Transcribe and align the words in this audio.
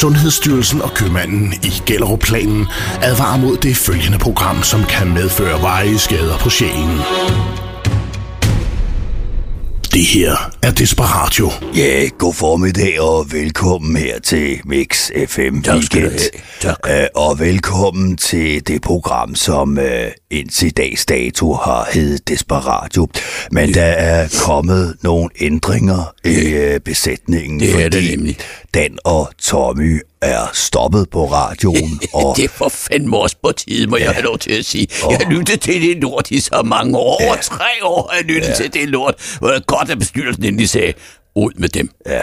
Sundhedsstyrelsen 0.00 0.82
og 0.82 0.90
købmanden 0.94 1.52
i 1.52 1.72
Gellerup-planen 1.86 2.66
advarer 3.02 3.38
mod 3.38 3.56
det 3.56 3.76
følgende 3.76 4.18
program, 4.18 4.62
som 4.62 4.84
kan 4.84 5.12
medføre 5.14 5.62
veje 5.62 5.98
skader 5.98 6.38
på 6.38 6.50
sjælen. 6.50 6.98
Det 9.94 10.04
her 10.06 10.36
er 10.62 10.70
Desperatio. 10.70 11.50
Ja, 11.76 12.08
god 12.18 12.34
formiddag 12.34 13.00
og 13.00 13.32
velkommen 13.32 13.96
her 13.96 14.20
til 14.20 14.60
Mix 14.64 15.10
FM 15.28 15.60
Tak 15.62 15.74
Weekend. 15.76 16.02
have. 16.02 16.18
Tak. 16.60 16.76
Øh, 16.90 17.06
og 17.14 17.38
velkommen 17.38 18.16
til 18.16 18.68
det 18.68 18.82
program, 18.82 19.34
som 19.34 19.78
øh, 19.78 20.10
indtil 20.30 20.76
dags 20.76 21.06
dato 21.06 21.52
har 21.54 21.88
heddet 21.92 22.28
Desperatio. 22.28 23.08
Men 23.50 23.74
der 23.74 23.82
er 23.82 24.28
kommet 24.46 24.96
nogle 25.02 25.28
ændringer 25.40 26.14
i 26.24 26.48
øh, 26.48 26.80
besætningen, 26.80 27.60
Det 27.60 27.68
er 27.70 27.82
fordi 27.82 28.16
nemlig. 28.16 28.38
Dan 28.74 28.98
og 29.04 29.30
Tommy 29.42 30.00
er 30.22 30.50
stoppet 30.52 31.10
på 31.10 31.32
radioen. 31.32 32.00
og 32.14 32.36
Det 32.36 32.44
er 32.44 32.48
for 32.48 32.68
fandme 32.68 33.16
også 33.16 33.36
på 33.42 33.52
tide, 33.52 33.86
må 33.86 33.96
jeg 33.96 34.10
have 34.10 34.24
lov 34.24 34.38
til 34.38 34.52
at 34.52 34.64
sige. 34.64 34.86
Jeg 35.10 35.18
har 35.24 35.30
lyttet 35.32 35.60
til 35.60 35.82
det 35.82 35.96
lort 35.96 36.30
i 36.30 36.40
så 36.40 36.62
mange 36.64 36.98
år. 36.98 37.22
Over 37.24 37.36
tre 37.36 37.64
år 37.82 38.08
har 38.10 38.16
jeg 38.16 38.24
lyttet 38.24 38.54
til 38.56 38.72
det 38.72 38.88
lort. 38.88 39.36
Hvor 39.38 39.50
det 39.50 39.66
godt, 39.66 39.90
at 39.90 39.98
bestyrelsen 39.98 40.44
endelig 40.44 40.68
sagde, 40.68 40.92
ud 41.36 41.52
med 41.56 41.68
dem. 41.68 41.90
Ja. 42.06 42.20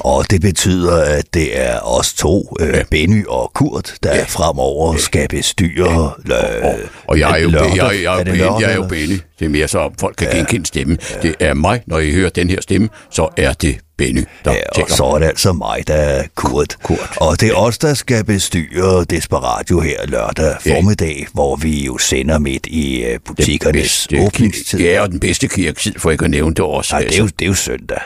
Og 0.00 0.30
det 0.30 0.40
betyder, 0.40 1.02
at 1.04 1.34
det 1.34 1.60
er 1.60 1.78
os 1.80 2.12
to, 2.14 2.56
øh, 2.60 2.84
Benny 2.90 3.26
og 3.26 3.50
Kurt, 3.54 3.94
der 4.02 4.14
ja. 4.16 4.22
fremover 4.28 4.96
skal 4.96 5.28
bestyre 5.28 6.12
øh, 6.26 6.64
Og, 6.64 6.78
og 7.06 7.18
jeg 7.18 7.30
er 7.30 7.36
jo, 7.42 7.48
lørdag. 7.48 7.76
jeg, 7.76 7.86
jeg, 7.94 8.02
jeg, 8.02 8.20
Er 8.20 8.24
lørdag, 8.24 8.60
jeg 8.60 8.70
er 8.70 8.74
jo? 8.74 8.86
Benny. 8.86 9.20
Det 9.38 9.44
er 9.44 9.48
mere 9.48 9.68
så, 9.68 9.90
folk 10.00 10.16
kan 10.16 10.28
genkende 10.34 10.66
stemmen. 10.66 10.98
Det 11.22 11.34
er 11.40 11.54
mig, 11.54 11.82
når 11.86 11.98
I 11.98 12.12
hører 12.12 12.30
den 12.30 12.50
her 12.50 12.60
stemme, 12.60 12.88
så 13.10 13.28
er 13.36 13.52
det 13.52 13.78
Benny, 14.00 14.24
der 14.44 14.52
Ja, 14.52 14.82
og 14.82 14.90
så 14.90 15.04
er 15.04 15.18
det 15.18 15.26
altså 15.26 15.52
mig, 15.52 15.84
der 15.88 15.94
er 15.94 16.24
Kurt. 16.34 16.76
Kurt. 16.82 17.12
Og 17.16 17.40
det 17.40 17.48
er 17.48 17.54
os, 17.54 17.78
der 17.78 17.94
skal 17.94 18.24
bestyre 18.24 19.04
Desperatio 19.04 19.80
her 19.80 20.06
lørdag 20.06 20.56
Ja. 20.66 20.76
formiddag, 20.76 21.26
hvor 21.32 21.56
vi 21.56 21.84
jo 21.84 21.98
sender 21.98 22.38
midt 22.38 22.66
i 22.66 23.04
uh, 23.12 23.18
butikkernes 23.26 23.82
bedste- 24.10 24.26
åbningstid. 24.26 24.80
Ja, 24.80 25.00
og 25.02 25.10
den 25.10 25.20
bedste 25.20 25.48
kirketid, 25.48 25.92
for 25.98 26.10
ikke 26.10 26.24
at 26.24 26.30
nævne 26.30 26.54
det 26.54 26.64
også. 26.64 26.94
Nej, 26.94 27.02
det 27.02 27.14
er, 27.14 27.18
jo, 27.18 27.26
det 27.26 27.42
er 27.44 27.46
jo 27.46 27.54
søndag. 27.54 27.98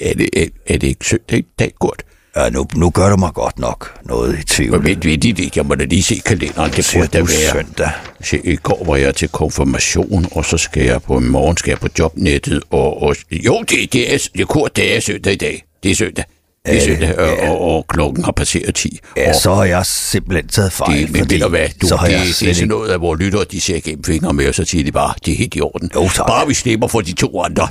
er, 0.00 0.14
det, 0.14 0.28
er, 0.36 0.46
er 0.66 0.78
det 0.78 0.86
ikke 0.86 1.06
søndag 1.06 1.38
i 1.38 1.44
dag, 1.58 1.72
Kurt? 1.80 2.02
Ja, 2.36 2.50
nu, 2.50 2.66
nu 2.74 2.90
gør 2.90 3.08
du 3.10 3.16
mig 3.16 3.32
godt 3.34 3.58
nok 3.58 4.00
noget 4.04 4.38
i 4.38 4.44
tvivl. 4.44 4.72
Men 4.82 4.84
vent, 4.84 5.24
lidt, 5.24 5.56
jeg 5.56 5.66
må 5.66 5.74
da 5.74 5.84
lige 5.84 6.02
se 6.02 6.22
kalenderen. 6.26 6.70
Det 6.70 6.90
burde 6.94 7.08
da 7.08 7.18
være. 7.18 7.52
søndag? 7.52 7.90
Se, 8.20 8.40
i 8.44 8.56
går 8.56 8.84
var 8.84 8.96
jeg 8.96 9.14
til 9.14 9.28
konfirmation, 9.28 10.26
og 10.32 10.44
så 10.44 10.58
skal 10.58 10.82
jeg 10.82 11.02
på 11.02 11.20
morgen 11.20 11.56
skal 11.56 11.70
jeg 11.70 11.78
på 11.78 11.88
jobnettet. 11.98 12.62
Og, 12.70 13.02
og, 13.02 13.16
jo, 13.30 13.60
det, 13.60 13.92
det, 13.92 14.14
er, 14.14 14.28
det, 14.32 14.40
er 14.40 14.44
kort, 14.46 14.76
det 14.76 14.96
er 14.96 15.00
søndag 15.00 15.32
i 15.32 15.36
dag. 15.36 15.64
Det 15.82 15.90
er 15.90 15.94
søndag. 15.94 16.24
Det 16.66 16.76
er 16.76 16.80
søndag, 16.84 17.18
og, 17.18 17.36
og, 17.50 17.60
og 17.60 17.86
klokken 17.88 18.24
har 18.24 18.32
passeret 18.32 18.74
10. 18.74 18.98
Ja, 19.16 19.28
og 19.28 19.34
så 19.34 19.54
har 19.54 19.64
jeg 19.64 19.86
simpelthen 19.86 20.48
taget 20.48 20.72
fejl. 20.72 21.02
det, 21.02 21.12
men 21.12 21.30
ved 21.30 21.40
du 21.40 21.48
hvad, 21.48 21.68
du, 21.82 21.86
så 21.86 21.96
har 21.96 22.06
det, 22.06 22.12
jeg 22.12 22.20
det, 22.26 22.40
det 22.40 22.50
er 22.50 22.54
sådan 22.54 22.68
noget, 22.68 22.90
at 22.90 23.00
vores 23.00 23.20
lyttere, 23.20 23.44
de 23.50 23.60
ser 23.60 23.76
igennem 23.76 24.04
fingre 24.04 24.32
med, 24.32 24.48
og 24.48 24.54
så 24.54 24.64
siger 24.64 24.84
de 24.84 24.92
bare, 24.92 25.14
det 25.24 25.32
er 25.32 25.36
helt 25.36 25.54
i 25.54 25.60
orden. 25.60 25.90
Jo, 25.94 26.08
tak. 26.14 26.26
Bare 26.26 26.46
vi 26.48 26.54
slipper 26.54 26.88
for 26.88 27.00
de 27.00 27.12
to 27.12 27.42
andre. 27.42 27.68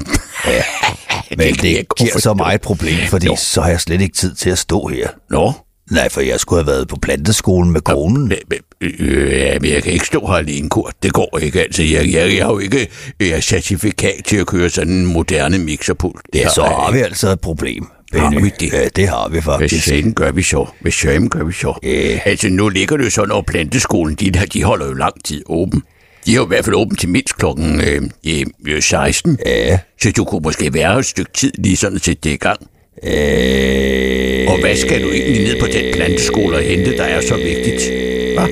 Ja. 0.48 0.64
Men 1.38 1.48
jeg 1.48 1.62
det 1.62 1.88
godt 1.88 1.98
giver 1.98 2.20
så 2.20 2.34
meget 2.34 2.62
problem, 2.62 2.98
fordi 3.10 3.26
Jo. 3.26 3.36
så 3.36 3.62
har 3.62 3.70
jeg 3.70 3.82
slet 3.82 4.02
ikke 4.02 4.16
tid 4.16 4.36
til 4.36 4.50
at 4.50 4.58
stå 4.58 4.88
her. 4.88 5.08
Nå, 5.30 5.54
Nej, 5.92 6.10
for 6.10 6.22
jeg 6.22 6.40
skulle 6.40 6.64
have 6.64 6.72
været 6.72 6.88
på 6.88 6.96
planteskolen 7.02 7.72
med 7.72 7.82
konen. 7.82 8.28
Men, 8.28 8.38
men, 8.50 8.60
øh, 8.82 9.32
ja, 9.32 9.60
men 9.60 9.72
jeg 9.72 9.84
kan 9.84 9.94
ikke 9.94 10.06
stå 10.06 10.28
her 10.28 10.34
alene, 10.34 10.70
Kurt. 10.70 10.94
Det 11.04 11.14
går 11.14 11.40
ikke. 11.42 11.62
Altså, 11.62 11.84
jeg, 11.84 12.14
jeg, 12.14 12.36
jeg 12.36 12.46
har 12.46 12.52
jo 12.52 12.60
ikke 12.60 12.88
øh, 13.20 13.42
certifikat 13.42 14.22
til 14.26 14.38
at 14.38 14.48
køre 14.48 14.70
sådan 14.70 14.94
en 14.94 15.06
moderne 15.06 15.58
mixerpult. 15.58 16.22
Det 16.34 16.40
Ja, 16.40 16.50
så 16.50 16.62
jeg 16.64 16.72
har 16.72 16.92
vi 16.92 17.00
altså 17.00 17.30
et 17.30 17.40
problem. 17.42 17.88
Har 18.20 18.30
Benny. 18.30 18.44
vi 18.44 18.52
det? 18.60 18.74
Ja, 18.74 18.88
det 18.96 19.08
har 19.08 19.28
vi 19.30 19.34
Hvad 19.34 19.42
faktisk. 19.42 19.84
sagen 19.86 20.14
gør 20.14 20.32
vi 20.32 20.42
så? 20.42 20.66
Hvad 20.82 20.92
sagen 20.92 21.30
gør 21.30 21.44
vi 21.44 21.54
så? 21.54 21.80
Ja. 21.84 22.20
Altså, 22.26 22.50
nu 22.50 22.70
ligger 22.70 22.98
det 22.98 23.06
jo 23.06 23.10
sådan, 23.10 23.38
at 23.38 23.46
planteskolen, 23.46 24.16
de, 24.16 24.32
der, 24.32 24.46
de 24.46 24.64
holder 24.64 24.86
jo 24.88 24.94
lang 24.94 25.24
tid 25.24 25.44
åben. 25.46 25.84
De 26.26 26.32
er 26.32 26.36
jo 26.36 26.44
i 26.46 26.48
hvert 26.48 26.66
fald 26.66 26.76
åben 26.76 26.98
til 26.98 27.10
mindst 27.10 27.38
klokken 27.38 27.82
øh, 27.82 28.46
øh, 28.68 28.82
16. 28.82 29.38
Ja. 29.46 29.80
Så 30.02 30.12
du 30.12 30.24
kunne 30.24 30.42
måske 30.44 30.74
være 30.74 31.00
et 31.00 31.06
stykke 31.06 31.32
tid 31.34 31.52
lige 31.58 31.78
sådan 31.78 32.00
til 32.00 32.18
det 32.24 32.32
i 32.32 32.36
gang. 32.36 32.60
Øh, 33.04 34.48
Og 34.52 34.60
hvad 34.60 34.76
skal 34.76 35.04
du 35.04 35.10
egentlig 35.12 35.44
ned 35.44 35.60
på 35.60 35.66
den 35.68 35.94
planteskole 35.94 36.58
og 36.58 36.64
hente, 36.64 36.98
der 36.98 37.04
er 37.04 37.22
så 37.22 37.36
vigtigt? 37.36 37.82
Hva? 38.34 38.48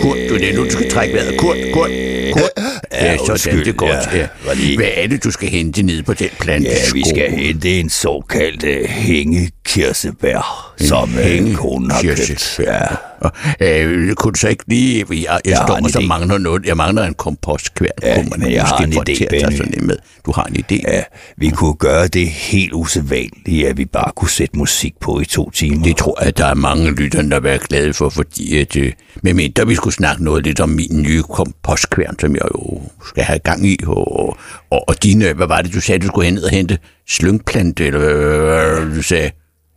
Kurt, 0.00 0.15
du 0.38 0.44
er 0.44 0.54
nu, 0.54 0.64
du 0.64 0.70
skal 0.70 0.90
trække 0.90 1.14
vejret. 1.14 1.36
Kurt, 1.38 1.56
Kurt, 1.72 1.90
Kurt. 2.32 2.50
Ja, 2.92 3.16
sådan, 3.16 3.30
undskyld, 3.30 3.64
det 3.64 3.76
godt. 3.76 3.90
ja. 3.90 4.18
Ja. 4.18 4.76
Hvad 4.76 4.88
er 4.94 5.06
det, 5.06 5.24
du 5.24 5.30
skal 5.30 5.48
hente 5.48 5.82
ned 5.82 6.02
på 6.02 6.14
den 6.14 6.28
planteskole? 6.40 7.02
Ja, 7.06 7.12
vi 7.12 7.16
skal 7.16 7.30
hente 7.30 7.80
en 7.80 7.90
såkaldt 7.90 8.64
uh, 8.64 8.90
hængekirsebær, 8.90 10.74
som 10.78 11.14
uh, 11.14 11.54
konen 11.54 11.90
har 11.90 12.02
købt. 12.02 12.18
Hængekirsebær. 12.18 13.15
Og, 13.20 13.32
øh, 13.60 14.14
kunne 14.14 14.32
du 14.32 14.38
så 14.38 14.48
ikke 14.48 14.64
lige... 14.66 15.04
Jeg, 15.10 15.40
jeg, 15.44 15.56
står 15.66 15.80
og 15.84 15.90
så 15.90 16.00
mangler 16.00 16.38
noget. 16.38 16.66
Jeg 16.66 16.76
mangler 16.76 17.04
en 17.04 17.14
kompostkværn. 17.14 17.90
Ja, 18.02 18.14
Kunne 18.16 18.30
man 18.36 18.52
jeg 18.52 18.64
har 18.64 18.78
en 18.78 18.92
idé, 18.92 19.26
Benny. 19.30 19.56
sådan 19.56 19.86
med. 19.86 19.96
Du 20.26 20.32
har 20.32 20.44
en 20.44 20.56
idé. 20.56 20.92
Ja, 20.92 21.02
vi 21.36 21.50
kunne 21.50 21.74
gøre 21.74 22.08
det 22.08 22.28
helt 22.28 22.72
usædvanligt, 22.72 23.68
at 23.68 23.76
vi 23.76 23.84
bare 23.84 24.12
kunne 24.16 24.30
sætte 24.30 24.58
musik 24.58 24.94
på 25.00 25.20
i 25.20 25.24
to 25.24 25.50
timer. 25.50 25.82
Det 25.82 25.96
tror 25.96 26.24
jeg, 26.24 26.38
der 26.38 26.46
er 26.46 26.54
mange 26.54 26.90
lyttere, 26.90 27.22
der 27.30 27.40
vil 27.40 27.58
glade 27.58 27.94
for, 27.94 28.08
fordi 28.08 28.58
at, 28.58 28.76
øh, 28.76 28.92
med 29.22 29.34
mindre 29.34 29.66
vi 29.66 29.74
skulle 29.74 29.94
snakke 29.94 30.24
noget 30.24 30.44
lidt 30.44 30.60
om 30.60 30.68
min 30.68 31.02
nye 31.02 31.22
kompostkværn, 31.22 32.18
som 32.18 32.34
jeg 32.34 32.42
jo 32.54 32.80
skal 33.08 33.24
have 33.24 33.38
gang 33.38 33.66
i, 33.66 33.78
og, 33.86 34.36
og, 34.70 34.88
og 34.88 35.02
dine, 35.02 35.32
hvad 35.32 35.46
var 35.46 35.62
det, 35.62 35.74
du 35.74 35.80
sagde, 35.80 35.98
du 35.98 36.06
skulle 36.06 36.24
hen 36.24 36.34
ned 36.34 36.42
og 36.42 36.50
hente? 36.50 36.78
Slyngplante, 37.08 37.86
eller 37.86 37.98
hvad, 37.98 38.14
hvad, 38.14 38.80
hvad 38.84 38.96
du 38.96 39.02
sagde? 39.02 39.30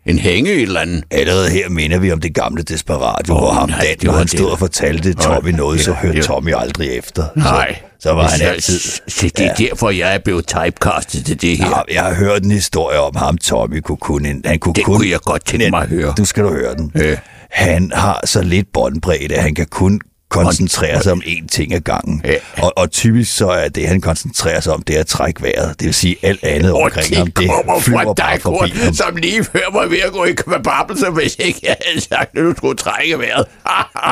En 0.05 0.19
hænge 0.19 0.51
et 0.53 0.61
eller 0.61 0.79
andet? 0.81 1.03
Allerede 1.11 1.49
her 1.49 1.69
minder 1.69 1.99
vi 1.99 2.11
om 2.11 2.19
det 2.21 2.33
gamle 2.35 2.63
Desperatio, 2.63 3.33
Åh, 3.33 3.39
hvor 3.39 3.51
ham 3.51 3.69
nej, 3.69 3.79
Dan, 3.79 3.87
det 3.95 4.03
når 4.03 4.13
han 4.13 4.21
det. 4.21 4.31
stod 4.31 4.49
og 4.51 4.59
fortalte 4.59 5.13
Tommy 5.13 5.49
noget, 5.49 5.81
så 5.81 5.91
ja, 5.91 5.97
hørte 5.97 6.17
ja. 6.17 6.23
Tommy 6.23 6.53
aldrig 6.57 6.89
efter. 6.97 7.23
Nej. 7.35 7.75
Så, 7.99 8.03
så 8.09 8.13
var 8.13 8.27
han 8.27 8.41
altid... 8.41 8.79
Så, 8.79 9.01
det 9.37 9.39
er 9.39 9.53
derfor, 9.55 9.89
jeg 9.89 10.13
er 10.13 10.17
blevet 10.17 10.47
typecastet 10.47 11.25
til 11.25 11.41
det 11.41 11.57
her. 11.57 11.83
Ja, 11.89 11.93
jeg 11.93 12.03
har 12.03 12.13
hørt 12.13 12.43
en 12.43 12.51
historie 12.51 12.99
om 12.99 13.15
ham, 13.15 13.37
Tommy 13.37 13.81
kunne 13.85 14.29
en- 14.29 14.41
Han 14.45 14.59
kunne 14.59 14.73
Den 14.73 14.83
kun, 14.83 14.95
kunne 14.95 15.09
jeg 15.09 15.19
godt 15.19 15.45
tænke 15.45 15.69
mig 15.69 15.81
at 15.81 15.87
høre. 15.89 16.13
Du 16.17 16.25
skal 16.25 16.43
du 16.43 16.49
høre 16.49 16.75
den. 16.75 16.91
Ja. 16.95 17.15
Han 17.49 17.91
har 17.95 18.21
så 18.25 18.41
lidt 18.41 18.67
båndbredde, 18.73 19.35
at 19.35 19.43
han 19.43 19.55
kan 19.55 19.65
kun 19.65 19.99
koncentrere 20.29 21.03
sig 21.03 21.11
om 21.11 21.21
én 21.25 21.47
ting 21.47 21.73
ad 21.73 21.79
gangen. 21.81 22.21
Ja. 22.25 22.33
Og, 22.63 22.73
og 22.77 22.91
typisk 22.91 23.37
så 23.37 23.49
er 23.49 23.69
det, 23.69 23.87
han 23.87 24.01
koncentrerer 24.01 24.59
sig 24.59 24.73
om, 24.73 24.81
det 24.81 24.95
er 24.95 24.99
at 24.99 25.07
trække 25.07 25.41
vejret. 25.43 25.79
Det 25.79 25.85
vil 25.85 25.93
sige, 25.93 26.15
alt 26.21 26.43
andet 26.43 26.71
Og 26.73 26.81
omkring 26.81 27.17
ham, 27.17 27.25
det 27.25 27.37
det 27.37 27.49
kommer 27.49 27.79
flyver 27.79 28.03
fra 28.03 28.13
bare 28.13 28.39
forbi 28.39 28.69
ham. 28.83 28.93
som 28.93 29.15
lige 29.15 29.43
før 29.43 29.59
var 29.73 29.85
ved 29.85 29.99
at 29.99 30.11
gå 30.11 30.23
i 30.25 30.33
kvababelse, 30.33 31.05
hvis 31.09 31.35
ikke 31.39 31.59
jeg 31.63 31.75
havde 31.87 32.01
sagt, 32.01 32.37
at 32.37 32.43
du 32.43 32.53
skulle 32.57 32.77
trække 32.77 33.19
vejret. 33.19 33.45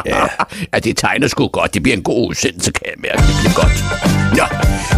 ja. 0.05 0.25
ja, 0.73 0.79
det 0.79 0.97
tegner 0.97 1.27
sgu 1.27 1.47
godt. 1.47 1.73
Det 1.73 1.83
bliver 1.83 1.97
en 1.97 2.03
god 2.03 2.29
udsendelse, 2.29 2.71
kan 2.71 2.83
jeg 2.85 2.93
mærke. 2.97 3.17
Det 3.27 3.35
bliver 3.39 3.53
godt. 3.53 3.83
Nå, 4.37 4.45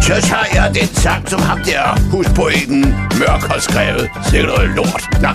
så 0.02 0.28
tager 0.28 0.44
jeg 0.54 0.74
den 0.74 0.86
sang, 0.94 1.28
som 1.30 1.40
ham 1.40 1.58
der 1.64 2.10
huspoeten 2.10 2.80
Mørk 3.18 3.42
har 3.42 3.58
skrevet. 3.60 4.10
Sikkert 4.30 4.48
noget 4.56 4.70
lort. 4.76 5.02
Nå. 5.22 5.28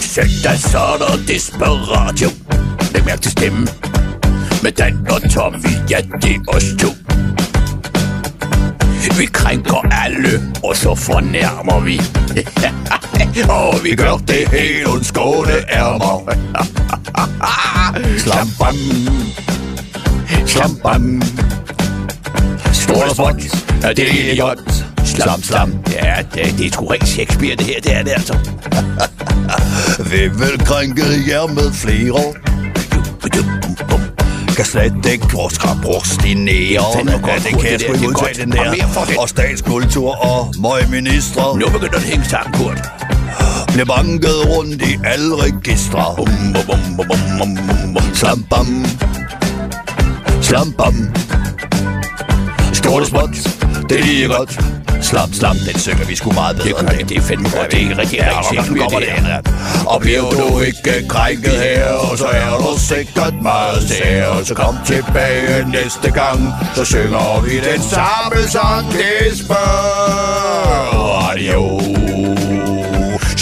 Søndag 0.00 0.58
så 0.58 0.78
er 0.78 0.96
der 0.98 1.16
desperatio. 1.28 2.28
Læg 2.94 3.04
mærke 3.04 3.22
til 3.22 3.30
stemmen. 3.32 3.68
Med 4.62 4.72
Dan 4.72 5.06
og 5.10 5.30
Tommy, 5.30 5.90
ja, 5.90 5.96
det 6.22 6.34
er 6.34 6.40
os 6.48 6.64
to. 6.78 6.88
Vi 9.18 9.26
krænker 9.26 9.88
alle, 9.92 10.42
og 10.64 10.76
så 10.76 10.94
fornærmer 10.94 11.80
vi. 11.80 12.00
og 13.58 13.84
vi 13.84 13.94
gør 13.94 14.16
det 14.16 14.48
helt 14.48 14.86
uden 14.86 15.04
skåne 15.04 15.52
ærmer. 15.72 16.32
Slam 18.24 18.48
bam. 18.58 18.74
Slam 20.46 20.76
bam. 20.82 21.22
Stort 22.72 23.08
og 23.08 23.14
småt. 23.16 23.34
Ja, 23.82 23.92
det 23.92 24.32
er 24.32 24.40
godt. 24.40 24.86
Slam, 25.04 25.42
slam. 25.42 25.74
Ja, 25.92 26.16
det, 26.34 26.58
det 26.58 26.66
er 26.66 26.70
sgu 26.72 26.86
rent 26.86 27.08
Shakespeare, 27.08 27.56
det 27.56 27.66
her. 27.66 27.80
Det 27.80 27.96
er 27.96 28.02
det 28.02 28.10
altså. 28.10 28.34
Hvem 30.10 30.40
vil 30.40 30.66
krænke 30.66 31.04
jer 31.28 31.46
med 31.46 31.72
flere? 31.72 32.34
Kan 34.60 34.66
slet 34.66 35.06
ikke 35.06 35.26
godt, 35.28 35.58
Ja, 37.26 37.48
det 37.48 37.60
kan 37.60 37.72
jeg 37.72 37.80
sgu 37.80 37.92
ikke 37.92 38.08
udtale 38.08 38.42
den 38.42 38.52
der. 38.52 39.18
Og 39.18 39.28
statskultur 39.28 40.10
og 40.24 40.54
møgministre 40.58 41.58
Nu 41.58 41.66
begynder 41.66 41.88
det 41.88 41.94
at 41.96 42.02
hænge 42.02 42.24
sammen, 42.24 42.52
Kurt. 42.52 42.88
bliver 43.68 43.84
banket 43.84 44.56
rundt 44.56 44.82
i 44.82 44.98
alle 45.04 45.36
registre. 45.36 46.14
Bum, 46.16 46.26
bum, 46.26 46.64
bum, 46.66 47.06
bum, 47.06 47.18
bum, 47.38 47.56
bum, 47.56 47.94
bum. 47.94 48.14
Slam 48.14 48.42
bam. 48.50 48.86
Slam 50.42 50.72
bam. 50.72 50.94
Stort 52.72 53.02
og 53.02 53.06
småt. 53.06 53.59
Det 53.90 53.98
er 53.98 54.04
lige 54.04 54.28
godt. 54.28 54.60
Slam, 55.02 55.32
slam, 55.32 55.56
den 55.56 55.78
synger 55.78 56.04
vi 56.04 56.16
sgu 56.16 56.32
meget 56.32 56.56
bedre. 56.56 56.68
Det 56.68 56.76
gør 56.76 56.88
det, 56.88 57.08
det 57.08 57.16
er 57.16 57.20
fandme 57.20 57.48
godt. 57.50 57.70
Det 57.72 57.82
er 57.82 58.42
Shakespeare, 58.42 58.78
kommer 58.78 58.98
det 58.98 59.08
det 59.08 59.26
her. 59.26 59.42
Og 59.86 60.00
bliver 60.00 60.30
du 60.30 60.60
ikke 60.60 61.08
krænket 61.08 61.52
her, 61.52 62.16
så 62.16 62.26
er 62.26 62.56
du 62.58 62.78
sikkert 62.78 63.34
meget 63.42 63.82
sær. 63.88 64.44
Så 64.44 64.54
kom 64.54 64.76
tilbage 64.86 65.70
næste 65.70 66.10
gang, 66.10 66.52
så 66.74 66.84
synger 66.84 67.40
vi 67.40 67.56
den 67.56 67.82
samme 67.82 68.48
sang, 68.48 68.92
det 68.92 69.38
spørger 69.38 71.30
radio. 71.30 71.79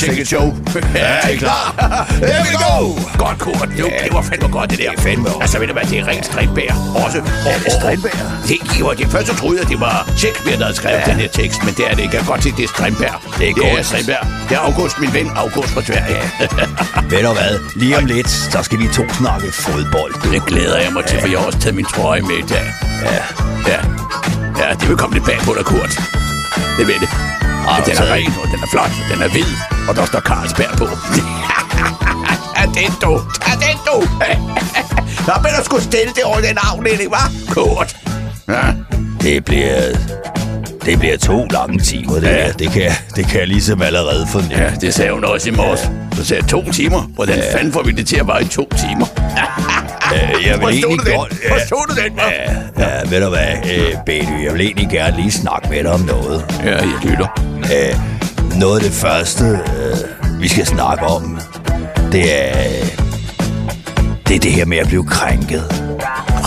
It 0.03 0.29
show. 0.29 0.47
Ja, 0.95 1.01
er 1.01 1.29
I 1.29 1.37
klar? 1.37 1.65
Here 2.11 2.43
we 2.47 2.53
go! 2.67 2.79
Godt, 3.25 3.39
Kurt. 3.39 3.69
Det, 3.77 3.85
det 4.05 4.13
var 4.13 4.23
fandme 4.23 4.49
godt, 4.49 4.71
det 4.71 4.79
der. 4.79 4.91
Det 4.91 4.99
er 4.99 5.03
fandme 5.03 5.25
godt. 5.31 5.43
Altså, 5.43 5.59
ved 5.59 5.67
du 5.67 5.73
hvad, 5.73 5.83
det 5.85 5.99
er 5.99 6.07
rent 6.07 6.27
strindbær. 6.27 6.73
Også. 7.05 7.19
Og, 7.19 7.53
Er 7.53 7.59
det 7.65 7.73
Strindberg? 7.73 8.13
Det 8.49 8.59
giver 8.75 8.93
det. 8.93 9.07
Først 9.09 9.27
så 9.27 9.35
troede 9.37 9.59
jeg, 9.61 9.69
det 9.69 9.81
var 9.81 10.11
Shakespeare, 10.17 10.57
der 10.59 10.65
havde 10.65 10.77
skrevet 10.77 11.01
ja. 11.07 11.11
den 11.13 11.21
her 11.21 11.29
tekst, 11.29 11.65
men 11.65 11.75
det 11.75 11.85
er 11.91 11.95
det 11.95 12.03
ikke. 12.03 12.15
Jeg 12.17 12.23
kan 12.25 12.31
godt 12.33 12.43
se, 12.45 12.51
det 12.57 12.65
er 12.65 12.69
Strindberg. 12.69 13.15
Det 13.39 13.49
er 13.49 13.55
Det 13.55 13.65
er 13.65 13.75
godt. 13.75 13.87
Strindberg. 13.87 14.27
Det 14.49 14.55
er 14.57 14.61
August, 14.61 14.99
min 15.01 15.13
ven. 15.15 15.31
August 15.37 15.71
fra 15.75 15.83
Sverige. 15.83 16.23
Ved 17.11 17.23
du 17.27 17.33
hvad? 17.33 17.53
Lige 17.77 17.97
om 17.99 18.05
lidt, 18.05 18.31
så 18.31 18.59
skal 18.63 18.79
vi 18.79 18.87
to 18.99 19.05
snakke 19.21 19.47
fodbold. 19.53 20.13
Du. 20.25 20.33
Det 20.33 20.43
glæder 20.47 20.79
jeg 20.85 20.93
mig 20.93 21.05
til, 21.07 21.21
for 21.21 21.29
jeg 21.29 21.39
har 21.39 21.47
også 21.47 21.59
taget 21.59 21.75
min 21.77 21.85
trøje 21.85 22.21
med 22.21 22.37
i 22.45 22.47
dag. 22.55 22.67
Ja. 23.03 23.23
Ja. 23.73 23.81
Ja, 24.61 24.69
det 24.81 24.89
vil 24.89 24.97
komme 24.97 25.15
lidt 25.17 25.25
bag 25.27 25.39
på 25.39 25.55
dig, 25.59 25.65
Kurt. 25.65 25.93
Det 26.79 26.87
ved 26.87 26.99
det. 27.05 27.38
Men 27.77 27.85
du 27.85 27.91
den 27.91 27.93
er 27.93 27.97
taget- 27.97 28.13
ren, 28.13 28.33
og 28.43 28.47
den 28.53 28.61
er 28.63 28.69
flot, 28.71 28.91
og 29.05 29.07
den 29.15 29.23
er 29.23 29.29
hvid, 29.29 29.51
og 29.89 29.97
der 29.97 30.05
står 30.07 30.21
Carlsberg 30.21 30.77
på. 30.77 30.89
Ja, 32.57 32.63
den 32.81 32.93
du. 33.03 33.13
Ja, 33.47 33.53
den 33.67 33.79
du. 33.89 33.97
Der 35.27 35.35
er 35.35 35.43
bedre 35.43 35.65
skulle 35.65 35.83
stille 35.83 36.13
det 36.15 36.25
over 36.25 36.41
den 36.41 36.59
afdeling, 36.71 37.15
hva'? 37.15 37.53
Kurt. 37.55 37.97
Ja. 38.49 38.63
Det 39.21 39.45
bliver... 39.45 39.83
Det 40.89 40.99
bliver 40.99 41.17
to 41.17 41.45
lange 41.51 41.79
timer, 41.79 42.15
det 42.15 42.23
Ja. 42.23 42.47
ja. 42.47 42.53
det, 42.53 42.71
kan, 42.71 42.91
det 43.17 43.27
kan 43.27 43.41
jeg 43.41 43.49
ligesom 43.49 43.83
allerede 43.83 44.27
fornemme. 44.27 44.65
ja, 44.65 44.71
det 44.81 44.95
sagde 44.95 45.13
hun 45.13 45.25
også 45.25 45.49
i 45.49 45.53
morges. 45.53 45.91
Så 46.17 46.25
sagde 46.25 46.43
jeg 46.43 46.51
to 46.51 46.71
timer. 46.73 47.03
Hvordan 47.15 47.37
ja. 47.37 47.57
fanden 47.57 47.73
får 47.73 47.83
vi 47.83 47.93
det 47.93 48.07
til 48.07 48.17
at 48.17 48.29
være 48.29 48.43
i 48.43 48.47
to 48.47 48.69
timer? 48.77 49.07
Øh, 50.15 50.47
jeg 50.47 50.55
vil 50.55 50.61
Forstod 50.61 50.91
egentlig 50.91 51.15
godt... 51.15 51.35
Forstod 51.49 51.87
du 51.89 51.95
den, 52.03 52.13
hva'? 52.19 52.33
Ja, 52.79 52.89
ja, 52.97 53.09
ved 53.11 53.23
du 53.23 53.29
hvad, 53.29 53.79
øh, 53.79 53.95
Benny, 54.07 54.45
jeg 54.45 54.53
vil 54.53 54.61
egentlig 54.61 54.89
gerne 54.91 55.17
lige 55.17 55.31
snakke 55.33 55.69
med 55.71 55.85
dig 55.85 55.93
om 55.93 56.01
noget. 56.01 56.45
Ja, 56.65 56.77
jeg 56.77 56.89
lytter. 57.03 57.27
Øh, 57.57 57.95
noget 58.59 58.77
af 58.77 58.83
det 58.83 58.93
første, 58.93 59.45
øh, 59.45 60.41
vi 60.41 60.49
skal 60.49 60.67
snakke 60.67 61.05
om, 61.05 61.39
det 62.13 62.25
er... 62.49 62.55
Det 64.29 64.37
er 64.37 64.41
det 64.41 64.53
her 64.53 64.65
med 64.65 64.79
at 64.79 64.87
blive 64.87 65.05
krænket. 65.05 65.88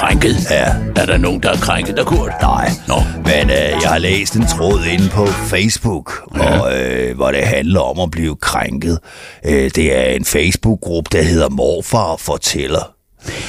Krænket? 0.02 0.36
Ja. 0.52 0.66
Er 0.96 1.06
der 1.06 1.18
nogen, 1.18 1.44
der 1.44 1.50
er 1.50 1.58
krænket 1.58 1.98
der, 1.98 2.04
Kurt? 2.04 2.32
Nej, 2.42 2.70
Nå. 2.88 2.96
men 3.16 3.50
øh, 3.50 3.58
jeg 3.82 3.90
har 3.90 3.98
læst 3.98 4.36
en 4.36 4.48
tråd 4.48 4.84
inde 4.94 5.10
på 5.10 5.26
Facebook, 5.26 6.22
ja. 6.36 6.58
hvor, 6.58 6.70
øh, 6.74 7.16
hvor 7.16 7.32
det 7.32 7.44
handler 7.44 7.80
om 7.80 8.00
at 8.00 8.12
blive 8.12 8.36
krænket. 8.36 9.00
Øh, 9.46 9.72
det 9.76 9.98
er 9.98 10.04
en 10.04 10.26
Facebook-gruppe, 10.26 11.18
der 11.18 11.24
hedder 11.24 11.50
Morfar 11.50 12.16
fortæller. 12.16 12.94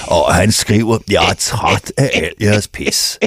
Og 0.07 0.35
han 0.35 0.53
skriver, 0.53 0.99
jeg 1.11 1.31
er 1.31 1.35
træt 1.35 1.93
af 1.97 2.11
al 2.15 2.31
jeres 2.41 2.69
pis. 2.69 3.19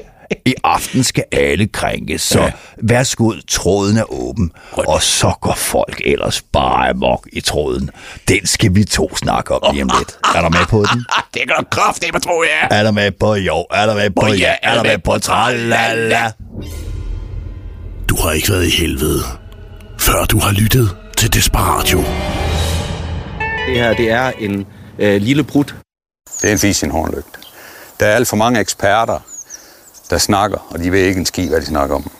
I 0.45 0.53
aften 0.63 1.03
skal 1.03 1.23
alle 1.31 1.67
krænkes, 1.67 2.21
så 2.21 2.41
ja. 2.41 2.51
værsgo, 2.83 3.33
tråden 3.47 3.97
er 3.97 4.13
åben. 4.13 4.51
Og 4.71 5.01
så 5.01 5.33
går 5.41 5.53
folk 5.53 6.01
ellers 6.05 6.41
bare 6.41 6.89
amok 6.89 7.27
i 7.33 7.41
tråden. 7.41 7.89
Den 8.27 8.45
skal 8.45 8.75
vi 8.75 8.83
to 8.83 9.15
snakke 9.15 9.53
om 9.53 9.73
lige 9.75 9.83
om 9.83 9.89
lidt. 9.99 10.17
Er 10.35 10.41
du 10.41 10.49
med 10.49 10.65
på 10.69 10.85
den? 10.93 11.05
Det 11.33 11.41
kan 11.41 11.55
du 11.59 11.65
kraftedeme, 11.71 12.19
tror 12.19 12.43
jeg. 12.43 12.77
Er 12.79 12.83
der 12.83 12.91
med 12.91 13.11
på 13.11 13.35
jo? 13.35 13.65
Er 13.71 13.85
der 13.85 13.95
med 13.95 14.09
på 14.09 14.27
ja? 14.27 14.53
Er 14.63 14.73
der 14.75 14.83
med 14.83 14.97
på 14.97 15.19
tralala? 15.19 16.31
Du 18.09 18.15
har 18.21 18.31
ikke 18.31 18.49
været 18.49 18.65
i 18.65 18.69
helvede, 18.69 19.19
før 19.99 20.25
du 20.25 20.39
har 20.39 20.51
lyttet 20.51 20.97
til 21.17 21.33
Desperatio. 21.33 21.99
Det 23.67 23.75
her, 23.75 23.93
det 23.93 24.09
er 24.11 24.31
en 24.39 24.65
øh, 24.99 25.21
lille 25.21 25.43
brud. 25.43 25.63
Det 26.41 26.47
er 26.47 26.51
en 26.51 26.59
fis 26.59 26.81
i 26.81 26.85
en 26.85 26.91
hornlygte. 26.91 27.39
Der 27.99 28.05
er 28.05 28.15
alt 28.15 28.27
for 28.27 28.35
mange 28.35 28.59
eksperter, 28.59 29.19
der 30.09 30.17
snakker, 30.17 30.57
og 30.69 30.79
de 30.79 30.91
ved 30.91 30.99
ikke 30.99 31.19
en 31.19 31.25
skid, 31.25 31.49
hvad 31.49 31.61
de 31.61 31.65
snakker 31.65 31.95
om. 31.95 32.11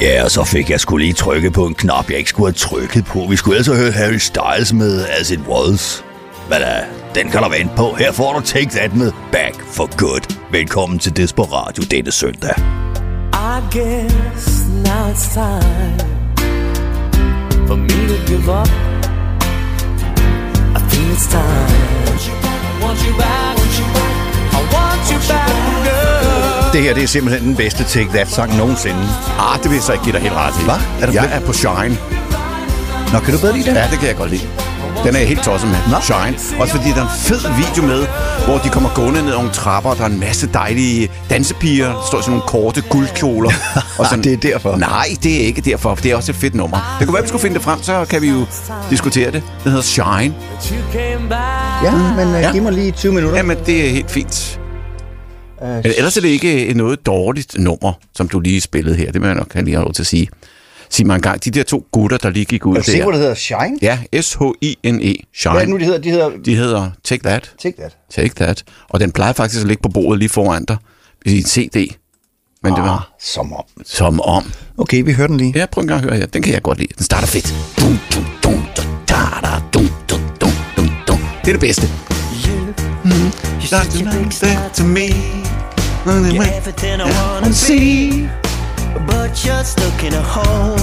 Ja, 0.00 0.24
og 0.24 0.30
så 0.30 0.44
fik 0.44 0.70
jeg 0.70 0.80
skulle 0.80 1.04
lige 1.04 1.14
trykke 1.14 1.50
på 1.50 1.66
en 1.66 1.74
knap, 1.74 2.10
jeg 2.10 2.18
ikke 2.18 2.30
skulle 2.30 2.46
have 2.46 2.54
trykket 2.54 3.04
på. 3.04 3.26
Vi 3.30 3.36
skulle 3.36 3.56
altså 3.56 3.74
høre 3.74 3.92
Harry 3.92 4.18
Styles 4.18 4.72
med 4.72 5.06
As 5.20 5.30
It 5.30 5.40
Was. 5.48 6.04
Men 6.50 6.58
uh, 6.58 7.14
den 7.14 7.30
kan 7.30 7.42
der 7.42 7.48
vente 7.48 7.74
på. 7.76 7.94
Her 7.98 8.12
får 8.12 8.32
du 8.32 8.40
Take 8.40 8.70
That 8.70 8.96
med 8.96 9.12
Back 9.32 9.54
for 9.66 9.96
Good. 9.96 10.36
Velkommen 10.50 10.98
til 10.98 11.16
Desperatio 11.16 11.84
denne 11.90 12.12
søndag. 12.12 12.54
I 13.32 13.60
guess 13.70 14.66
now 14.84 15.10
it's 15.12 15.34
time 15.34 15.98
for 17.66 17.76
me 17.76 18.08
to 18.12 18.16
give 18.26 18.48
up. 18.60 18.68
I 20.76 20.80
think 20.90 21.12
it's 21.16 21.28
time. 21.30 21.94
Want 22.06 22.26
you 22.26 22.34
back, 22.42 22.82
want 22.82 22.98
you 23.06 23.18
back. 23.18 23.63
Det 26.74 26.82
her 26.82 26.94
det 26.94 27.02
er 27.02 27.06
simpelthen 27.06 27.48
den 27.48 27.56
bedste 27.56 27.84
Take 27.84 28.08
That-sang 28.08 28.56
nogensinde. 28.56 28.98
Ah, 29.38 29.58
det 29.62 29.70
vil 29.70 29.74
jeg 29.74 29.82
så 29.82 29.92
ikke 29.92 30.04
give 30.04 30.12
dig 30.12 30.20
helt 30.22 30.34
ret 30.34 30.54
i. 30.60 30.64
Hvad? 30.64 30.74
Er 31.00 31.06
du 31.06 31.12
jeg 31.12 31.22
blind? 31.22 31.42
er 31.42 31.46
på 31.46 31.52
Shine. 31.52 31.96
Nå, 33.12 33.18
kan 33.18 33.34
du 33.34 33.40
bedre 33.40 33.52
lide 33.56 33.70
det? 33.70 33.76
Ja, 33.76 33.86
det 33.90 33.98
kan 33.98 34.08
jeg 34.08 34.16
godt 34.16 34.30
lide. 34.30 34.42
Den 35.04 35.14
er 35.14 35.18
jeg 35.18 35.28
helt 35.28 35.42
tosset 35.42 35.70
med. 35.70 35.78
Nå. 35.90 35.96
Shine. 36.00 36.60
Også 36.60 36.72
fordi 36.76 36.88
der 36.88 36.96
er 36.96 37.02
en 37.02 37.16
fed 37.18 37.40
video 37.56 37.82
med, 37.92 38.06
hvor 38.46 38.58
de 38.58 38.68
kommer 38.68 38.90
gående 38.94 39.22
ned 39.22 39.30
ad 39.30 39.36
nogle 39.36 39.50
trapper, 39.50 39.90
og 39.90 39.96
der 39.96 40.02
er 40.02 40.08
en 40.08 40.20
masse 40.20 40.46
dejlige 40.54 41.10
dansepiger, 41.30 41.86
der 41.86 42.04
står 42.08 42.18
i 42.18 42.22
sådan 42.22 42.30
nogle 42.30 42.48
korte 42.48 42.82
guldkjoler. 42.90 43.50
og 43.98 44.06
sådan, 44.06 44.24
Det 44.24 44.32
er 44.32 44.36
derfor. 44.36 44.76
Nej, 44.76 45.06
det 45.22 45.42
er 45.42 45.46
ikke 45.46 45.60
derfor. 45.60 45.94
Det 45.94 46.10
er 46.12 46.16
også 46.16 46.32
et 46.32 46.36
fedt 46.36 46.54
nummer. 46.54 46.96
Det 46.98 47.06
kunne 47.06 47.14
være, 47.14 47.22
vi 47.22 47.28
skulle 47.28 47.42
finde 47.42 47.54
det 47.54 47.62
frem, 47.64 47.82
så 47.82 48.06
kan 48.10 48.22
vi 48.22 48.28
jo 48.28 48.46
diskutere 48.90 49.30
det. 49.30 49.42
Det 49.64 49.72
hedder 49.72 49.82
Shine. 49.82 50.34
Ja, 51.84 51.92
men 52.16 52.28
uh, 52.28 52.40
Ja. 52.40 52.52
giv 52.52 52.62
mig 52.62 52.72
lige 52.72 52.90
20 52.90 53.12
minutter. 53.12 53.36
Jamen, 53.36 53.56
det 53.66 53.86
er 53.86 53.90
helt 53.90 54.10
fint. 54.10 54.60
Uh, 55.64 55.84
Ellers 55.84 56.16
er 56.16 56.20
det 56.20 56.28
ikke 56.28 56.74
noget 56.74 57.06
dårligt 57.06 57.58
nummer, 57.58 57.92
som 58.14 58.28
du 58.28 58.40
lige 58.40 58.60
spillede 58.60 58.96
her. 58.96 59.12
Det 59.12 59.20
må 59.20 59.26
jeg 59.26 59.36
nok 59.36 59.52
have 59.52 59.64
lige 59.64 59.74
have 59.74 59.84
lov 59.84 59.92
til 59.92 60.02
at 60.02 60.06
sige. 60.06 60.28
Sig 60.90 61.06
mig 61.06 61.14
en 61.14 61.20
gang, 61.22 61.44
de 61.44 61.50
der 61.50 61.62
to 61.62 61.86
gutter, 61.92 62.16
der 62.18 62.30
lige 62.30 62.44
gik 62.44 62.66
ud 62.66 62.74
Kan 62.74 62.82
du 62.82 62.90
se, 62.90 62.96
der. 62.96 63.02
hvad 63.04 63.12
det 63.12 63.20
hedder? 63.20 63.34
Shine? 63.34 63.78
Ja, 63.82 63.98
S-H-I-N-E. 64.20 65.14
Shine. 65.34 65.52
Hvad 65.52 65.60
er 65.62 65.64
det 65.64 65.68
nu, 65.68 65.78
de 65.78 65.84
hedder? 65.84 65.98
De 66.00 66.10
hedder... 66.10 66.30
De 66.44 66.56
hedder 66.56 66.90
Take 67.04 67.22
That. 67.22 67.52
Take 67.62 67.76
That. 67.78 67.96
Take 68.14 68.34
That. 68.34 68.64
Og 68.90 69.00
den 69.00 69.12
plejer 69.12 69.32
faktisk 69.32 69.62
at 69.62 69.68
ligge 69.68 69.82
på 69.82 69.88
bordet 69.88 70.18
lige 70.18 70.28
foran 70.28 70.64
dig 70.64 70.76
i 71.26 71.36
en 71.38 71.44
CD. 71.44 71.76
Men 72.62 72.72
det 72.72 72.78
Ah, 72.80 72.84
var 72.86 73.14
som 73.20 73.52
om. 73.52 73.64
som 73.84 74.20
om. 74.20 74.52
Okay, 74.78 75.02
vi 75.04 75.12
hører 75.12 75.28
den 75.28 75.36
lige. 75.36 75.52
Ja, 75.56 75.66
prøv 75.66 75.82
en 75.82 75.88
gang 75.88 75.98
at 76.04 76.10
høre 76.10 76.18
her. 76.18 76.26
Den 76.26 76.42
kan 76.42 76.52
jeg 76.54 76.62
godt 76.62 76.78
lide. 76.78 76.88
Den 76.98 77.04
starter 77.04 77.26
fedt. 77.26 77.54
Dum, 77.80 77.98
dum, 78.14 78.24
dum, 78.42 78.54
dum, 78.76 78.86
da, 79.08 79.14
da, 79.42 79.60
dum, 79.74 79.88
dum, 80.10 80.20
dum, 80.40 80.50
dum, 80.76 80.88
dum. 81.08 81.18
Det 81.44 81.48
er 81.48 81.52
det 81.52 81.60
bedste. 81.60 81.88
Such 83.60 84.02
a 84.02 84.10
big 84.10 84.72
to 84.74 84.84
me. 84.84 85.53
You're 86.06 86.42
everything 86.42 87.00
I 87.00 87.04
wanna 87.04 87.52
see. 87.52 88.28
But 89.06 89.42
you're 89.42 89.64
stuck 89.64 90.04
in 90.04 90.12
a 90.12 90.20
hole. 90.20 90.76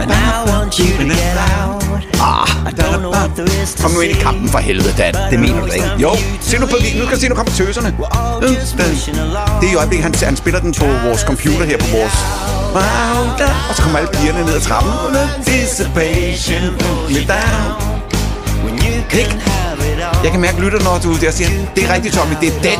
And 0.00 0.10
I 0.10 0.44
want 0.48 0.78
you 0.78 0.96
to 0.96 1.04
get 1.04 1.36
out. 1.58 1.82
To 2.70 3.82
Kom 3.82 3.90
nu 3.92 4.00
ind 4.00 4.10
i 4.10 4.14
kampen 4.14 4.48
for 4.48 4.58
helvede, 4.58 4.94
Dan. 4.98 5.14
Det 5.30 5.40
mener 5.40 5.60
du 5.60 5.66
ikke. 5.66 5.92
Jo, 5.98 6.16
se 6.40 6.58
nu 6.58 6.66
på 6.66 6.76
leave. 6.80 6.98
nu 6.98 7.04
skal 7.04 7.10
jeg 7.10 7.20
se, 7.20 7.28
nu 7.28 7.34
kommer 7.34 7.52
tøserne. 7.52 7.94
Just. 8.42 8.76
Det 9.60 9.68
er 9.68 9.72
i 9.72 9.74
øjeblikket, 9.74 10.04
han, 10.04 10.14
han 10.14 10.36
spiller 10.36 10.60
den 10.60 10.74
på 10.74 10.84
vores 10.84 11.20
computer 11.20 11.64
her 11.64 11.78
på 11.78 11.86
vores... 11.96 12.12
Og 13.68 13.76
så 13.76 13.82
kommer 13.82 13.98
alle 13.98 14.10
pigerne 14.12 14.44
ned 14.44 14.54
ad 14.54 14.60
trappen. 14.60 14.92
Anticipation, 15.36 16.62
it 17.10 17.30
all. 17.30 17.90
Jeg 20.24 20.30
kan 20.32 20.40
mærke 20.40 20.60
lytter, 20.60 20.80
når 20.84 20.98
du 20.98 21.12
er 21.12 21.18
der 21.18 21.30
siger, 21.30 21.50
det 21.76 21.84
er 21.84 21.94
rigtigt, 21.94 22.14
Tommy, 22.14 22.34
det 22.40 22.48
er 22.48 22.62
den. 22.62 22.78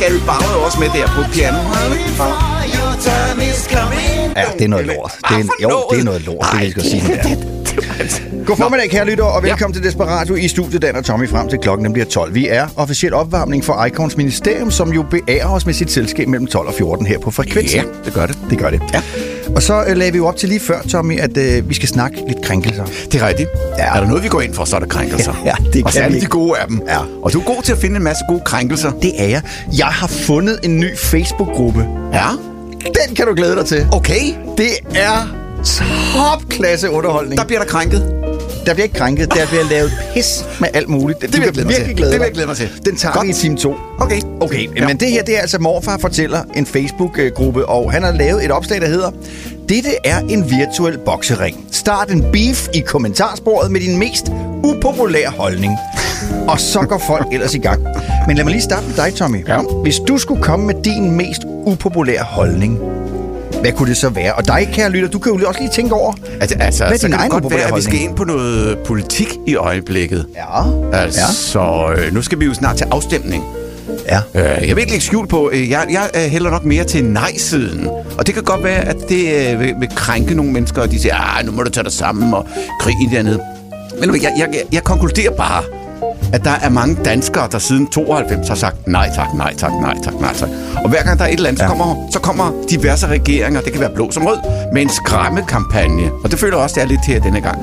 Gary 0.00 0.20
Bauer 0.26 0.60
er 0.60 0.64
også 0.66 0.78
med 0.80 0.88
der 0.94 1.06
på 1.06 1.22
piano. 1.32 1.58
Ja, 4.36 4.44
det 4.58 4.64
er 4.64 4.68
noget 4.68 4.86
lort. 4.86 5.12
Det 5.28 5.36
er, 5.40 5.44
for 5.44 5.62
jo, 5.62 5.68
noget? 5.68 5.84
det 5.90 6.00
er 6.00 6.04
noget 6.04 6.26
lort, 6.26 6.46
det 6.52 6.52
kan 6.52 6.62
jeg 6.62 6.70
skal 6.70 6.82
sige. 6.82 7.02
Det 7.02 7.46
er. 7.46 8.44
God 8.46 8.56
formiddag, 8.56 8.90
kære 8.90 9.06
lytter, 9.06 9.24
og 9.24 9.42
velkommen 9.42 9.74
ja. 9.74 9.80
til 9.80 9.86
Desperatio 9.88 10.34
i 10.34 10.48
studiet, 10.48 10.82
Dan 10.82 10.96
og 10.96 11.04
Tommy, 11.04 11.28
frem 11.28 11.48
til 11.48 11.58
klokken 11.58 11.92
bliver 11.92 12.06
12. 12.06 12.34
Vi 12.34 12.48
er 12.48 12.68
officiel 12.76 13.14
opvarmning 13.14 13.64
for 13.64 13.84
Icons 13.84 14.16
Ministerium, 14.16 14.70
som 14.70 14.92
jo 14.92 15.04
beærer 15.10 15.48
os 15.48 15.66
med 15.66 15.74
sit 15.74 15.90
selskab 15.90 16.28
mellem 16.28 16.46
12 16.46 16.68
og 16.68 16.74
14 16.74 17.06
her 17.06 17.18
på 17.18 17.30
Frekvens. 17.30 17.74
Ja, 17.74 17.82
det 18.04 18.12
gør 18.14 18.26
det. 18.26 18.38
Det 18.50 18.58
gør 18.58 18.70
det. 18.70 18.82
Ja. 18.92 19.02
Og 19.56 19.62
så 19.62 19.84
øh, 19.88 19.96
lagde 19.96 20.12
vi 20.12 20.18
jo 20.18 20.26
op 20.26 20.36
til 20.36 20.48
lige 20.48 20.60
før, 20.60 20.82
Tommy, 20.90 21.20
at 21.20 21.36
øh, 21.36 21.68
vi 21.68 21.74
skal 21.74 21.88
snakke 21.88 22.16
lidt 22.28 22.42
krænkelser. 22.42 22.84
Det 23.12 23.14
er 23.22 23.28
rigtigt. 23.28 23.48
Ja. 23.78 23.84
Er 23.84 24.00
der 24.00 24.06
noget, 24.08 24.22
vi 24.22 24.28
går 24.28 24.40
ind 24.40 24.54
for, 24.54 24.64
så 24.64 24.76
er 24.76 24.80
der 24.80 24.86
krænkelser. 24.86 25.34
Ja, 25.44 25.48
ja, 25.64 25.70
det 25.72 25.84
og 25.84 25.92
særligt 25.92 26.22
de 26.22 26.26
gode 26.26 26.58
af 26.58 26.66
dem. 26.68 26.82
Ja. 26.88 26.98
Og 27.22 27.32
du 27.32 27.40
er 27.40 27.44
god 27.44 27.62
til 27.62 27.72
at 27.72 27.78
finde 27.78 27.96
en 27.96 28.02
masse 28.02 28.24
gode 28.28 28.42
krænkelser. 28.44 28.90
Det 29.02 29.22
er 29.22 29.28
jeg. 29.28 29.42
Jeg 29.78 29.86
har 29.86 30.06
fundet 30.06 30.60
en 30.64 30.80
ny 30.80 30.96
Facebook-gruppe. 30.96 31.86
Ja. 32.12 32.26
Den 32.80 33.14
kan 33.14 33.26
du 33.26 33.34
glæde 33.34 33.56
dig 33.56 33.66
til. 33.66 33.86
Okay. 33.92 34.20
Det 34.58 34.70
er 34.94 35.36
topklasse 35.64 36.90
underholdning. 36.90 37.38
Der 37.38 37.46
bliver 37.46 37.60
der 37.60 37.68
krænket. 37.68 38.19
Der 38.66 38.74
bliver 38.74 38.84
ikke 38.84 38.98
krænket, 38.98 39.34
der 39.34 39.46
bliver 39.46 39.64
lavet 39.70 39.92
pis 40.14 40.44
med 40.60 40.68
alt 40.74 40.88
muligt. 40.88 41.20
Det, 41.20 41.32
vil 41.32 41.42
jeg 41.42 41.54
virkelig 41.56 41.76
til. 41.86 41.96
glæde 41.96 42.12
Det 42.12 42.20
vil 42.20 42.24
jeg 42.24 42.34
glæde 42.34 42.46
mig 42.46 42.56
til. 42.56 42.68
Den 42.84 42.96
tager 42.96 43.12
Godt. 43.12 43.26
vi 43.26 43.30
i 43.30 43.34
time 43.34 43.56
2. 43.56 43.74
Okay. 43.98 44.20
Okay, 44.40 44.68
ja. 44.76 44.88
men 44.88 45.00
det 45.00 45.10
her, 45.10 45.22
det 45.22 45.36
er 45.36 45.40
altså 45.40 45.58
Morfar 45.58 45.98
fortæller 45.98 46.42
en 46.54 46.66
Facebook-gruppe, 46.66 47.66
og 47.66 47.92
han 47.92 48.02
har 48.02 48.12
lavet 48.12 48.44
et 48.44 48.50
opslag, 48.50 48.80
der 48.80 48.86
hedder 48.86 49.10
Dette 49.68 49.90
er 50.04 50.18
en 50.18 50.50
virtuel 50.50 50.98
boksering. 50.98 51.66
Start 51.72 52.10
en 52.10 52.24
beef 52.32 52.68
i 52.74 52.80
kommentarsporet 52.80 53.70
med 53.70 53.80
din 53.80 53.98
mest 53.98 54.26
upopulære 54.64 55.30
holdning. 55.30 55.72
Og 56.48 56.60
så 56.60 56.80
går 56.80 56.98
folk 56.98 57.26
ellers 57.34 57.54
i 57.54 57.58
gang. 57.58 57.82
Men 58.26 58.36
lad 58.36 58.44
mig 58.44 58.50
lige 58.50 58.62
starte 58.62 58.86
med 58.86 58.96
dig, 58.96 59.14
Tommy. 59.14 59.48
Ja. 59.48 59.60
Hvis 59.82 59.98
du 60.08 60.18
skulle 60.18 60.42
komme 60.42 60.66
med 60.66 60.74
din 60.84 61.16
mest 61.16 61.40
upopulære 61.66 62.22
holdning, 62.22 62.78
hvad 63.60 63.72
kunne 63.72 63.88
det 63.88 63.96
så 63.96 64.08
være? 64.08 64.34
Og 64.34 64.46
dig, 64.46 64.68
kære 64.72 64.90
lytter, 64.90 65.08
du 65.08 65.18
kan 65.18 65.32
jo 65.32 65.48
også 65.48 65.60
lige 65.60 65.70
tænke 65.72 65.94
over, 65.94 66.12
Altså, 66.40 66.56
altså 66.60 66.84
hvad 66.84 66.94
er 66.94 66.98
din 66.98 67.10
kan 67.10 67.20
egen 67.20 67.30
godt 67.30 67.50
være, 67.50 67.68
at 67.68 67.76
vi 67.76 67.82
skal 67.82 68.00
ind 68.00 68.16
på 68.16 68.24
noget 68.24 68.78
politik 68.78 69.28
i 69.46 69.54
øjeblikket. 69.54 70.26
Ja, 70.36 70.62
Altså, 70.92 71.94
øh, 71.98 72.14
nu 72.14 72.22
skal 72.22 72.40
vi 72.40 72.44
jo 72.44 72.54
snart 72.54 72.76
til 72.76 72.86
afstemning. 72.90 73.44
ja. 74.08 74.20
Øh, 74.34 74.68
jeg 74.68 74.76
vil 74.76 74.78
ikke 74.78 74.92
lægge 74.92 75.04
skjul 75.04 75.26
på, 75.26 75.50
øh, 75.52 75.70
jeg, 75.70 75.86
jeg 75.90 76.10
øh, 76.14 76.22
hælder 76.30 76.50
nok 76.50 76.64
mere 76.64 76.84
til 76.84 77.04
nej-siden. 77.04 77.88
Og 78.18 78.26
det 78.26 78.34
kan 78.34 78.42
godt 78.42 78.64
være, 78.64 78.80
at 78.80 78.96
det 79.08 79.52
øh, 79.52 79.60
vil, 79.60 79.74
vil 79.80 79.88
krænke 79.96 80.34
nogle 80.34 80.52
mennesker, 80.52 80.82
og 80.82 80.90
de 80.90 81.00
siger, 81.00 81.14
ah, 81.38 81.46
nu 81.46 81.52
må 81.52 81.62
du 81.62 81.70
tage 81.70 81.84
dig 81.84 81.92
sammen 81.92 82.34
og 82.34 82.46
krigen 82.80 83.10
dernede. 83.12 83.40
Men 84.00 84.14
jeg, 84.14 84.22
jeg, 84.22 84.32
jeg, 84.52 84.62
jeg 84.72 84.84
konkluderer 84.84 85.30
bare, 85.30 85.62
at 86.32 86.44
der 86.44 86.50
er 86.62 86.68
mange 86.68 86.96
danskere, 87.04 87.48
der 87.52 87.58
siden 87.58 87.86
92 87.86 88.48
har 88.48 88.54
sagt 88.54 88.86
nej 88.86 89.10
tak, 89.16 89.34
nej 89.34 89.54
tak, 89.56 89.72
nej 89.72 89.94
tak, 90.02 90.14
nej 90.20 90.34
tak. 90.34 90.48
Og 90.84 90.90
hver 90.90 91.02
gang 91.02 91.18
der 91.18 91.24
er 91.24 91.28
et 91.28 91.34
eller 91.34 91.48
andet, 91.48 91.62
ja. 91.62 91.66
så, 91.66 91.68
kommer, 91.68 92.08
så 92.12 92.18
kommer 92.18 92.52
diverse 92.70 93.06
regeringer, 93.06 93.60
det 93.60 93.72
kan 93.72 93.80
være 93.80 93.90
blå 93.94 94.10
som 94.10 94.26
rød, 94.26 94.38
med 94.72 94.82
en 94.82 94.88
skræmmekampagne. 94.88 96.10
Og 96.24 96.30
det 96.30 96.38
føler 96.38 96.56
jeg 96.56 96.62
også, 96.62 96.74
det 96.74 96.82
er 96.82 96.86
lidt 96.86 97.06
her 97.06 97.20
denne 97.20 97.40
gang. 97.40 97.58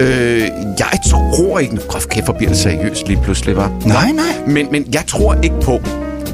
Øh, 0.00 0.40
jeg 0.78 1.00
tror 1.10 1.58
ikke, 1.58 1.74
nu 1.74 1.80
kæft, 2.10 2.36
bliver 2.36 2.50
det 2.50 2.58
seriøst 2.58 3.08
lige 3.08 3.20
pludselig, 3.22 3.56
var. 3.56 3.72
Nej, 3.86 4.10
nej. 4.12 4.24
Men, 4.46 4.68
men 4.70 4.86
jeg 4.94 5.02
tror 5.06 5.34
ikke 5.42 5.60
på, 5.62 5.80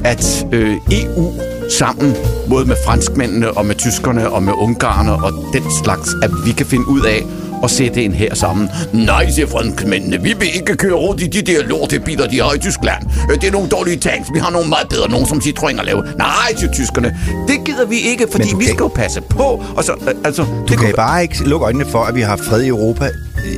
at 0.03 0.45
øh, 0.51 0.77
EU 0.91 1.33
sammen, 1.79 2.15
både 2.49 2.65
med 2.65 2.75
franskmændene 2.85 3.51
og 3.51 3.65
med 3.65 3.75
tyskerne 3.75 4.29
og 4.29 4.43
med 4.43 4.53
ungarerne 4.53 5.13
og 5.13 5.33
den 5.53 5.63
slags, 5.83 6.09
at 6.23 6.29
vi 6.45 6.51
kan 6.51 6.65
finde 6.65 6.87
ud 6.87 7.01
af 7.01 7.23
at 7.63 7.71
sætte 7.71 8.03
en 8.03 8.11
her 8.13 8.35
sammen. 8.35 8.69
Nej, 8.93 9.31
siger 9.31 9.47
franskmændene, 9.47 10.21
vi 10.21 10.33
vil 10.39 10.47
ikke 10.55 10.75
køre 10.75 10.93
rundt 10.93 11.21
i 11.21 11.27
de 11.27 11.41
der 11.41 11.63
lortebiler, 11.63 12.27
de 12.27 12.41
har 12.41 12.53
i 12.53 12.59
Tyskland. 12.59 13.03
Øh, 13.31 13.41
Det 13.41 13.47
er 13.47 13.51
nogle 13.51 13.69
dårlige 13.69 13.97
tanks, 13.97 14.29
vi 14.33 14.39
har 14.39 14.51
nogle 14.51 14.69
meget 14.69 14.89
bedre, 14.89 15.09
nogle 15.09 15.27
som 15.27 15.37
Citroën 15.37 15.79
at 15.79 15.85
lave. 15.85 16.03
Nej, 16.17 16.55
siger 16.57 16.71
tyskerne, 16.73 17.17
det 17.47 17.65
gider 17.65 17.85
vi 17.85 17.95
ikke, 17.99 18.25
fordi 18.31 18.47
vi 18.57 18.65
skal 18.65 18.77
jo 18.79 18.87
passe 18.87 19.21
på. 19.21 19.63
Og 19.75 19.83
så, 19.83 19.91
øh, 20.07 20.15
altså, 20.25 20.45
Du 20.69 20.75
kan 20.75 20.93
bare 20.95 21.21
ikke 21.21 21.43
lukke 21.43 21.65
øjnene 21.65 21.85
for, 21.85 21.99
at 22.03 22.15
vi 22.15 22.21
har 22.21 22.37
fred 22.37 22.61
i 22.61 22.67
Europa 22.67 23.09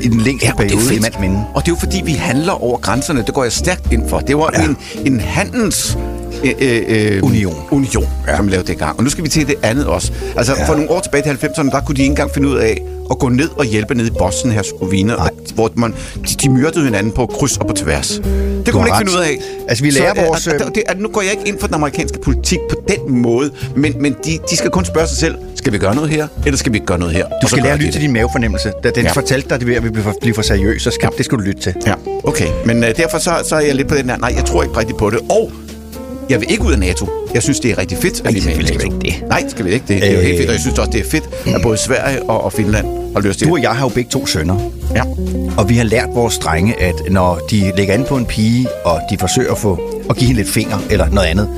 i 0.01 0.07
den 0.07 0.21
længste 0.21 0.47
Ja, 0.47 0.53
og 0.53 0.57
det 0.63 0.65
er 0.65 0.75
periode 0.77 0.95
i 0.95 0.99
mands 0.99 1.19
minde. 1.19 1.43
Og 1.53 1.61
det 1.65 1.71
er 1.71 1.75
jo 1.75 1.79
fordi, 1.79 2.01
vi 2.05 2.11
handler 2.11 2.63
over 2.63 2.77
grænserne. 2.77 3.23
Det 3.25 3.33
går 3.33 3.43
jeg 3.43 3.51
stærkt 3.51 3.91
ind 3.93 4.09
for. 4.09 4.19
Det 4.19 4.37
var 4.37 4.49
ja. 4.53 4.63
en, 4.65 4.77
en 5.05 5.19
handels... 5.19 5.97
Øh, 6.43 6.81
øh, 6.87 7.23
Union. 7.23 7.55
Union, 7.71 8.05
ja. 8.27 8.37
som 8.37 8.47
lavede 8.47 8.67
det 8.67 8.73
i 8.73 8.77
gang. 8.77 8.97
Og 8.97 9.03
nu 9.03 9.09
skal 9.09 9.23
vi 9.23 9.29
til 9.29 9.47
det 9.47 9.55
andet 9.63 9.85
også. 9.85 10.11
Altså, 10.37 10.53
ja. 10.57 10.67
for 10.67 10.73
nogle 10.73 10.91
år 10.91 10.99
tilbage 10.99 11.23
til 11.23 11.29
90'erne, 11.47 11.71
der 11.71 11.81
kunne 11.85 11.95
de 11.95 12.01
ikke 12.01 12.11
engang 12.11 12.31
finde 12.33 12.47
ud 12.47 12.55
af 12.57 12.81
at 13.11 13.19
gå 13.19 13.29
ned 13.29 13.49
og 13.57 13.65
hjælpe 13.65 13.95
ned 13.95 14.05
i 14.07 14.11
Bosnien 14.17 14.53
Herzegovina, 14.55 15.13
og, 15.13 15.29
hvor 15.55 15.71
man, 15.75 15.93
de, 16.29 16.35
de 16.41 16.49
myrdede 16.49 16.85
hinanden 16.85 17.11
på 17.11 17.25
kryds 17.25 17.57
og 17.57 17.67
på 17.67 17.73
tværs. 17.73 18.07
Det 18.07 18.23
Du 18.67 18.71
kunne 18.71 18.79
man 18.81 18.87
ikke 18.87 18.97
finde 18.97 19.11
ret. 19.11 19.17
ud 19.17 19.23
af. 19.23 19.37
Altså, 19.69 19.83
vi 19.83 19.89
lærer 19.89 20.11
øh, 20.21 20.27
vores, 20.27 20.47
øh, 20.47 20.53
og 20.65 20.75
det, 20.75 20.83
og 20.89 20.95
nu 20.97 21.09
går 21.09 21.21
jeg 21.21 21.31
ikke 21.31 21.43
ind 21.47 21.59
for 21.59 21.67
den 21.67 21.73
amerikanske 21.75 22.19
politik 22.19 22.59
på 22.69 22.75
den 22.87 23.17
måde, 23.21 23.51
men, 23.75 23.93
men 23.99 24.15
de, 24.25 24.39
de 24.49 24.55
skal 24.57 24.69
kun 24.69 24.85
spørge 24.85 25.07
sig 25.07 25.17
selv, 25.17 25.35
skal 25.55 25.73
vi 25.73 25.77
gøre 25.77 25.95
noget 25.95 26.09
her, 26.09 26.27
eller 26.45 26.57
skal 26.57 26.71
vi 26.71 26.77
ikke 26.77 26.85
gøre 26.87 26.99
noget 26.99 27.13
her? 27.15 27.25
Du 27.25 27.31
så 27.41 27.47
skal 27.47 27.63
lære 27.63 27.73
at 27.73 27.79
lytte 27.79 27.91
til 27.91 28.01
din 28.01 28.13
mavefornemmelse. 28.13 28.71
Da 28.83 28.89
den 28.89 29.03
Ja. 29.05 29.11
fortalte 29.11 29.49
dig, 29.49 29.55
at 29.55 29.61
det 29.61 29.83
vil 29.83 29.91
blive 29.91 30.03
for, 30.03 30.13
for 30.35 30.41
seriøst, 30.41 30.83
så 30.83 30.91
skal, 30.91 31.09
ja. 31.11 31.17
det 31.17 31.25
skal 31.25 31.37
du 31.37 31.43
lytte 31.43 31.61
til. 31.61 31.73
Ja, 31.87 31.93
okay. 32.23 32.47
Men 32.65 32.83
øh, 32.83 32.97
derfor 32.97 33.17
så, 33.17 33.31
så 33.49 33.55
er 33.55 33.59
jeg 33.59 33.75
lidt 33.75 33.87
på 33.87 33.95
den 33.95 34.09
her, 34.09 34.17
nej, 34.17 34.33
jeg 34.37 34.45
tror 34.45 34.63
ikke 34.63 34.77
rigtigt 34.77 34.97
på 34.97 35.09
det. 35.09 35.19
Og 35.29 35.51
jeg 36.29 36.39
vil 36.41 36.51
ikke 36.51 36.63
ud 36.63 36.71
af 36.73 36.79
NATO. 36.79 37.07
Jeg 37.33 37.43
synes, 37.43 37.59
det 37.59 37.71
er 37.71 37.77
rigtig 37.77 37.97
fedt, 37.97 38.21
at 38.25 38.33
vi 38.33 38.39
er 38.39 38.43
med 38.45 38.53
i 38.53 38.57
NATO. 38.57 38.85
ikke 38.85 38.99
det. 38.99 39.23
Nej, 39.29 39.49
skal 39.49 39.65
vi 39.65 39.71
ikke 39.71 39.85
det. 39.87 40.01
Det 40.01 40.09
er 40.11 40.15
jo 40.15 40.21
helt 40.21 40.37
fedt, 40.37 40.49
og 40.49 40.53
jeg 40.53 40.61
synes 40.61 40.79
også, 40.79 40.91
det 40.91 40.99
er 40.99 41.09
fedt, 41.09 41.29
at 41.55 41.61
både 41.63 41.77
Sverige 41.77 42.23
og, 42.23 42.43
og 42.43 42.53
Finland 42.53 42.87
har 43.13 43.21
lyst 43.21 43.39
til 43.39 43.47
Du 43.47 43.53
og 43.53 43.61
jeg 43.61 43.71
har 43.71 43.85
jo 43.85 43.89
begge 43.89 44.09
to 44.09 44.25
sønner. 44.25 44.71
Ja. 44.95 45.03
Og 45.57 45.69
vi 45.69 45.75
har 45.77 45.83
lært 45.83 46.09
vores 46.13 46.37
drenge, 46.37 46.81
at 46.81 46.95
når 47.09 47.39
de 47.51 47.73
lægger 47.77 47.93
an 47.93 48.05
på 48.09 48.17
en 48.17 48.25
pige, 48.25 48.67
og 48.85 48.99
de 49.09 49.17
forsøger 49.17 49.51
at, 49.51 49.57
få, 49.57 49.79
at 50.09 50.15
give 50.15 50.27
hende 50.27 50.41
lidt 50.41 50.53
finger 50.53 50.77
eller 50.89 51.09
noget 51.09 51.27
andet, 51.27 51.49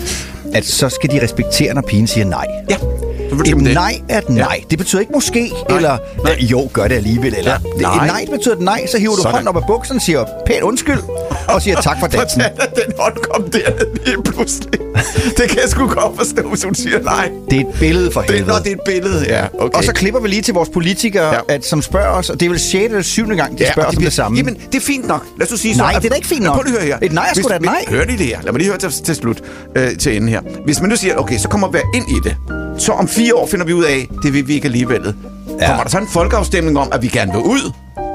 at 0.55 0.65
så 0.65 0.89
skal 0.89 1.11
de 1.11 1.23
respektere, 1.23 1.73
når 1.73 1.81
pigen 1.81 2.07
siger 2.07 2.25
nej. 2.25 2.45
Ja, 2.69 2.75
Et 2.75 3.45
det. 3.45 3.73
nej 3.73 4.01
er 4.09 4.17
et 4.17 4.29
nej. 4.29 4.63
Det 4.69 4.77
betyder 4.77 4.99
ikke 4.99 5.11
måske, 5.13 5.51
Nej. 5.69 5.77
eller 5.77 5.97
Nej. 6.23 6.35
øh, 6.41 6.51
jo, 6.51 6.69
gør 6.73 6.87
det 6.87 6.95
alligevel. 6.95 7.35
Eller, 7.37 7.51
Ja. 7.51 7.57
Det- 7.73 7.81
Nej. 7.81 7.95
Et 8.05 8.11
nej 8.11 8.21
det 8.21 8.29
betyder 8.31 8.55
et 8.55 8.61
nej, 8.61 8.85
så 8.87 8.97
hiver 8.99 9.11
du 9.15 9.17
Sådan. 9.21 9.31
hånden 9.31 9.47
op 9.47 9.55
af 9.57 9.63
buksen, 9.67 9.99
siger 9.99 10.25
pænt 10.45 10.61
undskyld, 10.61 10.99
og 11.47 11.61
siger 11.61 11.81
tak 11.81 11.97
for 11.99 12.07
dansen. 12.17 12.41
Hvordan 12.41 12.69
den 12.85 12.93
hånd 12.99 13.13
kom 13.31 13.43
derned 13.43 13.87
lige 14.05 14.23
pludselig? 14.23 14.79
Det 15.37 15.49
kan 15.49 15.59
jeg 15.61 15.69
sgu 15.69 15.87
godt 15.87 16.17
forstå, 16.17 16.49
hvis 16.49 16.63
hun 16.63 16.75
siger 16.75 16.99
nej. 17.01 17.29
Det 17.51 17.57
er 17.61 17.61
et 17.69 17.75
billede 17.79 18.11
for 18.11 18.21
Det, 18.21 18.29
helvede. 18.31 18.49
når 18.51 18.59
det 18.59 18.67
er 18.67 18.75
et 18.75 18.81
billede, 18.85 19.25
ja. 19.27 19.45
Okay. 19.59 19.77
Og 19.77 19.83
så 19.83 19.93
klipper 19.93 20.19
vi 20.19 20.27
lige 20.27 20.41
til 20.41 20.53
vores 20.53 20.69
politikere, 20.69 21.27
Ja. 21.27 21.33
ja. 21.49 21.55
at, 21.55 21.65
som 21.65 21.81
spørger 21.81 22.09
os, 22.09 22.29
og 22.29 22.39
det 22.39 22.45
er 22.45 22.49
vel 22.49 22.59
6. 22.59 22.85
eller 22.85 23.01
7. 23.01 23.27
gang, 23.35 23.57
de 23.57 23.63
ja, 23.63 23.71
spørger 23.71 23.89
os 23.89 23.95
bliver- 23.95 24.09
det 24.09 24.15
samme. 24.15 24.37
Jamen, 24.37 24.55
det 24.71 24.75
er 24.75 24.81
fint 24.81 25.07
nok. 25.07 25.25
Lad 25.39 25.53
os 25.53 25.59
sige 25.59 25.75
så. 25.75 25.81
Nej, 25.81 25.93
det 25.93 26.05
er 26.05 26.09
da 26.09 26.15
ikke 26.15 26.27
fint 26.27 26.43
nok. 26.43 26.53
Prøv 26.55 26.63
lige 26.63 26.75
at 26.77 26.81
høre 26.83 26.97
her. 27.01 27.07
Et 27.07 27.13
nej 27.13 27.27
er 27.29 27.33
sgu 27.39 27.49
da 27.49 27.55
et 27.55 27.61
nej. 27.61 27.85
Hør 27.89 28.05
lige 28.05 28.17
det 28.17 28.25
her. 28.25 28.37
Lad 28.43 28.51
mig 28.51 28.59
lige 28.59 28.69
høre 28.69 28.77
til, 28.79 28.91
til 29.03 29.15
slut. 29.15 29.41
Øh, 29.75 29.97
til 29.97 30.15
enden 30.15 30.29
her. 30.29 30.41
Hvis 30.65 30.81
man 30.81 30.89
nu 30.89 30.95
siger, 30.95 31.15
okay, 31.15 31.37
så 31.37 31.47
kommer 31.49 31.67
vi 31.67 31.77
ind 31.93 32.05
i 32.09 32.19
det. 32.23 32.35
Så 32.77 32.91
om 32.91 33.07
fire 33.07 33.35
år 33.35 33.47
finder 33.47 33.65
vi 33.65 33.73
ud 33.73 33.83
af, 33.83 34.07
det 34.23 34.33
vil 34.33 34.47
vi 34.47 34.53
ikke 34.53 34.65
alligevel. 34.65 35.15
Ja. 35.59 35.67
Kommer 35.67 35.83
der 35.83 35.89
så 35.89 35.97
en 35.97 36.07
folkeafstemning 36.07 36.77
om, 36.79 36.87
at 36.91 37.01
vi 37.01 37.07
gerne 37.07 37.31
vil 37.31 37.41
ud? 37.41 37.71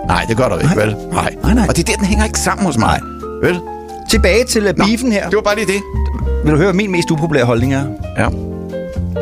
Nej, 0.07 0.25
det 0.29 0.37
gør 0.37 0.49
der 0.49 0.59
ikke, 0.59 0.75
Nej. 0.75 0.85
vel? 0.87 0.97
Nej. 1.13 1.35
Nej, 1.43 1.55
nej. 1.55 1.67
Og 1.69 1.77
det 1.77 1.89
er 1.89 1.93
der, 1.93 1.97
den 1.99 2.07
hænger 2.07 2.25
ikke 2.25 2.39
sammen 2.39 2.67
hos 2.67 2.79
mig. 2.79 3.01
Vel? 3.43 3.61
Tilbage 4.11 4.45
til 4.45 4.69
uh, 4.69 4.75
beefen 4.75 5.13
her. 5.13 5.29
Det 5.29 5.37
var 5.37 5.43
bare 5.43 5.55
lige 5.55 5.67
det. 5.67 5.83
Vil 6.45 6.53
du 6.53 6.57
høre, 6.59 6.73
min 6.73 6.91
mest 6.91 7.11
upopulære 7.11 7.45
holdning 7.45 7.75
er? 7.75 7.85
Ja. 8.19 8.29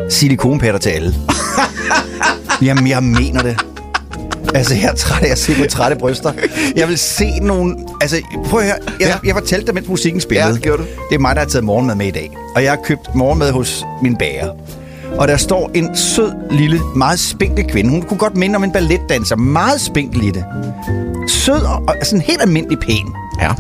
Silikonpatter 0.09 0.81
til 0.81 0.91
alle. 0.91 1.15
Jamen, 2.63 2.89
jeg 2.89 3.03
mener 3.03 3.43
det. 3.43 3.65
Altså, 4.55 4.75
jeg 4.75 4.85
er 4.85 4.95
træt 4.95 5.23
af 5.25 5.31
at 5.31 5.39
se 5.39 5.53
på 5.55 5.67
trætte 5.69 5.97
bryster. 5.97 6.33
Jeg 6.77 6.89
vil 6.89 6.99
se 6.99 7.31
nogle... 7.43 7.77
Altså, 8.01 8.17
prøv 8.45 8.61
at 8.61 8.67
høre. 8.67 8.77
Jeg, 9.01 9.09
Ja. 9.09 9.15
jeg 9.29 9.35
fortalte 9.35 9.67
dig, 9.67 9.75
mens 9.75 9.89
musikken 9.89 10.21
spillede. 10.21 10.47
Ja, 10.49 10.53
det 10.55 10.63
gjorde 10.63 10.83
du. 10.83 10.89
Det 11.11 11.15
er 11.15 11.19
mig, 11.19 11.35
der 11.37 11.41
har 11.43 11.49
taget 11.49 11.65
morgenmad 11.65 11.95
med 11.95 12.07
i 12.07 12.11
dag. 12.11 12.31
Og 12.57 12.63
jeg 12.63 12.71
har 12.73 12.79
købt 12.85 13.15
morgenmad 13.15 13.53
hos 13.53 13.85
min 14.03 14.17
bager. 14.17 14.49
Og 15.19 15.29
der 15.29 15.37
står 15.37 15.71
en 15.75 15.97
sød, 15.97 16.33
lille, 16.51 16.81
meget 16.97 17.19
spinkel 17.21 17.65
kvinde. 17.71 17.91
Hun 17.91 18.03
kunne 18.03 18.19
godt 18.19 18.37
minde 18.37 18.57
om 18.57 18.65
en 18.65 18.73
balletdanser. 18.73 19.37
Meget 19.37 19.81
spinkel 19.81 20.25
i 20.25 20.31
det. 20.31 20.45
Sød 21.29 21.63
og, 21.63 21.83
og 21.89 21.95
sådan 22.03 22.21
helt 22.21 22.43
almindelig 22.43 22.79
pæn. 22.79 23.07
Ja. 23.41 23.51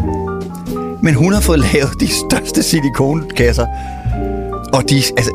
Men 1.02 1.14
hun 1.14 1.32
har 1.32 1.40
fået 1.40 1.58
lavet 1.58 1.90
de 2.00 2.08
største 2.08 2.62
silikonkasser. 2.62 3.66
Og 4.72 4.90
de, 4.90 4.96
altså, 5.16 5.30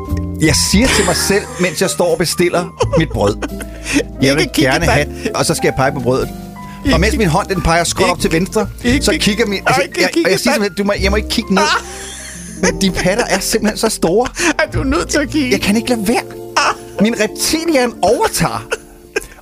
jeg 0.45 0.55
siger 0.71 0.87
til 0.87 1.05
mig 1.05 1.15
selv, 1.15 1.43
mens 1.59 1.81
jeg 1.81 1.89
står 1.89 2.11
og 2.11 2.17
bestiller 2.17 2.65
mit 2.97 3.09
brød. 3.09 3.35
Jeg 4.21 4.35
vil 4.35 4.49
gerne 4.55 4.85
have, 4.85 5.07
og 5.35 5.45
så 5.45 5.53
skal 5.53 5.67
jeg 5.67 5.73
pege 5.77 5.91
på 5.91 5.99
brødet. 5.99 6.29
Og 6.93 6.99
mens 6.99 7.17
min 7.17 7.27
hånd 7.27 7.47
den 7.47 7.61
peger 7.61 7.83
skråt 7.83 8.09
op 8.09 8.19
til 8.19 8.31
venstre, 8.31 8.67
ikke- 8.83 9.05
så 9.05 9.17
kigger 9.19 9.45
min... 9.45 9.59
Altså, 9.67 9.81
ikke 9.81 10.01
jeg, 10.01 10.09
og 10.25 10.31
jeg 10.31 10.39
siger 10.39 10.53
simpelthen, 10.53 10.77
du 10.77 10.83
må, 10.83 10.93
jeg 11.01 11.11
må 11.11 11.15
ikke 11.17 11.29
kigge 11.29 11.55
ned. 11.55 11.63
Men 12.61 12.81
de 12.81 12.91
patter 12.91 13.23
er 13.29 13.39
simpelthen 13.39 13.77
så 13.77 13.89
store. 13.89 14.27
Er 14.59 14.71
du 14.71 14.83
nødt 14.83 15.09
til 15.09 15.17
at 15.19 15.29
kigge? 15.29 15.51
Jeg 15.51 15.61
kan 15.61 15.77
ikke 15.77 15.89
lade 15.89 16.07
være. 16.07 16.21
Min 17.01 17.15
reptilian 17.19 17.93
overtager. 18.01 18.67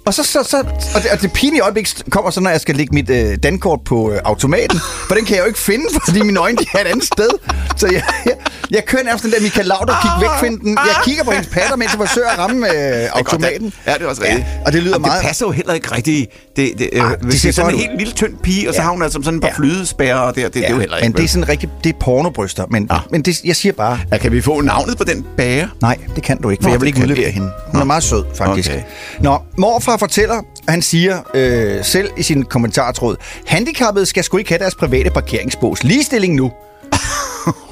Og 0.05 0.13
så, 0.13 0.23
så, 0.23 0.43
så 0.43 0.57
og, 0.95 1.03
det, 1.03 1.11
og 1.11 1.21
det 1.21 1.33
pinlige 1.33 1.61
øjeblik 1.61 1.89
kommer 2.09 2.31
så, 2.31 2.39
når 2.41 2.49
jeg 2.49 2.61
skal 2.61 2.75
lægge 2.75 2.93
mit 2.93 3.09
øh, 3.09 3.37
dankort 3.43 3.79
på 3.85 4.11
øh, 4.11 4.19
automaten. 4.25 4.79
For 5.07 5.15
den 5.15 5.25
kan 5.25 5.35
jeg 5.35 5.41
jo 5.41 5.47
ikke 5.47 5.59
finde, 5.59 5.85
fordi 6.05 6.21
mine 6.21 6.39
øjne 6.39 6.57
de 6.57 6.65
er 6.73 6.81
et 6.81 6.87
andet 6.87 7.03
sted. 7.03 7.29
Så 7.77 7.87
jeg, 7.87 8.03
jeg, 8.25 8.33
jeg 8.71 8.85
kører 8.85 9.03
nærmest 9.03 9.23
den 9.23 9.31
der 9.31 9.41
Michael 9.41 9.67
Laudrup 9.67 10.01
kig 10.01 10.11
væk 10.21 10.29
finden. 10.39 10.77
Jeg 10.77 10.95
kigger 11.05 11.23
på 11.23 11.31
hendes 11.31 11.47
patter, 11.47 11.75
mens 11.75 11.91
jeg 11.91 12.07
forsøger 12.07 12.29
at 12.29 12.37
ramme 12.37 12.67
øh, 12.69 13.09
automaten. 13.13 13.73
Ja, 13.87 13.93
det 13.93 14.01
er 14.01 14.07
også 14.07 14.21
rigtigt. 14.21 14.45
og 14.65 14.73
det 14.73 14.83
lyder 14.83 14.95
Jamen, 14.95 15.07
meget... 15.07 15.21
Det 15.21 15.27
passer 15.27 15.45
jo 15.45 15.51
heller 15.51 15.73
ikke 15.73 15.91
rigtigt. 15.95 16.29
Det, 16.55 16.71
det, 16.79 16.89
øh, 16.93 16.99
Ej, 17.01 17.09
det 17.15 17.25
hvis 17.25 17.41
ser 17.41 17.49
det 17.51 17.57
er 17.57 17.61
sådan 17.63 17.73
en 17.73 17.79
helt 17.79 17.97
lille 17.97 18.13
tynd 18.13 18.33
pige, 18.43 18.69
og 18.69 18.73
så 18.75 18.81
Ja. 18.81 18.83
har 18.85 18.91
hun 18.91 19.03
altså 19.03 19.19
sådan 19.23 19.35
et 19.37 19.41
par 19.41 19.47
Ja. 19.49 19.53
flydespærrer, 19.57 20.15
og 20.19 20.35
det, 20.35 20.43
det, 20.45 20.53
det 20.53 20.65
er 20.65 20.69
jo 20.69 20.79
heller 20.79 20.97
ikke. 20.97 21.09
men 21.09 21.17
det 21.17 21.23
er 21.23 21.27
sådan 21.27 21.49
rigtig... 21.49 21.69
Det 21.83 21.89
er 21.95 21.99
pornobryster. 21.99 22.65
Men, 22.69 22.87
Ja. 22.91 22.97
men 23.11 23.21
det, 23.21 23.43
jeg 23.43 23.55
siger 23.55 23.73
bare... 23.73 23.99
Ja, 24.11 24.17
kan 24.17 24.31
vi 24.31 24.41
få 24.41 24.61
navnet 24.61 24.97
på 24.97 25.03
den 25.03 25.25
bager? 25.37 25.67
Nej, 25.81 25.97
det 26.15 26.23
kan 26.23 26.41
du 26.41 26.49
ikke, 26.49 26.63
for 26.63 26.69
Nå, 26.69 26.73
jeg 26.73 26.81
vil 26.81 26.87
ikke 26.87 26.99
udlevere 27.01 27.19
ikke. 27.27 27.31
hende. 27.31 27.51
Hun 27.71 27.81
er 27.81 27.85
meget 27.85 28.03
sød, 28.03 28.23
faktisk. 28.35 28.69
Okay. 28.69 28.81
Nå, 29.19 29.37
morfar 29.57 29.97
fortæller, 29.97 30.35
han 30.67 30.81
siger 30.81 31.19
øh, 31.33 31.85
selv 31.85 32.09
i 32.17 32.23
sin 32.23 32.43
kommentartråd, 32.43 33.15
handicappede 33.45 34.05
skal 34.05 34.23
sgu 34.23 34.37
ikke 34.37 34.49
have 34.49 34.59
deres 34.59 34.75
private 34.75 35.09
parkeringsbås. 35.09 35.83
Ligestilling 35.83 36.35
nu. 36.35 36.51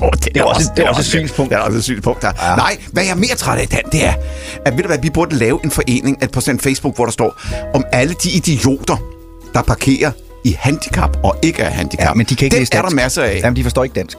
Oh, 0.01 0.09
det, 0.23 0.37
er 0.37 0.43
også- 0.43 0.71
det 0.75 0.85
er 0.85 0.89
også 0.89 1.01
et 1.01 1.05
synspunkt. 1.05 1.49
Det 1.51 1.57
er 1.57 1.61
også 1.61 1.77
et 1.77 1.83
synspunkt, 1.83 2.21
der. 2.21 2.31
Ja. 2.49 2.55
Nej, 2.55 2.77
hvad 2.91 3.03
jeg 3.03 3.11
er 3.11 3.15
mere 3.15 3.35
træt 3.37 3.59
af, 3.59 3.67
Dan, 3.67 3.79
det 3.91 4.05
er, 4.05 4.13
at 4.65 4.73
ved 4.75 4.81
du 4.83 4.87
hvad, 4.87 4.97
vi 5.01 5.09
burde 5.09 5.35
lave 5.35 5.59
en 5.63 5.71
forening 5.71 6.23
at 6.23 6.31
på 6.31 6.41
sådan 6.41 6.59
Facebook, 6.59 6.95
hvor 6.95 7.05
der 7.05 7.11
står, 7.11 7.41
om 7.73 7.83
alle 7.91 8.13
de 8.23 8.29
idioter, 8.31 8.97
der 9.53 9.61
parkerer 9.61 10.11
i 10.43 10.55
handicap 10.59 11.17
og 11.23 11.35
ikke 11.41 11.61
er 11.63 11.69
handicap. 11.69 12.07
Ja, 12.07 12.13
men 12.13 12.25
de 12.25 12.35
kan 12.35 12.45
ikke 12.45 12.55
Dem 12.55 12.61
læse 12.61 12.73
er 12.73 12.81
dansk. 12.81 12.95
der 12.97 13.03
masser 13.03 13.23
af. 13.23 13.39
Jamen, 13.43 13.55
de 13.55 13.63
forstår 13.63 13.83
ikke 13.83 13.93
dansk. 13.93 14.17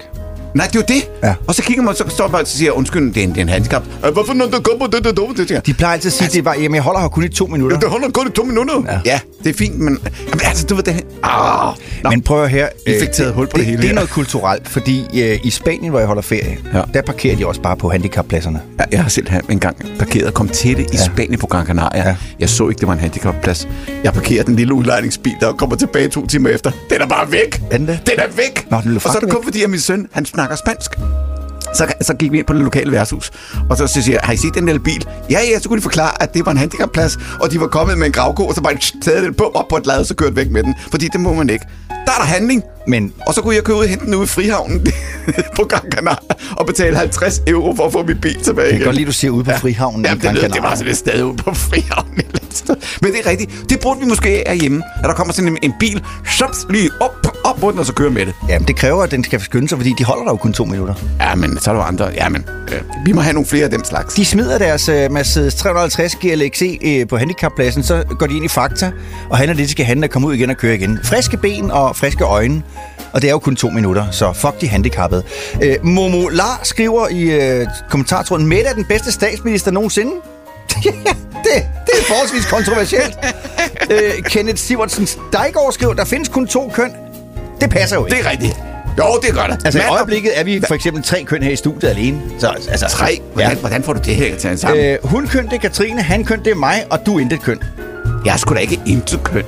Nej, 0.54 0.66
det 0.66 0.76
er 0.76 0.80
jo 0.80 0.84
det. 0.88 1.10
Ja. 1.28 1.34
Og 1.46 1.54
så 1.54 1.62
kigger 1.62 1.82
man, 1.82 1.94
så 1.94 2.04
står 2.08 2.24
man 2.24 2.32
bare 2.32 2.42
og 2.42 2.46
siger, 2.48 2.72
undskyld, 2.72 3.14
det 3.14 3.20
er 3.20 3.24
en, 3.24 3.30
det 3.30 3.36
er 3.38 3.42
en 3.42 3.48
handicap. 3.48 3.82
Øh, 4.06 4.12
Hvorfor 4.12 4.34
når 4.34 4.46
der 4.46 4.60
kommer 4.60 4.86
det, 4.86 5.04
det, 5.04 5.16
det, 5.16 5.36
det, 5.36 5.48
det, 5.48 5.66
De 5.66 5.74
plejer 5.74 5.92
altid 5.94 6.08
at 6.08 6.12
sige, 6.12 6.28
det 6.28 6.44
var, 6.44 6.54
jamen, 6.54 6.74
jeg 6.74 6.82
holder 6.82 7.00
her 7.00 7.08
kun 7.08 7.24
i 7.24 7.28
to 7.28 7.46
minutter. 7.46 7.78
det 7.78 7.88
holder 7.88 8.10
kun 8.10 8.26
i 8.26 8.30
to 8.30 8.42
minutter. 8.44 8.82
Ja. 8.88 9.00
Ja, 9.04 9.20
det 9.44 9.50
er 9.50 9.58
fint, 9.58 9.78
men... 9.78 9.98
Jamen, 10.28 10.40
altså, 10.44 10.66
du 10.66 10.74
ved 10.74 10.82
det... 10.82 11.04
Ah, 11.22 11.74
nå. 12.04 12.10
Men 12.10 12.22
prøv 12.22 12.42
at 12.44 12.50
her. 12.50 12.68
I 12.86 12.92
fik 13.00 13.12
taget 13.12 13.32
hul 13.34 13.46
på 13.46 13.56
det 13.56 13.66
hele 13.66 13.82
Det 13.82 13.90
er 13.90 13.94
noget 13.94 14.10
kulturelt, 14.10 14.68
fordi 14.68 15.04
øh, 15.22 15.38
i 15.44 15.50
Spanien, 15.50 15.90
hvor 15.90 15.98
jeg 15.98 16.06
holder 16.06 16.22
ferie, 16.22 16.58
Ja. 16.72 16.78
ja. 16.78 16.84
der 16.94 17.02
parkerer 17.02 17.36
de 17.36 17.46
også 17.46 17.60
bare 17.62 17.76
på 17.76 17.88
handicappladserne. 17.90 18.60
Ja, 18.80 18.84
Jeg 18.92 19.02
har 19.02 19.08
selv 19.08 19.26
engang 19.48 19.76
parkeret 19.98 20.26
og 20.26 20.34
kom 20.34 20.48
til 20.48 20.76
det 20.76 20.82
i 20.84 20.96
Ja. 20.96 21.04
Spanien 21.04 21.38
på 21.38 21.46
Gran 21.46 21.66
Canaria. 21.66 22.08
Ja. 22.08 22.16
Jeg 22.40 22.48
så 22.48 22.68
ikke, 22.68 22.78
det 22.80 22.88
var 22.88 22.94
en 22.94 23.00
handicapplads. 23.00 23.68
Jeg 24.04 24.12
parkerede 24.12 24.46
den 24.46 24.56
lille 24.56 24.74
udlejningsbil, 24.74 25.32
der 25.40 25.52
kommer 25.52 25.76
tilbage 25.76 26.08
to 26.08 26.26
timer 26.26 26.48
efter. 26.50 26.70
Den 26.90 27.00
er 27.00 27.06
bare 27.06 27.32
væk. 27.32 27.62
Den 27.72 27.86
det? 27.86 28.00
Den 28.06 28.14
er 28.18 28.26
væk. 28.36 28.66
Nå, 28.70 28.80
den 28.84 28.94
og 28.96 29.02
så 29.02 29.08
er 29.16 29.20
det 29.20 29.30
kun 29.30 29.44
fordi, 29.44 29.62
at 29.62 29.70
min 29.70 29.80
søn, 29.80 30.06
han 30.12 30.26
snakker 30.40 30.56
spansk. 30.56 30.90
Så, 31.74 31.86
så 32.00 32.14
gik 32.14 32.32
vi 32.32 32.38
ind 32.38 32.46
på 32.46 32.52
det 32.52 32.62
lokale 32.62 32.92
værtshus, 32.92 33.30
og 33.70 33.76
så 33.76 33.86
siger 33.86 34.10
jeg, 34.10 34.20
har 34.22 34.32
I 34.32 34.36
set 34.36 34.54
den 34.54 34.66
lille 34.66 34.80
bil? 34.80 35.06
Ja, 35.30 35.38
ja, 35.52 35.58
så 35.60 35.68
kunne 35.68 35.76
de 35.76 35.82
forklare, 35.82 36.22
at 36.22 36.34
det 36.34 36.46
var 36.46 36.52
en 36.52 36.58
handicapplads, 36.58 37.18
og 37.40 37.50
de 37.50 37.60
var 37.60 37.66
kommet 37.66 37.98
med 37.98 38.06
en 38.06 38.12
gravko, 38.12 38.46
og 38.46 38.54
så 38.54 38.60
bare 38.60 38.76
taget 39.02 39.22
den 39.22 39.34
på 39.34 39.44
op 39.54 39.68
på 39.68 39.76
et 39.76 39.86
lad, 39.86 39.98
og 39.98 40.06
så 40.06 40.14
kørt 40.14 40.36
væk 40.36 40.50
med 40.50 40.62
den. 40.62 40.74
Fordi 40.90 41.08
det 41.12 41.20
må 41.20 41.34
man 41.34 41.50
ikke. 41.50 41.64
Der 41.88 42.12
er 42.12 42.18
der 42.18 42.24
handling. 42.24 42.62
Men 42.86 43.12
Og 43.26 43.34
så 43.34 43.42
kunne 43.42 43.54
jeg 43.54 43.64
køre 43.64 43.76
ud 43.76 43.82
og 43.82 43.88
hente 43.88 44.04
den 44.04 44.14
ude 44.14 44.24
i 44.24 44.26
Frihavnen 44.26 44.86
på 45.56 45.64
Gran 45.64 45.90
Canaria 45.92 46.18
og 46.56 46.66
betale 46.66 46.96
50 46.96 47.42
euro 47.46 47.74
for 47.76 47.86
at 47.86 47.92
få 47.92 48.02
min 48.02 48.20
bil 48.20 48.42
tilbage 48.42 48.68
jeg 48.68 48.76
kan 48.76 48.84
godt 48.84 48.96
lide, 48.96 49.04
at 49.04 49.08
du 49.08 49.12
siger 49.12 49.30
ude 49.30 49.44
på 49.44 49.50
Frihavnen 49.50 50.04
Ja, 50.04 50.14
i 50.14 50.18
det, 50.18 50.34
lød, 50.34 50.48
det 50.48 50.62
var 50.62 50.74
sådan 50.74 50.90
et 50.90 50.96
sted 50.96 51.22
ude 51.22 51.36
på 51.36 51.54
Frihavnen. 51.54 52.22
Men 53.02 53.12
det 53.12 53.26
er 53.26 53.30
rigtigt. 53.30 53.70
Det 53.70 53.80
burde 53.80 54.00
vi 54.00 54.06
måske 54.06 54.48
af 54.48 54.58
hjemme. 54.58 54.82
At 54.96 55.04
der 55.04 55.14
kommer 55.14 55.32
sådan 55.32 55.48
en, 55.48 55.58
en 55.62 55.72
bil, 55.80 56.04
shups, 56.26 56.66
lige 56.70 56.90
op, 57.00 57.26
op 57.44 57.56
på 57.56 57.70
den, 57.70 57.78
og 57.78 57.86
så 57.86 57.92
kører 57.92 58.10
med 58.10 58.26
det. 58.26 58.34
Jamen, 58.48 58.68
det 58.68 58.76
kræver, 58.76 59.02
at 59.02 59.10
den 59.10 59.24
skal 59.24 59.40
skynde 59.40 59.68
sig, 59.68 59.78
fordi 59.78 59.94
de 59.98 60.04
holder 60.04 60.24
der 60.24 60.30
jo 60.30 60.36
kun 60.36 60.52
to 60.52 60.64
minutter. 60.64 60.94
Ja, 61.20 61.34
men 61.34 61.58
så 61.60 61.70
er 61.70 61.74
der 61.74 61.80
jo 61.80 61.86
andre. 61.86 62.10
Ja, 62.14 62.28
men 62.28 62.44
øh, 62.72 62.80
vi 63.04 63.12
må 63.12 63.20
have 63.20 63.32
nogle 63.32 63.46
flere 63.46 63.64
af 63.64 63.70
den 63.70 63.84
slags. 63.84 64.14
De 64.14 64.24
smider 64.24 64.58
deres 64.58 64.88
uh, 64.88 64.94
Mercedes 64.94 65.54
350 65.54 66.14
GLXE 66.14 66.78
uh, 66.84 67.08
på 67.08 67.16
handicappladsen, 67.16 67.82
så 67.82 68.04
går 68.18 68.26
de 68.26 68.36
ind 68.36 68.44
i 68.44 68.48
Fakta, 68.48 68.92
og 69.30 69.36
handler 69.36 69.54
det, 69.56 69.64
de 69.64 69.70
skal 69.70 69.84
handle, 69.84 70.06
og 70.06 70.10
komme 70.10 70.28
ud 70.28 70.34
igen 70.34 70.50
og 70.50 70.56
køre 70.56 70.74
igen. 70.74 70.98
Friske 71.04 71.36
ben 71.36 71.70
og 71.70 71.96
friske 71.96 72.24
øjne, 72.24 72.62
og 73.12 73.22
det 73.22 73.28
er 73.28 73.32
jo 73.32 73.38
kun 73.38 73.56
to 73.56 73.70
minutter, 73.70 74.10
så 74.10 74.32
fuck 74.32 74.60
de 74.60 74.68
handicappede. 74.68 75.22
Uh, 75.54 75.86
Momo 75.86 76.28
Lar 76.28 76.60
skriver 76.62 77.08
i 77.08 77.60
uh, 77.60 77.66
kommentartråden, 77.90 78.46
Mette 78.46 78.64
er 78.64 78.74
den 78.74 78.84
bedste 78.84 79.12
statsminister 79.12 79.70
nogensinde. 79.70 80.12
Ja, 80.84 80.90
det, 81.56 81.66
det 81.86 81.94
er 82.00 82.04
forholdsvis 82.08 82.46
kontroversielt. 82.46 83.18
uh, 83.90 84.24
Kenneth 84.32 84.58
Sivertsen 84.58 85.06
Steigård 85.06 85.72
skriver, 85.72 85.94
der 85.94 86.04
findes 86.04 86.28
kun 86.28 86.46
to 86.46 86.70
køn. 86.74 86.92
Det 87.60 87.70
passer 87.70 87.96
jo 87.96 88.06
ikke. 88.06 88.16
Det 88.16 88.26
er 88.26 88.30
rigtigt. 88.30 88.56
Jo, 88.98 89.18
det 89.22 89.34
gør 89.34 89.46
det. 89.46 89.60
Altså 89.64 89.78
i 89.80 89.82
øjeblikket 89.90 90.38
er 90.38 90.44
vi 90.44 90.62
for 90.66 90.74
eksempel 90.74 91.02
tre 91.02 91.22
køn 91.24 91.42
her 91.42 91.50
i 91.50 91.56
studiet 91.56 91.90
alene. 91.90 92.20
Så, 92.38 92.48
altså, 92.70 92.86
Tre? 92.88 93.20
Hvordan, 93.32 93.50
Ja. 93.52 93.56
hvordan 93.58 93.82
får 93.82 93.92
du 93.92 94.00
det 94.04 94.14
her 94.16 94.36
til 94.36 94.58
sammen? 94.58 94.84
Øh, 94.84 94.92
Øh, 94.92 94.98
hun 95.04 95.26
køn, 95.26 95.44
det 95.44 95.52
er 95.52 95.58
Katrine, 95.58 96.02
han 96.02 96.24
køn, 96.24 96.38
det 96.44 96.50
er 96.50 96.54
mig, 96.54 96.84
og 96.90 97.06
du 97.06 97.16
er 97.16 97.20
intet 97.20 97.42
køn. 97.42 97.60
jeg 98.24 98.32
er 98.32 98.36
sgu 98.36 98.54
da 98.54 98.58
ikke 98.60 98.80
intet 98.86 99.20
køn. 99.24 99.44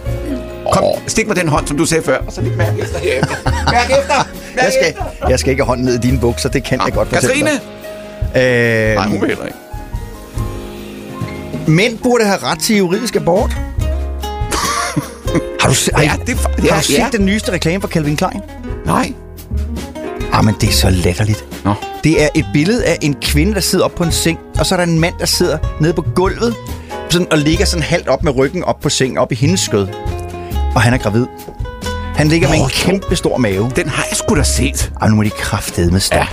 Kom, 0.73 0.85
stik 1.07 1.27
mig 1.27 1.37
den 1.37 1.49
hånd, 1.49 1.67
som 1.67 1.77
du 1.79 1.85
sagde 1.87 2.05
før, 2.05 2.19
og 2.27 2.33
så 2.33 2.41
lidt 2.41 2.57
mærke 2.57 2.81
efter 2.83 2.99
herefter. 2.99 3.37
Mærk 3.73 3.91
efter! 4.01 4.15
Mærk 4.55 4.65
Jeg 4.65 4.73
skal, 4.73 4.89
efter! 4.91 5.29
jeg 5.29 5.39
skal 5.39 5.51
ikke 5.51 5.63
have 5.63 5.67
hånden 5.69 5.85
ned 5.87 5.95
i 5.95 5.99
dine 5.99 6.19
bukser, 6.19 6.49
det 6.49 6.65
kan 6.65 6.81
jeg 6.87 6.93
godt 6.93 7.09
fortælle 7.09 7.35
Katrine! 7.35 7.61
dig. 8.35 8.91
Øh, 8.91 8.95
Nej, 8.95 9.07
hun 9.09 9.21
vil 9.21 9.29
heller 9.29 9.45
ikke. 9.45 9.59
Mænd 11.69 11.99
burde 11.99 12.25
have 12.25 12.39
ret 12.43 12.59
til 12.59 12.77
juridisk 12.77 13.17
abort. 13.17 13.57
har 15.61 15.69
du, 15.69 15.75
se, 15.75 15.91
Ja, 15.99 16.13
det 16.27 16.33
fa- 16.35 16.61
har 16.61 16.67
ja, 16.67 16.77
du 16.81 16.83
set 16.85 16.99
ja. 16.99 17.09
den 17.13 17.27
nyeste 17.27 17.53
reklame 17.53 17.81
for 17.81 17.89
Calvin 17.89 18.17
Klein? 18.17 18.41
Nej. 18.87 19.13
Ah, 20.33 20.45
men 20.45 20.55
det 20.61 20.69
er 20.69 20.73
så 20.73 20.91
latterligt. 20.91 21.45
Nå. 21.65 21.75
Det 22.05 22.23
er 22.25 22.29
et 22.35 22.47
billede 22.53 22.85
af 22.85 22.99
en 23.03 23.15
kvinde, 23.23 23.55
der 23.55 23.61
sidder 23.61 23.85
op 23.85 23.95
på 23.95 24.05
en 24.05 24.13
seng, 24.13 24.39
og 24.59 24.67
så 24.67 24.75
er 24.75 24.77
der 24.77 24.85
en 24.93 24.99
mand, 25.01 25.15
der 25.19 25.27
sidder 25.27 25.59
nede 25.81 25.93
på 25.93 26.05
gulvet, 26.15 26.55
sådan, 27.11 27.27
og 27.33 27.39
ligger 27.39 27.65
sådan 27.65 27.83
halvt 27.83 28.09
op 28.09 28.23
med 28.23 28.37
ryggen 28.37 28.65
op 28.65 28.81
på 28.81 28.89
sengen, 28.89 29.19
op 29.19 29.33
i 29.33 29.35
hendes 29.35 29.61
skød. 29.61 29.87
Og 30.75 30.81
han 30.83 30.95
er 30.95 30.99
gravid. 30.99 31.27
Han 32.17 32.29
ligger 32.29 32.49
med 32.49 32.59
Nå, 32.59 32.65
en 32.65 32.71
kæmpe 32.71 33.17
stor 33.17 33.37
mave. 33.37 33.71
Den 33.77 33.89
har 33.89 34.07
jeg 34.11 34.17
sgu 34.17 34.35
da 34.37 34.43
set. 34.43 34.93
Og 35.01 35.11
nu 35.11 35.17
må 35.17 35.23
de 35.23 35.31
kraftede 35.31 35.91
med 35.93 36.01
stå. 36.01 36.17
Ja. 36.17 36.27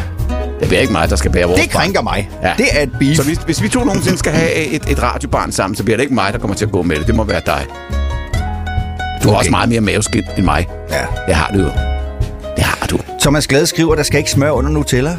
Det 0.59 0.67
bliver 0.67 0.81
ikke 0.81 0.93
mig, 0.93 1.09
der 1.09 1.15
skal 1.15 1.31
bære 1.31 1.45
vores 1.45 1.61
Det 1.61 1.69
krænker 1.69 2.01
mig. 2.01 2.29
Ja. 2.43 2.53
Det 2.57 2.65
er 2.71 2.81
et 2.83 2.89
beef. 2.99 3.15
Så 3.17 3.23
hvis, 3.23 3.37
hvis 3.37 3.61
vi 3.63 3.69
to 3.69 3.83
nogensinde 3.83 4.17
skal 4.17 4.31
have 4.31 4.53
et, 4.53 4.81
et 4.89 5.03
radiobarn 5.03 5.51
sammen, 5.51 5.75
så 5.75 5.83
bliver 5.83 5.97
det 5.97 6.03
ikke 6.03 6.13
mig, 6.15 6.33
der 6.33 6.39
kommer 6.39 6.55
til 6.55 6.65
at 6.65 6.71
gå 6.71 6.81
med 6.81 6.95
det. 6.99 7.07
Det 7.07 7.15
må 7.15 7.23
være 7.23 7.41
dig. 7.45 7.65
Du 9.23 9.27
har 9.27 9.29
Okay. 9.29 9.37
også 9.39 9.51
meget 9.51 9.69
mere 9.69 9.81
maveskind 9.81 10.25
end 10.37 10.45
mig. 10.45 10.67
Ja. 10.91 11.01
Det 11.27 11.35
har 11.35 11.51
du 11.53 11.59
jo. 11.59 11.69
Det 12.55 12.63
har 12.63 12.87
du. 12.87 12.99
Thomas 13.21 13.47
Glade 13.47 13.67
skriver, 13.67 13.95
der 13.95 14.03
skal 14.03 14.17
ikke 14.17 14.31
smør 14.31 14.51
under 14.51 14.71
Nutella. 14.71 15.17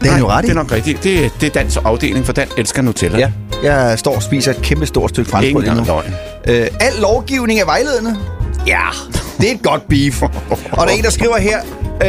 Det 0.00 0.06
er 0.08 0.10
han 0.12 0.20
jo 0.20 0.28
ret 0.28 0.44
i. 0.44 0.46
det 0.46 0.50
er 0.52 0.54
nok 0.56 0.72
rigtigt. 0.72 1.04
Det, 1.04 1.32
det 1.40 1.46
er 1.46 1.50
dans 1.50 1.76
afdeling, 1.76 2.26
for 2.26 2.32
den 2.32 2.48
elsker 2.58 2.82
Nutella. 2.82 3.18
Ja. 3.18 3.30
Jeg 3.72 3.98
står 3.98 4.14
og 4.16 4.22
spiser 4.22 4.50
et 4.50 4.62
kæmpe 4.62 4.86
stort 4.86 5.10
stykke 5.10 5.30
franskbrød 5.30 5.62
lige 5.62 5.74
gang 5.74 5.86
nu. 5.86 5.94
løgn. 5.94 6.14
Øh, 6.62 6.66
al 6.80 6.92
lovgivning 7.00 7.60
er 7.60 7.64
vejledende. 7.64 8.16
Ja, 8.66 8.80
det 9.40 9.48
er 9.50 9.54
et 9.54 9.62
godt 9.62 9.88
beef. 9.88 10.22
Og 10.52 10.58
der 10.76 10.82
er 10.82 10.86
en, 10.88 11.02
der 11.04 11.10
skriver 11.10 11.38
her... 11.38 11.58
Øh, 12.02 12.08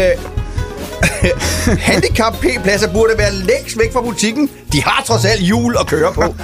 handicap 1.89 2.33
P-pladser 2.33 2.93
burde 2.93 3.13
være 3.17 3.33
længst 3.33 3.79
væk 3.79 3.93
fra 3.93 4.01
butikken. 4.01 4.49
De 4.73 4.83
har 4.83 5.03
trods 5.07 5.25
alt 5.25 5.41
hjul 5.41 5.75
at 5.79 5.87
køre 5.87 6.13
på. 6.13 6.21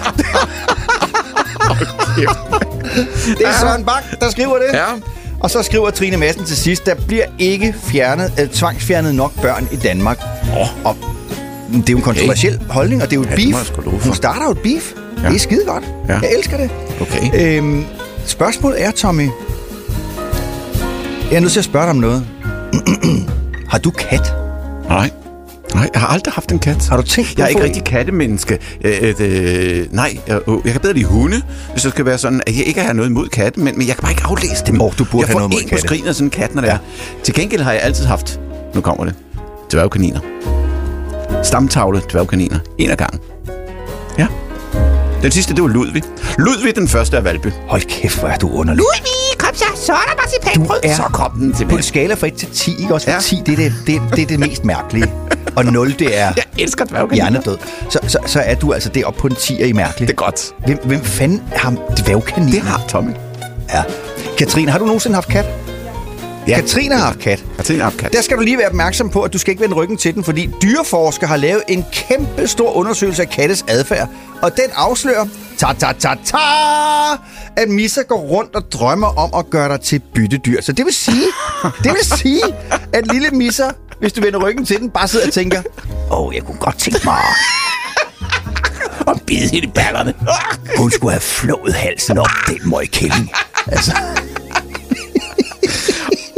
det 3.39 3.47
er 3.47 3.60
Søren 3.60 3.86
Bak, 3.86 4.04
der 4.19 4.30
skriver 4.30 4.58
det. 4.58 4.67
Ja. 4.74 4.86
Og 5.39 5.50
så 5.50 5.63
skriver 5.63 5.89
Trine 5.89 6.17
Madsen 6.17 6.45
til 6.45 6.58
sidst, 6.58 6.86
der 6.86 6.95
bliver 7.08 7.26
ikke 7.39 7.76
fjernet, 7.84 8.34
øh, 8.39 8.50
tvangsfjernet 8.50 9.15
nok 9.15 9.41
børn 9.41 9.67
i 9.71 9.76
Danmark. 9.76 10.19
Oh. 10.60 10.86
Og 10.86 10.97
det 11.74 11.89
er 11.89 11.93
jo 11.93 11.97
en 11.97 12.04
kontroversiel 12.04 12.60
holdning, 12.69 13.02
og 13.04 13.10
det 13.10 13.15
er 13.15 13.21
jo 13.21 13.24
et 13.24 13.30
Ja, 13.30 13.36
beef. 13.36 14.04
Hun 14.04 14.15
starter 14.15 14.45
jo 14.45 14.52
et 14.52 14.60
beef. 14.60 14.93
Ja. 15.24 15.28
Det 15.28 15.36
er 15.36 15.39
skide 15.39 15.65
godt. 15.65 15.84
Ja. 16.10 16.13
Jeg 16.19 16.32
elsker 16.38 16.58
det. 16.58 16.69
Okay. 17.02 17.58
Øhm, 17.58 17.86
spørgsmålet 18.26 18.84
er, 18.84 18.91
Tommy... 18.91 19.30
Jeg 21.32 21.38
er 21.38 21.39
nødt 21.41 21.52
til 21.52 21.60
at 21.60 21.65
spørge 21.65 21.84
dig 21.86 21.89
om 21.91 21.97
noget. 21.97 22.26
har 23.71 23.78
du 23.78 23.91
kat? 23.91 24.34
Nej. 24.91 25.10
Nej, 25.75 25.89
jeg 25.93 26.01
har 26.01 26.08
aldrig 26.08 26.34
haft 26.34 26.51
en 26.51 26.60
kat. 26.60 26.88
Har 26.88 26.97
du 26.97 27.04
tænkt 27.04 27.30
på 27.30 27.34
Jeg 27.38 27.43
er 27.45 27.47
ikke 27.47 27.63
rigtig 27.63 27.84
kattemenneske. 27.84 28.60
Øh, 28.84 29.13
øh, 29.19 29.93
nej, 29.93 30.17
jeg, 30.27 30.39
øh, 30.47 30.58
jeg 30.65 30.71
kan 30.71 30.82
bedre 30.82 30.93
lide 30.93 31.06
hunde, 31.06 31.41
hvis 31.71 31.84
det 31.84 31.91
skal 31.91 32.06
være 32.06 32.17
sådan, 32.17 32.41
at 32.47 32.58
jeg 32.58 32.65
ikke 32.67 32.82
har 32.82 32.93
noget 32.93 33.10
imod 33.10 33.27
katte, 33.27 33.60
men, 33.60 33.77
men 33.77 33.88
jeg 33.88 33.95
kan 33.95 34.01
bare 34.01 34.12
ikke 34.12 34.23
aflæse 34.23 34.65
dem. 34.65 34.82
Åh, 34.82 34.91
du 34.97 35.04
burde 35.04 35.21
jeg 35.21 35.27
have 35.27 35.34
får 35.34 35.39
noget 35.39 35.51
imod 35.51 35.62
en 35.62 35.67
på 35.67 35.69
katte. 35.69 35.88
skrinet 35.88 36.08
af 36.08 36.15
sådan 36.15 36.27
en 36.27 36.32
kat, 36.32 36.56
når 36.56 36.62
det 36.62 36.71
er. 36.71 36.77
Til 37.23 37.34
gengæld 37.34 37.62
har 37.62 37.71
jeg 37.71 37.82
altid 37.82 38.06
haft, 38.06 38.39
nu 38.75 38.82
kommer 38.82 39.06
det, 39.06 39.15
dværgkaniner. 39.71 40.19
Stamtavle 41.43 42.01
dværgkaniner. 42.12 42.60
En 42.77 42.89
af 42.89 42.97
gangen. 42.97 43.19
Ja. 44.17 44.27
Den 45.23 45.31
sidste, 45.31 45.53
det 45.53 45.62
var 45.63 45.67
Ludvig. 45.69 46.03
Ludvig 46.38 46.75
den 46.75 46.88
første 46.88 47.17
af 47.17 47.23
Valby. 47.23 47.47
Hold 47.67 47.81
kæft, 47.81 48.19
hvor 48.19 48.27
er 48.29 48.38
du 48.38 48.49
underlig. 48.49 48.77
Ludvig, 48.77 49.38
kom 49.38 49.55
så, 49.55 49.65
så 49.86 49.93
er 49.93 49.97
der 50.10 50.21
marcipanbrød. 50.21 50.81
Du 50.84 50.88
er 50.89 50.95
Så 50.95 51.03
kom 51.03 51.31
den 51.31 51.53
til 51.53 51.67
På 51.67 51.75
en 51.75 51.84
skala 51.84 52.13
fra 52.13 52.27
1 52.27 52.34
til 52.34 52.47
10, 52.51 52.81
ikke 52.81 52.93
også? 52.93 53.12
Ja. 53.12 53.19
10, 53.19 53.41
det 53.45 53.51
er 53.53 53.55
det, 53.57 53.73
det, 53.88 54.01
det, 54.15 54.21
er 54.21 54.25
det 54.25 54.39
mest 54.39 54.65
mærkelige. 54.65 55.12
Og 55.55 55.65
0, 55.65 55.95
det 55.99 56.19
er 56.19 56.34
Jeg 56.36 56.43
elsker 56.60 56.86
dværgkaniner. 56.86 57.15
hjernedød. 57.29 57.57
Så, 57.89 57.99
så, 58.07 58.17
så 58.25 58.39
er 58.39 58.55
du 58.55 58.73
altså 58.73 58.89
deroppe 58.89 59.19
på 59.19 59.27
en 59.27 59.34
10'er 59.34 59.63
i 59.63 59.71
mærkelig. 59.73 60.07
Det 60.07 60.13
er 60.13 60.17
godt. 60.17 60.51
Hvem, 60.65 60.77
hvem 60.84 61.03
fanden 61.03 61.41
har 61.55 61.73
dværgkaniner? 62.05 62.51
Det 62.51 62.62
har 62.62 62.81
Tommy. 62.89 63.12
Ja. 63.73 63.84
Katrine, 64.38 64.71
har 64.71 64.79
du 64.79 64.86
nogensinde 64.86 65.15
haft 65.15 65.27
kat? 65.29 65.45
Ja. 66.47 66.56
Katrine 66.56 66.95
har 66.95 67.06
haft 67.06 67.19
kat. 67.19 67.43
Katrine 67.58 67.91
kat. 67.97 68.13
Der 68.13 68.21
skal 68.21 68.38
du 68.38 68.41
lige 68.41 68.58
være 68.58 68.67
opmærksom 68.67 69.10
på, 69.10 69.21
at 69.21 69.34
du 69.34 69.38
skal 69.38 69.51
ikke 69.51 69.62
vende 69.62 69.75
ryggen 69.75 69.97
til 69.97 70.15
den, 70.15 70.23
fordi 70.23 70.49
dyreforskere 70.62 71.27
har 71.27 71.38
lavet 71.38 71.63
en 71.67 71.86
kæmpe 71.91 72.47
stor 72.47 72.71
undersøgelse 72.73 73.21
af 73.21 73.30
kattes 73.30 73.65
adfærd. 73.67 74.10
Og 74.41 74.58
den 74.58 74.65
afslører, 74.75 75.25
ta 75.58 75.67
ta 75.80 75.91
ta 75.99 76.10
ta, 76.25 76.38
at 77.56 77.69
misser 77.69 78.04
går 78.04 78.17
rundt 78.19 78.56
og 78.56 78.71
drømmer 78.71 79.08
om 79.08 79.30
at 79.39 79.49
gøre 79.49 79.69
dig 79.69 79.82
til 79.82 80.01
byttedyr. 80.13 80.62
Så 80.62 80.71
det 80.71 80.86
vil 80.86 80.93
sige, 80.93 81.25
det 81.84 81.91
vil 81.91 82.19
sige, 82.19 82.41
at 82.93 83.08
lille 83.13 83.30
misser, 83.30 83.71
hvis 83.99 84.13
du 84.13 84.21
vender 84.21 84.39
ryggen 84.39 84.65
til 84.65 84.80
den, 84.80 84.89
bare 84.89 85.08
sidder 85.08 85.27
og 85.27 85.34
tænker, 85.34 85.62
åh, 86.12 86.21
oh, 86.21 86.36
jeg 86.36 86.43
kunne 86.43 86.58
godt 86.58 86.80
tænke 86.80 86.99
mig, 87.06 87.17
Og 89.08 89.21
bide 89.27 89.39
hende 89.39 89.67
i 89.67 89.71
ballerne. 89.75 90.13
hun 90.77 90.91
skulle 90.91 91.12
have 91.12 91.21
flået 91.21 91.73
halsen 91.73 92.17
op, 92.17 92.27
den 92.47 92.69
møgkælling. 92.69 93.32
Altså, 93.67 93.91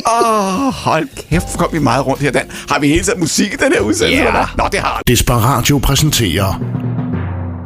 Åh, 0.08 0.68
oh, 0.68 0.74
hold 0.74 1.08
kæft, 1.30 1.46
hvor 1.50 1.58
kom 1.58 1.74
vi 1.74 1.80
meget 1.80 2.06
rundt 2.06 2.22
her, 2.22 2.32
Dan. 2.32 2.52
Har 2.70 2.80
vi 2.80 2.88
hele 2.88 3.04
tiden 3.04 3.20
musik 3.20 3.54
i 3.54 3.56
den 3.56 3.74
her 3.74 3.82
udsendelse? 3.82 4.24
Ja. 4.24 4.32
hvad? 4.32 4.46
Nå, 4.58 4.64
det 4.72 4.80
har 4.80 5.02
Desperatio 5.08 5.78
præsenterer 5.78 6.62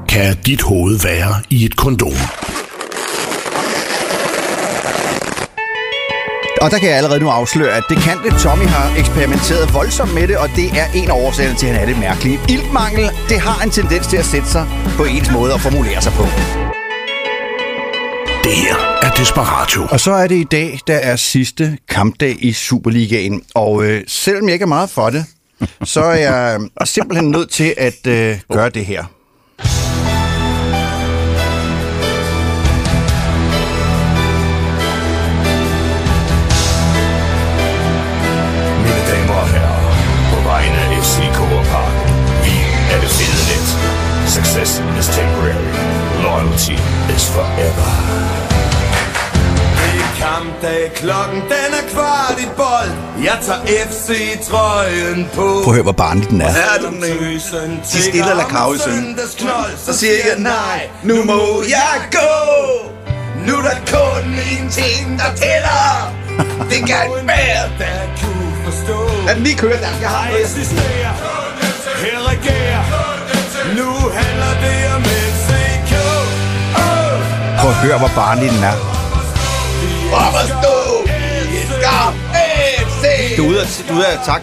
Kan 0.09 0.37
dit 0.45 0.61
hoved 0.61 0.99
være 0.99 1.35
i 1.49 1.65
et 1.65 1.75
kondom? 1.75 2.13
Og 6.61 6.71
der 6.71 6.77
kan 6.77 6.89
jeg 6.89 6.97
allerede 6.97 7.19
nu 7.19 7.29
afsløre, 7.29 7.71
at 7.73 7.83
det 7.89 7.97
kan 7.97 8.17
det. 8.23 8.41
Tommy 8.41 8.65
har 8.65 8.99
eksperimenteret 8.99 9.73
voldsomt 9.73 10.13
med 10.13 10.27
det, 10.27 10.37
og 10.37 10.49
det 10.55 10.65
er 10.65 10.85
en 10.95 11.09
af 11.09 11.25
årsagerne 11.25 11.55
til, 11.57 11.67
at 11.67 11.73
han 11.73 11.81
er 11.81 11.85
det 11.85 11.99
mærkelige. 11.99 12.39
Iltmangel, 12.49 13.09
det 13.29 13.39
har 13.39 13.63
en 13.63 13.69
tendens 13.69 14.07
til 14.07 14.17
at 14.17 14.25
sætte 14.25 14.49
sig 14.49 14.67
på 14.97 15.03
ens 15.03 15.31
måde 15.31 15.53
at 15.53 15.61
formulere 15.61 16.01
sig 16.01 16.13
på. 16.13 16.23
Det 18.43 18.55
her 18.63 18.75
er 18.75 18.96
Desperatio. 19.17 19.87
Og 19.91 19.99
så 19.99 20.11
er 20.11 20.27
det 20.27 20.35
i 20.35 20.43
dag, 20.43 20.79
der 20.87 20.95
er 20.95 21.15
sidste 21.15 21.77
kampdag 21.89 22.35
i 22.39 22.53
Superligaen. 22.53 23.41
Og 23.55 23.83
øh, 23.83 24.03
selvom 24.07 24.45
jeg 24.45 24.53
ikke 24.53 24.63
er 24.63 24.67
meget 24.67 24.89
for 24.89 25.09
det, 25.09 25.25
så 25.83 26.01
er 26.01 26.15
jeg 26.15 26.59
øh, 26.61 26.87
simpelthen 26.87 27.31
nødt 27.31 27.49
til 27.49 27.73
at 27.77 28.07
øh, 28.07 28.39
gøre 28.51 28.69
det 28.69 28.85
her. 28.85 29.03
Success 44.27 44.79
is 44.99 45.07
temporary. 45.07 45.55
Loyalty 46.23 46.73
is 47.15 47.25
forever. 47.35 48.26
Er 50.67 50.71
kampdag, 50.71 50.91
klokken 50.95 51.41
den 51.41 51.69
er 51.79 51.85
kvart 51.93 52.39
i 52.39 52.47
bold. 52.55 53.23
Jeg 53.23 53.37
tager 53.41 53.87
FC-trøjen 53.89 55.29
på. 55.35 55.61
Prøv 55.63 55.73
at 55.73 55.73
høre, 55.73 55.83
hvor 55.83 55.91
barnlig 55.91 56.29
den 56.29 56.41
er. 56.41 56.47
Er 56.47 56.81
du 56.81 56.87
den 56.87 57.03
ikke? 57.03 57.41
De 57.93 58.01
stille 58.01 58.29
eller 58.29 58.43
kravesøn. 58.43 59.19
Så 59.85 59.97
siger 59.97 60.13
jeg 60.13 60.37
nej, 60.37 60.89
nu 61.03 61.23
må 61.23 61.63
jeg 61.69 61.95
gå. 62.11 62.31
Nu 63.47 63.53
er 63.57 63.61
der 63.61 63.77
kun 63.93 64.25
en 64.51 64.69
ting, 64.69 65.19
der 65.19 65.29
tæller. 65.35 66.13
Det 66.71 66.79
kan 66.87 67.11
være. 67.23 67.63
Der 67.79 67.99
kunne 68.21 68.51
forstå. 68.65 69.25
Lad 69.25 69.35
den 69.35 69.43
lige 69.43 69.57
køre, 69.57 69.77
der. 69.77 69.87
Jeg 70.01 70.09
har 70.09 70.29
noget. 70.29 70.57
Her 72.03 72.19
regerer. 72.31 72.83
Nu 73.77 74.09
handler 74.19 74.53
det 74.63 74.95
om 74.95 75.03
FCK. 75.03 75.93
Prøv 77.59 77.69
at 77.69 77.75
høre, 77.75 77.97
hvor 77.97 78.11
barnlig 78.15 78.49
den 78.49 78.63
er. 78.63 78.96
Op 80.13 80.35
at 80.41 80.47
stå. 80.47 81.03
Vi 81.51 81.59
skal 81.67 82.07
FC. 82.87 83.37
Du 83.37 83.43
er 83.43 83.49
ude 83.49 83.61
af, 83.61 83.67
du 83.89 83.93
er 83.93 83.97
ude 83.97 84.07
af 84.07 84.19
tak. 84.25 84.41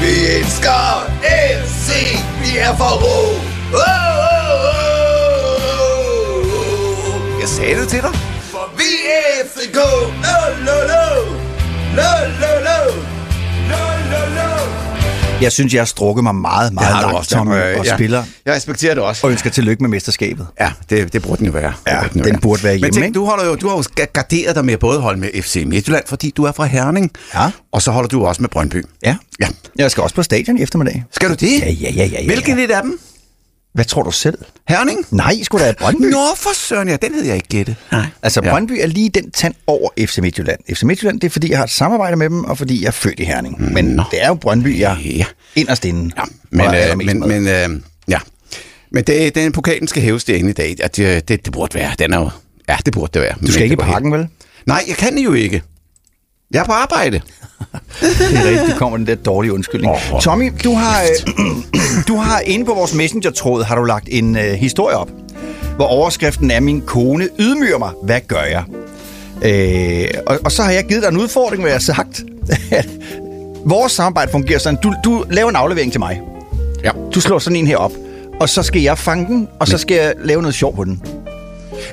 Vi 0.00 0.26
elsker 0.38 1.06
FC. 1.64 2.18
Vi 2.42 2.58
er 2.58 2.76
for 2.76 2.92
ro. 3.04 3.34
Oh, 3.72 3.78
oh, 3.78 4.64
oh. 5.80 7.40
Jeg 7.40 7.48
sagde 7.48 7.80
det 7.80 7.88
til 7.88 8.02
dig. 8.02 8.12
Vi 8.76 8.90
er 9.16 9.44
FCK. 9.46 9.76
Lo, 9.76 10.38
lo, 10.66 10.76
lo. 10.90 11.04
Lo, 11.96 12.10
lo, 12.40 12.52
lo. 12.68 13.13
Jeg 15.42 15.52
synes, 15.52 15.74
jeg 15.74 15.80
har 15.80 15.86
strukket 15.86 16.22
mig 16.24 16.34
meget, 16.34 16.72
meget 16.72 17.02
langt, 17.12 17.28
Tommy, 17.28 17.54
og 17.78 17.86
spiller 17.86 18.24
Jeg 18.46 18.54
respekterer 18.54 18.94
det 18.94 19.02
også. 19.02 19.26
og 19.26 19.30
ønsker 19.32 19.50
tillykke 19.50 19.82
med 19.82 19.90
mesterskabet. 19.90 20.46
Ja, 20.60 20.72
det, 20.90 21.12
det 21.12 21.22
burde 21.22 21.36
den 21.38 21.46
jo 21.46 21.52
være. 21.52 21.72
Det 21.84 21.90
Ja, 21.92 22.02
jo 22.16 22.24
den 22.24 22.38
burde 22.40 22.62
være 22.64 22.72
Men 22.72 22.80
hjemme, 22.80 22.94
tænk, 22.94 23.06
ikke? 23.06 23.14
du, 23.18 23.24
holder 23.24 23.44
jo, 23.44 23.54
du 23.54 23.68
har 23.68 23.76
jo 23.76 23.82
ga- 24.00 24.10
garderet 24.12 24.56
dig 24.56 24.64
med 24.64 24.76
både 24.78 25.00
holde 25.00 25.20
med 25.20 25.28
FC 25.42 25.62
Midtjylland, 25.66 26.04
fordi 26.06 26.30
du 26.36 26.44
er 26.44 26.52
fra 26.52 26.64
Herning. 26.64 27.10
Ja. 27.34 27.50
Og 27.72 27.82
så 27.82 27.90
holder 27.90 28.08
du 28.08 28.26
også 28.26 28.42
med 28.42 28.48
Brøndby. 28.48 28.84
Ja. 29.04 29.16
Ja. 29.40 29.46
Jeg 29.78 29.90
skal 29.90 30.02
også 30.02 30.14
på 30.14 30.22
stadion 30.22 30.58
i 30.58 30.62
eftermiddag. 30.62 31.04
Skal 31.12 31.28
du 31.28 31.34
det? 31.34 31.60
Ja, 31.60 31.70
ja, 31.70 31.90
ja, 31.90 31.90
ja, 32.04 32.04
ja. 32.20 32.26
Hvilken 32.26 32.58
et 32.58 32.70
af 32.70 32.82
dem? 32.82 32.98
Hvad 33.74 33.84
tror 33.84 34.02
du 34.02 34.10
selv? 34.10 34.38
Herning? 34.68 35.06
Nej, 35.10 35.42
skulle 35.42 35.64
da 35.66 35.72
Brøndby. 35.78 36.04
Nå, 36.04 36.18
for 36.36 36.50
søren, 36.54 36.88
ja, 36.88 36.96
den 37.02 37.14
havde 37.14 37.26
jeg 37.26 37.34
ikke 37.36 37.48
gættet. 37.48 37.76
Nej. 37.92 38.06
Altså, 38.22 38.40
Ja. 38.44 38.50
Brøndby 38.50 38.72
er 38.80 38.86
lige 38.86 39.08
den 39.10 39.30
tand 39.30 39.54
over 39.66 39.90
FC 39.98 40.18
Midtjylland. 40.18 40.58
FC 40.74 40.82
Midtjylland, 40.82 41.20
det 41.20 41.26
er 41.26 41.30
fordi, 41.30 41.50
jeg 41.50 41.58
har 41.58 41.64
et 41.64 41.70
samarbejde 41.70 42.16
med 42.16 42.30
dem, 42.30 42.44
og 42.44 42.58
fordi 42.58 42.80
jeg 42.82 42.86
er 42.86 42.92
født 42.92 43.20
i 43.20 43.24
Herning. 43.24 43.72
Men 43.72 43.84
Nå. 43.84 44.02
det 44.10 44.22
er 44.22 44.28
jo 44.28 44.34
Brøndby, 44.34 44.78
jeg 44.80 44.98
Ja. 45.04 45.24
inderst 45.56 45.84
inde. 45.84 46.10
Ja, 46.16 46.22
men, 46.50 46.66
øh, 46.66 46.96
men, 47.06 47.20
med. 47.20 47.40
men 47.40 47.48
øh, 47.76 47.80
ja. 48.08 48.18
Men 48.92 49.04
det, 49.04 49.34
den 49.34 49.52
pokalen 49.52 49.88
skal 49.88 50.02
hæves 50.02 50.24
derinde 50.24 50.50
i 50.50 50.52
dag. 50.52 50.76
At 50.82 50.96
det, 50.96 51.28
det, 51.28 51.44
det 51.44 51.52
burde 51.52 51.74
være. 51.74 51.92
Den 51.98 52.12
er 52.12 52.18
jo, 52.18 52.30
ja, 52.68 52.76
det 52.84 52.92
burde 52.94 53.10
det 53.14 53.22
være. 53.22 53.34
du 53.46 53.52
skal 53.52 53.62
ikke 53.62 53.72
i 53.72 53.76
parken, 53.76 54.12
vel? 54.12 54.28
Nej, 54.66 54.84
jeg 54.88 54.96
kan 54.96 55.18
jo 55.18 55.32
ikke. 55.32 55.62
Jeg 56.54 56.60
er 56.60 56.64
på 56.64 56.72
arbejde. 56.72 57.20
Det 58.00 58.38
er 58.38 58.48
rigtigt, 58.50 58.78
kommer 58.78 58.96
den 58.96 59.06
der 59.06 59.14
dårlige 59.14 59.52
undskyldning. 59.52 59.92
Åh. 60.12 60.20
Tommy, 60.20 60.52
du 60.64 60.74
har, 60.74 61.02
øh, 61.02 61.44
du 62.08 62.16
har 62.16 62.40
inde 62.40 62.64
på 62.64 62.74
vores 62.74 62.94
messenger-tråd, 62.94 63.62
har 63.64 63.76
du 63.76 63.84
lagt 63.84 64.08
en 64.10 64.36
øh, 64.36 64.42
historie 64.42 64.96
op, 64.96 65.10
hvor 65.76 65.84
overskriften 65.84 66.50
er, 66.50 66.60
min 66.60 66.80
kone 66.80 67.28
ydmyger 67.38 67.78
mig. 67.78 67.90
Hvad 68.02 68.20
gør 68.28 68.42
jeg? 68.42 68.64
Øh, 69.42 70.08
og, 70.26 70.38
og 70.44 70.52
så 70.52 70.62
har 70.62 70.70
jeg 70.70 70.84
givet 70.84 71.02
dig 71.02 71.08
en 71.08 71.16
udfordring, 71.16 71.62
hvor 71.62 71.68
jeg 71.68 71.74
har 71.74 71.80
sagt, 71.80 72.22
vores 73.74 73.92
samarbejde 73.92 74.30
fungerer 74.30 74.58
sådan. 74.58 74.78
Du, 74.82 74.94
du 75.04 75.24
laver 75.30 75.50
en 75.50 75.56
aflevering 75.56 75.92
til 75.92 76.00
mig. 76.00 76.20
Ja. 76.84 76.90
Du 77.14 77.20
slår 77.20 77.38
sådan 77.38 77.56
en 77.56 77.66
her 77.66 77.76
op, 77.76 77.92
og 78.40 78.48
så 78.48 78.62
skal 78.62 78.82
jeg 78.82 78.98
fange 78.98 79.26
den, 79.26 79.48
og 79.60 79.68
så 79.68 79.78
skal 79.78 79.96
jeg 79.96 80.14
lave 80.24 80.42
noget 80.42 80.54
sjov 80.54 80.76
på 80.76 80.84
den. 80.84 81.02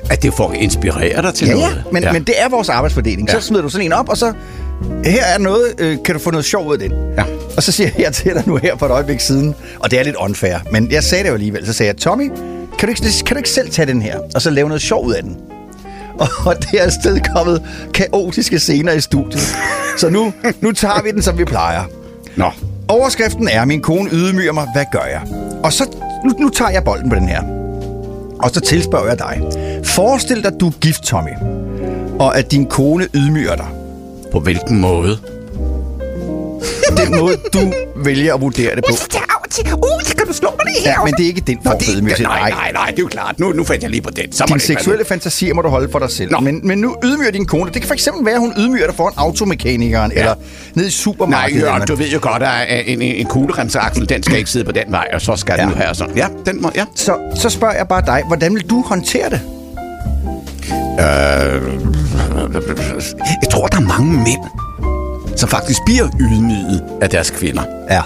At 0.10 0.24
det 0.24 0.34
får 0.34 0.54
inspirere 0.54 1.22
dig 1.22 1.34
til 1.34 1.48
Ja, 1.48 1.54
noget. 1.54 1.68
ja. 1.76 1.92
Men, 1.92 2.04
ja. 2.04 2.12
men 2.12 2.24
det 2.24 2.34
er 2.42 2.50
vores 2.50 2.70
arbejdsfordeling. 2.70 3.30
Ja. 3.30 3.40
Så 3.40 3.48
smider 3.48 3.62
du 3.64 3.70
sådan 3.70 3.86
en 3.86 3.94
op, 3.94 4.10
og 4.10 4.18
så... 4.18 4.34
Her 5.06 5.24
er 5.24 5.38
noget, 5.38 5.66
øh, 5.78 5.98
kan 6.06 6.16
du 6.16 6.22
få 6.22 6.32
noget 6.32 6.46
sjov 6.46 6.68
ud 6.68 6.74
af 6.74 6.80
den? 6.80 6.92
Ja. 7.18 7.24
Og 7.58 7.64
så 7.64 7.72
siger 7.72 7.90
jeg 8.00 8.14
til 8.14 8.34
dig 8.34 8.44
nu 8.46 8.56
her 8.56 8.78
for 8.78 8.86
et 8.86 8.92
øjeblik 8.92 9.20
siden, 9.20 9.56
og 9.80 9.92
det 9.92 10.00
er 10.00 10.04
lidt 10.04 10.16
unfair, 10.16 10.58
men 10.72 10.92
jeg 10.92 11.04
sagde 11.04 11.24
det 11.24 11.30
jo 11.30 11.34
alligevel, 11.34 11.66
så 11.66 11.74
sagde 11.74 11.88
jeg, 11.88 11.98
Tommy, 11.98 12.32
kan 12.80 12.88
du 12.88 12.88
ikke, 12.88 13.02
kan 13.26 13.36
du 13.36 13.38
ikke 13.38 13.50
selv 13.50 13.70
tage 13.70 13.86
den 13.86 14.02
her, 14.02 14.20
og 14.36 14.42
så 14.42 14.50
lave 14.50 14.68
noget 14.68 14.82
sjov 14.82 15.06
ud 15.06 15.14
af 15.14 15.24
den? 15.24 15.38
Og 16.46 16.56
det 16.62 16.80
er 16.80 16.84
afsted 16.84 17.20
kommet 17.36 17.64
kaotiske 17.94 18.60
scener 18.60 18.92
i 18.92 19.02
studiet. 19.02 19.56
Så 19.98 20.10
nu, 20.10 20.34
nu 20.62 20.72
tager 20.72 21.02
vi 21.04 21.12
den, 21.12 21.22
som 21.22 21.38
vi 21.38 21.46
plejer. 21.46 21.84
Nå, 22.36 22.52
Overskriften 22.88 23.48
er, 23.48 23.66
min 23.66 23.82
kone 23.82 24.10
ydmyger 24.12 24.52
mig, 24.54 24.68
hvad 24.76 24.86
gør 24.92 25.06
jeg? 25.12 25.22
Og 25.64 25.74
så, 25.74 25.84
nu, 26.26 26.34
nu 26.40 26.50
tager 26.50 26.72
jeg 26.72 26.84
bolden 26.84 27.10
på 27.10 27.16
den 27.16 27.28
her. 27.28 27.61
Og 28.44 28.50
så 28.50 28.60
tilspørger 28.60 29.08
jeg 29.08 29.20
dig. 29.20 29.42
Forestil 29.86 30.44
dig, 30.44 30.52
du 30.60 30.68
er 30.68 30.72
gift, 30.82 31.04
Tommy. 31.04 31.32
Og 32.20 32.38
at 32.38 32.52
din 32.52 32.66
kone 32.66 33.08
ydmyger 33.16 33.56
dig. 33.56 33.68
på 34.32 34.40
hvilken 34.40 34.82
måde? 34.82 35.18
Den 36.97 37.19
måde, 37.19 37.38
du 37.54 37.74
vælger 37.95 38.34
at 38.36 38.41
vurdere 38.41 38.76
det 38.76 38.84
på. 38.89 38.93
Uh, 39.74 40.15
kan 40.17 40.28
du 40.28 40.34
slå 40.34 40.50
mig 40.58 40.65
lige 40.65 40.89
Ja, 40.89 41.04
men 41.06 41.13
det 41.13 41.24
er 41.24 41.28
ikke 41.28 41.41
den 41.47 41.58
form 41.65 41.80
for 41.84 41.91
ydmygelse. 41.95 42.24
nej, 42.24 42.50
nej, 42.50 42.71
nej, 42.71 42.86
det 42.86 42.97
er 43.00 43.04
jo 43.04 43.08
klart. 43.08 43.39
Nu, 43.39 43.52
nu 43.52 43.63
fandt 43.63 43.82
jeg 43.84 43.91
lige 43.91 44.02
på 44.02 44.10
den. 44.10 44.32
Så 44.32 44.45
Dine 44.47 44.60
seksuelle 44.60 45.06
fantasier 45.06 45.54
må 45.54 45.62
du 45.62 45.67
holde 45.69 45.89
for 45.91 46.00
dig 46.00 46.10
selv. 46.12 46.32
Nå. 46.32 46.39
Men, 46.39 46.67
men 46.67 46.78
nu 46.78 46.95
ydmyger 47.04 47.32
din 47.32 47.45
kone. 47.45 47.71
Det 47.74 47.82
kan 47.82 47.97
fx 47.97 48.08
være, 48.24 48.34
at 48.34 48.39
hun 48.39 48.54
ydmyger 48.58 48.86
dig 48.88 48.95
foran 48.95 49.13
automekanikeren, 49.17 50.12
ja. 50.12 50.19
eller 50.19 50.34
ned 50.74 50.84
i 50.84 50.88
Nej, 50.88 50.89
supermarkedet. 50.89 51.62
Jørgen, 51.62 51.76
eller- 51.76 51.86
du 51.86 51.95
ved 51.95 52.08
jo 52.10 52.19
godt, 52.21 52.43
at 52.43 52.84
en, 52.88 53.02
en, 53.02 53.15
en 53.15 53.26
kugleremseaksel, 53.26 54.10
den 54.10 54.24
skal 54.24 54.38
ikke 54.38 54.50
sidde 54.50 54.65
på 54.65 54.71
den 54.71 54.84
vej, 54.89 55.08
og 55.13 55.21
så 55.21 55.36
skal 55.36 55.56
Ja. 55.58 55.62
den 55.63 55.69
nu 55.69 55.76
her 55.76 55.93
sådan. 55.93 56.17
Ja, 56.17 56.28
den 56.45 56.62
må, 56.62 56.71
ja. 56.76 56.86
så, 56.95 57.15
så 57.36 57.50
spørger 57.50 57.76
jeg 57.76 57.88
bare 57.88 58.02
dig, 58.06 58.24
hvordan 58.28 58.56
vil 58.56 58.69
du 58.69 58.82
håndtere 58.82 59.30
det? 59.30 59.41
Jeg 63.41 63.50
tror, 63.52 63.67
der 63.67 63.78
er 63.78 63.82
mange 64.00 64.13
mænd, 64.13 64.39
som 65.36 65.50
faktisk 65.50 65.80
bliver 65.86 66.08
ydmyget 66.20 66.84
af 67.02 67.10
deres 67.10 67.30
kvinder. 67.30 67.63
Ja. 67.89 68.02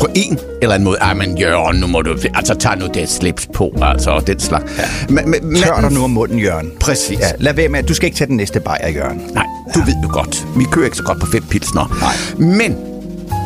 På 0.00 0.06
en 0.14 0.38
eller 0.62 0.74
anden 0.74 0.84
måde. 0.84 0.98
Ej, 0.98 1.14
men 1.14 1.38
Jørgen, 1.38 1.80
nu 1.80 1.86
må 1.86 2.02
du... 2.02 2.16
Altså, 2.34 2.54
tag 2.54 2.78
nu 2.78 2.86
det 2.94 3.08
slips 3.08 3.48
på, 3.54 3.72
altså, 3.82 4.10
og 4.10 4.26
den 4.26 4.40
slags. 4.40 4.64
Ja. 4.78 4.84
Men, 5.08 5.30
men, 5.30 5.56
Tør 5.56 5.80
dig 5.80 5.92
nu 5.92 6.04
om 6.04 6.10
munden, 6.10 6.38
Jørgen. 6.38 6.70
Præcis. 6.80 7.18
Ja, 7.20 7.30
lad 7.38 7.54
være 7.54 7.68
med, 7.68 7.78
at 7.78 7.88
du 7.88 7.94
skal 7.94 8.06
ikke 8.06 8.16
tage 8.16 8.28
den 8.28 8.36
næste 8.36 8.60
bajer, 8.60 8.88
Jørgen. 8.88 9.22
Nej, 9.34 9.46
du 9.74 9.80
ved 9.80 9.94
jo 10.02 10.08
godt. 10.12 10.46
Vi 10.56 10.64
kører 10.64 10.84
ikke 10.84 10.96
så 10.96 11.02
godt 11.02 11.20
på 11.20 11.26
fem 11.26 11.42
pilsner. 11.42 11.96
Nej. 12.00 12.48
Men, 12.56 12.76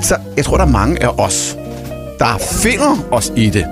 så 0.02 0.16
jeg 0.36 0.44
tror, 0.44 0.56
der 0.56 0.64
er 0.64 0.68
mange 0.70 1.02
af 1.02 1.08
os, 1.18 1.56
der 2.18 2.38
finder 2.38 3.06
os 3.10 3.32
i 3.36 3.50
det, 3.50 3.66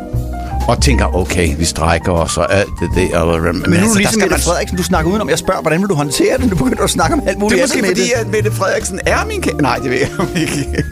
og 0.69 0.83
tænker, 0.83 1.17
okay, 1.17 1.57
vi 1.59 1.65
strækker 1.65 2.13
os 2.13 2.37
og 2.37 2.55
alt 2.55 2.69
det 2.81 2.91
der. 2.97 3.19
Og, 3.19 3.41
men, 3.43 3.53
Men 3.53 3.71
nu 3.71 3.77
altså, 3.77 3.99
ligesom 3.99 4.21
Mette 4.21 4.41
Frederiksen, 4.41 4.77
du 4.77 4.83
snakker 4.83 5.11
udenom. 5.11 5.29
Jeg 5.29 5.39
spørger, 5.39 5.61
hvordan 5.61 5.81
vil 5.81 5.89
du 5.89 5.95
håndtere 5.95 6.39
det? 6.39 6.51
Du 6.51 6.57
begynder 6.57 6.83
at 6.83 6.91
snakke 6.91 7.15
om 7.15 7.23
alt 7.27 7.39
muligt 7.39 7.57
Det 7.57 7.63
er 7.63 7.67
måske 7.67 7.81
med 7.83 7.89
fordi, 7.89 8.13
at 8.17 8.27
Mette 8.27 8.51
Frederiksen 8.53 9.01
er 9.07 9.27
min 9.27 9.43
kære. 9.43 9.63
Nej, 9.63 9.77
det 9.77 9.91
ved 9.91 9.99
jeg 9.99 10.09
ikke. 10.43 10.83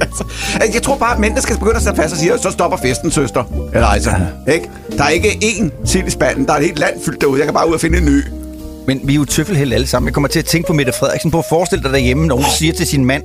altså, 0.00 0.24
altså, 0.54 0.70
jeg 0.74 0.82
tror 0.82 0.96
bare, 0.96 1.14
at 1.14 1.20
mændene 1.20 1.42
skal 1.42 1.58
begynde 1.58 1.76
at 1.76 1.82
sætte 1.82 2.02
fast 2.02 2.12
og 2.12 2.18
sige, 2.18 2.32
så 2.38 2.50
stopper 2.50 2.78
festen, 2.78 3.10
søster. 3.10 3.44
Eller 3.74 3.86
altså, 3.86 4.10
ja. 4.46 4.52
ikke? 4.52 4.70
Der 4.98 5.04
er 5.04 5.08
ikke 5.08 5.28
én 5.28 5.86
til 5.86 6.06
i 6.06 6.10
spanden. 6.10 6.46
Der 6.46 6.52
er 6.52 6.56
et 6.56 6.64
helt 6.64 6.78
land 6.78 6.94
fyldt 7.04 7.20
derude. 7.20 7.38
Jeg 7.38 7.46
kan 7.46 7.54
bare 7.54 7.68
ud 7.68 7.74
og 7.74 7.80
finde 7.80 7.98
en 7.98 8.04
ny. 8.04 8.24
Men 8.86 9.00
vi 9.04 9.12
er 9.12 9.16
jo 9.16 9.24
tøffelheld 9.24 9.72
alle 9.72 9.86
sammen. 9.86 10.06
Jeg 10.06 10.14
kommer 10.14 10.28
til 10.28 10.38
at 10.38 10.44
tænke 10.44 10.66
på 10.66 10.72
Mette 10.72 10.92
Frederiksen. 10.92 11.30
På 11.30 11.38
at 11.38 11.44
forestille 11.48 11.82
dig 11.84 11.92
derhjemme, 11.92 12.26
nogen 12.26 12.44
siger 12.58 12.72
til 12.72 12.86
sin 12.86 13.04
mand, 13.04 13.22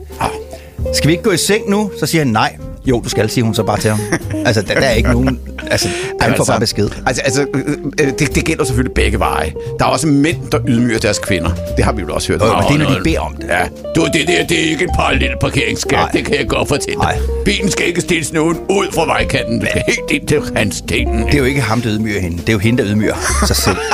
skal 0.93 1.07
vi 1.07 1.11
ikke 1.11 1.23
gå 1.23 1.31
i 1.31 1.37
seng 1.37 1.69
nu? 1.69 1.91
Så 1.99 2.05
siger 2.05 2.23
han 2.23 2.33
nej. 2.33 2.55
Jo, 2.85 3.01
du 3.01 3.09
skal, 3.09 3.29
siger 3.29 3.45
hun 3.45 3.53
så 3.53 3.63
bare 3.63 3.79
til 3.79 3.89
ham. 3.89 3.99
altså, 4.47 4.61
der, 4.61 4.73
der 4.73 4.81
er 4.81 4.91
ikke 4.91 5.11
nogen... 5.11 5.39
Altså, 5.71 5.89
han 6.21 6.33
får 6.37 6.45
bare 6.45 6.59
besked. 6.59 6.89
Altså, 7.05 7.21
altså 7.21 7.45
øh, 7.53 7.77
øh, 8.01 8.07
det, 8.19 8.35
det 8.35 8.45
gælder 8.45 8.63
selvfølgelig 8.63 8.93
begge 8.93 9.19
veje. 9.19 9.53
Der 9.79 9.85
er 9.85 9.89
også 9.89 10.07
mænd, 10.07 10.37
der 10.51 10.59
ydmyger 10.67 10.99
deres 10.99 11.19
kvinder. 11.19 11.51
Det 11.77 11.85
har 11.85 11.91
vi 11.91 12.01
jo 12.01 12.13
også 12.13 12.31
hørt. 12.31 12.41
Jo, 12.41 12.47
men 12.47 12.63
det 12.63 12.85
er, 12.85 12.89
når 12.89 12.97
de 12.97 13.03
beder 13.03 13.19
om 13.19 13.35
det. 13.35 13.47
Ja. 13.47 13.67
Du, 13.95 14.05
det 14.13 14.27
der, 14.27 14.47
det 14.47 14.65
er 14.65 14.69
ikke 14.69 14.83
en 14.83 14.89
parallel 14.95 15.31
parkeringsskat. 15.41 16.09
Det 16.13 16.25
kan 16.25 16.35
jeg 16.35 16.47
godt 16.47 16.67
fortælle 16.67 16.99
dig. 16.99 17.17
Bilen 17.45 17.71
skal 17.71 17.87
ikke 17.87 18.01
stilles 18.01 18.33
nogen 18.33 18.57
ud 18.69 18.87
fra 18.93 19.05
vejkanten. 19.05 19.59
Du 19.59 19.65
skal 19.65 19.83
helt 19.87 20.11
ind 20.11 20.27
til 20.27 20.39
randstenen. 20.39 21.25
Det 21.25 21.33
er 21.33 21.37
jo 21.37 21.45
ikke 21.45 21.61
ham, 21.61 21.81
der 21.81 21.89
ydmyger 21.93 22.19
hende. 22.19 22.37
Det 22.37 22.49
er 22.49 22.53
jo 22.53 22.59
hende, 22.59 22.83
der 22.83 22.89
ydmyger 22.89 23.15
sig 23.47 23.55
selv. 23.55 23.77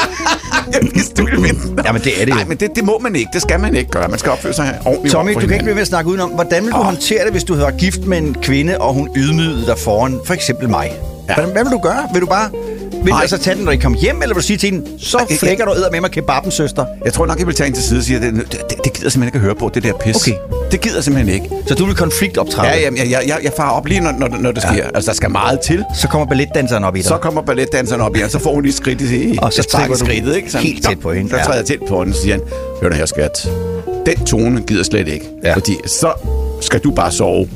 Jamen, 1.86 2.02
det 2.02 2.21
er 2.21 2.25
det 2.25 2.30
jo. 2.30 2.36
Nej, 2.36 2.45
men 2.45 2.58
det, 2.58 2.75
det 2.75 2.84
må 2.84 2.99
man 2.99 3.15
ikke. 3.15 3.30
Det 3.34 3.41
skal 3.41 3.60
man 3.60 3.75
ikke 3.75 3.91
gøre. 3.91 4.08
Man 4.08 4.19
skal 4.19 4.32
opføre 4.32 4.54
sig 4.54 4.80
ordentligt 4.86 5.12
Tommy, 5.12 5.34
du 5.34 5.39
kan 5.39 5.52
ikke 5.52 5.63
blive 5.63 5.75
ved 5.75 5.82
at 5.82 5.88
snakke 5.88 6.10
udenom. 6.10 6.30
Hvordan 6.30 6.63
vil 6.63 6.71
du 6.71 6.78
håndtere 6.78 7.23
det, 7.23 7.32
hvis 7.32 7.43
du 7.43 7.56
var 7.56 7.71
gift 7.71 8.06
med 8.06 8.17
en 8.17 8.34
kvinde, 8.41 8.78
og 8.79 8.93
hun 8.93 9.09
ydmygede 9.15 9.65
dig 9.65 9.77
foran 9.77 10.19
for 10.25 10.33
eksempel 10.33 10.69
mig? 10.69 10.91
Ja. 11.29 11.33
Hvordan, 11.33 11.51
hvad 11.51 11.63
vil 11.63 11.71
du 11.71 11.77
gøre? 11.79 12.07
Vil 12.13 12.21
du 12.21 12.25
bare... 12.27 12.49
Vil 13.03 13.11
du 13.13 13.17
altså 13.17 13.37
tage 13.37 13.55
den, 13.55 13.65
når 13.65 13.71
I 13.71 13.75
kommer 13.75 13.99
hjem, 13.99 14.21
eller 14.21 14.35
vil 14.35 14.41
du 14.41 14.47
sige 14.47 14.57
til 14.57 14.69
hende, 14.71 14.85
så 14.99 15.17
Ikke- 15.29 15.39
flækker 15.39 15.65
du 15.65 15.73
æder 15.73 15.91
med 15.91 16.01
mig 16.01 16.11
kebaben, 16.11 16.51
søster? 16.51 16.85
Jeg 17.05 17.13
tror 17.13 17.25
nok, 17.25 17.39
jeg 17.39 17.47
vil 17.47 17.55
tage 17.55 17.67
en 17.67 17.73
til 17.73 17.83
side 17.83 17.99
og 17.99 18.03
sige, 18.03 18.15
at 18.17 18.21
det, 18.21 18.33
det, 18.51 18.61
det 18.83 18.93
gider 18.93 19.09
simpelthen 19.09 19.23
ikke 19.23 19.35
at 19.35 19.41
høre 19.41 19.55
på, 19.55 19.71
det 19.73 19.83
der 19.83 19.93
pis. 19.93 20.15
Okay. 20.15 20.33
Det 20.71 20.81
gider 20.81 21.01
simpelthen 21.01 21.33
ikke. 21.33 21.49
Så 21.67 21.75
du 21.75 21.85
vil 21.85 21.95
konfliktoptræde? 21.95 22.67
Ja, 22.67 22.79
jamen, 22.79 22.97
jeg, 22.99 23.11
jeg, 23.11 23.23
jeg, 23.27 23.37
jeg 23.43 23.51
farer 23.57 23.71
op 23.71 23.85
lige, 23.85 23.99
når, 24.01 24.11
når, 24.11 24.27
når 24.27 24.51
det 24.51 24.61
sker. 24.61 24.73
Ja. 24.73 24.87
Altså, 24.95 25.11
der 25.11 25.15
skal 25.15 25.29
meget 25.31 25.59
til. 25.59 25.83
Så 26.01 26.07
kommer 26.07 26.27
balletdanseren 26.27 26.83
op 26.83 26.95
i 26.95 26.99
dig. 26.99 27.07
Så 27.07 27.17
kommer 27.17 27.41
balletdanseren 27.41 28.01
op 28.01 28.15
igen, 28.15 28.29
så 28.29 28.39
får 28.39 28.53
hun 28.53 28.63
lige 28.63 28.73
skridt 28.73 29.01
i, 29.01 29.37
Og 29.41 29.53
så 29.53 29.63
tripper 29.63 29.93
du 29.97 29.99
skridtet, 30.05 30.35
ikke? 30.35 30.57
helt 30.57 30.85
tæt 30.85 30.99
på 30.99 31.11
hende, 31.13 31.29
Så 31.29 31.37
ja. 31.37 31.43
træder 31.43 31.57
jeg 31.57 31.65
tæt 31.65 31.79
på 31.87 31.99
hende, 31.99 32.11
og 32.15 32.15
siger 32.21 32.35
han, 32.35 32.43
hør 32.81 32.89
nu 32.89 32.95
her, 32.95 33.05
skat. 33.05 33.49
Den 34.05 34.25
tone 34.25 34.61
gider 34.61 34.83
slet 34.83 35.07
ikke. 35.07 35.25
Ja. 35.43 35.49
Ja. 35.49 35.55
Fordi 35.55 35.77
så 35.85 36.11
skal 36.61 36.79
du 36.79 36.91
bare 36.91 37.11
sove. 37.11 37.49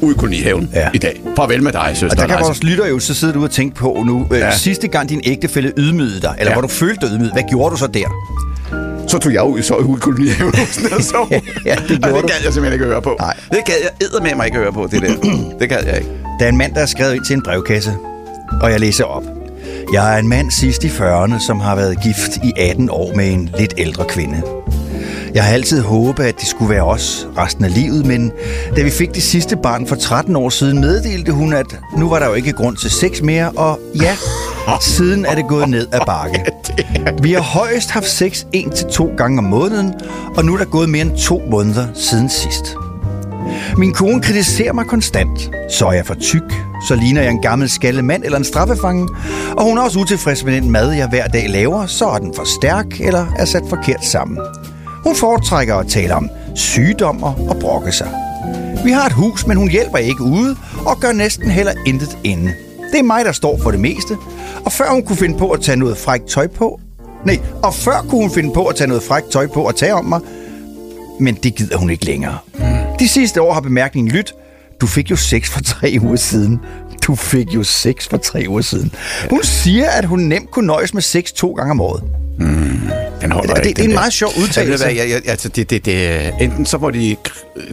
Ude 0.00 0.14
i 0.14 0.18
kolonihaven 0.18 0.70
Ja. 0.74 0.88
i 0.94 0.98
dag. 0.98 1.20
Farvel 1.36 1.62
med 1.62 1.72
dig, 1.72 1.90
søster. 1.94 2.22
Og 2.22 2.28
der 2.28 2.34
kan 2.36 2.44
vores 2.44 2.62
lytter 2.62 2.86
jo 2.86 2.98
så 2.98 3.14
sidde 3.14 3.32
du 3.32 3.42
og 3.44 3.50
tænke 3.50 3.74
på 3.76 4.02
nu. 4.06 4.26
Ja. 4.30 4.36
Ja. 4.36 4.50
Sidste 4.56 4.88
gang 4.88 5.08
din 5.08 5.20
ægtefælle 5.24 5.72
ydmygede 5.76 6.20
dig, 6.20 6.34
eller 6.38 6.50
ja. 6.50 6.54
Hvor 6.54 6.62
du 6.62 6.68
følte 6.68 7.06
dig 7.06 7.14
ydmyget, 7.14 7.32
hvad 7.32 7.42
gjorde 7.50 7.70
du 7.72 7.76
så 7.76 7.86
der? 7.86 8.04
Så 9.08 9.18
tog 9.18 9.32
jeg 9.32 9.42
ud, 9.42 9.62
så 9.62 9.74
ud 9.74 9.96
i 9.96 10.00
kolonihaven 10.00 10.54
og 10.96 11.02
så. 11.12 11.40
Ja, 11.66 11.74
det 11.88 12.02
gjorde 12.02 12.14
og 12.16 12.22
det 12.22 12.30
gad 12.30 12.36
jeg 12.44 12.52
simpelthen 12.52 12.72
ikke 12.72 12.84
høre 12.84 13.02
på. 13.02 13.16
Nej. 13.20 13.34
Det 13.50 13.58
gad 13.66 13.74
jeg 13.82 13.90
eddermame 14.06 14.34
mig 14.36 14.46
ikke 14.46 14.58
høre 14.58 14.72
på, 14.72 14.88
det 14.90 15.02
der. 15.02 15.14
det 15.60 15.68
gad 15.68 15.84
jeg 15.86 15.96
ikke. 15.98 16.10
Der 16.40 16.44
er 16.44 16.48
en 16.48 16.56
mand, 16.56 16.74
der 16.74 16.80
er 16.80 16.86
skrevet 16.86 17.14
ind 17.14 17.24
til 17.24 17.34
en 17.36 17.42
brevkasse, 17.42 17.92
og 18.62 18.70
jeg 18.70 18.80
læser 18.80 19.04
op. 19.04 19.22
Jeg 19.92 20.14
er 20.14 20.18
en 20.18 20.28
mand 20.28 20.50
sidst 20.50 20.84
i 20.84 20.88
40'erne, 20.88 21.46
som 21.46 21.60
har 21.60 21.76
været 21.76 22.02
gift 22.02 22.36
i 22.44 22.52
18 22.56 22.88
år 22.90 23.14
med 23.14 23.32
en 23.32 23.50
lidt 23.58 23.74
ældre 23.78 24.04
kvinde. 24.08 24.42
Jeg 25.34 25.44
har 25.44 25.52
altid 25.52 25.82
håbet, 25.82 26.24
at 26.24 26.40
det 26.40 26.48
skulle 26.48 26.74
være 26.74 26.84
os 26.84 27.26
resten 27.38 27.64
af 27.64 27.74
livet, 27.74 28.06
men 28.06 28.32
da 28.76 28.82
vi 28.82 28.90
fik 28.90 29.14
det 29.14 29.22
sidste 29.22 29.56
barn 29.56 29.86
for 29.86 29.96
13 29.96 30.36
år 30.36 30.48
siden, 30.48 30.80
meddelte 30.80 31.32
hun, 31.32 31.52
at 31.52 31.66
nu 31.96 32.08
var 32.08 32.18
der 32.18 32.26
jo 32.26 32.34
ikke 32.34 32.52
grund 32.52 32.76
til 32.76 32.90
sex 32.90 33.20
mere, 33.20 33.50
og 33.50 33.80
ja, 34.02 34.16
siden 34.80 35.26
er 35.26 35.34
det 35.34 35.44
gået 35.48 35.68
ned 35.68 35.86
ad 35.92 36.00
bakke. 36.06 36.44
Vi 37.22 37.32
har 37.32 37.40
højst 37.40 37.90
haft 37.90 38.08
sex 38.08 38.44
en 38.52 38.70
til 38.70 38.86
to 38.86 39.10
gange 39.16 39.38
om 39.38 39.44
måneden, 39.44 39.94
og 40.36 40.44
nu 40.44 40.54
er 40.54 40.58
der 40.58 40.64
gået 40.64 40.88
mere 40.88 41.02
end 41.02 41.18
to 41.18 41.42
måneder 41.50 41.86
siden 41.94 42.28
sidst. 42.28 42.76
Min 43.76 43.92
kone 43.92 44.22
kritiserer 44.22 44.72
mig 44.72 44.86
konstant. 44.86 45.50
Så 45.70 45.86
er 45.86 45.92
jeg 45.92 46.06
for 46.06 46.14
tyk, 46.14 46.52
så 46.88 46.94
ligner 46.94 47.22
jeg 47.22 47.30
en 47.30 47.42
gammel 47.42 47.70
skaldet 47.70 48.04
mand 48.04 48.24
eller 48.24 48.38
en 48.38 48.44
straffefange, 48.44 49.08
og 49.56 49.64
hun 49.64 49.78
er 49.78 49.82
også 49.82 49.98
utilfreds 49.98 50.44
med 50.44 50.52
den 50.52 50.70
mad, 50.70 50.92
jeg 50.92 51.08
hver 51.08 51.26
dag 51.26 51.48
laver, 51.48 51.86
så 51.86 52.06
er 52.06 52.18
den 52.18 52.32
for 52.36 52.44
stærk 52.60 53.00
eller 53.00 53.26
er 53.36 53.44
sat 53.44 53.62
forkert 53.68 54.04
sammen. 54.04 54.38
Hun 55.08 55.16
foretrækker 55.16 55.74
at 55.74 55.86
tale 55.86 56.14
om 56.14 56.30
sygdommer 56.54 57.50
og 57.50 57.56
brokke 57.60 57.92
sig. 57.92 58.08
Vi 58.84 58.90
har 58.90 59.06
et 59.06 59.12
hus, 59.12 59.46
men 59.46 59.56
hun 59.56 59.70
hjælper 59.70 59.98
ikke 59.98 60.22
ude 60.22 60.56
og 60.86 61.00
gør 61.00 61.12
næsten 61.12 61.50
heller 61.50 61.72
intet 61.86 62.18
inde. 62.24 62.54
Det 62.92 62.98
er 62.98 63.02
mig, 63.02 63.24
der 63.24 63.32
står 63.32 63.58
for 63.62 63.70
det 63.70 63.80
meste, 63.80 64.16
og 64.64 64.72
før 64.72 64.90
hun 64.90 65.02
kunne 65.02 65.16
finde 65.16 65.38
på 65.38 65.50
at 65.50 65.60
tage 65.60 65.76
noget 65.76 65.98
frækt 65.98 66.26
tøj 66.26 66.46
på, 66.46 66.80
nej, 67.24 67.40
og 67.62 67.74
før 67.74 68.06
kunne 68.08 68.20
hun 68.20 68.30
finde 68.30 68.52
på 68.54 68.66
at 68.66 68.76
tage 68.76 68.88
noget 68.88 69.02
frækt 69.02 69.30
tøj 69.30 69.46
på 69.46 69.62
og 69.62 69.76
tage 69.76 69.94
om 69.94 70.04
mig, 70.04 70.20
men 71.20 71.34
det 71.34 71.54
gider 71.54 71.76
hun 71.76 71.90
ikke 71.90 72.04
længere. 72.04 72.38
De 72.98 73.08
sidste 73.08 73.42
år 73.42 73.52
har 73.52 73.60
bemærkningen 73.60 74.12
lyttet. 74.12 74.34
Du 74.80 74.86
fik 74.86 75.10
jo 75.10 75.16
sex 75.16 75.50
for 75.50 75.60
tre 75.60 75.96
uger 76.02 76.16
siden. 76.16 76.60
Du 77.02 77.14
fik 77.14 77.54
jo 77.54 77.62
sex 77.62 78.08
for 78.08 78.16
tre 78.16 78.44
uger 78.48 78.62
siden. 78.62 78.94
Hun 79.30 79.42
siger, 79.42 79.90
at 79.90 80.04
hun 80.04 80.20
nemt 80.20 80.50
kunne 80.50 80.66
nøjes 80.66 80.94
med 80.94 81.02
sex 81.02 81.32
to 81.32 81.52
gange 81.52 81.70
om 81.70 81.80
året. 81.80 82.02
Hmm. 82.38 83.07
Den 83.20 83.32
holder 83.32 83.54
Det- 83.54 83.66
ikke, 83.66 83.68
det- 83.68 83.76
det 83.76 83.82
er 83.82 83.84
en 83.84 83.90
der. 83.90 83.96
meget 83.96 84.12
sjov 84.12 84.30
udtalelse. 84.42 84.86
Ja, 84.86 84.96
jeg, 84.96 85.08
jeg, 85.10 85.20
altså, 85.26 85.48
det, 85.48 85.70
det, 85.70 85.84
det, 85.84 86.30
enten 86.40 86.66
så 86.66 86.78
må 86.78 86.90
de 86.90 87.16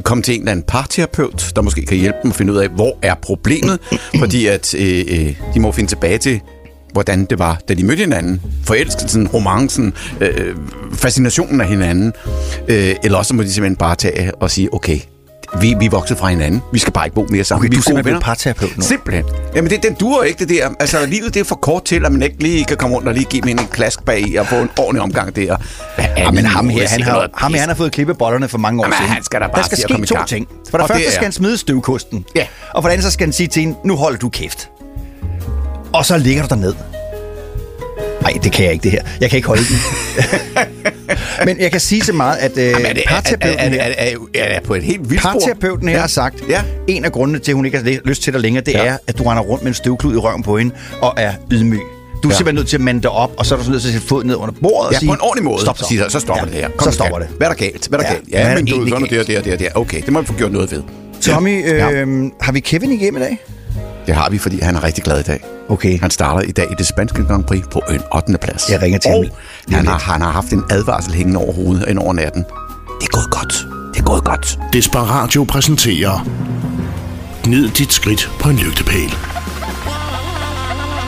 komme 0.04 0.24
til 0.24 0.34
en 0.34 0.40
eller 0.42 0.52
anden 0.52 0.66
parterapeut, 0.68 1.52
der 1.56 1.62
måske 1.62 1.86
kan 1.86 1.98
hjælpe 1.98 2.18
dem 2.24 2.32
at 2.32 2.38
finde 2.38 2.54
ud 2.54 2.58
af, 2.58 2.70
hvor 2.70 2.98
er 3.02 3.14
problemet, 3.22 3.80
fordi 4.20 4.46
at 4.48 4.76
øh, 4.78 5.06
øh, 5.08 5.34
de 5.54 5.60
må 5.60 5.72
finde 5.72 5.92
tilbage 5.92 6.18
til, 6.18 6.40
hvordan 6.92 7.26
det 7.26 7.40
var, 7.40 7.60
da 7.70 7.74
de 7.74 7.86
mødte 7.86 8.00
hinanden. 8.00 8.42
Forelskelsen, 8.64 9.28
romancen, 9.28 9.94
øh, 10.22 10.56
fascinationen 10.94 11.62
af 11.62 11.68
hinanden. 11.68 12.14
Øh, 12.68 12.96
eller 13.04 13.18
også 13.18 13.34
må 13.34 13.44
de 13.44 13.54
simpelthen 13.54 13.76
bare 13.76 13.96
tage 13.96 14.36
og 14.36 14.52
sige, 14.52 14.74
okay, 14.74 15.00
vi, 15.62 15.76
vi 15.80 15.86
er 15.86 15.90
vokset 15.90 16.18
fra 16.18 16.28
hinanden. 16.30 16.62
Vi 16.74 16.80
skal 16.80 16.94
bare 16.94 17.06
ikke 17.06 17.16
bo 17.16 17.28
mere 17.30 17.44
sammen. 17.44 17.62
Okay, 17.62 17.70
vi 17.70 17.76
du 17.76 17.80
er 17.80 17.84
simpelthen 17.84 18.20
parterapeut 18.22 18.78
nu. 18.78 18.84
Simpelthen. 18.84 19.26
Jamen, 19.56 19.72
det, 19.72 19.84
den 19.84 19.94
duer 19.94 20.24
ikke, 20.24 20.40
det 20.40 20.50
der. 20.50 20.70
Altså, 20.80 21.06
livet 21.06 21.34
det 21.34 21.40
er 21.40 21.44
for 21.44 21.56
kort 21.56 21.86
til, 21.86 22.06
at 22.06 22.12
man 22.12 22.22
ikke 22.24 22.36
lige 22.40 22.66
kan 22.66 22.78
komme 22.78 22.96
rundt 22.96 23.08
og 23.08 23.14
lige 23.14 23.26
give 23.26 23.42
mig 23.42 23.52
en 23.52 23.58
klask 23.72 24.04
bag 24.06 24.28
i 24.30 24.36
og 24.36 24.48
få 24.48 24.56
en 24.56 24.70
ordentlig 24.80 25.02
omgang 25.02 25.36
der. 25.36 25.58
Hvad 25.96 26.06
er 26.06 26.22
Ja, 26.22 26.32
men 26.32 26.44
det 26.44 26.46
ham 26.52 26.70
her, 26.70 26.84
er 26.84 26.88
han 26.88 27.02
har, 27.04 27.30
ham 27.34 27.54
her, 27.54 27.60
han 27.60 27.70
har 27.70 27.76
fået 27.76 27.92
klippet 27.92 28.18
bollerne 28.18 28.48
for 28.48 28.58
mange 28.58 28.80
år 28.82 28.86
Jamen, 28.86 28.98
siden. 28.98 29.12
han 29.12 29.24
skal 29.24 29.40
da 29.40 29.46
Der 29.46 29.52
bare 29.52 29.64
skal 29.64 29.78
se 29.78 29.84
at 29.90 30.08
ske 30.08 30.16
to 30.16 30.24
ting. 30.28 30.48
For 30.70 30.78
det 30.78 30.84
Og 30.84 30.88
det 30.88 30.94
første 30.94 31.08
er- 31.08 31.12
skal 31.12 31.24
han 31.24 31.32
smide 31.32 31.58
støvkosten. 31.58 32.26
Ja. 32.36 32.48
Og 32.74 32.84
for 32.84 32.90
det 32.90 32.94
andet 32.94 33.06
så 33.06 33.12
skal 33.12 33.26
han 33.28 33.34
sige 33.34 33.48
til 33.48 33.60
hende, 33.62 33.76
nu 33.86 33.96
holder 33.96 34.18
du 34.18 34.30
kæft. 34.30 34.70
Og 35.94 36.06
så 36.06 36.18
ligger 36.18 36.42
du 36.44 36.48
derned. 36.50 36.74
Nej, 38.22 38.34
det 38.44 38.52
kan 38.52 38.66
jeg 38.66 38.74
ikke, 38.74 38.84
det 38.84 38.92
her. 38.92 39.02
Jeg 39.22 39.30
kan 39.30 39.38
ikke 39.38 39.48
holde 39.48 39.64
den. 39.64 39.78
Men 41.46 41.60
jeg 41.60 41.72
kan 41.72 41.80
sige 41.80 42.02
så 42.02 42.14
meget, 42.14 42.38
at 42.38 42.52
øh, 42.58 42.64
Jamen, 42.66 42.86
er 42.86 42.94
det, 42.94 43.04
er, 43.06 43.10
er, 43.12 43.16
parterapeuten 43.16 43.74
er, 43.74 43.84
er, 43.84 43.94
er, 43.98 44.16
er, 44.36 44.44
er, 44.44 44.60
på 44.60 44.76
et 44.76 44.84
helt 44.84 45.10
vildt? 45.10 45.22
Parterapeuten 45.24 45.88
her 45.88 45.96
Ja. 45.96 46.02
har 46.02 46.08
sagt, 46.08 46.36
Ja. 46.50 46.62
en 46.88 47.06
af 47.06 47.12
grundene 47.12 47.40
til, 47.40 47.52
at 47.52 47.56
hun 47.56 47.66
ikke 47.66 47.78
har 47.78 48.00
lyst 48.06 48.24
til 48.24 48.34
dig 48.34 48.42
længere, 48.42 48.64
det 48.64 48.72
Ja. 48.74 48.86
er, 48.86 48.98
at 49.08 49.18
du 49.18 49.24
render 49.24 49.44
rundt 49.44 49.64
med 49.64 49.68
en 49.72 49.74
støvklud 49.76 50.14
i 50.14 50.18
røven 50.18 50.44
på 50.44 50.58
hende 50.58 50.76
og 51.02 51.14
er 51.18 51.34
ydmyg. 51.52 51.80
Du 52.24 52.28
er 52.28 52.32
Ja. 52.34 52.38
simpelthen 52.38 52.56
nødt 52.56 52.68
til 52.68 52.78
at 52.78 52.82
mande 52.82 53.02
dig 53.02 53.12
op, 53.12 53.32
og 53.38 53.46
så 53.46 53.56
er 53.56 53.64
du 53.64 53.70
nødt 53.70 53.82
til 53.82 53.90
at 53.90 53.94
sætte 53.94 54.08
fod 54.08 54.24
ned 54.24 54.36
under 54.36 54.54
bordet 54.62 54.88
og 54.88 54.94
Ja, 54.94 55.00
sige... 55.00 55.08
på 55.10 55.14
en 55.14 55.20
ordentlig 55.22 55.44
måde. 55.44 55.62
Stop 55.62 55.78
så. 55.78 55.86
Sige, 55.88 56.04
så 56.10 56.20
stopper 56.20 56.46
Ja, 56.48 56.52
det 56.52 56.60
her. 56.62 56.70
så 56.80 56.86
nu, 56.86 56.92
stopper 56.92 57.20
det. 57.20 57.28
Hvad 57.38 57.48
er 57.48 57.52
der 57.52 57.58
galt? 57.58 57.88
Hvad 57.88 58.00
er 58.00 58.04
der 58.04 58.10
Ja, 58.10 58.16
galt? 58.16 58.30
Ja, 58.32 58.40
er 58.40 58.56
men 58.56 58.68
der 58.68 58.72
du, 58.74 58.78
egentlig 58.78 59.10
sådan 59.10 59.26
det, 59.28 59.28
det, 59.46 59.46
det, 59.46 59.60
det. 59.60 59.68
Okay, 59.76 60.02
det 60.02 60.14
må 60.14 60.22
vi 60.22 60.28
få 60.28 60.34
gjort 60.34 60.52
noget 60.52 60.72
ved. 60.72 60.84
Tommy, 61.22 61.64
øh, 61.72 61.78
Ja. 61.78 61.90
har 62.42 62.52
vi 62.52 62.60
Kevin 62.60 62.92
igennem 62.92 63.22
i 63.22 63.26
dag? 63.26 63.38
Det 64.08 64.16
har 64.16 64.30
vi, 64.30 64.38
fordi 64.38 64.60
han 64.62 64.76
er 64.76 64.84
rigtig 64.84 65.04
glad 65.04 65.20
i 65.20 65.24
dag. 65.24 65.40
Okay. 65.70 66.00
Han 66.00 66.10
starter 66.12 66.42
i 66.42 66.52
dag 66.52 66.66
i 66.72 66.74
det 66.78 66.88
spanske 66.88 67.24
Grand 67.24 67.44
Prix 67.44 67.64
på 67.72 67.82
en 67.90 68.02
8. 68.16 68.38
plads. 68.38 68.70
Jeg 68.70 68.82
ringer 68.82 69.00
til 69.00 69.12
ham 69.12 69.18
og 69.18 69.24
lige 69.24 69.34
han 69.72 69.88
har, 69.88 70.00
han 70.00 70.22
har 70.22 70.32
haft 70.32 70.54
en 70.54 70.64
advarsel 70.70 71.14
hængende 71.14 71.40
over 71.40 71.54
hovedet 71.54 71.86
ind 71.90 72.00
over 72.00 72.14
natten. 72.14 72.44
Det 73.02 73.08
er 73.08 73.12
gået 73.12 73.32
godt. 73.32 73.68
Det 73.94 74.00
er 74.02 74.06
gået 74.06 74.24
godt. 74.24 74.60
Desperatio 74.74 75.44
præsenterer 75.44 76.28
Gnid 77.44 77.70
dit 77.70 77.94
skridt 77.94 78.32
på 78.40 78.50
en 78.50 78.56
lygtepæl. 78.56 79.10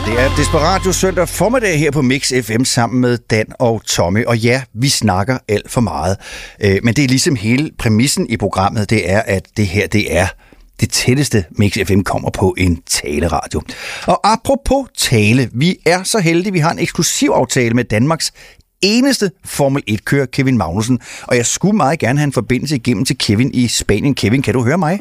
Det 0.06 0.20
er 0.20 0.36
Desperatio 0.38 0.91
søndag 0.91 1.30
formiddag 1.30 1.80
her 1.80 1.91
på 1.91 2.02
Mix 2.02 2.32
FM 2.43 2.63
sammen 2.63 3.02
med 3.02 3.17
Dan 3.17 3.46
og 3.60 3.82
Tommy. 3.86 4.26
Og 4.26 4.38
ja, 4.38 4.62
vi 4.74 4.89
snakker 4.89 5.38
alt 5.48 5.72
for 5.72 5.82
meget. 5.82 6.17
Øh, 6.63 6.78
Men 6.84 6.93
det 6.93 7.04
er 7.04 7.08
ligesom 7.08 7.36
hele 7.36 7.72
præmissen 7.80 8.30
i 8.30 8.38
programmet, 8.38 8.89
det 8.89 9.12
er, 9.12 9.22
at 9.26 9.43
det 9.58 9.67
her, 9.67 9.88
det 9.88 10.17
er 10.17 10.28
det 10.80 10.90
tætteste 10.92 11.46
Mix 11.52 11.78
FM 11.88 12.02
kommer 12.02 12.30
på 12.30 12.56
en 12.58 12.82
taleradio. 12.86 13.62
Og 14.08 14.20
apropos 14.34 14.88
tale, 14.98 15.50
vi 15.54 15.78
er 15.86 16.04
så 16.04 16.20
heldige, 16.20 16.54
vi 16.54 16.60
har 16.60 16.72
en 16.72 16.80
eksklusiv 16.80 17.30
aftale 17.30 17.74
med 17.74 17.84
Danmarks 17.84 18.34
eneste 18.82 19.32
Formel 19.46 19.84
1-kører, 19.90 20.26
Kevin 20.26 20.58
Magnussen. 20.58 21.00
Og 21.28 21.36
jeg 21.36 21.46
skulle 21.46 21.78
meget 21.78 22.00
gerne 22.00 22.20
have 22.20 22.28
en 22.28 22.34
forbindelse 22.34 22.76
igennem 22.76 23.06
til 23.06 23.18
Kevin 23.18 23.52
i 23.54 23.68
Spanien. 23.68 24.16
Kevin, 24.16 24.42
kan 24.42 24.54
du 24.54 24.63
høre 24.63 24.78
mig? 24.78 25.00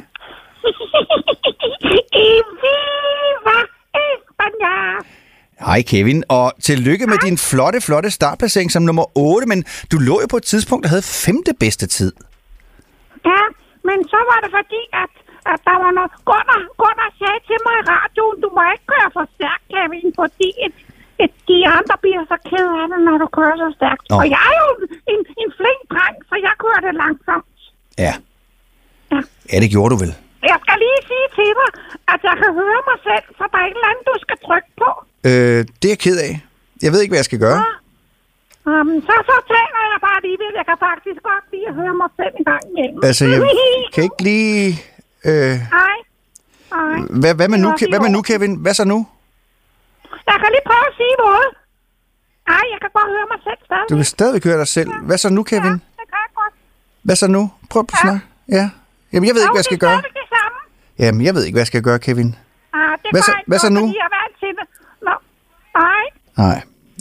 Hej 5.61 5.83
Kevin, 5.83 6.25
og 6.29 6.53
tillykke 6.63 7.07
med 7.07 7.19
din 7.27 7.39
flotte, 7.39 7.81
flotte 7.81 8.11
startplacering 8.11 8.73
som 8.73 8.83
nummer 8.83 9.19
8, 9.19 9.49
men 9.49 9.65
du 9.93 9.99
lå 9.99 10.21
jo 10.21 10.27
på 10.31 10.37
et 10.37 10.43
tidspunkt, 10.43 10.83
der 10.85 10.89
havde 10.89 11.03
femte 11.03 11.53
bedste 11.61 11.87
tid. 11.87 12.13
Ja, 13.25 13.43
men 13.89 13.99
så 14.13 14.19
var 14.31 14.39
det 14.45 14.51
fordi, 14.59 14.83
at, 15.03 15.13
at 15.53 15.61
der 15.69 15.77
var 15.85 15.91
noget... 15.99 16.11
Gunnar, 16.29 16.61
Gunnar 16.81 17.11
sagde 17.21 17.41
til 17.49 17.59
mig 17.67 17.75
i 17.81 17.85
radioen, 17.93 18.37
du 18.45 18.49
må 18.57 18.63
ikke 18.75 18.87
køre 18.93 19.11
for 19.17 19.25
stærkt, 19.37 19.65
Kevin, 19.73 20.09
fordi 20.21 20.49
et, 20.67 20.77
et, 21.25 21.33
de 21.51 21.59
andre 21.79 21.95
bliver 22.05 22.23
så 22.33 22.37
ked 22.51 22.69
af 22.81 22.87
det, 22.93 23.01
når 23.09 23.17
du 23.23 23.27
kører 23.39 23.57
så 23.65 23.69
stærkt. 23.79 24.05
Nå. 24.11 24.17
Og 24.21 24.25
jeg 24.35 24.41
er 24.51 24.57
jo 24.63 24.69
en, 25.13 25.21
en 25.43 25.51
flink 25.59 25.81
dreng, 25.93 26.17
så 26.31 26.35
jeg 26.47 26.55
kører 26.65 26.81
det 26.87 26.93
langsomt. 27.03 27.57
Ja. 28.05 28.15
Ja. 29.13 29.21
Ja, 29.53 29.57
det 29.63 29.71
gjorde 29.75 29.91
du 29.95 29.99
vel. 30.05 30.13
Jeg 30.53 30.59
skal 30.65 30.77
lige 30.85 31.01
sige 31.11 31.27
til 31.39 31.53
dig, 31.61 31.71
at 32.13 32.21
jeg 32.29 32.35
kan 32.43 32.51
høre 32.61 32.81
mig 32.91 32.99
selv, 33.09 33.27
så 33.39 33.45
der 33.53 33.59
er 33.63 33.67
et 33.71 33.77
eller 33.79 33.91
andet, 33.93 34.05
du 34.11 34.17
skal 34.25 34.37
trykke 34.47 34.71
på. 34.83 34.91
Øh, 35.29 35.61
det 35.79 35.87
er 35.89 35.95
jeg 35.97 36.03
ked 36.07 36.19
af. 36.29 36.33
Jeg 36.85 36.91
ved 36.93 37.01
ikke, 37.03 37.13
hvad 37.13 37.23
jeg 37.25 37.31
skal 37.31 37.43
gøre. 37.49 37.63
Um, 38.71 38.91
så, 39.09 39.15
så 39.31 39.37
taler 39.55 39.81
jeg 39.93 39.99
bare 40.07 40.17
alligevel. 40.23 40.53
Jeg 40.61 40.67
kan 40.71 40.79
faktisk 40.89 41.21
godt 41.31 41.45
lide 41.53 41.67
at 41.71 41.75
høre 41.81 41.95
mig 42.03 42.11
selv 42.19 42.35
en 42.41 42.45
gang 42.51 42.63
imellem. 42.71 43.01
Altså, 43.09 43.25
jeg 43.33 43.41
kan 43.95 44.03
ikke 44.09 44.23
lige... 44.31 44.59
Øh, 45.31 45.57
Nej. 45.79 45.97
Nej. 46.73 47.07
hvad, 47.21 47.33
hvad, 47.39 47.49
med 47.53 47.59
nu, 47.65 47.71
hvad 47.91 48.01
med 48.01 48.11
nu. 48.17 48.23
Kevin? 48.23 48.53
Hvad 48.65 48.75
så 48.75 48.85
nu? 48.93 48.99
Jeg 50.31 50.37
kan 50.43 50.49
lige 50.55 50.65
prøve 50.71 50.85
at 50.91 50.95
sige 51.01 51.15
noget. 51.25 51.47
Nej, 52.53 52.65
jeg 52.73 52.79
kan 52.83 52.91
godt 52.99 53.09
høre 53.17 53.27
mig 53.33 53.41
selv 53.47 53.61
stadig. 53.69 53.87
Du 53.91 53.95
kan 54.01 54.05
stadig 54.17 54.39
høre 54.47 54.59
dig 54.63 54.69
selv. 54.77 54.91
Hvad 55.09 55.19
så 55.25 55.29
nu, 55.37 55.43
Kevin? 55.53 55.77
Ja, 55.77 55.87
det 56.01 56.07
kan 56.13 56.19
jeg 56.27 56.33
godt. 56.41 56.55
Hvad 57.07 57.17
så 57.23 57.27
nu? 57.37 57.43
Prøv 57.71 57.81
at 57.93 57.99
snakke. 58.03 58.21
Ja. 58.57 58.65
Jamen, 59.13 59.27
jeg 59.29 59.35
ved 59.35 59.43
ikke, 59.45 59.55
hvad 59.57 59.63
jeg 59.65 59.71
skal 59.73 59.83
gøre. 59.87 59.97
det 60.21 60.27
samme. 60.37 60.57
Jamen, 61.03 61.21
jeg 61.27 61.33
ved 61.35 61.43
ikke, 61.47 61.55
hvad 61.57 61.65
jeg 61.67 61.73
skal 61.73 61.83
gøre, 61.89 61.99
Kevin. 62.07 62.29
Ah, 62.79 62.93
det 63.03 63.09
Hvad 63.15 63.23
så- 63.29 63.43
hvad 63.51 63.59
så 63.65 63.69
nu? 63.79 63.83
Jeg 64.01 64.05
er 64.09 64.13
vant 64.19 64.35
til 64.43 64.53
det. 64.59 64.67
Nå, 65.07 65.15
nej. 65.83 66.05
Nej. 66.45 66.59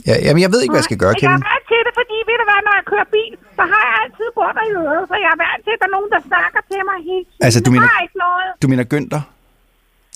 Ja, 0.08 0.14
jamen, 0.26 0.40
jeg 0.44 0.50
ved 0.52 0.60
ikke, 0.62 0.72
hvad 0.74 0.82
jeg 0.82 0.88
skal 0.90 1.00
gøre, 1.04 1.14
Jeg 1.16 1.20
Kevin. 1.22 1.40
er 1.42 1.48
vant 1.52 1.64
til 1.72 1.80
det, 1.86 1.92
fordi 2.00 2.16
ved 2.28 2.36
du 2.40 2.44
hvad, 2.50 2.60
når 2.66 2.74
jeg 2.75 2.75
kører 2.90 3.06
bil, 3.16 3.32
så 3.58 3.62
har 3.72 3.80
jeg 3.88 3.94
altid 4.04 4.28
bunder 4.36 4.64
i 4.70 4.72
øret, 4.84 5.04
så 5.10 5.14
jeg 5.24 5.30
er 5.36 5.38
vant 5.44 5.60
til, 5.66 5.72
at 5.76 5.80
der 5.82 5.88
er 5.90 5.94
nogen, 5.96 6.10
der 6.14 6.20
snakker 6.30 6.60
til 6.70 6.80
mig 6.88 6.98
tiden. 7.06 7.24
Altså, 7.46 7.58
du 7.66 7.70
mener- 7.74 8.02
ikke 8.06 8.18
noget. 8.26 8.48
Du 8.62 8.66
mener 8.72 8.84
Günther? 8.92 9.22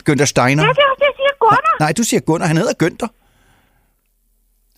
Günther 0.06 0.28
Steiner? 0.34 0.62
Ja, 0.66 0.70
det 0.78 0.82
er 0.86 0.90
også 0.94 1.04
jeg 1.08 1.14
siger 1.20 1.32
Gunnar. 1.42 1.74
Nej, 1.84 1.90
du 1.98 2.02
siger 2.10 2.20
Gunnar. 2.28 2.46
Han 2.52 2.56
hedder 2.62 2.76
Günther. 2.82 3.10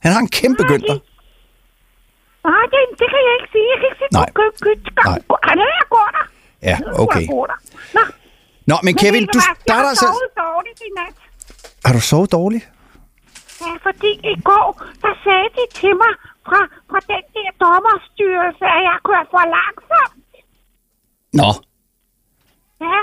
Han 0.04 0.10
har 0.14 0.20
en 0.26 0.32
kæmpe 0.40 0.62
Nej, 0.62 0.70
Günther. 0.72 0.98
Nej, 2.48 2.64
det, 2.72 2.78
det 3.00 3.06
kan 3.12 3.20
jeg 3.28 3.34
ikke 3.38 3.50
sige. 3.54 3.66
Jeg 3.72 3.78
kan 3.80 3.86
ikke 3.90 4.00
sige, 4.02 4.12
Nej. 4.18 4.26
du 4.28 4.32
kø- 4.38 4.56
kø- 4.64 4.80
Nej. 5.10 5.18
Han 5.48 5.56
er 5.58 5.84
Gunnar. 5.94 6.26
Ja, 6.70 6.76
okay. 7.04 7.24
Nå, 7.96 8.02
Nå, 8.70 8.76
men 8.86 8.94
Kevin, 9.02 9.22
ved 9.22 9.28
du 9.36 9.38
hvad? 9.38 9.48
Jeg 9.48 9.56
starter 9.66 9.88
har 9.94 9.98
sovet 10.04 10.30
dårligt 10.44 10.78
i 10.88 10.90
nat. 11.00 11.16
Har 11.86 11.92
du 11.98 12.00
sovet 12.10 12.32
dårligt? 12.38 12.66
Ja, 13.66 13.72
fordi 13.86 14.10
i 14.32 14.34
går, 14.50 14.68
der 15.04 15.12
sagde 15.24 15.48
de 15.58 15.64
til 15.80 15.92
mig 16.02 16.12
fra, 16.48 16.60
fra 16.90 17.00
den 17.12 17.24
der 17.36 17.48
dommerstyrelse, 17.64 18.64
at 18.76 18.82
jeg 18.90 18.96
kører 19.08 19.26
for 19.34 19.44
langsomt. 19.58 20.24
Nå. 21.40 21.50
Ja, 22.86 23.00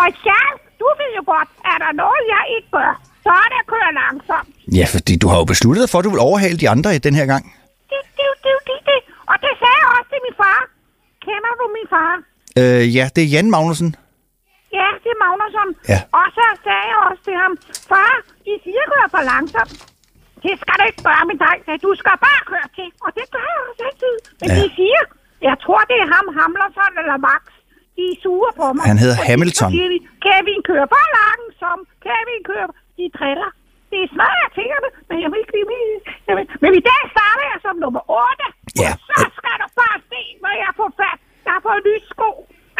Og 0.00 0.06
Charles, 0.24 0.60
du 0.80 0.86
ved 1.00 1.10
jo 1.18 1.22
godt, 1.34 1.50
at 1.70 1.76
der 1.82 1.88
er 1.92 1.96
noget, 2.04 2.22
jeg 2.34 2.42
ikke 2.56 2.70
gør, 2.78 2.92
så 3.24 3.30
er 3.42 3.46
det 3.52 3.58
at 3.64 3.68
køre 3.74 3.90
langsomt. 4.02 4.48
Ja, 4.78 4.86
fordi 4.94 5.12
du 5.22 5.26
har 5.30 5.38
jo 5.42 5.46
besluttet 5.52 5.80
dig 5.84 5.90
for, 5.92 5.98
at 6.00 6.04
du 6.06 6.12
vil 6.14 6.22
overhale 6.28 6.56
de 6.62 6.66
andre 6.74 6.90
i 6.98 7.00
den 7.06 7.14
her 7.20 7.26
gang. 7.32 7.44
Det, 7.92 8.00
det, 8.18 8.28
det, 8.44 8.54
det, 8.68 8.78
det. 8.90 9.00
Og 9.30 9.36
det 9.44 9.52
sagde 9.62 9.78
jeg 9.82 9.88
også 9.96 10.08
til 10.12 10.20
min 10.26 10.36
far. 10.42 10.60
Kender 11.26 11.52
du 11.60 11.64
min 11.78 11.88
far? 11.94 12.12
Øh, 12.60 12.84
ja, 12.96 13.04
det 13.14 13.22
er 13.24 13.30
Jan 13.34 13.50
Magnussen. 13.54 13.90
Ja, 14.78 14.88
det 15.04 15.10
er 15.14 15.18
Magnusson. 15.24 15.68
Ja. 15.92 16.00
Og 16.20 16.26
så 16.36 16.44
sagde 16.66 16.86
jeg 16.92 16.98
også 17.08 17.22
til 17.28 17.36
ham, 17.42 17.52
far, 17.92 18.12
de 18.46 18.52
siger, 18.64 18.82
at 18.86 18.90
køre 18.94 19.08
for 19.14 19.22
langsomt. 19.32 19.74
Det 20.44 20.54
skal 20.62 20.74
du 20.80 20.84
ikke 20.90 21.02
gøre, 21.08 21.22
min 21.30 21.38
dreng. 21.42 21.58
sagde, 21.66 21.80
Du 21.86 21.92
skal 22.02 22.14
bare 22.28 22.42
køre 22.52 22.68
til. 22.78 22.88
Og 23.06 23.10
det 23.18 23.26
gør 23.34 23.44
jeg 23.52 23.58
også 23.68 23.82
altid. 23.90 24.14
Men 24.40 24.48
Ja. 24.50 24.54
de 24.60 24.64
siger, 24.78 25.02
jeg 25.48 25.56
tror, 25.64 25.80
det 25.90 25.96
er 26.04 26.08
ham, 26.14 26.26
Hamlerson 26.38 26.92
eller 27.02 27.16
Max. 27.28 27.42
De 27.96 28.02
er 28.12 28.16
sure 28.24 28.50
på 28.60 28.66
mig. 28.76 28.84
Han 28.90 28.98
hedder 29.04 29.18
Hamilton. 29.28 29.70
Så 29.70 29.74
siger 29.76 29.88
de, 29.94 29.98
Kevin 30.26 30.60
kører 30.70 30.86
for 30.94 31.04
langsomt. 31.18 31.86
Kevin 32.06 32.42
kører... 32.50 32.68
De 33.00 33.06
driller. 33.18 33.50
Det 33.90 33.98
er 34.04 34.08
svært, 34.16 34.36
jeg 34.44 34.50
tænker 34.58 34.78
det, 34.84 34.90
men 35.08 35.16
jeg 35.22 35.28
vil 35.30 35.38
ikke 35.42 35.52
blive 35.54 35.68
med. 35.74 35.84
Vil... 36.36 36.46
Men 36.64 36.70
i 36.80 36.82
dag 36.90 37.02
starter 37.14 37.44
jeg 37.52 37.58
som 37.66 37.74
nummer 37.84 38.02
8. 38.10 38.46
Ja. 38.82 38.90
Og 38.92 38.96
så 39.08 39.20
skal 39.38 39.56
du 39.62 39.66
bare 39.82 39.98
se, 40.12 40.20
hvad 40.42 40.54
jeg 40.64 40.72
får 40.80 40.90
fat. 41.00 41.18
Jeg 41.46 41.52
har 41.56 41.62
fået 41.68 41.80
nye 41.88 42.02
sko. 42.12 42.30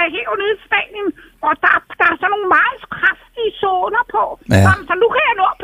Er 0.00 0.06
helt 0.16 0.30
nede 0.40 0.54
i 0.56 0.60
Spanien, 0.66 1.08
og 1.46 1.52
der, 1.64 1.74
der 1.98 2.06
er 2.12 2.16
sådan 2.20 2.32
nogle 2.34 2.48
meget 2.58 2.80
kraftige 2.96 3.50
zoner 3.62 4.04
på. 4.16 4.24
Ja. 4.54 4.62
Så, 4.66 4.70
så 4.88 4.94
nu 5.02 5.06
kan 5.14 5.22
jeg 5.28 5.36
nå 5.42 5.46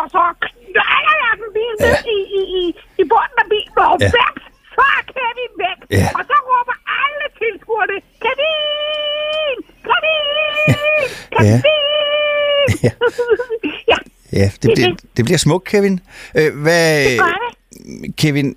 og 0.00 0.06
så 0.14 0.22
knalder 0.46 1.14
jeg 1.22 1.32
den 1.40 1.48
bil 1.56 1.74
ned 1.82 1.96
i, 2.16 2.18
i, 2.38 2.40
i, 2.60 2.62
i 3.02 3.04
bunden 3.12 3.38
af 3.42 3.46
bilen, 3.52 3.74
og 3.92 3.96
Ja. 4.00 4.06
ja. 4.06 4.12
væk, 4.18 4.36
så 4.76 4.82
er 4.96 5.02
Kevin 5.14 5.52
væk. 5.64 5.78
Ja. 6.00 6.08
Og 6.18 6.22
så 6.30 6.36
råber 6.50 6.76
alle 7.02 7.24
tilskuerne, 7.40 7.96
Kevin! 8.24 9.56
Kevin! 9.88 10.24
Ja. 11.48 11.56
Kevin! 11.64 12.68
Ja. 12.86 12.92
ja. 13.92 13.98
Ja, 14.40 14.46
det, 14.62 14.70
bliver, 14.74 14.94
det 15.16 15.24
bliver 15.24 15.38
smukt, 15.38 15.64
Kevin. 15.72 16.00
Øh, 16.38 16.50
hvad, 16.62 17.04
Det. 17.04 18.16
Kevin, 18.16 18.56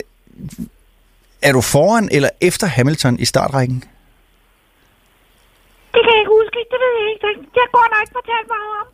er 1.42 1.52
du 1.52 1.62
foran 1.62 2.10
eller 2.12 2.30
efter 2.42 2.68
Hamilton 2.68 3.20
i 3.20 3.26
startrækken? 3.26 3.80
Det 5.94 6.02
kan 6.06 6.12
jeg 6.16 6.20
ikke 6.24 6.34
huske. 6.40 6.58
Det 6.72 6.78
ved 6.84 6.92
jeg 7.02 7.08
ikke. 7.14 7.28
Det, 7.56 7.66
går 7.76 7.86
nok 7.94 8.02
ikke 8.04 8.16
fortalt 8.20 8.48
mig 8.52 8.58
noget 8.64 8.78
om. 8.82 8.88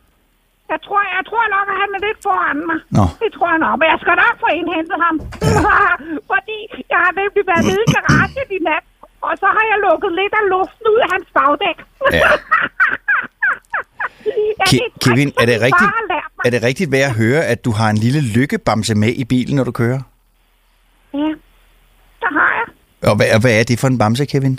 Jeg 0.72 0.80
tror, 0.86 1.00
jeg 1.18 1.24
tror 1.30 1.44
nok, 1.56 1.66
at 1.72 1.76
han 1.82 1.90
er 1.96 2.00
lidt 2.06 2.18
foran 2.26 2.58
mig. 2.70 2.78
Nå. 2.98 3.04
Det 3.22 3.28
tror 3.36 3.48
jeg 3.54 3.60
nok. 3.66 3.74
Men 3.80 3.86
jeg 3.92 3.98
skal 4.02 4.16
nok 4.24 4.34
få 4.44 4.48
indhentet 4.60 4.98
ham. 5.06 5.16
Fordi 6.32 6.58
jeg 6.92 6.98
har 7.04 7.12
nemlig 7.20 7.42
været 7.50 7.64
nede 7.70 7.82
i 7.88 7.90
garagen 7.96 8.48
i 8.56 8.60
nat. 8.68 8.84
Og 9.28 9.32
så 9.42 9.46
har 9.56 9.64
jeg 9.70 9.78
lukket 9.86 10.10
lidt 10.20 10.34
af 10.40 10.44
luften 10.54 10.84
ud 10.94 11.00
af 11.04 11.08
hans 11.14 11.28
bagdæk. 11.38 11.78
Ja. 12.18 12.30
Ja, 14.60 14.64
Ke- 14.70 14.90
Kevin, 15.04 15.32
er 15.42 15.46
det, 15.50 15.56
rigtigt, 15.66 15.90
er 16.44 16.50
det 16.50 16.62
rigtigt 16.62 16.92
værd 16.92 17.08
at 17.10 17.16
høre, 17.16 17.40
at 17.52 17.64
du 17.64 17.70
har 17.78 17.88
en 17.90 17.96
lille 17.96 18.20
lykkebamse 18.36 18.94
med 18.94 19.08
i 19.08 19.24
bilen, 19.24 19.56
når 19.56 19.64
du 19.64 19.72
kører? 19.72 20.00
Ja, 21.14 21.30
der 22.22 22.30
har 22.38 22.50
jeg. 22.58 22.66
Og 23.10 23.16
hvad, 23.16 23.26
og 23.34 23.40
hvad 23.40 23.60
er 23.60 23.64
det 23.70 23.78
for 23.80 23.88
en 23.88 23.98
bamse, 23.98 24.24
Kevin? 24.32 24.54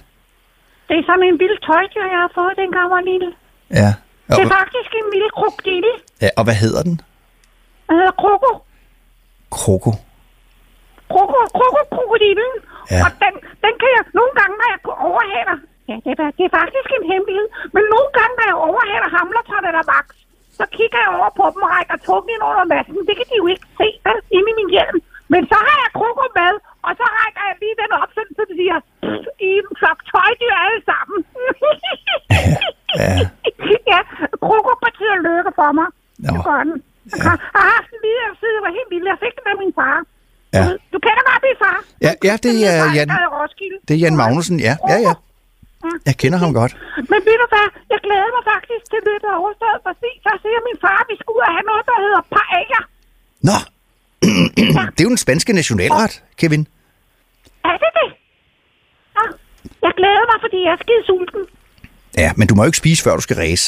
Det 0.87 0.95
er 0.99 1.03
sådan 1.09 1.23
en 1.23 1.37
lille 1.37 1.57
tøjdyr, 1.67 2.05
jeg 2.13 2.19
har 2.25 2.31
fået, 2.39 2.53
dengang 2.61 2.83
jeg 2.85 2.91
var 2.95 3.01
lille. 3.11 3.29
Ja. 3.81 3.91
Det 4.35 4.43
er 4.47 4.51
faktisk 4.61 4.91
en 5.01 5.07
lille 5.15 5.29
krokodille. 5.37 5.93
ja, 6.23 6.29
og 6.39 6.43
hvad 6.47 6.57
hedder 6.63 6.81
den? 6.87 6.95
Den 7.87 7.95
hedder 7.99 8.15
Kroko. 8.23 8.51
Kroko. 9.57 9.91
Kroko, 11.13 11.39
kroko, 11.57 11.81
krokodillen. 11.95 12.51
Ja. 12.93 12.99
Og 13.05 13.09
den, 13.23 13.33
den 13.65 13.73
kan 13.81 13.89
jeg 13.97 14.03
nogle 14.19 14.33
gange, 14.39 14.53
når 14.61 14.67
jeg 14.73 14.81
går 14.87 14.95
overhaler. 15.09 15.57
Ja, 15.89 15.95
det 16.05 16.11
er, 16.25 16.29
det 16.37 16.43
er 16.49 16.53
faktisk 16.61 16.87
en 16.97 17.05
hemmelighed. 17.11 17.47
Men 17.75 17.83
nogle 17.93 18.09
gange, 18.17 18.33
når 18.39 18.45
jeg 18.51 18.57
overhaler 18.69 19.09
Hamlerton 19.15 19.63
eller 19.69 19.85
Max, 19.93 20.05
så 20.57 20.63
kigger 20.77 20.99
jeg 21.05 21.11
over 21.19 21.31
på 21.39 21.43
dem 21.53 21.61
og 21.65 21.69
rækker 21.75 21.97
tungen 22.07 22.29
ind 22.33 22.43
under 22.49 22.65
masken. 22.75 23.01
Det 23.07 23.15
kan 23.19 23.27
de 23.31 23.35
jo 23.41 23.47
ikke 23.53 23.67
se 23.79 23.87
inde 24.37 24.49
i 24.53 24.57
min 24.59 24.69
hjelm. 24.75 24.97
Men 25.33 25.41
så 25.51 25.57
har 25.67 25.77
jeg 25.83 25.89
kroko 25.99 26.25
med, 26.39 26.53
og 26.87 26.91
så 26.99 27.05
rækker 27.19 27.43
jeg 27.49 27.55
lige 27.63 27.75
den 27.81 27.91
op, 28.01 28.09
sådan, 28.15 28.33
så 28.37 28.43
det 28.49 28.55
siger, 28.61 28.77
"Pff, 29.03 29.25
I 29.47 29.49
er 29.55 29.59
en 29.63 29.69
flok 29.79 29.99
tøjdyr 30.11 30.55
alle 30.65 30.81
sammen. 30.91 31.19
Ja. 33.01 33.11
ja, 33.93 33.99
kroko 34.45 34.71
betyder 34.85 35.17
lykke 35.27 35.51
for 35.59 35.69
mig. 35.79 35.87
Nå. 36.25 36.31
Det 36.33 36.39
gør 36.49 36.61
den. 36.69 36.75
Jeg 37.15 37.23
har, 37.29 37.37
har 37.57 37.65
haft 37.75 37.87
den 37.91 37.99
lige 38.05 38.19
siden 38.39 38.53
jeg 38.57 38.63
var 38.67 38.73
helt 38.79 38.89
lille. 38.93 39.07
Jeg 39.13 39.19
fik 39.25 39.33
den 39.39 39.45
af 39.53 39.57
min 39.63 39.73
far. 39.79 39.95
Ja. 40.55 40.63
Du, 40.67 40.71
du 40.93 40.97
kender 41.05 41.23
godt 41.29 41.41
min 41.47 41.57
far. 41.63 41.77
Ja, 42.05 42.11
ja, 42.27 42.33
det 42.45 42.53
er 42.69 42.75
far, 42.83 42.89
Jan- 42.97 43.11
der. 43.13 43.77
Det 43.87 43.93
er 43.97 43.99
Jan 44.03 44.15
Magnussen, 44.21 44.57
ja. 44.67 44.73
Ja, 44.91 44.97
ja. 45.07 45.13
Jeg 46.09 46.15
kender 46.21 46.37
ham 46.43 46.51
godt. 46.61 46.73
Men 47.11 47.19
ved 47.27 47.35
du 47.43 47.47
hvad? 47.53 47.67
Jeg 47.93 47.99
glæder 48.05 48.29
mig 48.35 48.43
faktisk 48.53 48.83
til 48.91 48.99
løbet 49.09 49.27
af 49.33 49.37
overstået, 49.43 49.79
fordi 49.87 50.11
så 50.25 50.31
siger 50.43 50.59
min 50.69 50.77
far, 50.85 50.97
at 51.03 51.07
vi 51.11 51.15
skal 51.21 51.31
ud 51.37 51.43
og 51.49 51.53
have 51.57 51.65
noget, 51.71 51.83
der 51.89 51.97
hedder 52.05 52.21
paella. 52.37 52.81
Nå, 53.49 53.57
det 54.93 54.99
er 55.01 55.07
jo 55.09 55.13
den 55.15 55.23
spanske 55.25 55.51
nationalret, 55.61 56.13
Kevin. 56.39 56.63
Er 57.69 57.75
det 57.83 57.91
det? 57.99 58.09
Nå, 59.17 59.23
jeg 59.85 59.93
glæder 59.99 60.25
mig, 60.31 60.37
fordi 60.45 60.59
jeg 60.65 60.71
er 60.77 60.81
skide 60.85 61.03
sulten. 61.09 61.41
Ja, 62.23 62.29
men 62.37 62.45
du 62.49 62.53
må 62.55 62.61
jo 62.63 62.69
ikke 62.71 62.81
spise, 62.83 62.99
før 63.05 63.13
du 63.19 63.23
skal 63.27 63.37
ræse. 63.43 63.67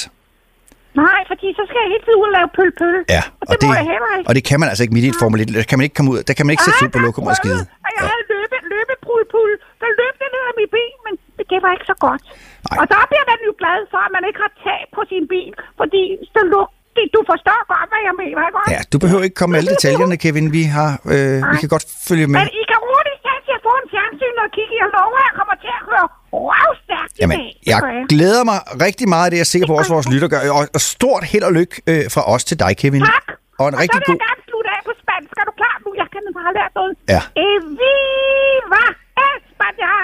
Nej, 1.05 1.19
fordi 1.31 1.47
så 1.59 1.63
skal 1.69 1.79
jeg 1.83 1.89
hele 1.93 2.03
tiden 2.05 2.19
ud 2.23 2.27
og 2.31 2.35
lave 2.37 2.49
pøl-pøl. 2.57 2.95
Ja, 3.15 3.23
og 3.49 3.53
det, 3.61 3.67
må 3.69 3.73
jeg 3.81 3.87
heller 3.93 4.11
ikke. 4.17 4.27
og 4.29 4.33
det 4.37 4.43
kan 4.49 4.57
man 4.61 4.67
altså 4.71 4.83
ikke 4.85 4.95
midt 4.95 5.05
i 5.07 5.11
et 5.13 5.19
Formel 5.23 5.37
1. 5.41 5.47
Der 5.59 5.67
kan 5.71 5.77
man 5.79 5.85
ikke 5.87 5.97
komme 5.99 6.09
ud. 6.13 6.19
Der 6.29 6.33
kan 6.37 6.43
man 6.45 6.51
ikke 6.53 6.65
sætte 6.65 6.79
fed 6.81 6.91
på 6.95 7.01
lokum 7.05 7.25
og 7.31 7.35
skide. 7.41 7.61
Og 7.85 7.89
jeg 7.97 8.03
havde 8.11 8.23
løbe, 8.33 8.55
løbebrudpul. 8.73 9.51
Der 9.81 9.89
løb 10.01 10.13
det 10.21 10.29
ned 10.35 10.43
af 10.51 10.55
min 10.59 10.69
bil, 10.77 10.93
men 11.05 11.13
det 11.51 11.57
var 11.65 11.71
ikke 11.75 11.87
så 11.93 11.97
godt. 12.05 12.23
Nej. 12.67 12.77
Og 12.81 12.85
der 12.93 13.01
bliver 13.11 13.25
man 13.31 13.39
jo 13.47 13.51
glad 13.61 13.79
for, 13.93 13.99
at 14.07 14.11
man 14.15 14.23
ikke 14.29 14.39
har 14.45 14.51
tag 14.67 14.81
på 14.95 15.01
sin 15.11 15.23
bil, 15.33 15.51
fordi 15.79 16.01
så 16.35 16.41
luk, 16.53 16.69
det, 16.95 17.03
du 17.15 17.21
forstår 17.31 17.59
godt, 17.73 17.87
hvad 17.93 18.01
jeg 18.09 18.15
mener, 18.23 18.41
ikke? 18.49 18.59
Ja, 18.75 18.79
du 18.91 18.97
behøver 19.03 19.23
ikke 19.27 19.37
komme 19.39 19.51
med 19.53 19.59
alle 19.61 19.71
detaljerne, 19.75 20.15
Kevin. 20.23 20.45
Vi, 20.57 20.63
har, 20.75 20.91
øh, 21.13 21.37
vi 21.53 21.57
kan 21.63 21.69
godt 21.75 21.85
følge 22.09 22.25
med. 22.31 22.37
Men 22.41 22.49
I 22.61 22.63
kan 22.71 22.79
roligt 22.87 23.19
tage 23.27 23.41
til 23.47 23.53
at 23.59 23.61
få 23.67 23.73
en 23.81 23.87
fjernsyn 23.93 24.37
og 24.45 24.49
kigge. 24.57 24.73
Jeg 24.83 24.89
lover, 24.97 25.17
at 25.21 25.25
jeg 25.29 25.33
kommer 25.39 25.55
til 25.63 25.71
at 25.77 26.05
røvstærkt 26.47 26.78
Jamen, 27.21 27.37
dag. 27.39 27.59
Jeg 27.71 27.79
jeg. 27.83 28.05
glæder 28.13 28.43
mig 28.51 28.59
rigtig 28.85 29.05
meget 29.13 29.25
af 29.25 29.31
det, 29.31 29.37
jeg 29.37 29.45
er 29.47 29.53
sikker 29.53 29.67
på, 29.67 29.73
også 29.81 29.93
vores 29.97 30.09
lytter 30.13 30.27
gør. 30.33 30.39
Og, 30.59 30.63
og 30.77 30.81
stort 30.93 31.23
held 31.31 31.43
og 31.49 31.53
lykke 31.59 31.75
øh, 31.91 32.03
fra 32.13 32.21
os 32.33 32.43
til 32.49 32.57
dig, 32.63 32.71
Kevin. 32.81 33.01
Tak. 33.01 33.25
Og 33.61 33.65
en 33.71 33.75
rigtig 33.81 33.95
så 33.95 33.99
vil 33.99 34.05
god... 34.09 34.15
jeg 34.15 34.27
gerne 34.27 34.43
slutte 34.49 34.69
af 34.77 34.81
på 34.89 34.93
spansk. 35.03 35.33
Er 35.41 35.45
du 35.49 35.53
klar 35.61 35.75
nu? 35.85 35.89
Jeg 36.01 36.07
kan 36.13 36.21
bare 36.39 36.51
lære 36.57 36.71
noget. 36.79 36.93
Ja. 37.13 37.21
Eviva 37.49 38.83
España! 39.31 39.95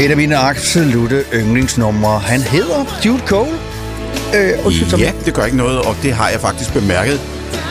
Et 0.00 0.10
af 0.10 0.16
mine 0.16 0.36
absolute 0.36 1.24
yndlingsnumre. 1.34 2.18
Han 2.18 2.40
hedder 2.40 2.84
Jude 3.06 3.22
Cole. 3.26 3.50
Øh, 4.36 4.50
undskyld. 4.66 4.98
Ja, 4.98 5.12
det 5.24 5.34
gør 5.34 5.44
ikke 5.44 5.56
noget, 5.56 5.78
og 5.78 5.96
det 6.02 6.12
har 6.12 6.28
jeg 6.28 6.40
faktisk 6.40 6.72
bemærket. 6.72 7.20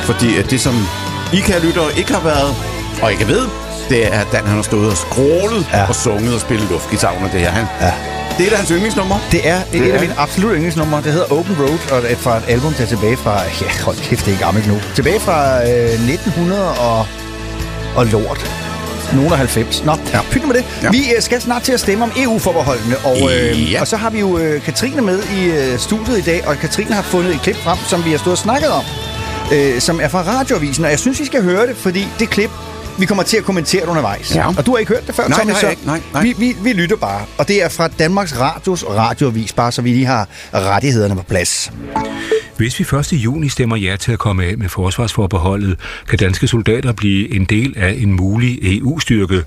Fordi 0.03 0.37
at 0.37 0.49
det, 0.51 0.61
som 0.61 0.87
I 1.33 1.39
kan 1.39 1.55
lyttere 1.61 1.85
ikke 1.97 2.13
har 2.13 2.23
været, 2.23 2.55
og 3.01 3.11
ikke 3.11 3.27
ved, 3.27 3.41
det 3.89 4.07
er, 4.13 4.19
at 4.19 4.27
Dan 4.31 4.45
han 4.45 4.55
har 4.55 4.61
stået 4.61 4.91
og 4.91 4.97
skrålet 4.97 5.67
Ja. 5.73 5.87
og 5.87 5.95
sunget 5.95 6.33
og 6.33 6.41
spillet 6.41 6.69
luftgitar 6.71 7.13
under 7.17 7.31
det 7.31 7.39
her. 7.39 7.49
Han, 7.51 7.65
Ja. 7.81 7.91
Det 8.37 8.43
er 8.43 8.47
et 8.47 8.51
af 8.51 8.57
hans 8.57 8.69
yndlingsnummer. 8.69 9.15
Det 9.31 9.47
er 9.49 9.55
et, 9.57 9.63
Det 9.71 9.81
et 9.81 9.91
af 9.91 9.97
er 9.97 10.01
mine 10.01 10.13
absolut 10.19 10.51
yndlingsnumre. 10.53 11.01
Det 11.03 11.11
hedder 11.11 11.31
Open 11.31 11.55
Road, 11.59 11.91
og 11.91 12.01
det 12.01 12.11
er 12.11 12.15
fra 12.15 12.37
et 12.37 12.43
album, 12.47 12.73
der 12.73 12.83
er 12.83 12.87
tilbage 12.87 13.17
fra... 13.17 13.33
Ja, 13.61 13.83
hold 13.85 13.97
kæft, 13.97 14.25
det 14.25 14.33
er 14.33 14.37
gammelt 14.37 14.67
nu. 14.67 14.77
Tilbage 14.95 15.19
fra 15.19 15.61
øh, 15.69 16.09
1900 16.09 16.69
og, 16.71 17.05
og 17.95 18.05
lort. 18.05 18.51
Nogen 19.15 19.31
af 19.31 19.37
90. 19.37 19.83
Nå, 19.85 19.91
ja. 20.13 20.19
pyt 20.31 20.47
med 20.47 20.55
det. 20.55 20.65
Ja. 20.81 20.85
Ja. 20.85 20.89
Vi 20.91 20.97
øh, 21.15 21.21
skal 21.21 21.41
snart 21.41 21.61
til 21.61 21.73
at 21.73 21.79
stemme 21.79 22.03
om 22.03 22.11
EU-forbeholdene, 22.17 22.95
og, 22.97 23.17
øh, 23.33 23.71
Ja. 23.71 23.81
og 23.81 23.87
så 23.87 23.97
har 23.97 24.09
vi 24.09 24.19
jo 24.19 24.37
øh, 24.37 24.61
Katrine 24.61 25.01
med 25.01 25.19
i 25.37 25.45
øh, 25.45 25.79
studiet 25.79 26.17
i 26.17 26.21
dag, 26.21 26.47
og 26.47 26.57
Katrine 26.57 26.93
har 26.95 27.01
fundet 27.01 27.35
et 27.35 27.41
klip 27.41 27.55
frem, 27.55 27.77
som 27.87 28.05
vi 28.05 28.11
har 28.11 28.17
stået 28.17 28.31
og 28.31 28.37
snakket 28.37 28.69
om, 28.69 28.83
øh, 29.53 29.81
som 29.81 29.99
er 30.03 30.07
fra 30.07 30.21
radioavisen, 30.21 30.85
og 30.85 30.91
jeg 30.91 30.99
synes, 30.99 31.19
I 31.19 31.25
skal 31.25 31.43
høre 31.43 31.67
det, 31.67 31.77
fordi 31.77 32.07
det 32.19 32.29
klip, 32.29 32.49
vi 32.99 33.05
kommer 33.05 33.23
til 33.23 33.37
at 33.37 33.43
kommentere 33.43 33.81
det 33.81 33.87
undervejs. 33.87 34.35
Ja. 34.35 34.47
Og 34.47 34.65
du 34.65 34.71
har 34.71 34.77
ikke 34.77 34.93
hørt 34.93 35.07
det 35.07 35.15
før, 35.15 35.27
Nej, 35.27 35.39
så 35.45 35.59
jeg 35.61 35.71
ikke. 35.71 35.85
Nej, 35.85 36.01
nej. 36.13 36.23
Vi, 36.23 36.35
vi, 36.37 36.55
vi 36.63 36.73
lytter 36.73 36.95
bare, 36.95 37.25
og 37.37 37.47
det 37.47 37.63
er 37.63 37.69
fra 37.69 37.87
Danmarks 37.87 38.39
Radios 38.39 38.85
radioavis, 38.89 39.53
bare 39.53 39.71
så 39.71 39.81
vi 39.81 39.89
lige 39.89 40.05
har 40.05 40.27
rettighederne 40.53 41.15
på 41.15 41.23
plads. 41.23 41.71
Hvis 42.57 42.79
vi 42.79 42.97
1. 42.97 43.13
juni 43.13 43.49
stemmer 43.49 43.75
ja 43.75 43.95
til 43.95 44.11
at 44.11 44.19
komme 44.19 44.45
af 44.45 44.57
med 44.57 44.69
forsvarsforbeholdet, 44.69 45.79
kan 46.09 46.19
danske 46.19 46.47
soldater 46.47 46.91
blive 46.91 47.35
en 47.35 47.45
del 47.45 47.73
af 47.77 47.95
en 47.97 48.13
mulig 48.13 48.59
EU-styrke. 48.77 49.43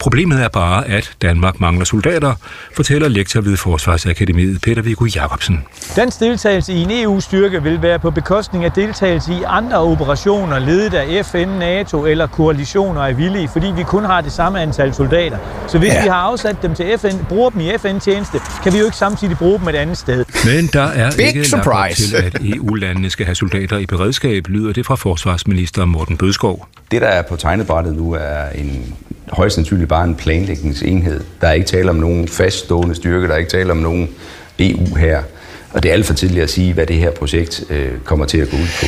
Problemet 0.00 0.42
er 0.42 0.48
bare, 0.48 0.88
at 0.88 1.12
Danmark 1.22 1.60
mangler 1.60 1.84
soldater, 1.84 2.34
fortæller 2.76 3.08
lektor 3.08 3.40
ved 3.40 3.56
Forsvarsakademiet 3.56 4.60
Peter 4.60 4.82
Viggo 4.82 5.04
Jacobsen. 5.16 5.64
Dansk 5.96 6.20
deltagelse 6.20 6.72
i 6.72 6.82
en 6.82 6.88
EU-styrke 6.90 7.62
vil 7.62 7.82
være 7.82 7.98
på 7.98 8.10
bekostning 8.10 8.64
af 8.64 8.72
deltagelse 8.72 9.32
i 9.32 9.42
andre 9.46 9.78
operationer 9.78 10.58
ledet 10.58 10.94
af 10.94 11.26
FN, 11.26 11.48
NATO 11.48 12.06
eller 12.06 12.26
koalitioner 12.26 13.00
af 13.00 13.18
villige, 13.18 13.48
fordi 13.48 13.66
vi 13.76 13.82
kun 13.82 14.04
har 14.04 14.20
det 14.20 14.32
samme 14.32 14.60
antal 14.60 14.94
soldater. 14.94 15.38
Så 15.68 15.78
hvis 15.78 15.92
ja. 15.92 16.02
vi 16.02 16.08
har 16.08 16.16
afsat 16.16 16.56
dem 16.62 16.74
til 16.74 16.98
FN, 16.98 17.24
bruger 17.28 17.50
dem 17.50 17.60
i 17.60 17.70
FN-tjeneste, 17.78 18.40
kan 18.62 18.72
vi 18.72 18.78
jo 18.78 18.84
ikke 18.84 18.96
samtidig 18.96 19.36
bruge 19.36 19.58
dem 19.58 19.68
et 19.68 19.74
andet 19.74 19.98
sted. 19.98 20.24
Men 20.44 20.66
der 20.72 20.82
er 20.82 21.10
Big 21.16 21.26
ikke 21.26 21.38
lagt 21.38 21.50
surprise. 21.50 22.08
til, 22.08 22.16
at 22.16 22.36
EU-landene 22.44 23.10
skal 23.10 23.26
have 23.26 23.34
soldater 23.34 23.78
i 23.78 23.86
beredskab, 23.86 24.48
lyder 24.48 24.72
det 24.72 24.86
fra 24.86 24.94
forsvarsminister 24.94 25.84
Morten 25.84 26.16
Bødskov. 26.16 26.68
Det, 26.90 27.00
der 27.00 27.08
er 27.08 27.22
på 27.22 27.36
tegnebrættet 27.36 27.96
nu, 27.96 28.12
er 28.12 28.48
en 28.54 28.94
højst 29.32 29.54
sandsynligt 29.54 29.88
bare 29.88 30.04
en 30.04 30.14
planlægningsenhed. 30.14 31.24
Der 31.40 31.48
er 31.48 31.52
ikke 31.52 31.66
tale 31.66 31.90
om 31.90 31.96
nogen 31.96 32.28
faststående 32.28 32.94
styrke, 32.94 33.26
der 33.28 33.32
er 33.34 33.38
ikke 33.38 33.50
tale 33.50 33.70
om 33.72 33.76
nogen 33.76 34.08
EU 34.58 34.94
her. 34.94 35.22
Og 35.72 35.82
det 35.82 35.88
er 35.88 35.92
alt 35.92 36.06
for 36.06 36.14
tidligt 36.14 36.42
at 36.42 36.50
sige, 36.50 36.72
hvad 36.74 36.86
det 36.86 36.96
her 36.96 37.10
projekt 37.10 37.64
øh, 37.70 37.98
kommer 38.04 38.26
til 38.26 38.38
at 38.38 38.50
gå 38.50 38.56
ud 38.56 38.66
på. 38.80 38.86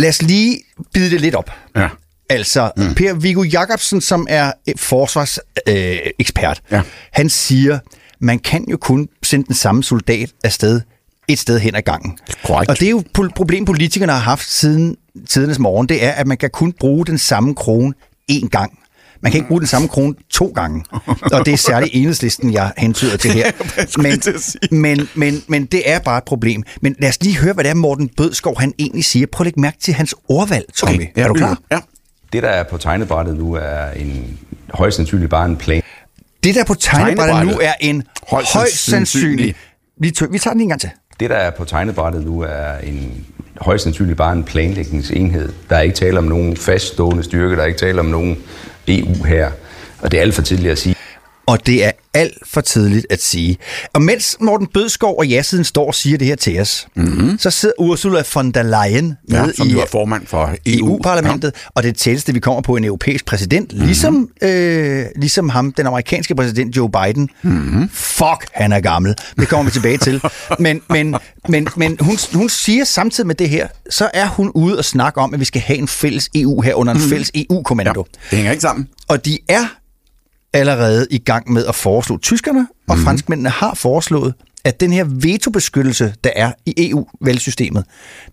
Lad 0.00 0.08
os 0.08 0.22
lige 0.22 0.58
bide 0.94 1.10
det 1.10 1.20
lidt 1.20 1.34
op. 1.34 1.50
Ja. 1.76 1.88
Altså, 2.30 2.70
mm. 2.76 2.94
Per 2.94 3.14
Viggo 3.14 3.42
Jacobsen, 3.42 4.00
som 4.00 4.26
er 4.30 4.52
forsvarsekspert, 4.76 6.60
øh, 6.72 6.76
Ja. 6.78 6.82
han 7.12 7.28
siger, 7.28 7.78
man 8.20 8.38
kan 8.38 8.64
jo 8.70 8.76
kun 8.76 9.08
sende 9.22 9.46
den 9.46 9.54
samme 9.54 9.84
soldat 9.84 10.30
afsted 10.44 10.80
et 11.28 11.38
sted 11.38 11.58
hen 11.58 11.74
ad 11.74 11.82
gangen. 11.82 12.18
Korrekt. 12.44 12.70
Og 12.70 12.80
det 12.80 12.86
er 12.86 12.90
jo 12.90 12.98
et 12.98 13.34
problem, 13.36 13.64
politikerne 13.64 14.12
har 14.12 14.18
haft 14.20 14.50
siden 14.50 14.96
tidernes 15.28 15.58
morgen, 15.58 15.88
det 15.88 16.04
er, 16.04 16.10
at 16.10 16.26
man 16.26 16.36
kan 16.36 16.50
kun 16.50 16.72
bruge 16.72 17.06
den 17.06 17.18
samme 17.18 17.54
krone 17.54 17.94
én 18.32 18.48
gang. 18.48 18.78
Man 19.20 19.32
kan 19.32 19.38
ikke 19.38 19.48
bruge 19.48 19.60
den 19.60 19.66
samme 19.68 19.88
krone 19.88 20.14
to 20.30 20.52
gange. 20.54 20.84
Og 21.32 21.46
det 21.46 21.52
er 21.52 21.56
særligt 21.56 21.94
enhedslisten, 21.94 22.52
jeg 22.52 22.72
hentyder 22.78 23.16
til 23.16 23.30
her. 23.30 23.50
Men, 24.02 24.20
men, 24.70 25.08
men, 25.14 25.42
men 25.46 25.66
det 25.66 25.90
er 25.90 25.98
bare 25.98 26.18
et 26.18 26.24
problem. 26.24 26.62
Men 26.80 26.96
lad 26.98 27.08
os 27.08 27.22
lige 27.22 27.38
høre, 27.38 27.52
hvad 27.52 27.64
det 27.64 27.70
er, 27.70 27.74
Morten 27.74 28.10
Bødskov 28.16 28.60
han 28.60 28.74
egentlig 28.78 29.04
siger. 29.04 29.26
Prøv 29.32 29.42
at 29.42 29.46
lægge 29.46 29.60
mærke 29.60 29.78
til 29.80 29.94
hans 29.94 30.14
ordvalg, 30.28 30.64
Tommy. 30.76 30.94
Okay, 30.94 31.06
ja, 31.16 31.22
er 31.22 31.28
du 31.28 31.34
klar? 31.34 31.58
Ja. 31.70 31.78
Det, 32.32 32.42
der 32.42 32.48
er 32.48 32.62
på 32.62 32.78
tegnebrættet 32.78 33.36
nu, 33.36 33.54
er 33.54 33.90
en 33.90 34.38
højst 34.74 34.96
sandsynligt 34.96 35.30
bare 35.30 35.46
en 35.46 35.56
plan. 35.56 35.82
Det 36.44 36.54
der 36.54 36.64
på 36.64 36.74
tegnebrættet 36.74 37.46
nu 37.46 37.58
er 37.62 37.72
en 37.80 38.02
Højst 38.28 38.52
højst 38.54 38.84
sandsynlig... 38.84 39.28
sandsynlig. 39.28 39.54
Vi, 40.00 40.10
tø- 40.10 40.26
vi 40.30 40.38
tager 40.38 40.52
den 40.52 40.58
lige 40.58 40.64
en 40.64 40.68
gang 40.68 40.80
til. 40.80 40.90
Det, 41.20 41.30
der 41.30 41.36
er 41.36 41.50
på 41.50 41.64
tegnebrættet 41.64 42.24
nu, 42.24 42.40
er 42.40 42.78
en 42.82 43.26
højst 43.60 43.84
sandsynligt 43.84 44.16
bare 44.16 44.32
en 44.32 44.44
planlægningsenhed. 44.44 45.52
Der 45.70 45.76
er 45.76 45.80
ikke 45.80 45.96
tale 45.96 46.18
om 46.18 46.24
nogen 46.24 46.56
faststående 46.56 47.22
styrke, 47.22 47.56
der 47.56 47.62
er 47.62 47.66
ikke 47.66 47.78
tale 47.78 48.00
om 48.00 48.06
nogen 48.06 48.36
EU 48.88 49.24
her. 49.24 49.50
Og 49.98 50.10
det 50.10 50.18
er 50.18 50.22
alt 50.22 50.34
for 50.34 50.42
tidligt 50.42 50.72
at 50.72 50.78
sige. 50.78 50.97
Og 51.48 51.66
det 51.66 51.84
er 51.84 51.90
alt 52.14 52.38
for 52.46 52.60
tidligt 52.60 53.06
at 53.10 53.22
sige. 53.22 53.58
Og 53.92 54.02
mens 54.02 54.36
Morten 54.40 54.66
Bødskov 54.66 55.18
og 55.18 55.26
ja-siden 55.26 55.64
står 55.64 55.86
og 55.86 55.94
siger 55.94 56.18
det 56.18 56.26
her 56.26 56.36
til 56.36 56.60
os, 56.60 56.86
mm-hmm. 56.94 57.38
så 57.38 57.50
sidder 57.50 57.74
Ursula 57.78 58.22
von 58.34 58.50
der 58.50 58.62
Leyen 58.62 59.16
Ja, 59.30 59.44
med 59.44 59.54
som 59.54 59.66
i 59.66 59.72
jo 59.72 59.80
er 59.80 59.86
formand 59.86 60.26
for 60.26 60.54
EU. 60.66 60.86
EU-parlamentet, 60.86 61.52
og 61.74 61.82
det 61.82 61.88
er 61.88 61.92
det 61.92 62.00
tætteste, 62.00 62.32
vi 62.32 62.40
kommer 62.40 62.62
på 62.62 62.76
en 62.76 62.84
europæisk 62.84 63.24
præsident, 63.24 63.72
mm-hmm. 63.72 63.86
ligesom, 63.86 64.28
øh, 64.42 65.04
ligesom 65.16 65.48
ham, 65.48 65.72
den 65.72 65.86
amerikanske 65.86 66.34
præsident 66.34 66.76
Joe 66.76 66.90
Biden. 66.90 67.28
Mm-hmm. 67.42 67.88
Fuck, 67.92 68.48
han 68.52 68.72
er 68.72 68.80
gammel. 68.80 69.14
Det 69.40 69.48
kommer 69.48 69.64
vi 69.64 69.70
tilbage 69.70 69.98
til. 69.98 70.20
Men, 70.58 70.82
men, 70.90 71.16
men, 71.48 71.68
men 71.76 71.98
hun, 72.00 72.18
hun 72.34 72.48
siger 72.48 72.84
samtidig 72.84 73.26
med 73.26 73.34
det 73.34 73.48
her, 73.48 73.68
så 73.90 74.10
er 74.14 74.26
hun 74.26 74.50
ude 74.54 74.78
og 74.78 74.84
snakke 74.84 75.20
om, 75.20 75.34
at 75.34 75.40
vi 75.40 75.44
skal 75.44 75.60
have 75.60 75.78
en 75.78 75.88
fælles 75.88 76.30
EU 76.34 76.60
her 76.60 76.74
under 76.74 76.92
en 76.92 76.96
mm-hmm. 76.98 77.10
fælles 77.10 77.30
EU-kommando. 77.34 78.04
Ja, 78.14 78.18
det 78.30 78.36
hænger 78.36 78.50
ikke 78.52 78.62
sammen. 78.62 78.88
Og 79.08 79.24
de 79.24 79.38
er 79.48 79.64
allerede 80.52 81.06
i 81.10 81.18
gang 81.18 81.52
med 81.52 81.64
at 81.66 81.74
foreslå 81.74 82.18
tyskerne, 82.18 82.66
og 82.88 82.96
mm. 82.98 83.04
franskmændene 83.04 83.48
har 83.50 83.74
foreslået, 83.74 84.34
at 84.64 84.80
den 84.80 84.92
her 84.92 85.04
vetobeskyttelse, 85.08 86.14
der 86.24 86.30
er 86.36 86.52
i 86.66 86.90
EU-valgsystemet, 86.90 87.84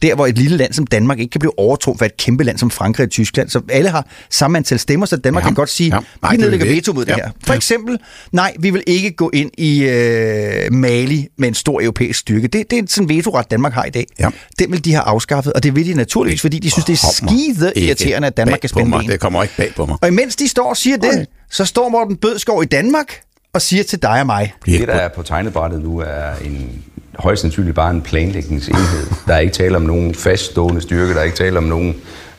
der 0.01 0.15
hvor 0.15 0.27
et 0.27 0.37
lille 0.37 0.57
land 0.57 0.73
som 0.73 0.87
Danmark 0.87 1.19
ikke 1.19 1.31
kan 1.31 1.39
blive 1.39 1.59
overtrumfet 1.59 2.01
af 2.05 2.09
et 2.09 2.17
kæmpe 2.17 2.43
land 2.43 2.57
som 2.57 2.71
Frankrig 2.71 3.05
og 3.05 3.11
Tyskland, 3.11 3.49
så 3.49 3.61
alle 3.69 3.89
har 3.89 4.07
samme 4.29 4.57
antal 4.57 4.79
stemmer, 4.79 5.05
så 5.05 5.17
Danmark 5.17 5.41
Ja. 5.43 5.45
ja. 5.45 5.49
kan 5.49 5.55
godt 5.55 5.69
sige, 5.69 5.87
Ja. 5.89 5.95
ja. 5.95 6.01
Nej, 6.21 6.31
vi 6.31 6.37
nedlægger 6.37 6.65
veto 6.65 6.93
mod 6.93 7.03
ikke. 7.03 7.11
det 7.13 7.17
Ja. 7.17 7.23
her. 7.25 7.31
For 7.43 7.53
eksempel, 7.53 7.97
nej, 8.31 8.53
vi 8.59 8.69
vil 8.69 8.83
ikke 8.87 9.11
gå 9.11 9.29
ind 9.33 9.51
i 9.57 9.83
øh, 9.83 10.73
Mali 10.73 11.27
med 11.37 11.47
en 11.47 11.53
stor 11.53 11.81
europæisk 11.81 12.19
styrke. 12.19 12.47
Det, 12.47 12.71
det 12.71 12.79
er 12.79 12.83
sådan 12.87 13.09
en 13.11 13.17
vetoret, 13.17 13.51
Danmark 13.51 13.73
har 13.73 13.85
i 13.85 13.89
dag. 13.89 14.05
Ja. 14.19 14.29
Den 14.59 14.71
vil 14.71 14.85
de 14.85 14.91
have 14.93 15.03
afskaffet, 15.03 15.53
og 15.53 15.63
det 15.63 15.75
vil 15.75 15.85
de 15.87 15.93
naturligvis, 15.93 16.41
fordi 16.41 16.59
de 16.59 16.71
synes, 16.71 16.85
det 16.85 16.93
er 16.93 17.11
skide 17.13 17.73
irriterende, 17.75 18.27
at 18.27 18.37
Danmark 18.37 18.59
kan 18.59 18.69
spænde 18.69 18.89
mig. 18.89 19.07
Det 19.07 19.19
kommer 19.19 19.43
ikke 19.43 19.55
bag 19.57 19.73
på 19.75 19.85
mig. 19.85 19.97
Og 20.01 20.07
imens 20.07 20.35
de 20.35 20.47
står 20.47 20.69
og 20.69 20.77
siger 20.77 20.97
det, 20.97 21.27
så 21.49 21.65
står 21.65 21.89
Morten 21.89 22.17
Bødskov 22.17 22.63
i 22.63 22.65
Danmark 22.65 23.21
og 23.53 23.61
siger 23.61 23.83
til 23.83 24.01
dig 24.01 24.19
og 24.19 24.25
mig, 24.25 24.53
Det, 24.65 24.87
der 24.87 24.93
er 24.93 25.07
på 25.07 25.23
tegnebrættet 25.23 25.81
nu, 25.81 25.99
er 25.99 26.35
en 26.45 26.83
højst 27.19 27.41
sandsynligt 27.41 27.75
bare 27.75 27.91
en 27.91 28.01
planlægningsenhed. 28.01 29.07
Der 29.27 29.33
er 29.33 29.39
ikke 29.39 29.53
tale 29.53 29.75
om 29.75 29.81
nogen 29.81 30.15
faststående 30.15 30.81
styrke, 30.81 31.13
der 31.13 31.19
er 31.19 31.23
ikke 31.23 31.37
tale 31.37 31.57
om 31.57 31.63
nogen 31.63 31.95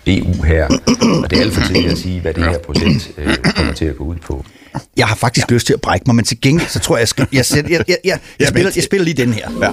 EU 0.07 0.43
her. 0.43 0.67
Og 1.23 1.31
det 1.31 1.39
er 1.39 1.43
alt 1.43 1.55
for 1.55 1.67
tidligt 1.67 1.93
at 1.93 1.99
sige, 1.99 2.21
hvad 2.21 2.35
det 2.35 2.45
her 2.45 2.59
projekt 2.59 3.11
øh, 3.19 3.37
kommer 3.37 3.73
til 3.73 3.85
at 3.85 3.97
gå 3.97 4.05
ud 4.05 4.17
på. 4.17 4.45
jeg 4.97 5.07
har 5.07 5.17
faktisk 5.17 5.51
ja. 5.51 5.55
lyst 5.55 5.67
til 5.67 5.75
at 5.75 5.81
brække 5.81 6.05
mig, 6.07 6.15
men 6.15 6.25
til 6.25 6.41
gengæld, 6.41 6.69
så 6.69 6.79
tror 6.79 6.97
jeg, 6.97 7.01
jeg, 7.01 7.09
skal, 7.09 7.27
jeg, 7.33 7.45
jeg, 7.53 7.71
jeg, 7.71 7.85
jeg, 7.89 7.97
jeg, 8.05 8.19
jeg, 8.41 8.49
spiller, 8.49 8.73
jeg 8.75 8.85
spiller 8.85 9.05
lige 9.05 9.17
den 9.17 9.33
her. 9.33 9.51
Ja. 9.63 9.71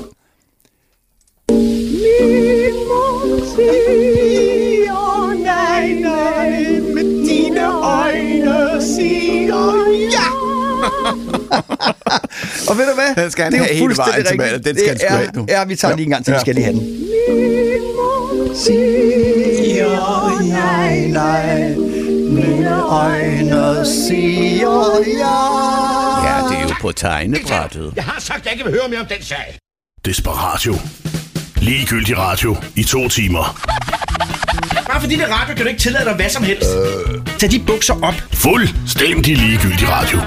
Og 12.70 12.78
ved 12.78 12.86
du 12.90 12.94
hvad? 12.96 13.24
Den 13.24 13.32
skal 13.32 13.44
han 13.44 13.52
det 13.54 13.60
er 13.60 13.64
have 13.64 13.76
hele 13.76 13.98
vejen 13.98 14.26
til. 14.26 14.38
Malle. 14.38 14.60
Den 14.60 14.78
skal 14.78 14.88
han 14.90 15.00
sgu 15.00 15.08
have 15.16 15.30
nu. 15.36 15.46
Ja, 15.50 15.64
vi 15.66 15.76
tager 15.76 15.92
Ja. 15.92 15.96
lige 15.96 16.06
en 16.06 16.12
gang 16.12 16.26
til, 16.26 16.32
vi 16.32 16.36
Ja. 16.36 16.42
skal 16.42 16.56
lige 16.56 16.66
have 16.66 16.76
den. 16.80 17.00
Nej, 20.50 21.00
nej, 21.08 21.70
mine 22.30 22.82
øjne 22.84 23.86
siger 23.86 25.02
ja. 25.08 25.36
Ja, 26.28 26.48
det 26.50 26.58
er 26.58 26.62
jo 26.70 26.76
på 26.82 26.92
tegnebrættet. 26.92 27.94
Jeg 27.96 28.04
har 28.04 28.22
sagt, 28.22 28.40
at 28.40 28.46
jeg 28.46 28.54
ikke 28.54 28.64
vil 28.66 28.74
høre 28.74 28.90
mere 28.90 29.00
om 29.00 29.06
den 29.06 29.22
sag. 29.24 29.58
Desperatio. 30.06 30.76
Ligegyldig 31.58 32.18
radio 32.18 32.56
i 32.76 32.84
to 32.84 33.08
timer. 33.08 33.62
Bare 34.88 35.02
fordi 35.02 35.16
det 35.16 35.24
er 35.24 35.34
radio, 35.42 35.56
kan 35.56 35.64
du 35.66 35.70
ikke 35.70 35.82
tillade 35.82 36.06
dig 36.06 36.14
hvad 36.16 36.30
som 36.30 36.44
helst. 36.44 36.70
Øh. 36.76 37.20
Tag 37.40 37.52
de 37.52 37.60
bukser 37.68 37.94
op. 38.04 38.14
Fuldstændig 38.34 39.38
ligegyldig 39.38 39.88
radio. 39.90 40.20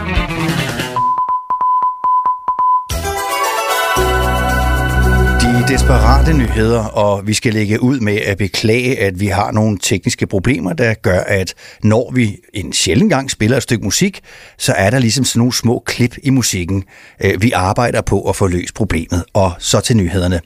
Desperate 5.87 6.33
nyheder, 6.33 6.85
og 6.85 7.27
vi 7.27 7.35
skal 7.35 7.53
lægge 7.53 7.83
ud 7.83 8.01
med 8.01 8.17
at 8.17 8.39
beklage, 8.39 8.99
at 8.99 9.21
vi 9.21 9.27
har 9.27 9.53
nogle 9.53 9.79
tekniske 9.83 10.27
problemer, 10.27 10.73
der 10.73 10.95
gør, 10.95 11.21
at 11.21 11.55
når 11.83 12.13
vi 12.15 12.39
en 12.55 12.73
sjældent 12.73 13.11
gang 13.11 13.31
spiller 13.31 13.57
et 13.57 13.63
stykke 13.63 13.85
musik, 13.85 14.21
så 14.59 14.73
er 14.73 14.91
der 14.91 14.99
ligesom 14.99 15.25
sådan 15.25 15.39
nogle 15.39 15.53
små 15.53 15.83
klip 15.87 16.17
i 16.23 16.31
musikken. 16.31 16.85
Øh, 17.25 17.43
vi 17.43 17.53
arbejder 17.53 18.01
på 18.01 18.29
at 18.29 18.37
få 18.37 18.47
løst 18.47 18.75
problemet, 18.75 19.25
og 19.35 19.53
så 19.59 19.81
til 19.81 19.97
nyhederne. 19.97 20.41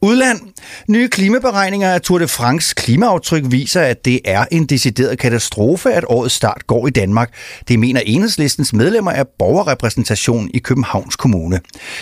Udland. 0.00 0.40
Nye 0.88 1.08
klimaberegninger 1.08 1.90
af 1.90 2.00
Tour 2.00 2.18
de 2.18 2.28
France 2.28 2.74
klimaaftryk 2.76 3.42
viser, 3.46 3.80
at 3.80 4.04
det 4.04 4.20
er 4.24 4.44
en 4.50 4.66
decideret 4.66 5.18
katastrofe, 5.18 5.92
at 5.92 6.04
årets 6.08 6.34
start 6.34 6.66
går 6.66 6.86
i 6.86 6.90
Danmark. 6.90 7.30
Det 7.68 7.78
mener 7.78 8.00
enhedslistens 8.06 8.72
medlemmer 8.72 9.10
af 9.10 9.28
borgerrepræsentationen 9.38 10.50
i 10.54 10.58
Københavns 10.58 11.16
Kommune. 11.16 11.60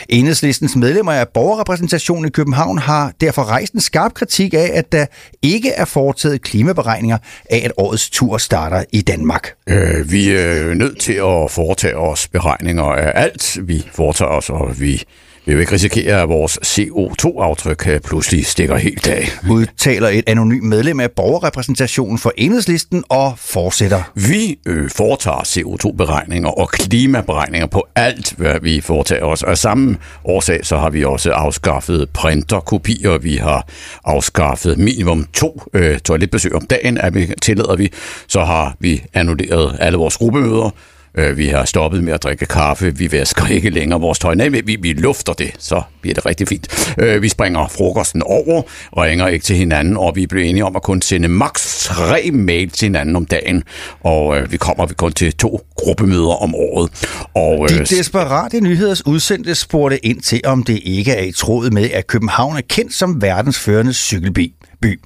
Enhedslistens 0.08 0.76
medlemmer 0.76 1.12
af 1.12 1.28
borgerrepræsentationen 1.28 2.26
i 2.26 2.30
København 2.30 2.78
har 2.78 3.12
derfor 3.20 3.42
rejst 3.44 3.72
en 3.72 3.80
skarp 3.80 4.14
kritik 4.14 4.54
af, 4.54 4.70
at 4.74 4.92
der 4.92 5.06
ikke 5.42 5.70
er 5.70 5.84
foretaget 5.84 6.42
klimaberegninger 6.42 7.18
af, 7.50 7.62
at 7.64 7.72
årets 7.76 8.10
tur 8.10 8.38
starter 8.38 8.84
i 8.92 9.00
Danmark. 9.00 9.54
Øh, 9.66 10.12
vi 10.12 10.30
er 10.30 10.74
nødt 10.74 11.00
til 11.00 11.12
at 11.12 11.50
foretage 11.50 11.96
os 11.96 12.28
beregninger 12.28 12.84
af 12.84 13.22
alt, 13.22 13.58
vi 13.62 13.88
foretager 13.94 14.30
os, 14.30 14.50
og 14.50 14.80
vi 14.80 15.02
vil 15.46 15.52
jo 15.52 15.60
ikke 15.60 15.72
risikere, 15.72 16.22
at 16.22 16.28
vores 16.28 16.58
CO2-aftryk 16.64 17.88
øh, 17.88 18.00
pludselig 18.00 18.46
stikker 18.46 18.76
helt 18.76 19.08
af. 19.08 19.28
Udtaler 19.50 20.08
et 20.08 20.24
anonymt 20.26 20.64
medlem 20.64 21.00
af 21.00 21.10
borgerrepræsentationen 21.10 22.18
for 22.18 22.32
enhedslisten 22.36 23.04
og 23.08 23.34
fortsætter. 23.38 24.12
Vi 24.14 24.58
øh, 24.66 24.90
foretager 24.90 25.36
CO2-beregninger 25.36 26.48
og 26.48 26.68
klimaberegninger 26.68 27.66
på 27.66 27.86
alt, 27.94 28.34
hvad 28.36 28.60
vi 28.62 28.80
foretager 28.80 29.24
os. 29.24 29.42
Og 29.42 29.50
af 29.50 29.58
samme 29.58 29.96
årsag, 30.24 30.66
så 30.66 30.76
har 30.76 30.90
vi 30.90 31.04
også 31.04 31.32
afskaffet 31.32 32.10
printerkopier. 32.10 33.18
Vi 33.18 33.36
har 33.36 33.66
afskaffet 34.04 34.78
minimum 34.78 35.26
to 35.34 35.62
øh, 35.74 35.98
toiletbesøg 35.98 36.54
om 36.54 36.66
dagen, 36.66 36.98
at 36.98 37.14
vi 37.14 37.32
tillader 37.42 37.76
vi. 37.76 37.92
Så 38.28 38.44
har 38.44 38.76
vi 38.78 39.02
annulleret 39.14 39.76
alle 39.80 39.98
vores 39.98 40.16
gruppemøder. 40.16 40.70
Øh, 41.18 41.38
vi 41.38 41.46
har 41.46 41.64
stoppet 41.64 42.04
med 42.04 42.12
at 42.12 42.22
drikke 42.22 42.46
kaffe. 42.46 42.96
Vi 42.96 43.12
vasker 43.12 43.46
ikke 43.46 43.70
længere 43.70 44.00
vores 44.00 44.18
tøj. 44.18 44.34
Nej, 44.34 44.48
vi, 44.48 44.76
vi 44.80 44.92
lufter 44.92 45.32
det, 45.32 45.50
så 45.58 45.82
bliver 46.00 46.14
det 46.14 46.26
rigtig 46.26 46.48
fint. 46.48 46.94
Øh, 46.98 47.22
vi 47.22 47.28
springer 47.28 47.68
frokosten 47.68 48.22
over, 48.22 48.62
ringer 48.96 49.28
ikke 49.28 49.44
til 49.44 49.56
hinanden, 49.56 49.96
og 49.96 50.16
vi 50.16 50.26
blev 50.26 50.42
enige 50.44 50.64
om 50.64 50.76
at 50.76 50.82
kun 50.82 51.02
sende 51.02 51.28
maks 51.28 51.84
tre 51.84 52.30
mail 52.32 52.70
til 52.70 52.86
hinanden 52.86 53.16
om 53.16 53.26
dagen. 53.26 53.62
Og 54.00 54.38
øh, 54.38 54.52
vi 54.52 54.56
kommer 54.56 54.86
vi 54.86 54.94
kun 54.94 55.12
til 55.12 55.32
to 55.32 55.60
gruppemøder 55.76 56.42
om 56.42 56.54
året. 56.54 56.90
Og, 57.34 57.68
De 57.68 57.74
øh, 57.74 57.86
desperate 57.88 58.60
nyheders 58.60 59.06
udsendte 59.06 59.54
spurgte 59.54 60.06
ind 60.06 60.20
til, 60.20 60.40
om 60.44 60.62
det 60.62 60.80
ikke 60.84 61.12
er 61.12 61.22
i 61.22 61.32
tråd 61.32 61.70
med, 61.70 61.90
at 61.90 62.06
København 62.06 62.56
er 62.56 62.62
kendt 62.68 62.94
som 62.94 63.22
verdens 63.22 63.58
førende 63.58 63.92
cykelby. 63.92 64.52
By. 64.82 65.00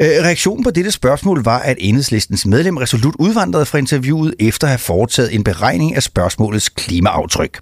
Øh, 0.00 0.08
reaktionen 0.08 0.64
på 0.64 0.70
dette 0.70 0.90
spørgsmål 0.90 1.44
var, 1.44 1.58
at 1.58 1.76
enhedslistens 1.80 2.46
medlem 2.46 2.76
resolut 2.76 3.14
udvandrede 3.18 3.66
fra 3.66 3.78
interviewet 3.78 4.34
efter 4.38 4.66
at 4.66 4.70
have 4.70 4.78
foretaget 4.78 5.34
en 5.34 5.44
beregning 5.44 5.96
af 5.96 6.02
spørgsmålets 6.02 6.68
klimaaftryk. 6.68 7.60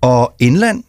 Og 0.00 0.34
indland, 0.38 0.82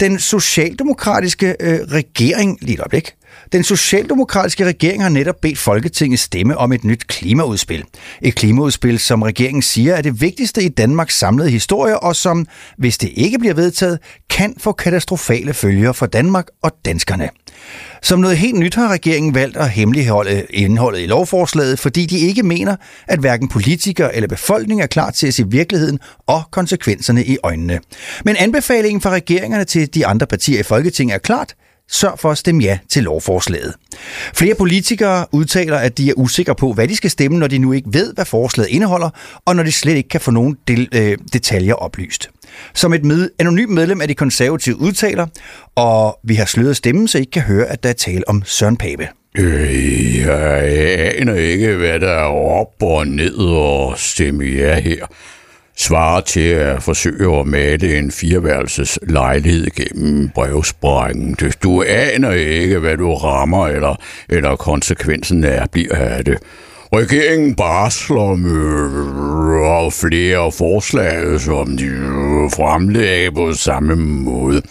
den 0.00 0.18
socialdemokratiske 0.18 1.56
øh, 1.60 1.78
regering, 1.80 2.58
lige 2.60 2.74
et 2.74 2.80
øjeblik, 2.80 3.14
den 3.52 3.64
socialdemokratiske 3.64 4.64
regering 4.64 5.02
har 5.02 5.08
netop 5.08 5.40
bedt 5.42 5.58
Folketinget 5.58 6.20
stemme 6.20 6.58
om 6.58 6.72
et 6.72 6.84
nyt 6.84 7.06
klimaudspil. 7.06 7.84
Et 8.22 8.34
klimaudspil, 8.34 8.98
som 8.98 9.22
regeringen 9.22 9.62
siger 9.62 9.94
er 9.94 10.02
det 10.02 10.20
vigtigste 10.20 10.62
i 10.62 10.68
Danmarks 10.68 11.18
samlede 11.18 11.50
historie, 11.50 11.98
og 11.98 12.16
som, 12.16 12.46
hvis 12.78 12.98
det 12.98 13.10
ikke 13.14 13.38
bliver 13.38 13.54
vedtaget, 13.54 13.98
kan 14.30 14.54
få 14.58 14.72
katastrofale 14.72 15.54
følger 15.54 15.92
for 15.92 16.06
Danmark 16.06 16.46
og 16.62 16.72
danskerne. 16.84 17.28
Som 18.02 18.20
noget 18.20 18.36
helt 18.36 18.58
nyt 18.58 18.74
har 18.74 18.88
regeringen 18.88 19.34
valgt 19.34 19.56
at 19.56 19.70
hemmeligholde 19.70 20.46
indholdet 20.50 21.00
i 21.00 21.06
lovforslaget, 21.06 21.78
fordi 21.78 22.06
de 22.06 22.18
ikke 22.18 22.42
mener, 22.42 22.76
at 23.08 23.18
hverken 23.18 23.48
politikere 23.48 24.14
eller 24.16 24.28
befolkning 24.28 24.82
er 24.82 24.86
klar 24.86 25.10
til 25.10 25.26
at 25.26 25.34
se 25.34 25.48
virkeligheden 25.48 25.98
og 26.26 26.42
konsekvenserne 26.50 27.24
i 27.24 27.36
øjnene. 27.42 27.80
Men 28.24 28.36
anbefalingen 28.36 29.00
fra 29.00 29.10
regeringerne 29.10 29.64
til 29.64 29.94
de 29.94 30.06
andre 30.06 30.26
partier 30.26 30.60
i 30.60 30.62
Folketinget 30.62 31.14
er 31.14 31.18
klart, 31.18 31.54
sørg 31.90 32.18
for 32.18 32.30
at 32.30 32.38
stemme 32.38 32.62
ja 32.62 32.78
til 32.88 33.02
lovforslaget. 33.02 33.74
Flere 34.34 34.54
politikere 34.54 35.26
udtaler, 35.32 35.78
at 35.78 35.98
de 35.98 36.08
er 36.10 36.14
usikre 36.16 36.54
på, 36.54 36.72
hvad 36.72 36.88
de 36.88 36.96
skal 36.96 37.10
stemme, 37.10 37.38
når 37.38 37.46
de 37.46 37.58
nu 37.58 37.72
ikke 37.72 37.88
ved, 37.92 38.14
hvad 38.14 38.24
forslaget 38.24 38.68
indeholder, 38.68 39.10
og 39.46 39.56
når 39.56 39.62
de 39.62 39.72
slet 39.72 39.96
ikke 39.96 40.08
kan 40.08 40.20
få 40.20 40.30
nogen 40.30 40.56
del, 40.68 40.88
øh, 40.94 41.18
detaljer 41.32 41.74
oplyst. 41.74 42.30
Som 42.74 42.94
et 42.94 43.04
med, 43.04 43.30
anonymt 43.38 43.70
medlem 43.70 44.00
af 44.00 44.08
de 44.08 44.14
konservative 44.14 44.76
udtaler, 44.80 45.26
og 45.74 46.18
vi 46.24 46.34
har 46.34 46.44
sløret 46.44 46.76
stemmen, 46.76 47.08
så 47.08 47.18
I 47.18 47.20
ikke 47.20 47.30
kan 47.30 47.42
høre, 47.42 47.66
at 47.66 47.82
der 47.82 47.88
er 47.88 47.92
tale 47.92 48.28
om 48.28 48.42
Søren 48.44 48.76
Pape. 48.76 49.08
Øh, 49.38 50.18
jeg 50.18 50.64
aner 51.18 51.34
ikke, 51.34 51.74
hvad 51.76 52.00
der 52.00 52.10
er 52.10 52.32
op 52.60 52.82
og 52.82 53.06
ned 53.06 53.34
og 53.38 53.98
stemme 53.98 54.44
jer 54.58 54.74
her. 54.74 55.06
Svarer 55.76 56.20
til 56.20 56.48
at 56.48 56.82
forsøge 56.82 57.38
at 57.38 57.46
male 57.46 57.98
en 57.98 58.10
fireværelses 58.10 58.98
lejlighed 59.08 59.66
gennem 59.66 60.28
brevsprængning. 60.28 61.36
Du 61.62 61.82
aner 61.82 62.30
ikke, 62.30 62.78
hvad 62.78 62.96
du 62.96 63.14
rammer, 63.14 63.68
eller, 63.68 63.96
eller 64.28 64.56
konsekvensen 64.56 65.44
er, 65.44 65.66
bliver 65.66 65.94
af 65.96 66.24
det. 66.24 66.38
Regeringen 66.94 67.54
barsler 67.54 68.36
med 68.36 69.90
flere 69.90 70.52
forslag, 70.52 71.40
som 71.40 71.76
de 71.76 71.90
fremlægger 72.56 73.30
på 73.30 73.52
samme 73.52 73.96
måde. 73.96 74.62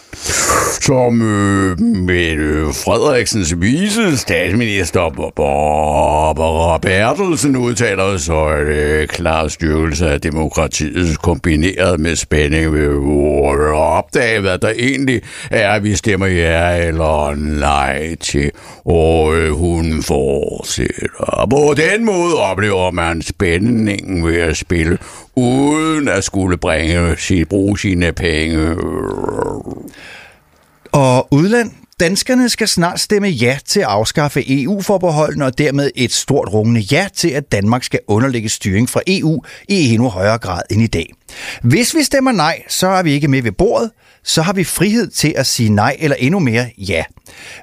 Som 0.81 1.21
øh, 1.21 1.79
med 1.81 2.73
Frederiksens 2.73 3.61
vise 3.61 4.17
statsminister 4.17 5.31
Barbara 5.35 6.77
Bertelsen 6.77 7.55
udtaler, 7.55 8.17
så 8.17 8.33
er 8.33 8.63
det 8.63 9.09
klar 9.09 9.47
styrkelse 9.47 10.09
af 10.09 10.21
demokratiet 10.21 11.21
kombineret 11.21 11.99
med 11.99 12.15
spænding 12.15 12.73
ved 12.73 12.85
at 12.85 13.73
opdage, 13.73 14.39
hvad 14.39 14.57
der 14.57 14.69
egentlig 14.69 15.21
er, 15.51 15.79
vi 15.79 15.95
stemmer 15.95 16.27
ja 16.27 16.87
eller 16.87 17.35
nej 17.35 18.15
til. 18.15 18.51
Og 18.85 19.35
øh, 19.35 19.51
hun 19.51 20.03
fortsætter. 20.03 21.47
På 21.49 21.73
den 21.77 22.05
måde 22.05 22.10
oplever 22.37 22.91
man 22.91 23.21
spændingen 23.21 24.25
ved 24.25 24.37
at 24.37 24.57
spille, 24.57 24.97
uden 25.35 26.07
at 26.07 26.23
skulle 26.23 26.57
bringe, 26.57 27.45
bruge 27.45 27.79
sine 27.79 28.11
penge. 28.11 28.75
Og 30.91 31.27
udland, 31.33 31.71
danskerne 31.99 32.49
skal 32.49 32.67
snart 32.67 32.99
stemme 32.99 33.27
ja 33.27 33.57
til 33.65 33.79
at 33.79 33.85
afskaffe 33.85 34.63
EU-forbeholdene 34.63 35.45
og 35.45 35.57
dermed 35.57 35.91
et 35.95 36.11
stort 36.11 36.53
rungende 36.53 36.81
ja 36.81 37.07
til, 37.15 37.29
at 37.29 37.51
Danmark 37.51 37.83
skal 37.83 37.99
underlægge 38.07 38.49
styring 38.49 38.89
fra 38.89 39.01
EU 39.07 39.43
i 39.69 39.93
endnu 39.93 40.09
højere 40.09 40.37
grad 40.37 40.61
end 40.69 40.81
i 40.81 40.87
dag. 40.87 41.13
Hvis 41.63 41.95
vi 41.95 42.03
stemmer 42.03 42.31
nej, 42.31 42.61
så 42.67 42.87
er 42.87 43.03
vi 43.03 43.11
ikke 43.11 43.27
med 43.27 43.41
ved 43.41 43.51
bordet, 43.51 43.91
så 44.23 44.41
har 44.41 44.53
vi 44.53 44.63
frihed 44.63 45.07
til 45.07 45.33
at 45.37 45.47
sige 45.47 45.69
nej 45.69 45.95
eller 45.99 46.15
endnu 46.19 46.39
mere 46.39 46.69
ja. 46.77 47.03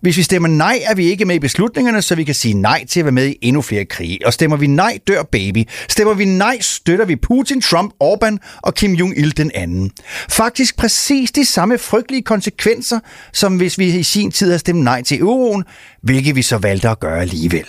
Hvis 0.03 0.17
vi 0.17 0.23
stemmer 0.23 0.49
nej, 0.49 0.81
er 0.85 0.95
vi 0.95 1.05
ikke 1.05 1.25
med 1.25 1.35
i 1.35 1.39
beslutningerne, 1.39 2.03
så 2.03 2.15
vi 2.15 2.25
kan 2.25 2.35
sige 2.35 2.55
nej 2.55 2.85
til 2.87 3.01
at 3.01 3.07
være 3.07 3.13
med 3.13 3.27
i 3.27 3.39
endnu 3.43 3.63
flere 3.63 3.85
krige. 3.85 4.19
Og 4.27 4.33
stemmer 4.33 4.57
vi 4.57 4.67
nej, 4.67 4.99
dør 5.09 5.23
baby. 5.23 5.65
Stemmer 5.89 6.15
vi 6.15 6.25
nej, 6.25 6.59
støtter 6.61 7.05
vi 7.05 7.17
Putin, 7.17 7.61
Trump, 7.61 7.93
Orbán 8.05 8.61
og 8.63 8.75
Kim 8.75 8.95
Jong-il 8.95 9.33
den 9.37 9.51
anden. 9.55 9.91
Faktisk 10.29 10.77
præcis 10.77 11.31
de 11.33 11.45
samme 11.45 11.79
frygtelige 11.79 12.23
konsekvenser, 12.23 12.99
som 13.33 13.57
hvis 13.57 13.79
vi 13.79 13.99
i 13.99 14.03
sin 14.03 14.31
tid 14.31 14.47
havde 14.47 14.59
stemt 14.59 14.83
nej 14.83 15.03
til 15.03 15.21
euroen, 15.21 15.65
hvilket 16.03 16.37
vi 16.37 16.43
så 16.43 16.59
valgte 16.59 16.89
at 16.89 17.01
gøre 17.01 17.21
alligevel. 17.21 17.65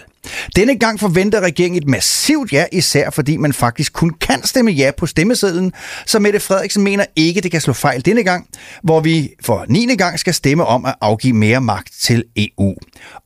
Denne 0.56 0.80
gang 0.80 1.00
forventer 1.00 1.40
regeringen 1.40 1.84
et 1.84 1.88
massivt 1.88 2.54
ja, 2.54 2.66
især 2.72 3.10
fordi 3.10 3.38
man 3.38 3.54
faktisk 3.54 3.94
kun 3.94 4.14
kan 4.22 4.44
stemme 4.46 4.72
ja 4.72 4.92
på 4.98 5.06
stemmesedlen, 5.06 5.72
så 6.06 6.20
Mette 6.20 6.40
Frederiksen 6.40 6.84
mener 6.84 7.06
ikke, 7.16 7.42
det 7.42 7.52
kan 7.52 7.62
slå 7.62 7.74
fejl 7.74 8.06
denne 8.06 8.24
gang, 8.24 8.48
hvor 8.84 9.00
vi 9.00 9.30
for 9.44 9.66
9. 9.70 9.96
gang 9.96 10.20
skal 10.20 10.34
stemme 10.34 10.66
om 10.66 10.86
at 10.86 10.96
afgive 11.02 11.34
mere 11.34 11.62
magt 11.62 11.94
til 12.02 12.24
EU. 12.38 12.76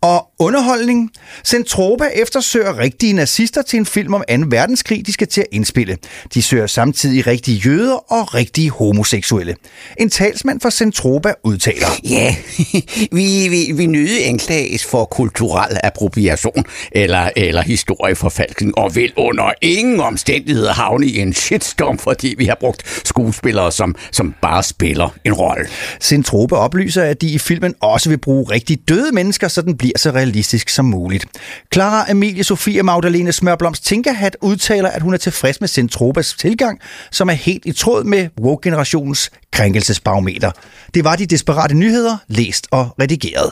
Og 0.01 0.28
underholdning. 0.39 1.12
Centropa 1.45 2.04
eftersøger 2.16 2.78
rigtige 2.78 3.14
nazister 3.14 3.62
til 3.62 3.80
en 3.80 3.86
film 3.86 4.14
om 4.14 4.24
2. 4.30 4.36
verdenskrig, 4.47 5.08
de 5.08 5.14
skal 5.14 5.28
til 5.28 5.41
at 5.41 5.47
indspille. 5.51 5.97
De 6.34 6.41
søger 6.41 6.68
samtidig 6.68 7.28
rigtige 7.28 7.58
jøder 7.58 8.12
og 8.12 8.34
rigtige 8.34 8.70
homoseksuelle. 8.70 9.56
En 9.99 10.10
talsmand 10.10 10.62
for 10.62 10.70
Centropa 10.70 11.34
udtaler. 11.43 11.88
Ja, 12.04 12.36
vi, 13.18 13.47
vi, 13.47 13.72
vi 13.76 13.86
nyde 13.86 14.24
anklages 14.24 14.86
for 14.94 15.06
kulturel 15.06 15.78
appropriation 15.84 16.66
eller, 16.91 17.30
eller 17.36 17.62
historieforfalskning, 17.62 18.78
og 18.78 18.96
vil 18.96 19.14
under 19.18 19.52
ingen 19.62 20.00
omstændigheder 20.00 20.74
havne 20.74 21.06
i 21.08 21.20
en 21.20 21.34
shitstorm, 21.34 21.98
fordi 21.98 22.36
vi 22.38 22.46
har 22.46 22.58
brugt 22.60 23.02
skuespillere, 23.08 23.72
som, 23.72 23.96
som 24.12 24.36
bare 24.41 24.64
spiller 24.64 25.10
en 25.26 25.34
rolle. 25.34 25.66
Sintrope 26.00 26.56
oplyser, 26.56 27.04
at 27.04 27.22
de 27.22 27.28
i 27.28 27.38
filmen 27.38 27.76
også 27.82 28.10
vil 28.10 28.18
bruge 28.18 28.52
rigtig 28.52 28.89
døde 28.89 29.12
mennesker, 29.12 29.48
så 29.48 29.62
den 29.62 29.78
bliver 29.78 29.98
så 29.98 30.12
realistisk 30.12 30.70
som 30.70 30.86
muligt. 30.86 31.26
Clara 31.74 32.12
Emilie 32.12 32.44
Sofia 32.44 32.84
Magdalene 32.84 33.32
Smørblomst 33.32 33.86
Tinkerhat 33.86 34.38
udtaler, 34.41 34.89
at 34.89 35.02
hun 35.02 35.14
er 35.14 35.18
tilfreds 35.18 35.60
med 35.62 35.68
Sintropas 35.68 36.34
tilgang, 36.34 36.80
som 37.12 37.30
er 37.30 37.34
helt 37.34 37.66
i 37.66 37.72
tråd 37.72 38.04
med 38.04 38.30
woke-generationens 38.41 39.32
krænkelsesbarometer. 39.52 40.52
Det 40.94 41.04
var 41.04 41.16
de 41.16 41.26
desperate 41.26 41.76
nyheder, 41.76 42.18
læst 42.28 42.68
og 42.72 42.89
redigeret. 43.00 43.52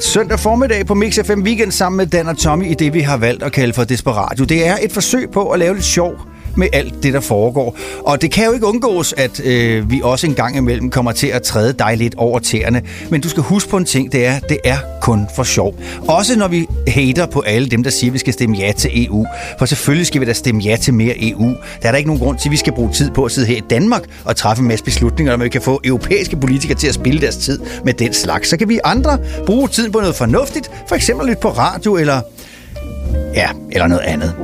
Søndag 0.00 0.38
formiddag 0.40 0.86
på 0.86 0.94
Mix 0.94 1.18
FM 1.26 1.42
Weekend 1.42 1.72
sammen 1.72 1.96
med 1.96 2.06
Dan 2.06 2.28
og 2.28 2.38
Tommy 2.38 2.70
i 2.70 2.74
det, 2.74 2.94
vi 2.94 3.00
har 3.00 3.16
valgt 3.16 3.42
at 3.42 3.52
kalde 3.52 3.72
for 3.72 3.84
Desperatio. 3.84 4.44
Det 4.44 4.66
er 4.66 4.76
et 4.82 4.92
forsøg 4.92 5.30
på 5.30 5.50
at 5.50 5.58
lave 5.58 5.74
lidt 5.74 5.84
sjov 5.84 6.12
med 6.58 6.68
alt 6.72 7.02
det, 7.02 7.12
der 7.12 7.20
foregår. 7.20 7.76
Og 8.04 8.22
det 8.22 8.30
kan 8.30 8.44
jo 8.44 8.52
ikke 8.52 8.66
undgås, 8.66 9.14
at 9.16 9.40
øh, 9.44 9.90
vi 9.90 10.00
også 10.04 10.26
en 10.26 10.34
gang 10.34 10.56
imellem 10.56 10.90
kommer 10.90 11.12
til 11.12 11.26
at 11.26 11.42
træde 11.42 11.72
dig 11.72 11.96
lidt 11.96 12.14
over 12.16 12.38
tæerne. 12.38 12.82
Men 13.10 13.20
du 13.20 13.28
skal 13.28 13.42
huske 13.42 13.70
på 13.70 13.76
en 13.76 13.84
ting, 13.84 14.12
det 14.12 14.26
er, 14.26 14.38
det 14.38 14.58
er 14.64 14.78
kun 15.00 15.26
for 15.36 15.44
sjov. 15.44 15.74
Også 16.08 16.38
når 16.38 16.48
vi 16.48 16.66
hater 16.88 17.26
på 17.26 17.40
alle 17.40 17.68
dem, 17.68 17.82
der 17.82 17.90
siger, 17.90 18.10
at 18.10 18.14
vi 18.14 18.18
skal 18.18 18.32
stemme 18.32 18.56
ja 18.56 18.72
til 18.72 19.06
EU. 19.06 19.26
For 19.58 19.66
selvfølgelig 19.66 20.06
skal 20.06 20.20
vi 20.20 20.26
da 20.26 20.32
stemme 20.32 20.62
ja 20.62 20.76
til 20.76 20.94
mere 20.94 21.14
EU. 21.18 21.48
Der 21.82 21.88
er 21.88 21.90
der 21.90 21.96
ikke 21.96 22.08
nogen 22.08 22.22
grund 22.22 22.38
til, 22.38 22.48
at 22.48 22.52
vi 22.52 22.56
skal 22.56 22.72
bruge 22.72 22.92
tid 22.92 23.10
på 23.10 23.24
at 23.24 23.32
sidde 23.32 23.46
her 23.46 23.56
i 23.56 23.62
Danmark 23.70 24.02
og 24.24 24.36
træffe 24.36 24.62
en 24.62 24.68
masse 24.68 24.84
beslutninger, 24.84 25.36
når 25.36 25.44
vi 25.44 25.50
kan 25.50 25.62
få 25.62 25.80
europæiske 25.84 26.36
politikere 26.36 26.78
til 26.78 26.88
at 26.88 26.94
spille 26.94 27.20
deres 27.20 27.36
tid 27.36 27.60
med 27.84 27.92
den 27.92 28.12
slags. 28.12 28.48
Så 28.48 28.56
kan 28.56 28.68
vi 28.68 28.80
andre 28.84 29.18
bruge 29.46 29.68
tiden 29.68 29.92
på 29.92 30.00
noget 30.00 30.14
fornuftigt, 30.14 30.70
for 30.88 30.94
eksempel 30.94 31.26
lidt 31.26 31.40
på 31.40 31.48
radio 31.48 31.96
eller, 31.96 32.20
ja, 33.34 33.48
eller 33.70 33.86
noget 33.86 34.02
andet. 34.02 34.34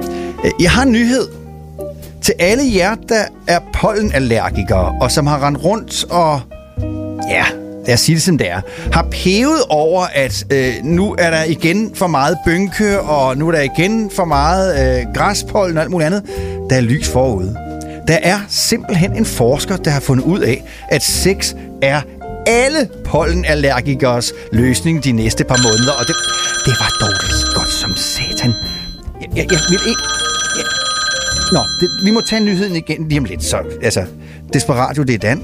Jeg 0.61 0.71
har 0.71 0.83
en 0.83 0.93
nyhed, 0.93 1.44
til 2.25 2.35
alle 2.39 2.63
jer, 2.75 2.95
der 3.09 3.25
er 3.47 3.59
pollenallergikere, 3.75 4.95
og 5.01 5.11
som 5.11 5.27
har 5.27 5.47
rendt 5.47 5.65
rundt 5.65 6.05
og, 6.11 6.41
ja, 7.29 7.45
lad 7.87 7.95
os 7.95 8.01
sige 8.01 8.15
det 8.15 8.23
som 8.23 8.39
det 8.39 8.51
er, 8.51 8.61
har 8.93 9.07
pevet 9.11 9.63
over, 9.69 10.07
at 10.15 10.45
øh, 10.53 10.75
nu 10.83 11.15
er 11.19 11.31
der 11.31 11.45
igen 11.45 11.95
for 11.95 12.07
meget 12.07 12.39
bønke, 12.47 13.01
og 13.01 13.37
nu 13.37 13.49
er 13.49 13.53
der 13.53 13.61
igen 13.61 14.11
for 14.11 14.25
meget 14.25 14.99
øh, 14.99 15.07
græspollen 15.15 15.77
og 15.77 15.83
alt 15.83 15.91
muligt 15.91 16.07
andet. 16.07 16.23
Der 16.71 16.77
er 16.77 16.81
lys 16.81 17.09
forude. 17.09 17.57
Der 18.09 18.19
er 18.23 18.41
simpelthen 18.49 19.17
en 19.17 19.25
forsker, 19.25 19.77
der 19.77 19.91
har 19.91 20.01
fundet 20.01 20.25
ud 20.25 20.41
af, 20.41 20.65
at 20.89 21.03
sex 21.03 21.55
er 21.83 22.01
alle 22.47 22.89
pollenallergikers 23.05 24.33
løsning 24.53 25.05
de 25.05 25.13
næste 25.13 25.45
par 25.45 25.63
måneder, 25.63 25.93
og 25.93 26.07
det, 26.07 26.17
det 26.65 26.75
var 26.81 26.97
dog 27.01 27.13
lige 27.29 27.55
godt 27.55 27.73
som 27.73 27.97
satan. 27.97 28.53
Jeg, 29.21 29.29
jeg, 29.37 29.53
jeg 29.53 29.61
vil 29.71 29.81
ikke... 29.89 30.24
Nå, 31.53 31.61
det, 31.81 31.89
vi 32.05 32.11
må 32.11 32.21
tage 32.21 32.45
nyheden 32.45 32.77
igen 32.77 33.09
lige 33.09 33.19
om 33.19 33.25
lidt. 33.25 33.43
Så, 33.43 33.57
altså, 33.83 34.01
Desperatio, 34.53 35.03
det 35.03 35.15
er 35.15 35.19
Dan. 35.19 35.39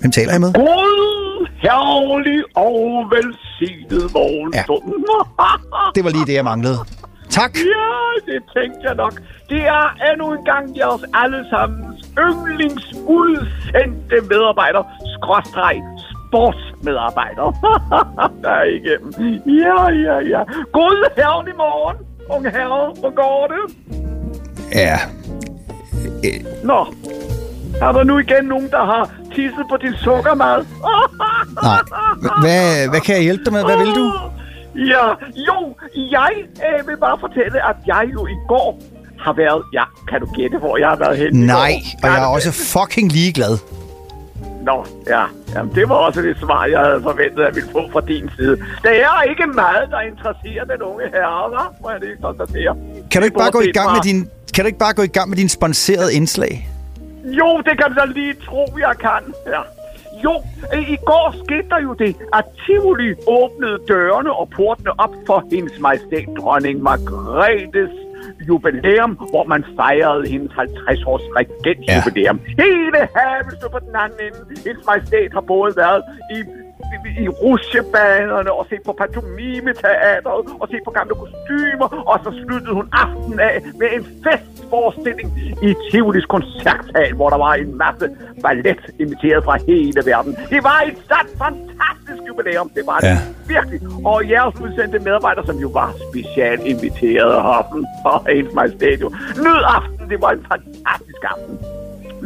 Hvem 0.00 0.12
taler 0.12 0.32
jeg 0.32 0.40
med? 0.40 0.52
God, 0.52 1.48
herlig 1.62 2.44
og 2.56 3.10
velsignet 3.14 4.12
morgenstund. 4.12 4.84
Ja. 5.08 5.52
Det 5.94 6.04
var 6.04 6.10
lige 6.10 6.26
det, 6.26 6.34
jeg 6.34 6.44
manglede. 6.44 6.78
Tak. 7.30 7.52
Ja, 7.56 8.32
det 8.32 8.42
tænkte 8.56 8.80
jeg 8.88 8.94
nok. 8.94 9.14
Det 9.48 9.62
er 9.66 9.84
endnu 10.12 10.32
en 10.32 10.44
gang 10.44 10.76
jeres 10.76 11.02
allesammens 11.14 12.00
yndlingsudsendte 12.18 14.16
medarbejder, 14.30 14.82
skråstreg, 15.14 15.76
sportsmedarbejder. 16.28 17.46
der 18.42 18.50
er 18.50 18.68
igennem. 18.78 19.10
Ja, 19.62 19.88
ja, 20.06 20.16
ja. 20.34 20.42
God 20.72 20.98
herlig 21.16 21.56
morgen, 21.56 21.96
unge 22.30 22.50
herre. 22.50 22.92
Hvor 23.00 23.14
går 23.22 23.46
det? 23.54 23.64
Ja. 24.74 24.98
Nå, 26.64 26.86
er 27.80 27.92
der 27.92 28.04
nu 28.04 28.18
igen 28.18 28.44
nogen, 28.44 28.70
der 28.70 28.84
har 28.84 29.10
tisset 29.34 29.64
på 29.70 29.76
din 29.76 29.94
sukkermad? 30.04 30.66
Nej. 31.62 31.80
Hvad, 32.40 32.88
hvad 32.88 33.00
kan 33.00 33.14
jeg 33.14 33.22
hjælpe 33.22 33.44
dig 33.44 33.52
med? 33.52 33.64
Hvad 33.64 33.76
vil 33.76 33.94
du? 33.94 34.12
Ja, 34.74 35.06
jo, 35.48 35.74
jeg 36.10 36.32
øh, 36.66 36.88
vil 36.88 36.96
bare 36.96 37.18
fortælle, 37.20 37.68
at 37.68 37.76
jeg 37.86 38.04
jo 38.12 38.26
i 38.26 38.36
går 38.48 38.78
har 39.20 39.32
været... 39.32 39.62
Ja, 39.72 39.82
kan 40.08 40.20
du 40.20 40.26
gætte, 40.36 40.58
hvor 40.58 40.76
jeg 40.76 40.88
har 40.88 40.96
været 40.96 41.16
henne 41.18 41.44
i 41.44 41.46
Nej, 41.46 41.74
og 42.02 42.08
jeg 42.08 42.22
er 42.22 42.26
også 42.26 42.52
fucking 42.74 43.12
ligeglad. 43.12 43.58
Nå, 44.62 44.86
ja. 45.06 45.24
Jamen, 45.54 45.74
det 45.74 45.88
var 45.88 45.94
også 45.94 46.22
det 46.22 46.36
svar, 46.40 46.66
jeg 46.66 46.80
havde 46.80 47.02
forventet, 47.02 47.40
at 47.40 47.46
jeg 47.46 47.54
ville 47.54 47.70
få 47.72 47.82
fra 47.92 48.00
din 48.00 48.30
side. 48.36 48.56
Det 48.82 48.94
er 49.10 49.22
ikke 49.30 49.46
meget, 49.46 49.84
der 49.90 50.00
interesserer 50.00 50.64
den 50.64 50.82
unge 50.82 51.04
herre, 51.14 51.44
hva'? 51.52 51.82
Må 51.82 51.90
jeg 51.90 52.00
lige 52.00 52.16
konstatere. 52.22 52.76
Kan 53.10 53.20
du 53.20 53.24
ikke 53.24 53.38
bare 53.38 53.50
gå 53.50 53.60
i 53.60 53.72
gang 53.72 53.92
med 53.92 54.00
din... 54.00 54.30
Kan 54.54 54.64
du 54.64 54.66
ikke 54.66 54.78
bare 54.78 54.94
gå 54.94 55.02
i 55.02 55.14
gang 55.16 55.28
med 55.28 55.36
din 55.36 55.48
sponserede 55.48 56.14
indslag? 56.14 56.68
Jo, 57.24 57.62
det 57.66 57.74
kan 57.80 57.94
da 57.98 58.04
lige 58.04 58.34
tro, 58.46 58.64
jeg 58.78 58.94
kan. 59.00 59.22
Ja. 59.46 59.62
Jo, 60.24 60.34
øh, 60.74 60.90
i 60.90 60.96
går 60.96 61.34
skete 61.44 61.68
der 61.68 61.80
jo 61.82 61.92
det, 61.92 62.16
at 62.38 62.44
Tivoli 62.66 63.14
åbnede 63.26 63.78
dørene 63.88 64.32
og 64.32 64.48
portene 64.56 65.00
op 65.00 65.14
for 65.26 65.44
hendes 65.52 65.78
majestæt 65.80 66.28
dronning 66.38 66.82
Margrethes 66.82 67.94
jubilæum, 68.48 69.12
hvor 69.30 69.44
man 69.44 69.64
fejrede 69.76 70.28
hendes 70.28 70.52
50-års 70.52 71.22
regentjubilæum. 71.36 72.40
Ja. 72.58 72.62
Hele 72.64 73.00
haven 73.16 73.50
stod 73.58 73.70
på 73.70 73.78
den 73.78 73.96
anden 74.04 74.18
ende. 74.26 74.40
Hendes 74.66 74.86
majestæt 74.86 75.32
har 75.32 75.44
både 75.54 75.76
været 75.76 76.02
i 76.36 76.38
i, 77.22 77.28
rusjebanerne 77.28 78.52
og 78.52 78.66
set 78.70 78.82
på 78.88 78.92
pantomime-teateret 79.02 80.46
og 80.60 80.66
set 80.70 80.82
på 80.84 80.90
gamle 80.90 81.14
kostymer, 81.22 81.88
og 82.10 82.16
så 82.24 82.30
sluttede 82.42 82.74
hun 82.74 82.88
aftenen 82.92 83.40
af 83.40 83.54
med 83.80 83.88
en 83.96 84.04
festforestilling 84.24 85.28
i 85.62 85.74
Tivolis 85.90 86.24
koncerthal, 86.24 87.14
hvor 87.14 87.28
der 87.30 87.36
var 87.46 87.54
en 87.54 87.78
masse 87.84 88.06
ballet 88.42 88.80
imiteret 89.02 89.44
fra 89.44 89.54
hele 89.68 90.00
verden. 90.10 90.32
Det 90.50 90.60
var 90.68 90.78
et 90.88 90.98
sandt 91.10 91.30
fantastisk 91.44 92.22
jubilæum, 92.28 92.68
det 92.76 92.82
var 92.86 92.98
det 92.98 93.08
Ja. 93.08 93.18
virkelig. 93.54 93.80
Og 94.06 94.30
jeres 94.30 94.54
udsendte 94.64 94.98
medarbejdere, 94.98 95.46
som 95.46 95.56
jo 95.56 95.68
var 95.68 95.90
specielt 96.08 96.62
inviteret 96.72 97.42
hoffen 97.42 97.86
og 98.04 98.18
hendes 98.28 98.54
majestæt 98.54 99.00
nød 99.44 99.62
aften, 99.76 100.04
det 100.10 100.18
var 100.24 100.30
en 100.30 100.44
fantastisk 100.52 101.22
aften. 101.34 101.58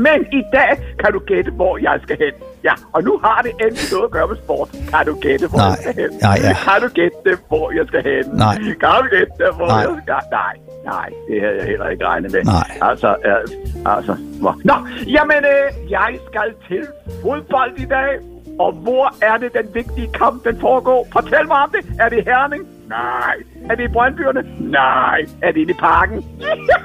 Men 0.06 0.18
i 0.40 0.42
dag 0.52 0.70
kan 1.00 1.12
du 1.12 1.18
gætte, 1.18 1.50
hvor 1.50 1.78
jeg 1.78 1.96
skal 2.02 2.16
hen. 2.24 2.34
Ja, 2.64 2.74
og 2.94 3.02
nu 3.02 3.12
har 3.24 3.38
det 3.42 3.52
endelig 3.64 3.86
noget 3.92 4.04
at 4.04 4.10
gøre 4.10 4.28
med 4.32 4.36
sport. 4.44 4.68
Kan 4.92 5.06
du 5.06 5.14
gætte, 5.26 5.46
hvor 5.48 5.58
Nej. 5.58 5.68
jeg 5.68 5.78
skal 5.82 5.94
hen? 6.02 6.10
Nej, 6.26 6.36
ja. 6.46 6.54
Kan 6.66 6.78
du 6.84 6.88
gætte, 6.98 7.30
hvor 7.48 7.66
jeg 7.78 7.84
skal 7.90 8.02
hen? 8.10 8.24
Nej. 8.44 8.54
Kan 8.82 8.96
du 9.02 9.08
gætte, 9.16 9.44
hvor 9.56 9.66
Nej. 9.66 9.80
jeg 9.84 9.90
skal 10.02 10.14
Nej, 10.42 10.54
nej, 10.92 11.08
det 11.28 11.36
havde 11.42 11.56
jeg 11.60 11.66
heller 11.72 11.88
ikke 11.88 12.04
regnet 12.06 12.32
med. 12.32 12.42
Nej. 12.44 12.88
Altså, 12.90 13.10
øh, 13.28 13.94
altså, 13.96 14.14
hvor? 14.40 14.54
Nå, 14.64 14.76
jamen, 15.16 15.42
øh, 15.54 15.90
jeg 15.90 16.10
skal 16.30 16.48
til 16.68 16.84
fodbold 17.22 17.72
i 17.78 17.84
dag. 17.96 18.10
Og 18.58 18.72
hvor 18.72 19.14
er 19.22 19.36
det 19.36 19.50
den 19.52 19.74
vigtige 19.74 20.08
kamp, 20.14 20.44
den 20.44 20.60
foregår? 20.60 21.06
Fortæl 21.12 21.46
mig 21.46 21.56
om 21.56 21.70
det. 21.76 22.00
Er 22.00 22.08
det 22.08 22.24
Herning? 22.24 22.62
Nej. 22.88 23.34
Er 23.70 23.74
det 23.74 23.84
i 23.84 23.92
Brøndbyerne? 23.92 24.42
Nej. 24.58 25.18
Er 25.42 25.52
det 25.52 25.60
inde 25.60 25.72
i 25.72 25.76
parken? 25.80 26.24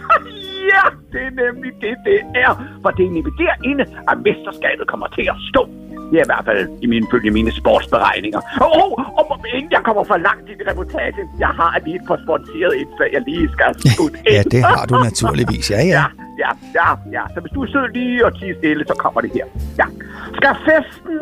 ja, 0.73 0.85
det 1.13 1.21
er 1.29 1.33
nemlig 1.43 1.71
det, 1.83 1.95
det 2.07 2.17
er. 2.45 2.51
For 2.81 2.89
det 2.97 3.03
er 3.07 3.11
nemlig 3.17 3.33
derinde, 3.43 3.85
at 4.11 4.15
mesterskabet 4.25 4.85
kommer 4.91 5.07
til 5.17 5.25
at 5.33 5.37
stå. 5.49 5.63
Det 6.11 6.17
er 6.21 6.25
i 6.27 6.31
hvert 6.33 6.45
fald 6.49 6.61
i 6.85 6.87
mine, 6.93 7.05
følge 7.11 7.31
mine 7.31 7.51
sportsberegninger. 7.59 8.41
Og 8.65 8.69
oh, 8.79 8.91
oh, 9.19 9.31
oh, 9.31 9.37
inden 9.55 9.71
jeg 9.71 9.81
kommer 9.87 10.03
for 10.11 10.17
langt 10.27 10.45
i 10.49 10.53
reportagen, 10.69 11.25
jeg 11.43 11.51
har 11.59 11.79
lige 11.85 11.95
et 11.95 12.05
par 12.09 12.19
sponsoreret 12.25 12.73
indslag, 12.81 13.09
jeg 13.17 13.21
lige 13.27 13.47
skal 13.55 13.69
skudt 13.93 14.15
ind. 14.15 14.35
Ja, 14.37 14.43
det 14.53 14.61
har 14.63 14.85
du 14.89 14.95
naturligvis. 15.09 15.71
Ja, 15.71 15.81
ja. 15.95 16.03
Ja, 16.43 16.51
ja, 16.79 16.87
ja, 16.89 16.89
ja. 17.15 17.23
Så 17.33 17.39
hvis 17.41 17.51
du 17.51 17.65
sidder 17.65 17.87
lige 17.87 18.25
og 18.25 18.31
tiger 18.39 18.55
stille, 18.57 18.83
så 18.87 18.95
kommer 19.03 19.21
det 19.21 19.31
her. 19.33 19.45
Ja. 19.79 19.87
Skal 20.37 20.53
festen 20.67 21.17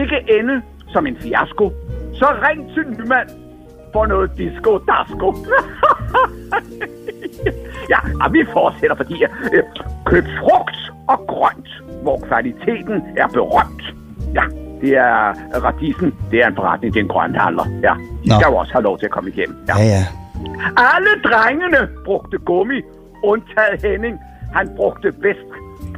ikke 0.00 0.18
ende 0.38 0.62
som 0.92 1.06
en 1.06 1.16
fiasko, 1.22 1.72
så 2.14 2.26
ring 2.46 2.60
til 2.74 2.84
Nyman 2.98 3.28
for 3.92 4.06
noget 4.06 4.30
disco 4.38 4.78
dasko. 4.78 5.28
ja, 7.92 7.98
og 8.24 8.32
vi 8.32 8.44
fortsætter, 8.52 8.96
fordi 8.96 9.24
øh, 9.24 9.62
køb 10.06 10.24
frugt 10.40 10.76
og 11.08 11.18
grønt, 11.28 11.68
hvor 12.02 12.20
kvaliteten 12.28 13.02
er 13.16 13.28
berømt. 13.28 13.82
Ja, 14.34 14.42
det 14.80 14.96
er 14.96 15.34
radisen. 15.66 16.14
Det 16.30 16.38
er 16.42 16.46
en 16.46 16.54
forretning, 16.54 16.94
det 16.94 17.00
er 17.00 17.04
en 17.04 17.08
grønthandler. 17.08 17.66
Ja, 17.82 17.94
de 18.24 18.28
Nå. 18.28 18.34
skal 18.34 18.46
jo 18.50 18.56
også 18.56 18.72
have 18.72 18.82
lov 18.82 18.98
til 18.98 19.06
at 19.06 19.12
komme 19.12 19.30
igennem. 19.30 19.56
Ja, 19.68 19.76
ja. 19.82 20.06
Alle 20.76 21.12
drengene 21.24 21.88
brugte 22.04 22.38
gummi, 22.38 22.80
undtaget 23.22 23.82
Henning. 23.82 24.18
Han 24.54 24.70
brugte 24.76 25.14
vest 25.18 25.48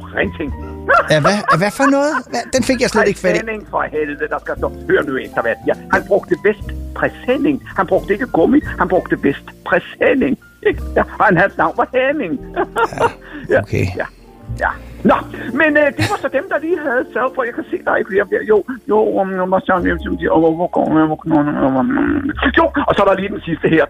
printing. 0.01 0.53
Ja, 1.11 1.19
hvad, 1.21 1.57
hvad 1.57 1.71
for 1.71 1.83
noget? 1.97 2.13
Hvad? 2.29 2.39
Den 2.53 2.63
fik 2.63 2.81
jeg 2.81 2.89
slet 2.89 3.07
ikke 3.07 3.19
fat 3.19 3.35
i. 3.35 3.37
Henning 3.37 3.67
for 3.69 3.81
helvede, 3.91 4.27
der 4.29 4.39
skal 4.39 4.53
stå. 4.57 4.71
Hør 4.89 5.01
nu 5.01 5.17
efter, 5.17 5.41
hvad 5.41 5.51
jeg 5.51 5.59
siger. 5.63 5.75
Han 5.93 6.03
brugte 6.07 6.35
vest 6.43 6.67
præsending. 6.95 7.63
Han 7.77 7.87
brugte 7.87 8.13
ikke 8.13 8.27
gummi, 8.27 8.59
han 8.79 8.87
brugte 8.87 9.23
vest 9.23 9.45
præsending. 9.65 10.37
Han, 11.21 11.37
hans 11.37 11.57
navn 11.57 11.73
var 11.77 11.87
Henning. 11.93 12.33
ja, 13.49 13.59
Okay. 13.61 13.85
Ja, 13.97 14.05
ja. 14.59 14.69
Nå, 15.09 15.15
men 15.59 15.77
øh, 15.77 15.87
det 15.97 16.05
var 16.11 16.17
så 16.21 16.29
dem, 16.37 16.45
der 16.51 16.57
lige 16.65 16.79
havde 16.79 17.05
sørget 17.13 17.31
for. 17.35 17.43
Jeg 17.43 17.53
kan 17.53 17.65
se, 17.71 17.77
der 17.85 17.91
er 17.91 17.95
ikke 17.95 18.11
flere. 18.11 18.43
Jo, 18.51 18.57
jo, 18.89 19.17
om 19.17 19.27
um, 19.39 19.51
var 19.51 19.61
sådan, 19.65 19.87
jeg 19.87 19.97
jeg, 20.21 20.29
hvor 20.29 20.53
Jo, 22.57 22.65
og 22.87 22.95
så 22.95 22.99
er 23.03 23.07
der 23.07 23.15
lige 23.21 23.29
den 23.29 23.41
sidste 23.41 23.67
her. 23.69 23.85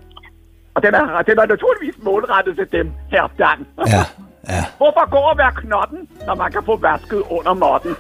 Og 0.76 0.84
den 0.84 0.94
er, 0.94 1.22
den 1.30 1.38
er 1.40 1.46
naturligvis 1.46 1.96
målrettet 2.04 2.56
til 2.56 2.68
dem, 2.72 2.92
her 3.12 3.24
Dan. 3.40 3.60
Ja, 3.94 4.04
ja. 4.50 4.64
Hvorfor 4.78 5.10
gå 5.16 5.22
og 5.32 5.38
være 5.38 5.54
knotten, 5.62 6.02
når 6.28 6.36
man 6.36 6.52
kan 6.52 6.64
få 6.66 6.76
vasket 6.78 7.22
under 7.38 7.54
måtten? 7.54 7.92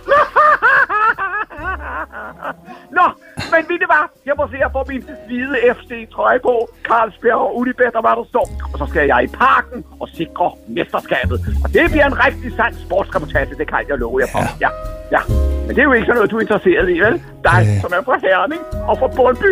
Nå, 2.97 3.05
men 3.51 3.61
ved 3.69 3.77
det 3.83 3.89
var, 3.95 4.03
jeg 4.25 4.35
må 4.39 4.43
se 4.53 4.57
at 4.67 4.71
få 4.75 4.81
min 4.91 5.03
hvide 5.27 5.55
FC-trøje 5.77 6.39
på, 6.47 6.53
Carlsberg 6.87 7.39
og 7.45 7.51
Unibet 7.59 7.93
og 7.99 8.01
hvad 8.05 8.15
der 8.19 8.25
står. 8.33 8.47
Og 8.71 8.77
så 8.81 8.85
skal 8.91 9.03
jeg 9.11 9.19
i 9.27 9.27
parken 9.27 9.79
og 10.01 10.07
sikre 10.19 10.47
mesterskabet. 10.77 11.37
Og 11.63 11.67
det 11.75 11.83
bliver 11.91 12.07
en 12.13 12.17
rigtig 12.25 12.49
sand 12.59 12.73
sportsreportage, 12.85 13.55
det 13.61 13.67
kan 13.71 13.83
jeg 13.89 13.97
love 14.03 14.17
jer 14.21 14.29
for. 14.35 14.43
Ja, 14.63 14.69
ja. 15.15 15.21
Men 15.65 15.71
det 15.75 15.81
er 15.83 15.87
jo 15.89 15.93
ikke 15.97 16.05
sådan 16.05 16.17
noget, 16.19 16.31
du 16.31 16.37
er 16.37 16.41
interesseret 16.41 16.87
i, 16.95 16.97
vel? 17.05 17.15
Dig, 17.49 17.59
som 17.83 17.89
er 17.97 18.01
fra 18.07 18.17
Herning 18.25 18.61
og 18.89 18.95
fra 18.99 19.07
Bundby. 19.17 19.51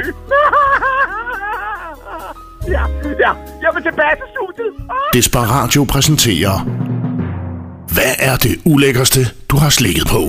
ja, 2.76 2.84
ja. 3.26 3.32
Jeg 3.64 3.72
vil 3.74 3.84
tilbage 3.90 4.16
til 4.22 4.28
studiet. 4.36 4.74
Desperatio 5.14 5.84
præsenterer 5.94 6.56
Hvad 7.96 8.14
er 8.20 8.36
det 8.36 8.56
ulækkerste, 8.66 9.20
du 9.50 9.58
har 9.58 9.70
slikket 9.70 10.08
på? 10.08 10.22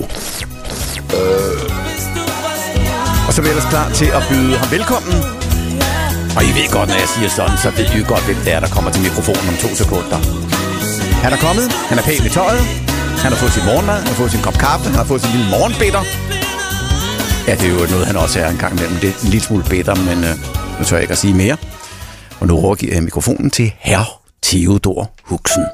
Og 3.27 3.31
så 3.33 3.37
er 3.41 3.43
vi 3.45 3.49
ellers 3.49 3.69
klar 3.73 3.87
til 3.99 4.09
at 4.17 4.23
byde 4.29 4.57
ham 4.61 4.71
velkommen. 4.71 5.17
Og 6.37 6.41
I 6.49 6.51
ved 6.57 6.67
godt, 6.77 6.89
når 6.89 6.99
jeg 7.03 7.09
siger 7.15 7.29
sådan, 7.29 7.57
så 7.63 7.69
ved 7.77 7.85
I 7.95 8.03
godt, 8.13 8.25
hvem 8.25 8.39
det 8.45 8.51
er, 8.53 8.59
der 8.65 8.69
kommer 8.75 8.91
til 8.91 9.01
mikrofonen 9.07 9.47
om 9.53 9.57
to 9.65 9.69
sekunder. 9.81 10.19
Han 11.23 11.31
er 11.35 11.39
kommet, 11.45 11.65
han 11.89 11.97
er 11.99 12.03
pæn 12.09 12.25
i 12.29 12.31
tøjet, 12.37 12.63
han 13.23 13.29
har 13.33 13.39
fået 13.43 13.53
sin 13.57 13.65
morgenmad, 13.69 13.97
han 14.03 14.07
har 14.07 14.17
fået 14.21 14.31
sin 14.31 14.41
kop 14.47 14.57
kaffe, 14.65 14.85
han 14.89 14.95
har 15.01 15.07
fået 15.11 15.21
sin 15.21 15.31
lille 15.35 15.49
morgenbitter. 15.55 16.03
Ja, 17.47 17.53
det 17.59 17.65
er 17.69 17.73
jo 17.79 17.87
noget, 17.93 18.05
han 18.11 18.17
også 18.17 18.39
er 18.39 18.49
en 18.49 18.57
gang 18.57 18.73
imellem. 18.77 18.97
Det 19.03 19.09
er 19.09 19.13
en 19.23 19.29
lille 19.33 19.45
smule 19.47 19.63
bitter, 19.69 19.95
men 19.95 20.17
øh, 20.29 20.33
nu 20.77 20.81
tør 20.85 20.97
jeg 20.97 21.03
ikke 21.03 21.11
at 21.11 21.17
sige 21.17 21.33
mere. 21.33 21.57
Og 22.39 22.47
nu 22.47 22.53
overgiver 22.65 22.93
jeg 22.93 23.03
mikrofonen 23.03 23.49
til 23.51 23.73
herr 23.79 24.21
Theodor 24.43 25.11
Huxen. 25.23 25.65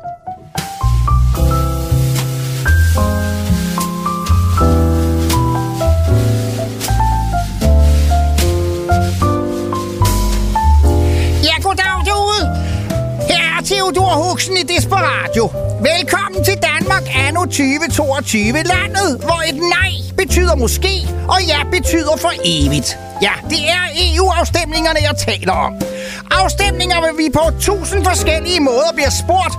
Du 13.96 14.02
har 14.02 14.16
Theodor 14.16 14.58
i 14.62 14.64
Desperatio. 14.76 15.46
Velkommen 15.92 16.44
til 16.44 16.58
Danmark 16.70 17.04
anno 17.28 17.42
2022, 17.42 18.42
landet, 18.52 19.10
hvor 19.28 19.42
et 19.50 19.60
nej 19.78 19.92
betyder 20.18 20.56
måske, 20.56 20.94
og 21.28 21.40
ja 21.52 21.60
betyder 21.72 22.16
for 22.18 22.32
evigt. 22.46 22.98
Ja, 23.22 23.32
det 23.50 23.64
er 23.78 23.84
EU-afstemningerne, 24.06 25.00
jeg 25.08 25.16
taler 25.28 25.54
om. 25.54 25.74
Afstemninger 26.32 26.98
hvor 27.00 27.14
vi 27.18 27.28
på 27.40 27.46
tusind 27.60 28.06
forskellige 28.06 28.60
måder 28.60 28.92
bliver 28.94 29.14
spurgt, 29.24 29.56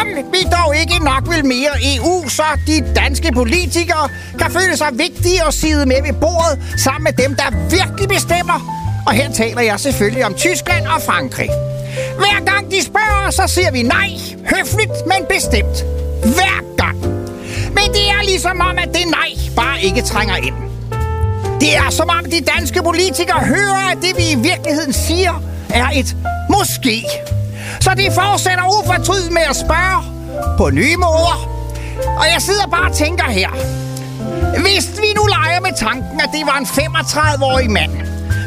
om 0.00 0.06
vi 0.34 0.42
dog 0.56 0.76
ikke 0.82 0.98
nok 1.04 1.24
vil 1.32 1.44
mere 1.46 1.74
EU, 1.92 2.28
så 2.28 2.46
de 2.66 2.94
danske 3.00 3.32
politikere 3.32 4.08
kan 4.40 4.50
føle 4.50 4.76
sig 4.76 4.90
vigtige 4.92 5.44
og 5.46 5.52
sidde 5.52 5.86
med 5.86 6.00
ved 6.06 6.14
bordet 6.20 6.54
sammen 6.84 7.04
med 7.04 7.14
dem, 7.22 7.36
der 7.40 7.48
virkelig 7.76 8.08
bestemmer. 8.08 8.58
Og 9.06 9.12
her 9.12 9.32
taler 9.32 9.62
jeg 9.62 9.80
selvfølgelig 9.80 10.26
om 10.26 10.34
Tyskland 10.34 10.86
og 10.86 11.02
Frankrig. 11.02 11.50
Hver 12.18 12.44
gang 12.52 12.70
de 12.70 12.84
spørger, 12.84 13.30
så 13.30 13.42
siger 13.46 13.70
vi 13.70 13.82
nej. 13.82 14.10
Høfligt, 14.56 15.06
men 15.06 15.26
bestemt. 15.28 15.84
Hver 16.22 16.76
gang. 16.76 16.98
Men 17.76 17.86
det 17.96 18.06
er 18.16 18.22
ligesom 18.24 18.60
om, 18.60 18.78
at 18.78 18.88
det 18.94 19.06
nej 19.06 19.30
bare 19.56 19.80
ikke 19.82 20.02
trænger 20.02 20.36
ind. 20.36 20.54
Det 21.60 21.76
er 21.76 21.90
som 21.90 22.08
om 22.08 22.24
de 22.24 22.40
danske 22.40 22.82
politikere 22.82 23.40
hører, 23.40 23.90
at 23.92 23.98
det 24.02 24.12
vi 24.16 24.30
i 24.30 24.36
virkeligheden 24.36 24.92
siger, 24.92 25.42
er 25.70 25.88
et 25.94 26.16
måske. 26.50 27.06
Så 27.80 27.90
de 27.96 28.10
fortsætter 28.14 28.64
ufortrydet 28.78 29.32
med 29.32 29.42
at 29.50 29.56
spørge 29.56 30.02
på 30.58 30.70
nye 30.70 30.96
måder. 30.96 31.36
Og 32.20 32.26
jeg 32.34 32.42
sidder 32.42 32.66
bare 32.66 32.90
og 32.90 32.96
tænker 32.96 33.24
her. 33.24 33.50
Hvis 34.64 34.86
vi 35.00 35.08
nu 35.16 35.24
leger 35.26 35.60
med 35.60 35.74
tanken, 35.76 36.20
at 36.20 36.30
det 36.32 36.42
var 36.46 36.58
en 36.58 36.66
35-årig 36.66 37.70
mand, 37.70 37.92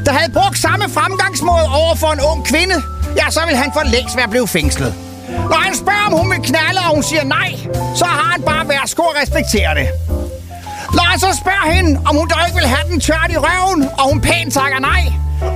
der 0.06 0.12
havde 0.12 0.32
brugt 0.32 0.58
samme 0.58 0.86
fremgangsmåde 0.90 1.66
over 1.82 1.96
for 1.96 2.12
en 2.12 2.22
ung 2.32 2.46
kvinde, 2.46 2.76
ja, 3.18 3.30
så 3.30 3.42
vil 3.48 3.56
han 3.56 3.72
for 3.74 3.84
længst 3.84 4.18
være 4.18 4.28
blevet 4.28 4.50
fængslet. 4.50 4.94
Når 5.30 5.62
han 5.68 5.76
spørger, 5.76 6.06
om 6.08 6.14
hun 6.14 6.32
vil 6.32 6.42
knalde, 6.50 6.80
og 6.88 6.96
hun 6.96 7.04
siger 7.04 7.24
nej, 7.24 7.52
så 7.96 8.06
har 8.06 8.32
han 8.32 8.42
bare 8.42 8.70
værsgo 8.70 9.04
at 9.04 9.22
respektere 9.22 9.76
det. 9.76 9.88
Når 10.94 11.04
han 11.04 11.20
så 11.20 11.28
spørger 11.42 11.72
hende, 11.72 12.02
om 12.06 12.16
hun 12.16 12.28
dog 12.28 12.40
ikke 12.48 12.60
vil 12.60 12.68
have 12.68 12.92
den 12.92 13.00
tørt 13.00 13.30
i 13.30 13.38
røven, 13.38 13.90
og 14.00 14.04
hun 14.12 14.22
pænt 14.22 14.54
takker 14.54 14.80
nej, 14.80 15.04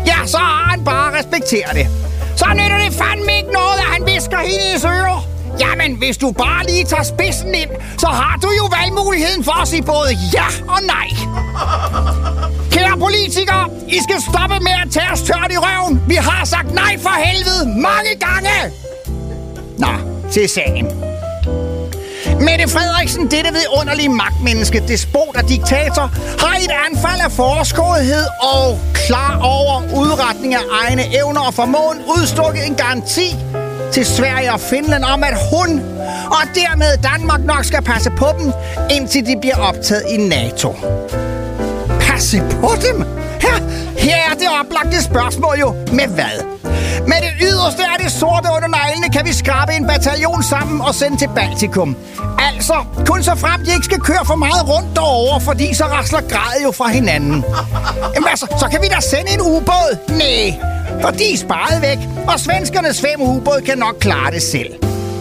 ja, 0.06 0.18
så 0.26 0.38
har 0.38 0.70
han 0.72 0.84
bare 0.84 1.18
respekteret 1.18 1.26
respektere 1.26 1.74
det. 1.74 1.88
Så 2.36 2.45
nytter 2.53 2.78
det 2.86 2.93
fandme 2.93 3.32
ikke 3.38 3.51
noget, 3.51 3.78
at 3.84 3.88
han 3.93 4.01
visker 4.06 4.38
hende 4.38 4.66
i 4.76 4.88
øre. 4.88 5.35
Jamen, 5.60 5.95
hvis 5.95 6.18
du 6.18 6.32
bare 6.32 6.66
lige 6.66 6.86
tager 6.86 7.03
spidsen 7.03 7.56
ind, 7.56 7.70
så 7.97 8.08
har 8.08 8.39
du 8.41 8.49
jo 8.58 8.66
valgmuligheden 8.80 9.43
for 9.43 9.62
at 9.62 9.68
sige 9.68 9.84
både 9.84 10.12
ja 10.34 10.47
og 10.68 10.80
nej. 10.84 11.08
Kære 12.72 12.97
politikere, 12.99 13.70
I 13.88 13.99
skal 14.03 14.22
stoppe 14.30 14.58
med 14.60 14.76
at 14.86 14.91
tage 14.91 15.12
os 15.12 15.22
tørt 15.22 15.51
i 15.51 15.58
røven. 15.58 16.01
Vi 16.08 16.16
har 16.16 16.45
sagt 16.45 16.74
nej 16.74 16.97
for 17.01 17.16
helvede 17.26 17.80
mange 17.80 18.12
gange. 18.20 18.56
Nå, 19.78 19.91
til 20.32 20.49
sagen. 20.49 20.86
Mette 22.39 22.68
Frederiksen, 22.68 23.22
dette 23.22 23.49
vidunderlige 23.53 24.10
magtmenneske, 24.10 24.84
despot 24.88 25.36
og 25.36 25.49
diktator, 25.49 26.12
har 26.45 26.56
i 26.58 26.64
et 26.64 26.76
anfald 26.89 27.22
af 27.22 27.32
forskådighed 27.32 28.26
og 28.41 28.80
klar 28.93 29.39
over 29.41 29.82
udretning 29.95 30.53
af 30.53 30.64
egne 30.72 31.03
evner 31.20 31.41
og 31.41 31.53
formåen 31.53 31.97
udstukket 32.18 32.68
en 32.68 32.76
garanti 32.76 33.36
til 33.93 34.05
Sverige 34.05 34.53
og 34.53 34.59
Finland 34.59 35.03
om, 35.03 35.23
at 35.23 35.38
hun 35.51 35.82
og 36.26 36.43
dermed 36.55 36.97
Danmark 37.11 37.41
nok 37.43 37.65
skal 37.65 37.82
passe 37.82 38.09
på 38.09 38.28
dem, 38.39 38.53
indtil 38.91 39.26
de 39.26 39.36
bliver 39.41 39.57
optaget 39.57 40.03
i 40.09 40.17
NATO. 40.17 40.76
Passe 41.99 42.43
på 42.61 42.71
dem? 42.82 43.05
Her, 43.41 43.57
her 43.97 44.15
er 44.32 44.34
det 44.34 44.47
oplagte 44.59 45.03
spørgsmål 45.03 45.55
jo. 45.59 45.76
Med 45.91 46.07
hvad? 46.07 46.55
Med 47.07 47.15
det 47.21 47.34
yderste 47.41 47.84
af 47.84 48.03
det 48.03 48.11
sorte 48.11 48.49
under 48.55 48.67
neglene 48.67 49.09
kan 49.13 49.26
vi 49.26 49.34
skrabe 49.34 49.73
en 49.73 49.88
bataljon 49.88 50.43
sammen 50.43 50.82
og 50.82 50.95
sende 50.95 51.17
til 51.17 51.30
Baltikum. 51.36 51.95
Altså, 52.39 52.73
kun 53.05 53.23
så 53.23 53.36
frem 53.36 53.65
de 53.65 53.73
ikke 53.73 53.86
skal 53.86 53.99
køre 53.99 54.26
for 54.26 54.36
meget 54.36 54.67
rundt 54.69 54.95
derovre, 54.95 55.41
fordi 55.41 55.73
så 55.73 55.84
rasler 55.84 56.21
grædet 56.21 56.63
jo 56.63 56.71
fra 56.71 56.88
hinanden. 56.88 57.45
Jamen 58.15 58.28
altså, 58.30 58.45
så 58.59 58.67
kan 58.71 58.82
vi 58.82 58.88
da 58.88 58.99
sende 58.99 59.32
en 59.34 59.41
ubåd? 59.41 59.97
Nej, 60.09 60.74
for 61.02 61.10
de 61.10 61.34
er 61.34 61.38
sparet 61.38 61.82
væk, 61.82 61.98
og 62.28 62.39
svenskernes 62.39 63.02
fem 63.02 63.22
ubåde 63.22 63.62
kan 63.62 63.78
nok 63.78 63.96
klare 64.00 64.32
det 64.32 64.41
selv. 64.41 64.74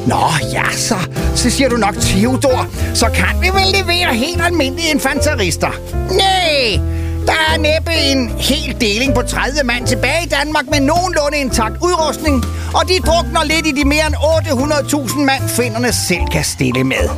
Nå 0.07 0.25
ja, 0.53 0.65
så, 0.73 0.95
så 1.35 1.51
siger 1.51 1.69
du 1.69 1.77
nok 1.77 1.95
Theodor. 2.01 2.67
Så 2.95 3.07
kan 3.15 3.41
vi 3.41 3.49
vel 3.49 3.67
levere 3.83 4.15
helt 4.15 4.43
almindelige 4.45 4.91
infanterister. 4.91 5.71
Nej, 6.11 6.81
der 7.27 7.33
er 7.55 7.59
næppe 7.59 7.93
en 7.95 8.29
hel 8.39 8.77
deling 8.81 9.15
på 9.15 9.23
30 9.23 9.65
mand 9.65 9.87
tilbage 9.87 10.25
i 10.27 10.29
Danmark 10.29 10.65
med 10.71 10.81
nogenlunde 10.81 11.39
intakt 11.39 11.75
udrustning, 11.83 12.45
og 12.75 12.89
de 12.89 12.99
drukner 12.99 13.45
lidt 13.45 13.67
i 13.67 13.71
de 13.71 13.85
mere 13.89 14.07
end 14.07 14.15
800.000 14.15 15.19
mand, 15.19 15.49
finderne 15.49 15.93
selv 15.93 16.27
kan 16.33 16.45
stille 16.45 16.85
med. 16.85 17.09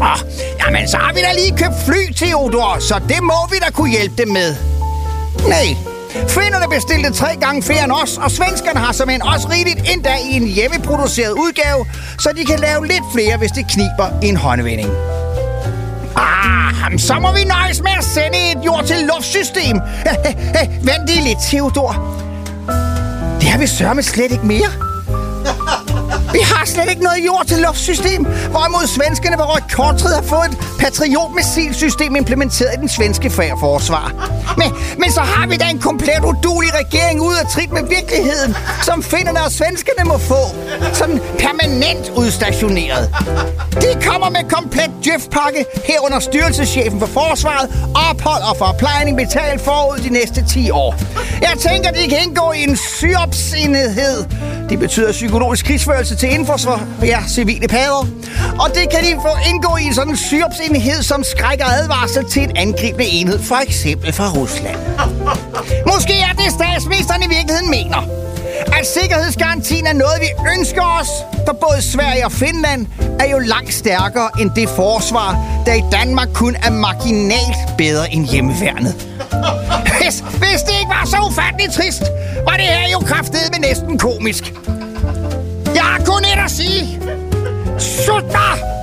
Åh, 0.00 0.20
jamen 0.60 0.88
så 0.88 0.96
har 0.96 1.12
vi 1.12 1.20
da 1.20 1.32
lige 1.32 1.56
købt 1.56 1.78
fly, 1.86 2.12
Theodor, 2.16 2.76
så 2.80 3.00
det 3.08 3.22
må 3.22 3.48
vi 3.50 3.56
da 3.64 3.70
kunne 3.70 3.90
hjælpe 3.90 4.14
dem 4.22 4.28
med. 4.28 4.56
Nej, 5.48 5.76
Finnerne 6.28 6.66
bestilte 6.70 7.12
tre 7.12 7.36
gange 7.40 7.62
flere 7.62 7.84
end 7.84 7.92
os, 7.92 8.18
og 8.18 8.30
svenskerne 8.30 8.80
har 8.80 8.92
som 8.92 9.10
en 9.10 9.22
også 9.22 9.48
rigeligt 9.48 9.80
endda 9.92 10.14
i 10.30 10.36
en 10.36 10.46
hjemmeproduceret 10.46 11.32
udgave, 11.32 11.86
så 12.18 12.28
de 12.36 12.44
kan 12.44 12.58
lave 12.58 12.86
lidt 12.86 13.04
flere, 13.14 13.36
hvis 13.36 13.50
det 13.50 13.64
kniber 13.72 14.08
i 14.22 14.28
en 14.28 14.36
håndvending. 14.36 14.90
Ah, 16.16 16.98
så 16.98 17.14
må 17.20 17.32
vi 17.32 17.44
nøjes 17.44 17.82
med 17.82 17.90
at 17.98 18.04
sende 18.04 18.38
et 18.52 18.64
jord 18.66 18.84
til 18.84 18.96
luftsystem. 19.14 19.76
Vent 20.88 21.06
lige 21.06 21.24
lidt, 21.28 21.38
Theodor. 21.42 21.92
Det 23.40 23.48
har 23.48 23.58
vi 23.58 23.66
sørme 23.66 24.02
slet 24.02 24.32
ikke 24.32 24.46
mere. 24.46 24.89
Vi 26.32 26.40
har 26.40 26.66
slet 26.66 26.90
ikke 26.90 27.02
noget 27.02 27.26
jord 27.26 27.44
til 27.46 27.58
luftsystem, 27.58 28.24
hvorimod 28.24 28.86
svenskerne 28.86 29.36
ved 29.36 29.56
rekordtid 29.56 30.08
har 30.08 30.22
fået 30.22 30.46
et 30.50 30.58
patriotmissilsystem 30.78 32.16
implementeret 32.16 32.74
i 32.76 32.80
den 32.80 32.88
svenske 32.88 33.30
forsvar. 33.60 34.06
Men, 34.56 34.70
men 34.98 35.12
så 35.12 35.20
har 35.20 35.46
vi 35.46 35.56
da 35.56 35.64
en 35.64 35.78
komplet 35.78 36.24
udulig 36.24 36.70
regering 36.74 37.20
ud 37.22 37.34
af 37.34 37.46
trit 37.54 37.72
med 37.72 37.82
virkeligheden, 37.96 38.56
som 38.82 39.02
finnerne 39.02 39.40
og 39.42 39.52
svenskerne 39.52 40.08
må 40.08 40.18
få. 40.18 40.42
Sådan 40.92 41.20
permanent 41.38 42.12
udstationeret. 42.16 43.14
De 43.72 43.90
kommer 44.08 44.30
med 44.30 44.50
komplet 44.50 44.90
djøfpakke 45.04 45.64
herunder 45.84 46.18
styrelseschefen 46.18 47.00
for 47.00 47.06
forsvaret, 47.06 47.66
ophold 48.10 48.42
og 48.50 48.56
forplejning 48.56 49.16
betalt 49.16 49.60
forud 49.60 49.98
de 49.98 50.10
næste 50.10 50.44
10 50.48 50.70
år. 50.70 50.94
Jeg 51.40 51.54
tænker, 51.58 51.90
de 51.90 52.08
kan 52.08 52.18
indgå 52.26 52.52
i 52.52 52.62
en 52.62 52.76
syopsenhed. 52.76 54.24
Det 54.70 54.78
betyder 54.78 55.12
psykologisk 55.12 55.64
krigsførelse 55.64 56.16
til 56.16 56.32
indforsvar 56.34 56.86
ja, 57.02 57.18
civile 57.28 57.68
pader. 57.68 58.06
Og 58.60 58.68
det 58.74 58.90
kan 58.90 59.00
de 59.00 59.14
få 59.22 59.50
indgå 59.50 59.76
i 59.76 59.82
en 59.82 59.94
sådan 59.94 60.16
syrupsenhed, 60.16 61.02
som 61.02 61.24
skrækker 61.24 61.64
advarsel 61.64 62.24
til 62.24 62.42
en 62.42 62.56
angribende 62.56 63.06
enhed, 63.06 63.38
for 63.38 63.56
eksempel 63.66 64.12
fra 64.12 64.30
Rusland. 64.30 64.76
Måske 65.86 66.14
er 66.20 66.32
det 66.42 66.52
statsministeren 66.52 67.22
i 67.22 67.28
virkeligheden 67.28 67.70
mener. 67.70 68.08
At 68.78 68.86
sikkerhedsgarantien 68.86 69.86
er 69.86 69.92
noget, 69.92 70.20
vi 70.20 70.28
ønsker 70.58 70.98
os, 71.00 71.08
for 71.46 71.52
både 71.52 71.82
Sverige 71.82 72.24
og 72.24 72.32
Finland 72.32 72.86
er 73.20 73.30
jo 73.30 73.38
langt 73.38 73.74
stærkere 73.74 74.30
end 74.40 74.50
det 74.56 74.68
forsvar, 74.68 75.62
der 75.66 75.74
i 75.74 75.82
Danmark 75.92 76.28
kun 76.34 76.56
er 76.62 76.70
marginalt 76.70 77.76
bedre 77.78 78.12
end 78.12 78.26
hjemmeværnet. 78.26 78.94
Hvis, 80.00 80.20
hvis 80.20 80.62
det 80.62 80.74
ikke 80.80 80.92
var 80.98 81.06
så 81.06 81.16
ufatteligt 81.28 81.72
trist, 81.72 82.02
var 82.44 82.56
det 82.56 82.64
her 82.64 82.88
jo 82.92 82.98
kraftet 82.98 83.40
med 83.52 83.68
næsten 83.68 83.98
komisk. 83.98 84.54
Jeg 85.74 85.82
har 85.82 85.98
kun 86.04 86.22
et 86.24 86.44
at 86.44 86.50
sige. 86.50 87.00
Sutter! 87.78 88.79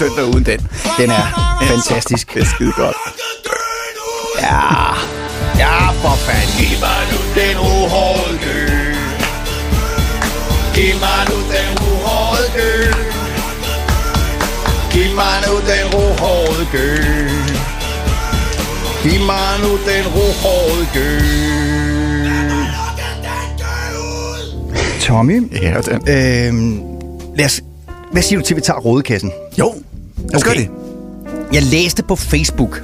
Søndag 0.00 0.24
uden 0.24 0.44
den. 0.50 0.60
Den 0.98 1.10
er 1.10 1.24
fantastisk. 1.72 2.34
Det 2.34 2.42
er 2.42 2.46
skide 2.54 2.72
godt. 2.82 2.96
Ja. 4.40 4.60
Ja, 5.62 5.76
for 6.02 6.14
fanden. 6.26 6.50
Giv 6.58 6.76
mig 6.86 7.00
nu 7.10 7.18
den 7.40 7.56
uhårede 7.58 8.38
gø. 8.44 8.58
Giv 10.74 10.94
mig 11.04 11.20
nu 11.30 11.36
den 11.54 11.70
uhårede 11.88 12.48
gø. 12.56 12.92
Giv 14.92 15.14
mig 15.14 15.36
nu 15.46 15.54
den 15.70 15.86
rohårede 15.94 16.66
gø. 16.72 16.96
Giv 19.02 19.20
mig 19.26 19.50
nu 19.62 19.68
den 19.68 20.04
rohårede 20.14 20.86
gø. 20.94 21.18
Tommy, 25.00 25.62
Ja, 25.62 25.80
den. 25.80 26.08
øhm, 26.08 26.82
lad 27.36 27.46
os, 27.46 27.60
hvad 28.12 28.22
siger 28.22 28.40
du 28.40 28.46
til, 28.46 28.54
at 28.54 28.56
vi 28.56 28.60
tager 28.62 28.80
rådekassen? 28.80 29.30
Lad 30.30 30.36
os 30.36 30.44
gøre 30.44 30.54
det. 30.54 30.68
Jeg 31.52 31.62
læste 31.62 32.02
på 32.02 32.16
Facebook. 32.16 32.82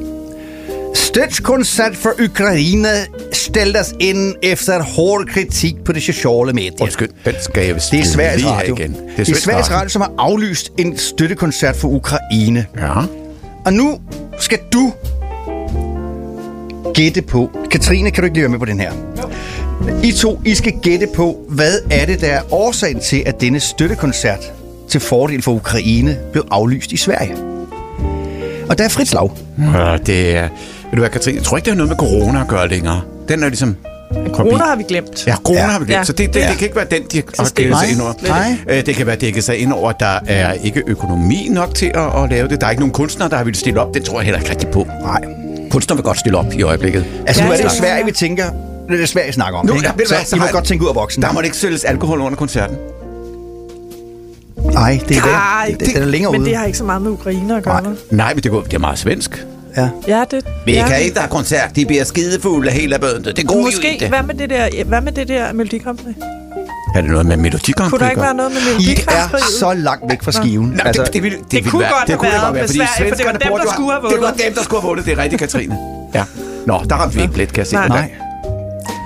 Støtskoncert 0.94 1.97
for 1.97 2.11
Ukraine 2.30 2.88
stäldes 3.32 3.94
ind 4.01 4.34
efter 4.42 4.82
hård 4.82 5.26
kritik 5.26 5.74
på 5.84 5.92
de 5.92 6.01
sociale 6.01 6.53
medier. 6.53 6.72
Undskyld, 6.80 7.09
den 7.24 7.34
skal 7.40 7.66
jeg 7.66 7.74
vist 7.74 7.90
Det 7.90 8.01
er 8.01 8.05
Sveriges 8.05 8.47
Radio. 8.47 8.74
igen. 8.76 8.92
Det 8.92 9.01
er, 9.16 9.24
det 9.24 9.28
er 9.36 9.40
Sveriges 9.40 9.70
Radio, 9.70 9.88
som 9.88 10.03
har 10.03 10.12
aflyst 10.18 10.72
en 10.78 10.99
støttekoncert 10.99 11.76
for 11.76 11.88
Ukraine. 11.88 12.66
Ja. 12.78 12.92
Og 13.64 13.72
nu 13.72 13.99
skal 14.40 14.59
du 14.72 14.92
gætte 16.94 17.22
på. 17.22 17.51
Katrine, 17.70 18.11
kan 18.11 18.22
du 18.22 18.24
ikke 18.24 18.34
lige 18.36 18.42
være 18.42 18.51
med 18.51 18.59
på 18.59 18.64
den 18.64 18.80
her? 18.80 18.92
I 20.05 20.12
to, 20.12 20.40
I 20.44 20.55
skal 20.55 20.72
gætte 20.82 21.07
på, 21.14 21.38
hvad 21.49 21.78
er 21.90 22.07
det, 22.07 22.20
der 22.20 22.26
er 22.26 22.40
årsagen 22.55 23.01
til, 23.01 23.22
at 23.26 23.40
denne 23.40 23.61
støttekoncert 23.61 24.53
til 24.89 25.01
fordel 25.01 25.43
for 25.43 25.53
Ukraine 25.53 26.18
blev 26.32 26.45
aflyst 26.51 26.93
i 26.93 26.97
Sverige. 26.97 27.34
Og 28.68 28.78
der 28.78 28.84
er 28.84 28.89
frit 28.89 29.09
slag. 29.09 29.30
Ja, 29.74 29.97
det 30.07 30.37
er... 30.37 30.43
Ved 30.43 30.93
du 30.93 30.99
hvad, 30.99 31.09
Katrine? 31.11 31.37
Jeg 31.37 31.45
tror 31.45 31.57
ikke, 31.57 31.64
det 31.64 31.72
har 31.72 31.76
noget 31.76 31.89
med 31.89 31.97
corona 31.97 32.41
at 32.41 32.49
gøre 32.49 32.68
længere. 32.68 33.01
Den 33.28 33.43
er 33.43 33.49
ligesom... 33.49 33.76
Corona 34.32 34.64
har 34.64 34.76
vi 34.76 34.82
glemt. 34.89 35.26
Ja, 35.26 35.34
corona 35.45 35.61
Ja. 35.61 35.66
har 35.66 35.78
vi 35.78 35.84
glemt. 35.84 35.99
Ja. 35.99 36.05
Så 36.05 36.12
det, 36.12 36.34
det, 36.34 36.41
Ja. 36.41 36.49
det 36.49 36.59
kan 36.59 36.64
ikke 36.64 36.76
være 36.76 36.87
den, 36.91 37.03
de 37.12 37.22
har 37.39 37.45
det- 37.45 37.57
dækket 37.57 37.76
sig 37.78 37.91
ind 37.93 38.01
over. 38.01 38.12
nej. 38.28 38.57
Øh, 38.68 38.87
Det 38.87 38.95
kan 38.95 39.07
være 39.07 39.16
dækket 39.16 39.45
sig 39.45 39.59
ind 39.59 39.72
over, 39.72 39.91
at 39.91 39.97
der 40.01 40.18
er 40.26 40.53
ikke 40.53 40.82
økonomi 40.87 41.49
nok 41.51 41.74
til 41.74 41.87
at, 41.95 42.22
at 42.24 42.30
lave 42.30 42.49
det. 42.49 42.61
Der 42.61 42.66
er 42.66 42.70
ikke 42.70 42.80
nogen 42.80 42.93
kunstnere, 42.93 43.28
der 43.28 43.37
har 43.37 43.45
ville 43.45 43.59
stille 43.59 43.80
op. 43.80 43.95
Det 43.95 44.05
tror 44.05 44.18
jeg 44.18 44.24
heller 44.24 44.39
ikke 44.39 44.51
rigtig 44.51 44.68
på. 44.68 44.87
Nej. 45.03 45.20
Kunstnere 45.70 45.97
vil 45.97 46.05
godt 46.05 46.18
stille 46.18 46.39
op 46.39 46.47
i 46.55 46.62
øjeblikket. 46.62 47.05
Altså, 47.26 47.45
nu 47.45 47.53
Ja, 47.53 47.59
er 47.59 47.62
det. 47.62 47.72
Sverige, 47.72 48.05
vi 48.05 48.12
tænker... 48.12 48.45
Det 48.91 49.03
er 49.03 49.07
Sverige, 49.07 49.26
vi 49.26 49.32
snakker 49.32 49.59
om. 49.59 49.66
Nu, 49.66 49.72
ja, 49.74 49.78
ved 49.97 50.05
du 50.07 50.14
hvad, 50.14 50.24
så 50.26 50.37
I 50.37 50.39
må 50.39 50.45
har- 50.45 50.53
godt 50.53 50.64
tænke 50.64 50.84
ud 50.84 50.89
af 50.89 50.95
boksen. 50.95 51.22
Der 51.22 51.32
må 51.32 51.41
det 51.41 51.45
ikke 51.47 51.57
sælges 51.57 51.84
alkohol 51.84 52.20
under 52.20 52.37
koncerten. 52.37 52.76
Nej, 54.76 55.00
det 55.08 55.16
er 55.16 55.22
Ej, 55.22 55.66
der. 55.70 55.76
Det, 55.78 55.86
det 55.86 55.96
er 56.02 56.04
længere 56.04 56.32
men 56.32 56.40
ude. 56.40 56.50
det 56.50 56.56
har 56.58 56.64
ikke 56.64 56.78
så 56.78 56.84
meget 56.84 57.02
med 57.02 57.10
Ukraine 57.10 57.56
at 57.56 57.62
gøre. 57.64 57.82
Nej. 57.82 57.92
Nej, 58.10 58.34
men 58.34 58.42
det, 58.42 58.50
går, 58.50 58.62
det 58.62 58.74
er 58.74 58.78
meget 58.78 58.98
svensk. 58.98 59.46
Ja. 59.76 59.88
Ja, 60.08 60.24
det, 60.30 60.44
Vi 60.66 60.72
ja. 60.72 60.86
kan 60.88 61.00
ikke 61.00 61.18
have 61.18 61.30
koncert. 61.30 61.76
De 61.76 61.86
bliver 61.86 62.04
skidefulde 62.04 62.70
hele 62.70 62.98
bøndet. 62.98 63.36
Det 63.36 63.46
går 63.48 63.56
jo 63.56 63.62
Måske, 63.62 63.92
ikke. 63.92 64.08
hvad 64.08 64.22
med 64.22 64.34
det 64.34 64.50
der, 64.50 64.84
hvad 64.84 65.00
med 65.00 65.12
det 65.12 65.28
der 65.28 65.52
Melodi? 65.52 65.82
Er 66.96 67.00
det 67.00 67.10
noget 67.10 67.26
med 67.26 67.36
Melodi 67.36 67.72
Grand 67.72 67.90
Kunne 67.90 68.00
der 68.00 68.10
ikke 68.10 68.22
være 68.22 68.34
noget 68.34 68.52
med 68.52 68.60
Melodi 68.60 68.90
I 68.92 69.04
er 69.08 69.36
så 69.60 69.74
langt 69.74 70.04
væk 70.10 70.22
fra 70.22 70.32
skiven. 70.32 70.66
Nej, 70.66 70.82
altså, 70.86 71.02
det, 71.04 71.12
det, 71.12 71.22
ville, 71.22 71.38
det, 71.38 71.52
ville 71.52 71.70
kunne 71.70 71.80
være, 71.80 71.90
godt 71.90 72.00
det 72.02 72.08
have 72.08 72.18
kunne 72.18 72.26
det 72.26 72.32
været 72.32 72.42
godt 72.44 72.54
være, 72.54 72.62
med 72.62 72.68
fordi 72.68 72.78
Sverige, 72.98 73.10
for 73.12 73.16
det 73.16 73.26
var 73.26 73.32
dem, 73.32 73.40
der 73.40 73.48
jo 73.64 73.72
skulle 73.72 73.92
have 73.92 74.02
Det 74.10 74.20
var 74.20 74.26
vundet. 74.28 74.44
dem, 74.46 74.54
der 74.54 74.62
skulle 74.62 74.80
have 74.80 74.88
vundet. 74.88 75.06
Det 75.06 75.12
er 75.12 75.18
rigtigt, 75.22 75.40
Katrine. 75.40 75.76
Ja. 76.14 76.24
Nå, 76.66 76.80
der 76.90 76.96
ramte 76.96 77.16
vi 77.16 77.22
ikke 77.22 77.36
lidt, 77.36 77.52
kan 77.52 77.58
jeg 77.58 77.66
se. 77.66 77.76
Nej. 77.76 78.10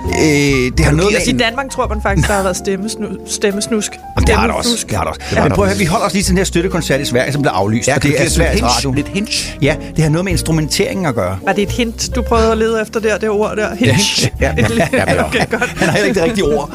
Nej. 0.05 0.19
Øh, 0.21 0.71
det 0.77 0.85
har 0.85 0.91
noget 0.91 1.15
Altså, 1.15 1.29
I. 1.31 1.37
Danmark 1.37 1.69
tror 1.71 1.87
man 1.87 2.01
faktisk, 2.01 2.27
der 2.27 2.33
har 2.33 2.43
været 2.43 2.55
stemmesnu, 2.57 3.05
stemmesnusk. 3.27 3.91
Og 4.15 4.21
det 4.27 4.35
har 4.35 4.47
der 4.47 4.53
også. 4.53 4.85
Det 4.89 4.97
har 4.97 5.03
der 5.03 5.11
også. 5.11 5.21
var 5.35 5.41
Men 5.41 5.49
der 5.49 5.55
prøv 5.55 5.65
at 5.65 5.69
høre, 5.71 5.79
vi 5.79 5.85
holder 5.85 6.05
os 6.05 6.13
lige 6.13 6.23
til 6.23 6.29
den 6.29 6.37
her 6.37 6.45
støttekoncert 6.45 7.01
i 7.01 7.05
Sverige, 7.05 7.31
som 7.33 7.41
blev 7.41 7.51
aflyst. 7.55 7.87
Ja, 7.87 7.95
og 7.95 8.03
du 8.03 8.07
det 8.07 8.21
er 8.25 8.29
Sveriges 8.29 8.63
Radio. 8.63 8.91
Lidt 8.91 9.07
hints? 9.07 9.55
Ja, 9.61 9.75
det 9.95 10.03
har 10.03 10.09
noget 10.11 10.25
med 10.25 10.31
instrumenteringen 10.31 11.05
at 11.05 11.15
gøre. 11.15 11.37
Var 11.45 11.53
det 11.53 11.61
et 11.63 11.71
hint, 11.71 12.15
du 12.15 12.21
prøvede 12.21 12.51
at 12.51 12.57
lede 12.57 12.81
efter 12.81 12.99
der, 12.99 13.17
det 13.17 13.29
ord 13.29 13.55
der? 13.57 13.75
Hint. 13.75 14.31
Ja, 14.41 14.51
Et 14.51 14.67
lille- 14.69 14.87
ja, 14.93 15.13
ja. 15.13 15.25
okay, 15.27 15.45
godt. 15.51 15.63
Han 15.77 15.87
har 15.89 15.91
heller 15.91 16.07
ikke 16.07 16.19
det 16.19 16.27
rigtige 16.27 16.45
ord. 16.45 16.69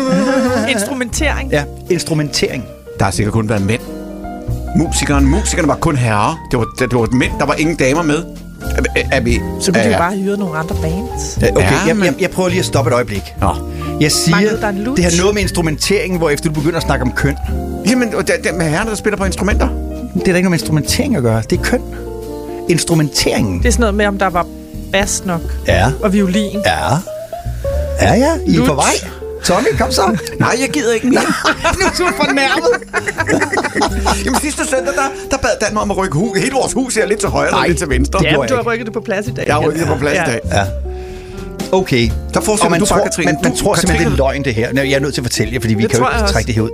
Instrumentering. 0.74 1.50
Ja, 1.50 1.64
instrumentering. 1.90 2.64
Der 2.98 3.04
har 3.04 3.12
sikkert 3.12 3.32
kun 3.32 3.48
været 3.48 3.62
mænd. 3.62 3.80
Musikeren, 4.76 5.24
musikerne 5.26 5.68
var 5.68 5.76
kun 5.76 5.96
herrer. 5.96 6.46
Det 6.50 6.58
var, 6.58 6.66
det 6.78 6.94
var 6.94 7.08
mænd, 7.12 7.32
der 7.38 7.46
var 7.46 7.54
ingen 7.54 7.76
damer 7.76 8.02
med. 8.02 8.24
Vi... 9.22 9.40
Så 9.60 9.72
kunne 9.72 9.84
de 9.84 9.90
jo 9.92 9.98
bare 9.98 10.16
hyre 10.16 10.36
nogle 10.36 10.58
andre 10.58 10.74
bands. 10.82 11.36
Okay, 11.36 11.62
Ja, 11.62 11.78
jeg, 11.86 11.96
men- 11.96 12.04
jeg, 12.04 12.14
jeg 12.20 12.30
prøver 12.30 12.48
lige 12.48 12.58
at 12.58 12.64
stoppe 12.64 12.88
et 12.90 12.94
øjeblik. 12.94 13.34
Nå. 13.40 13.54
Jeg 14.00 14.12
siger, 14.12 14.36
det 14.96 15.04
har 15.04 15.20
noget 15.20 15.34
med 15.34 15.42
instrumentering, 15.42 16.18
hvor 16.18 16.30
efter 16.30 16.48
du 16.48 16.54
begynder 16.54 16.76
at 16.76 16.82
snakke 16.82 17.02
om 17.04 17.12
køn. 17.12 17.36
Jamen, 17.88 18.14
og 18.14 18.26
det, 18.26 18.34
det 18.44 18.54
med 18.54 18.66
herrerne, 18.70 18.90
der 18.90 18.96
spiller 18.96 19.16
på 19.16 19.24
instrumenter. 19.24 19.68
Det 19.68 20.20
er 20.20 20.20
da 20.20 20.20
ikke 20.20 20.32
noget 20.32 20.50
med 20.50 20.58
instrumentering 20.58 21.16
at 21.16 21.22
gøre. 21.22 21.42
Det 21.50 21.58
er 21.58 21.62
køn. 21.62 21.80
Instrumenteringen. 22.68 23.58
Det 23.58 23.66
er 23.68 23.72
sådan 23.72 23.80
noget 23.80 23.94
med, 23.94 24.06
om 24.06 24.18
der 24.18 24.26
var 24.26 24.46
bas 24.92 25.22
nok 25.26 25.40
Ja. 25.66 25.90
og 26.02 26.12
violin. 26.12 26.60
Ja. 26.66 26.90
Ja, 28.00 28.14
ja. 28.14 28.30
I 28.46 28.56
er 28.56 28.64
på 28.66 28.74
vej. 28.74 28.84
Tommy, 29.44 29.68
kom 29.78 29.92
så. 29.92 30.16
Nej, 30.38 30.56
jeg 30.60 30.68
gider 30.70 30.92
ikke 30.94 31.06
mere. 31.06 31.20
nu 31.78 31.84
er 31.86 31.90
du 31.98 32.04
fornærmet. 32.16 32.70
Jamen 34.24 34.40
sidste 34.40 34.66
søndag, 34.66 34.94
der, 34.94 35.08
der 35.30 35.36
bad 35.36 35.50
Danmark 35.60 35.82
om 35.82 35.90
at 35.90 35.96
rykke 35.96 36.14
hus. 36.16 36.38
Hele 36.38 36.52
vores 36.52 36.72
hus 36.72 36.96
er 36.96 37.06
lidt 37.06 37.20
til 37.20 37.28
højre 37.28 37.50
og 37.50 37.64
lidt 37.68 37.78
til 37.78 37.88
venstre. 37.88 38.18
Det 38.18 38.24
Ja, 38.26 38.32
du 38.34 38.54
har 38.54 38.62
rykket 38.62 38.86
det 38.86 38.94
på 38.94 39.00
plads 39.00 39.26
i 39.26 39.30
dag. 39.30 39.44
Jeg 39.46 39.54
har 39.54 39.62
rykket 39.62 39.80
det 39.80 39.88
på 39.88 39.96
plads 39.96 40.14
i 40.28 40.30
dag. 40.30 40.40
Ja. 40.52 40.64
Okay. 41.72 42.10
Der 42.34 42.40
Og 42.64 42.70
man 42.70 42.80
du 42.80 42.86
bare, 42.86 42.98
tror, 42.98 43.04
Katrine. 43.04 43.32
Man, 43.32 43.38
man 43.42 43.52
Du- 43.52 43.58
tror 43.58 43.74
simpelthen, 43.74 44.06
det 44.06 44.12
er 44.12 44.16
løgn, 44.16 44.44
det 44.44 44.54
her. 44.54 44.72
Nej, 44.72 44.88
Jeg 44.90 44.96
er 44.96 45.00
nødt 45.00 45.14
til 45.14 45.20
at 45.20 45.24
fortælle 45.24 45.54
jer, 45.54 45.60
fordi 45.60 45.74
vi 45.74 45.82
Det 45.82 45.90
kan 45.90 46.00
jo 46.00 46.06
ikke 46.06 46.32
trække 46.32 46.46
det 46.46 46.54
her 46.54 46.62
ud. 46.62 46.70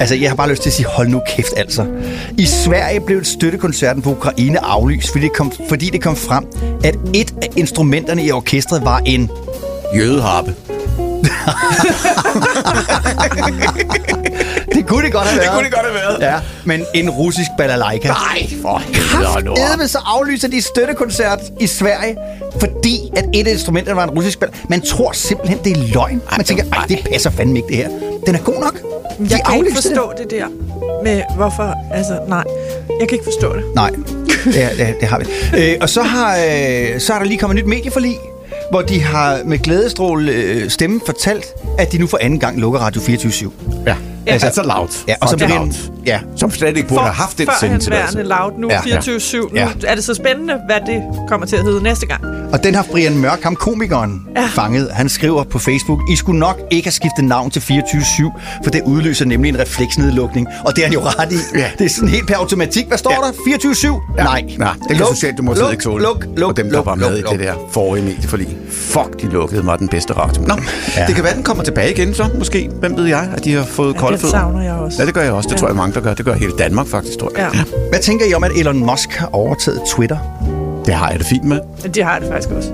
Altså, 0.00 0.14
jeg 0.14 0.30
har 0.30 0.36
bare 0.36 0.50
lyst 0.50 0.62
til 0.62 0.70
at 0.70 0.74
sige, 0.74 0.86
hold 0.86 1.08
nu 1.08 1.22
kæft 1.36 1.52
altså. 1.56 1.86
I 2.38 2.46
Sverige 2.46 3.00
blev 3.00 3.24
støttekoncerten 3.24 4.02
på 4.02 4.10
Ukraine 4.10 4.64
aflyst, 4.64 5.12
fordi 5.12 5.24
det 5.24 5.32
kom, 5.32 5.52
fordi 5.68 5.90
det 5.90 6.02
kom 6.02 6.16
frem, 6.16 6.44
at 6.84 6.94
et 7.14 7.34
af 7.42 7.48
instrumenterne 7.56 8.24
i 8.24 8.32
orkestret 8.32 8.84
var 8.84 8.98
en... 9.06 9.30
Jødeharpe. 9.96 10.54
Det 14.74 14.86
kunne 14.86 15.04
det 15.04 15.12
godt 15.12 15.26
have 15.26 15.38
været. 15.38 15.48
Det 15.48 15.54
kunne 15.54 15.64
det 15.64 15.72
godt 15.72 15.86
have 15.86 15.94
været. 15.94 16.32
Ja, 16.32 16.40
men 16.64 16.84
en 16.94 17.10
russisk 17.10 17.50
balalaika. 17.58 18.08
Nej, 18.08 18.48
for 18.62 18.78
helvede 18.78 19.44
nu. 19.44 19.52
Edme 19.52 19.88
så 19.88 19.98
aflyser 20.06 20.48
de 20.48 20.62
støttekoncert 20.62 21.40
i 21.60 21.66
Sverige, 21.66 22.16
fordi 22.60 23.10
at 23.16 23.24
et 23.34 23.46
af 23.46 23.52
instrumenterne 23.52 23.96
var 23.96 24.04
en 24.04 24.10
russisk 24.10 24.40
bal. 24.40 24.48
Man 24.68 24.80
tror 24.80 25.12
simpelthen, 25.12 25.58
det 25.64 25.72
er 25.72 25.94
løgn. 25.94 26.22
Man 26.36 26.44
tænker, 26.46 26.64
det 26.88 26.98
passer 27.12 27.30
fandme 27.30 27.56
ikke 27.56 27.68
det 27.68 27.76
her. 27.76 27.88
Den 28.26 28.34
er 28.34 28.38
god 28.38 28.60
nok. 28.60 28.74
De 28.82 29.26
Jeg 29.30 29.40
kan 29.46 29.56
ikke 29.56 29.74
forstå 29.74 30.12
det 30.18 30.30
der 30.30 30.46
med, 31.04 31.22
hvorfor... 31.36 31.74
Altså, 31.92 32.18
nej. 32.28 32.44
Jeg 33.00 33.08
kan 33.08 33.12
ikke 33.18 33.24
forstå 33.24 33.56
det. 33.56 33.64
Nej, 33.74 33.90
det, 34.44 34.70
det, 34.78 34.96
det 35.00 35.08
har 35.08 35.18
vi. 35.18 35.24
Øh, 35.56 35.76
og 35.80 35.88
så 35.88 36.02
har, 36.02 36.36
øh, 36.36 37.00
så 37.00 37.12
er 37.14 37.18
der 37.18 37.24
lige 37.24 37.38
kommet 37.38 37.56
nyt 37.56 37.66
medieforlig, 37.66 38.18
hvor 38.72 38.82
de 38.82 39.02
har 39.02 39.40
med 39.44 39.58
glædestrål 39.58 40.28
øh, 40.28 40.70
stemme 40.70 41.00
fortalt, 41.06 41.44
at 41.78 41.92
de 41.92 41.98
nu 41.98 42.06
for 42.06 42.18
anden 42.20 42.38
gang 42.38 42.60
lukker 42.60 42.80
Radio 42.80 43.00
24 43.00 43.52
Ja, 43.86 43.96
Altså- 44.26 44.46
altså, 44.46 44.60
altså 44.60 44.62
loud. 44.78 44.88
Ja, 45.08 45.14
og 45.20 45.28
så 45.28 45.32
Fucking 45.34 45.48
bliver 45.48 45.60
loud. 45.60 46.02
ja, 46.06 46.18
Som 46.36 46.50
slet 46.50 46.76
ikke 46.76 46.88
burde 46.88 47.00
have 47.02 47.14
haft 47.14 47.38
den 47.38 47.48
sendetilladelse. 47.60 48.12
Førhenværende 48.16 48.52
loud, 48.52 48.60
nu 48.60 48.68
Ja, 48.70 48.80
ja. 48.86 49.00
24-7. 49.00 49.36
Nu 49.36 49.48
Ja. 49.54 49.68
er 49.86 49.94
det 49.94 50.04
så 50.04 50.14
spændende, 50.14 50.54
hvad 50.66 50.76
det 50.86 51.02
kommer 51.28 51.46
til 51.46 51.56
at 51.56 51.62
hedde 51.64 51.82
næste 51.82 52.06
gang. 52.06 52.24
Og 52.52 52.64
den 52.64 52.74
har 52.74 52.86
Brian 52.90 53.16
Mørk, 53.18 53.42
ham 53.42 53.56
komikeren, 53.56 54.22
ja. 54.36 54.40
Ja. 54.40 54.46
fanget. 54.46 54.88
Han 54.92 55.08
skriver 55.08 55.44
på 55.44 55.58
Facebook, 55.58 56.00
I 56.12 56.16
skulle 56.16 56.38
nok 56.40 56.60
ikke 56.70 56.86
have 56.86 56.92
skiftet 56.92 57.24
navn 57.24 57.50
til 57.50 57.60
24-7, 57.60 58.32
for 58.64 58.70
det 58.70 58.82
udløser 58.84 59.24
nemlig 59.24 59.48
en 59.48 59.58
refleksnedlukning. 59.58 60.46
Og 60.66 60.76
det 60.76 60.82
er 60.82 60.86
han 60.86 60.94
jo 60.94 61.00
ret 61.00 61.32
i. 61.32 61.36
Ja. 61.58 61.64
Det 61.78 61.84
er 61.84 61.88
sådan 61.88 62.08
helt 62.08 62.26
per 62.26 62.36
automatik. 62.36 62.86
Hvad 62.88 62.98
står 62.98 63.10
Ja. 63.10 63.16
der? 63.16 63.32
24-7? 63.58 64.02
Ja. 64.18 64.22
Nej. 64.24 64.44
Nej, 64.58 64.72
det 64.72 64.88
kan 64.88 64.96
Luk, 64.96 65.08
Socialdemokratiet 65.14 65.64
luk, 65.64 65.72
ikke 65.72 65.84
tåle. 65.84 66.02
Luk, 66.04 66.26
luk, 66.36 66.50
og 66.50 66.56
dem, 66.56 66.66
der 66.70 66.76
luk, 66.76 66.86
var 66.86 66.94
med 66.94 67.10
luk, 67.10 67.18
i 67.18 67.22
luk. 67.22 67.32
det 67.32 67.40
der 67.40 67.54
forrige 67.72 68.04
medieforlig. 68.04 68.56
Fuck, 68.70 69.20
de 69.22 69.26
lukkede 69.26 69.62
mig 69.62 69.78
den 69.78 69.88
bedste 69.88 70.12
radio. 70.12 70.42
Nå, 70.42 70.54
Ja. 70.96 71.00
ja. 71.00 71.06
det 71.06 71.14
kan 71.14 71.24
være, 71.24 71.34
den 71.34 71.42
kommer 71.42 71.64
tilbage 71.64 71.90
igen 71.92 72.14
så, 72.14 72.28
måske. 72.38 72.70
Hvem 72.80 72.96
ved 72.96 73.04
jeg, 73.06 73.28
at 73.36 73.44
de 73.44 73.54
har 73.54 73.64
fået 73.64 73.94
Ja, 73.94 73.98
fødder. 74.20 74.36
savner 74.38 74.62
jeg 74.62 74.72
også. 74.74 75.02
Ja, 75.02 75.06
det 75.06 75.14
gør 75.14 75.22
jeg 75.22 75.32
også. 75.32 75.46
Det 75.48 75.54
Ja. 75.54 75.58
tror 75.58 75.68
jeg 75.68 75.76
mange, 75.76 75.94
der 75.94 76.00
gør. 76.00 76.14
Det 76.14 76.24
gør 76.24 76.32
hele 76.34 76.52
Danmark 76.58 76.86
faktisk, 76.86 77.18
tror 77.18 77.30
jeg. 77.36 77.50
Ja. 77.54 77.60
Hvad 77.90 78.00
tænker 78.00 78.26
I 78.26 78.34
om, 78.34 78.44
at 78.44 78.50
Elon 78.56 78.86
Musk 78.86 79.12
har 79.16 79.28
overtaget 79.32 79.80
Twitter? 79.96 80.18
Det 80.86 80.94
har 80.94 81.10
jeg 81.10 81.18
det 81.18 81.26
fint 81.26 81.44
med. 81.44 81.60
Det 81.94 82.04
har 82.04 82.12
jeg 82.12 82.20
det 82.20 82.28
faktisk 82.30 82.50
også. 82.50 82.70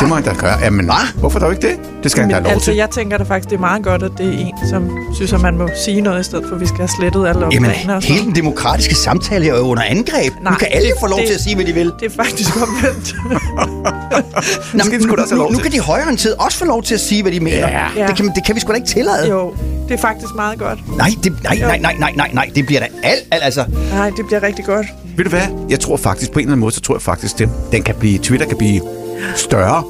Det 0.00 0.08
må 0.08 0.14
han 0.14 0.24
da 0.24 0.32
gøre. 0.34 0.58
Jamen, 0.62 0.90
hvorfor 1.16 1.38
dog 1.38 1.52
ikke 1.52 1.68
det? 1.68 1.76
Det 2.02 2.10
skal 2.10 2.20
han 2.20 2.30
da 2.30 2.34
have 2.34 2.42
Men 2.42 2.44
lov 2.48 2.52
altså, 2.52 2.70
til. 2.70 2.76
jeg 2.76 2.90
tænker 2.90 3.18
da 3.18 3.24
faktisk, 3.24 3.50
det 3.50 3.56
er 3.56 3.60
meget 3.60 3.84
godt, 3.84 4.02
at 4.02 4.10
det 4.18 4.26
er 4.26 4.38
en, 4.38 4.52
som 4.70 4.90
synes, 5.14 5.32
at 5.32 5.40
man 5.40 5.58
må 5.58 5.68
sige 5.84 6.00
noget, 6.00 6.20
i 6.20 6.22
stedet 6.22 6.44
for, 6.48 6.54
at 6.54 6.60
vi 6.60 6.66
skal 6.66 6.78
have 6.78 6.88
slettet 7.00 7.26
alle 7.28 7.46
Jamen, 7.52 7.70
og 7.90 8.02
hele 8.02 8.24
den 8.24 8.34
demokratiske 8.34 8.94
samtale 8.94 9.44
her 9.44 9.52
er 9.54 9.58
jo 9.58 9.62
under 9.64 9.82
angreb. 9.82 10.32
Nej, 10.42 10.52
nu 10.52 10.56
kan 10.58 10.68
alle 10.70 10.88
det- 10.88 10.96
få 11.00 11.06
lov 11.06 11.18
det- 11.18 11.26
til 11.26 11.34
at 11.34 11.40
sige, 11.40 11.54
hvad 11.56 11.64
de 11.64 11.72
vil. 11.72 11.92
Det 12.00 12.06
er 12.12 12.24
faktisk 12.24 12.56
omvendt. 12.62 13.14
Nå, 14.74 14.82
have 14.84 15.26
nu, 15.30 15.36
lov 15.36 15.50
nu 15.50 15.54
til. 15.54 15.62
kan 15.62 15.72
de 15.72 15.80
højreorienterede 15.80 16.36
også 16.38 16.58
få 16.58 16.64
lov 16.64 16.82
til 16.82 16.94
at 16.94 17.00
sige, 17.00 17.22
hvad 17.22 17.32
de 17.32 17.40
mener. 17.40 17.56
Ja. 17.68 17.86
Ja. 17.96 18.06
Det, 18.06 18.16
kan, 18.16 18.26
det 18.34 18.44
kan 18.46 18.54
vi 18.54 18.60
sgu 18.60 18.70
da 18.70 18.74
ikke 18.76 18.88
tillade. 18.88 19.28
jo, 19.30 19.54
det 19.88 19.94
er 19.94 19.98
faktisk 19.98 20.34
meget 20.36 20.58
godt. 20.58 20.96
Nej, 20.96 21.10
det, 21.24 21.32
nej, 21.42 21.58
nej, 21.58 21.78
nej, 21.78 21.94
nej, 21.98 22.12
nej, 22.16 22.30
nej, 22.32 22.50
det 22.54 22.66
bliver 22.66 22.80
da 22.80 22.86
alt, 23.02 23.22
alt, 23.30 23.44
altså. 23.44 23.64
Nej, 23.92 24.10
det 24.10 24.26
bliver 24.26 24.42
rigtig 24.42 24.64
godt. 24.64 24.86
Ved 25.16 25.24
du 25.24 25.30
hvad? 25.30 25.40
Jeg 25.70 25.80
tror 25.80 25.96
faktisk, 25.96 26.32
på 26.32 26.38
en 26.38 26.42
eller 26.42 26.52
anden 26.52 26.60
måde, 26.60 26.74
så 26.74 26.80
tror 26.80 26.94
jeg 26.94 27.02
faktisk, 27.02 27.38
den, 27.38 27.50
den 27.72 27.82
kan 27.82 27.94
blive, 28.00 28.18
Twitter 28.18 28.46
kan 28.46 28.56
blive 28.56 28.80
større 29.34 29.84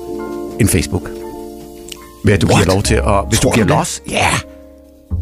end 0.61 0.69
Facebook. 0.69 1.11
Ved 2.25 2.33
at 2.33 2.43
du 2.43 2.47
giver 2.47 2.65
lov 2.67 2.83
til 2.83 2.95
at... 2.95 3.29
Hvis 3.29 3.41
Tror 3.41 3.51
du 3.51 3.55
giver 3.55 3.67
los, 3.67 4.03
ja. 4.11 4.29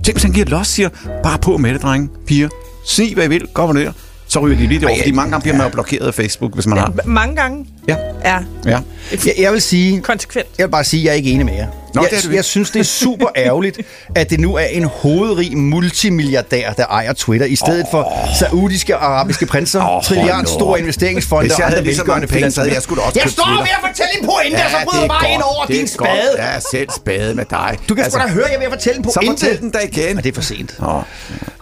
Tænk, 0.04 0.16
hvis 0.16 0.22
han 0.22 0.32
giver 0.32 0.46
los, 0.46 0.66
siger, 0.66 0.88
bare 1.22 1.38
på 1.38 1.56
med 1.56 1.74
det, 1.74 1.82
drenge, 1.82 2.08
piger. 2.26 2.48
Sig, 2.84 3.14
hvad 3.14 3.24
I 3.24 3.28
vil, 3.28 3.46
kom 3.52 3.74
ned. 3.74 3.92
Så 4.34 4.40
ryger 4.40 4.56
de 4.56 4.66
lige 4.66 4.80
det 4.80 4.88
over, 4.88 4.98
fordi 4.98 5.12
mange 5.12 5.30
gange 5.30 5.42
bliver 5.42 5.56
man 5.56 5.66
jo 5.66 5.70
blokeret 5.70 6.06
af 6.06 6.14
Facebook, 6.14 6.54
hvis 6.54 6.66
man 6.66 6.78
har... 6.78 6.92
Mange 7.04 7.36
gange. 7.36 7.66
Ja. 7.88 7.96
Ja. 8.24 8.38
Ja. 8.66 8.78
Jeg, 9.12 9.34
jeg 9.38 9.52
vil 9.52 9.62
sige... 9.62 10.00
Konsekvent. 10.00 10.46
Jeg 10.58 10.66
vil 10.66 10.70
bare 10.70 10.84
sige, 10.84 11.00
at 11.00 11.04
jeg 11.04 11.10
er 11.10 11.14
ikke 11.14 11.30
enig 11.30 11.46
med 11.46 11.54
jer. 11.54 11.66
Nå, 11.94 12.02
jeg, 12.02 12.10
det 12.10 12.24
er 12.24 12.32
jeg 12.32 12.44
synes, 12.44 12.70
det 12.70 12.80
er 12.80 12.84
super 12.84 13.26
ærgerligt, 13.46 13.80
at 14.14 14.30
det 14.30 14.40
nu 14.40 14.54
er 14.54 14.64
en 14.64 14.84
hovedrig 14.84 15.56
multimilliardær, 15.58 16.72
der 16.72 16.86
ejer 16.86 17.12
Twitter, 17.12 17.46
i 17.46 17.56
stedet 17.56 17.84
oh. 17.84 17.90
for 17.90 18.12
saudiske 18.38 18.96
og 18.96 19.04
arabiske 19.04 19.46
prinser, 19.46 19.96
oh, 19.96 20.02
trilliard 20.02 20.46
store 20.46 20.80
investeringsfonde 20.80 21.48
Hvis 21.48 21.58
jeg 21.58 21.64
og 21.64 21.68
havde 21.68 21.78
andre 21.78 21.90
lige 21.90 21.96
så 21.96 22.04
mange 22.04 22.26
penge, 22.26 22.50
så 22.50 22.60
havde 22.60 22.74
jeg 22.74 22.82
da 22.96 23.00
også 23.00 23.20
Jeg 23.22 23.30
står 23.30 23.44
ved 23.58 23.68
at 23.70 23.88
fortælle 23.88 24.20
en 24.20 24.26
pointe, 24.26 24.58
ja, 24.58 24.64
og 24.64 24.70
så 24.70 24.76
bryder 24.90 25.04
er 25.04 25.08
bare 25.08 25.20
godt, 25.20 25.32
ind 25.32 25.42
over 25.42 25.62
er 25.62 25.66
din 25.66 25.80
godt. 25.80 25.90
spade. 25.90 26.34
Jeg 26.38 26.56
er 26.56 26.60
selv 26.70 26.88
spade 26.96 27.34
med 27.34 27.44
dig. 27.50 27.78
Du 27.88 27.94
kan 27.94 28.10
sgu 28.10 28.18
da 28.18 28.28
høre, 28.28 28.46
jeg 28.52 28.58
ved 28.58 28.66
at 28.66 28.72
fortælle 28.72 28.98
en 28.98 29.04
Så 29.04 29.20
pointe. 29.20 29.30
fortæl 29.32 29.60
den 29.60 29.70
da 29.70 29.78
igen. 29.78 30.16
Og 30.18 30.24
det 30.24 30.30
er 30.30 30.34
for 30.34 30.42
sent. 30.42 30.74
Oh. 30.82 31.02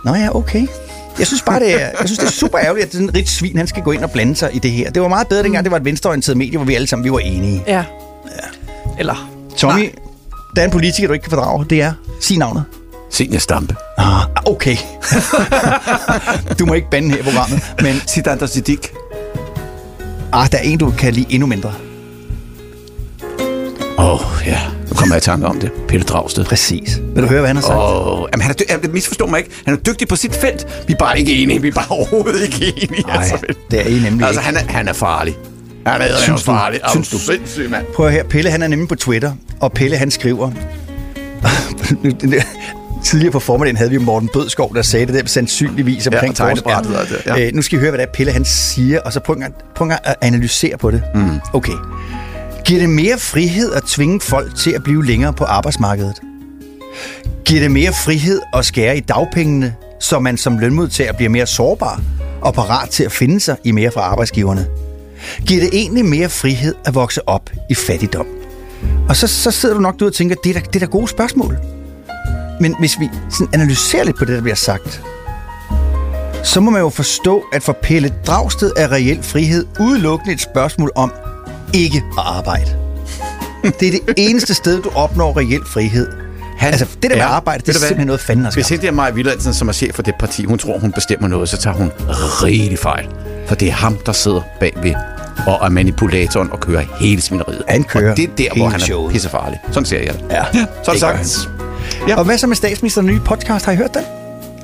Nå 0.05 0.15
ja, 0.15 0.37
okay. 0.37 0.67
Jeg 1.19 1.27
synes 1.27 1.43
bare, 1.43 1.61
det 1.61 1.75
er, 1.75 1.79
jeg 1.79 1.93
synes, 2.05 2.19
det 2.19 2.27
er 2.27 2.31
super 2.31 2.59
ærgerligt, 2.59 2.87
at 2.87 2.93
sådan 2.93 3.09
en 3.09 3.15
rigt 3.15 3.29
svin, 3.29 3.57
han 3.57 3.67
skal 3.67 3.83
gå 3.83 3.93
ind 3.93 4.05
og 4.05 4.11
blande 4.11 4.37
sig 4.37 4.51
i 4.53 4.59
det 4.59 4.71
her. 4.71 4.91
Det 4.91 5.03
var 5.03 5.09
meget 5.09 5.29
bedre 5.29 5.43
dengang, 5.43 5.65
det 5.65 5.71
var 5.71 5.77
et 5.77 5.85
venstreorienteret 5.85 6.37
medie, 6.37 6.57
hvor 6.57 6.67
vi 6.67 6.75
alle 6.75 6.87
sammen 6.87 7.05
vi 7.05 7.13
var 7.13 7.19
enige. 7.19 7.65
Ja. 7.67 7.85
Eller... 8.99 9.33
Tommy, 9.57 9.91
der 10.57 10.63
er 10.63 10.65
en 10.65 10.71
politiker, 10.71 11.09
du 11.09 11.15
ikke 11.15 11.23
kan 11.23 11.31
fordrage. 11.31 11.67
Det 11.71 11.83
er, 11.83 11.93
sig 12.21 12.39
navnet. 12.39 12.65
Senior 13.11 13.39
Stampe. 13.39 13.77
Ah, 13.99 14.23
okay. 14.47 14.77
du 16.59 16.67
må 16.67 16.75
ikke 16.75 16.91
bande 16.91 17.11
her 17.11 17.19
i 17.19 17.23
programmet, 17.23 17.75
men... 17.83 18.03
Siddhartha 18.07 18.47
Siddiq. 18.47 18.89
Ah, 20.33 20.53
der 20.53 20.59
er 20.59 20.63
en, 20.63 20.79
du 20.79 20.91
kan 20.91 21.13
lide 21.13 21.27
endnu 21.31 21.47
mindre. 21.47 21.73
Åh, 23.99 24.15
oh, 24.15 24.47
ja. 24.47 24.61
Nu 24.93 24.97
kommer 24.97 25.15
jeg 25.15 25.23
i 25.23 25.25
tanke 25.25 25.47
om 25.47 25.61
det. 25.61 25.71
Peter 25.89 26.05
Dragsted. 26.05 26.45
Præcis. 26.45 27.01
Vil 27.15 27.23
du 27.23 27.29
høre, 27.29 27.39
hvad 27.41 27.49
han 27.49 27.57
har 27.57 27.63
sagt? 27.63 27.75
Åh, 27.75 28.19
oh, 28.23 28.29
jamen 28.33 28.43
han 28.43 28.51
er 28.51 28.55
dy- 28.55 28.71
jamen, 28.71 28.93
misforstå 28.93 29.27
mig 29.27 29.39
ikke. 29.39 29.51
Han 29.65 29.75
er 29.75 29.79
dygtig 29.79 30.09
på 30.09 30.17
sit 30.17 30.35
felt. 30.35 30.67
Vi 30.87 30.93
er 30.93 30.97
bare 30.97 31.19
ikke 31.19 31.43
enige. 31.43 31.63
Vi 31.63 31.69
er 31.69 31.73
bare 31.73 31.87
overhovedet 31.89 32.43
ikke 32.43 32.67
enige. 32.77 33.03
Nej, 33.07 33.25
det 33.71 33.81
er 33.81 33.85
I 33.87 33.99
nemlig 33.99 34.27
Altså, 34.27 34.41
ikke. 34.41 34.59
han 34.59 34.69
er, 34.69 34.73
han 34.73 34.89
er 34.89 34.93
farlig. 34.93 35.35
Han 35.87 36.01
er 36.01 36.07
Synes 36.17 36.43
du? 36.43 36.45
farlig. 36.45 36.81
Synes 36.91 37.09
du 37.09 37.19
sindssyg, 37.19 37.71
mand? 37.71 37.85
Prøv 37.95 38.07
at 38.07 38.13
høre, 38.13 38.25
Pelle 38.25 38.51
han 38.51 38.63
er 38.63 38.69
nemlig 38.69 38.89
på 38.89 38.95
Twitter, 38.95 39.33
og 39.61 39.73
Pelle 39.73 39.97
han 39.97 40.11
skriver... 40.11 40.51
Tidligere 43.05 43.33
på 43.33 43.41
formiddagen 43.41 43.77
havde 43.77 43.91
vi 43.91 43.99
Morten 43.99 44.29
Bødskov, 44.33 44.75
der 44.75 44.83
sagde 44.83 45.07
det 45.07 45.15
der 45.15 45.23
sandsynligvis 45.27 46.07
omkring 46.07 46.31
og 46.31 46.37
tegnebrættet 46.37 47.23
ja. 47.27 47.47
Øh, 47.47 47.55
nu 47.55 47.63
skal 47.63 47.79
I 47.79 47.81
høre, 47.81 47.91
hvad 47.91 47.99
det 48.01 48.07
er, 48.09 48.13
Pelle 48.13 48.33
han 48.33 48.45
siger, 48.45 49.01
og 49.01 49.13
så 49.13 49.21
prøv 49.21 49.37
gang, 49.39 49.55
prøv 49.75 49.91
at 50.05 50.15
analysere 50.21 50.77
på 50.79 50.91
det. 50.91 51.03
Mm. 51.15 51.41
Okay. 51.53 51.73
Giver 52.65 52.81
det 52.81 52.91
mere 52.91 53.19
frihed 53.19 53.73
at 53.73 53.83
tvinge 53.83 54.21
folk 54.21 54.57
til 54.57 54.71
at 54.71 54.83
blive 54.83 55.07
længere 55.07 55.33
på 55.33 55.45
arbejdsmarkedet? 55.45 56.21
Giver 57.45 57.61
det 57.61 57.71
mere 57.71 57.93
frihed 57.93 58.41
at 58.55 58.67
skære 58.67 58.97
i 58.97 59.01
dagpengene, 59.01 59.75
så 60.01 60.19
man 60.19 60.37
som 60.37 60.59
lønmodtager 60.59 61.13
bliver 61.13 61.31
mere 61.31 61.47
sårbar 61.47 62.01
og 62.41 62.55
parat 62.55 62.91
til 62.91 63.05
at 63.05 63.13
finde 63.13 63.41
sig 63.41 63.57
i 63.65 63.71
mere 63.71 63.91
fra 63.91 64.01
arbejdsgiverne? 64.01 64.67
Giver 65.47 65.61
det 65.61 65.71
egentlig 65.73 66.05
mere 66.05 66.29
frihed 66.29 66.75
at 66.85 66.95
vokse 66.95 67.29
op 67.29 67.51
i 67.71 67.75
fattigdom? 67.75 68.27
Og 69.09 69.17
så, 69.17 69.27
så 69.27 69.51
sidder 69.51 69.75
du 69.75 69.81
nok 69.81 69.99
derude 69.99 70.11
og 70.11 70.15
tænker, 70.15 70.37
det 70.45 70.57
er, 70.57 70.61
da, 70.61 70.67
det 70.67 70.77
er 70.77 70.87
da 70.87 70.87
gode 70.87 71.09
spørgsmål. 71.09 71.57
Men 72.61 72.77
hvis 72.79 73.01
vi 73.01 73.09
sådan 73.31 73.55
analyserer 73.55 74.05
lidt 74.05 74.19
på 74.19 74.25
det, 74.25 74.35
der 74.35 74.43
bliver 74.43 74.55
sagt, 74.55 75.03
så 76.45 76.61
må 76.61 76.71
man 76.71 76.81
jo 76.81 76.89
forstå, 76.89 77.45
at 77.53 77.63
for 77.63 77.77
Pelle 77.83 78.13
Dragsted 78.27 78.73
er 78.77 78.93
reel 78.93 79.23
frihed 79.23 79.67
udelukkende 79.81 80.35
et 80.35 80.41
spørgsmål 80.41 80.91
om 80.95 81.13
ikke 81.73 81.97
at 82.19 82.25
arbejde. 82.27 82.71
Det 83.81 83.89
er 83.89 83.93
det 83.93 84.15
eneste 84.17 84.55
sted, 84.55 84.83
du 84.83 84.91
opnår 84.95 85.37
reel 85.39 85.63
frihed. 85.67 86.09
Han, 86.59 86.71
altså, 86.71 86.87
det 87.03 87.11
der 87.11 87.17
med 87.17 87.25
arbejde, 87.25 87.63
det 87.67 87.69
er 87.69 87.79
simpelthen 87.79 88.07
noget 88.07 88.21
fanden 88.21 88.47
at 88.47 88.55
Hvis 88.55 88.67
skaffe. 88.67 88.83
det 88.83 88.89
er 88.89 88.93
Maja 88.93 89.11
Villadsen, 89.11 89.55
som 89.55 89.69
er 89.69 89.73
chef 89.73 89.95
for 89.95 90.03
det 90.03 90.15
parti, 90.19 90.45
hun 90.45 90.59
tror, 90.59 90.79
hun 90.79 90.93
bestemmer 90.93 91.29
noget, 91.29 91.49
så 91.49 91.57
tager 91.57 91.77
hun 91.77 91.91
rigtig 92.43 92.79
fejl. 92.79 93.09
For 93.47 93.55
det 93.55 93.69
er 93.69 93.73
ham, 93.73 93.99
der 94.07 94.13
sidder 94.13 94.41
bagved 94.61 94.95
og 95.47 95.59
er 95.67 95.69
manipulatoren 95.69 96.53
og 96.53 96.61
kører 96.61 96.85
hele 97.01 97.23
svineriet. 97.23 97.63
Han 97.69 97.85
kører 97.85 98.11
og 98.11 98.17
det 98.17 98.25
er 98.25 98.35
der, 98.39 98.49
hvor 98.57 98.69
han 98.69 98.81
er 98.81 98.85
showet. 98.85 99.13
pissefarlig. 99.13 99.61
Sådan 99.71 99.85
ser 99.85 99.99
jeg 99.99 100.15
det. 100.15 100.25
Ja, 100.31 100.45
ja 100.55 100.67
så 100.85 100.91
er 100.91 100.93
det 100.93 101.01
sagt. 101.01 101.49
Ja. 102.09 102.17
Og 102.19 102.25
hvad 102.25 102.39
så 102.39 102.47
med 102.47 102.57
statsministerens 102.57 103.07
nye 103.07 103.21
podcast? 103.21 103.65
Har 103.65 103.73
I 103.73 103.77
hørt 103.77 103.95
den? 103.95 104.03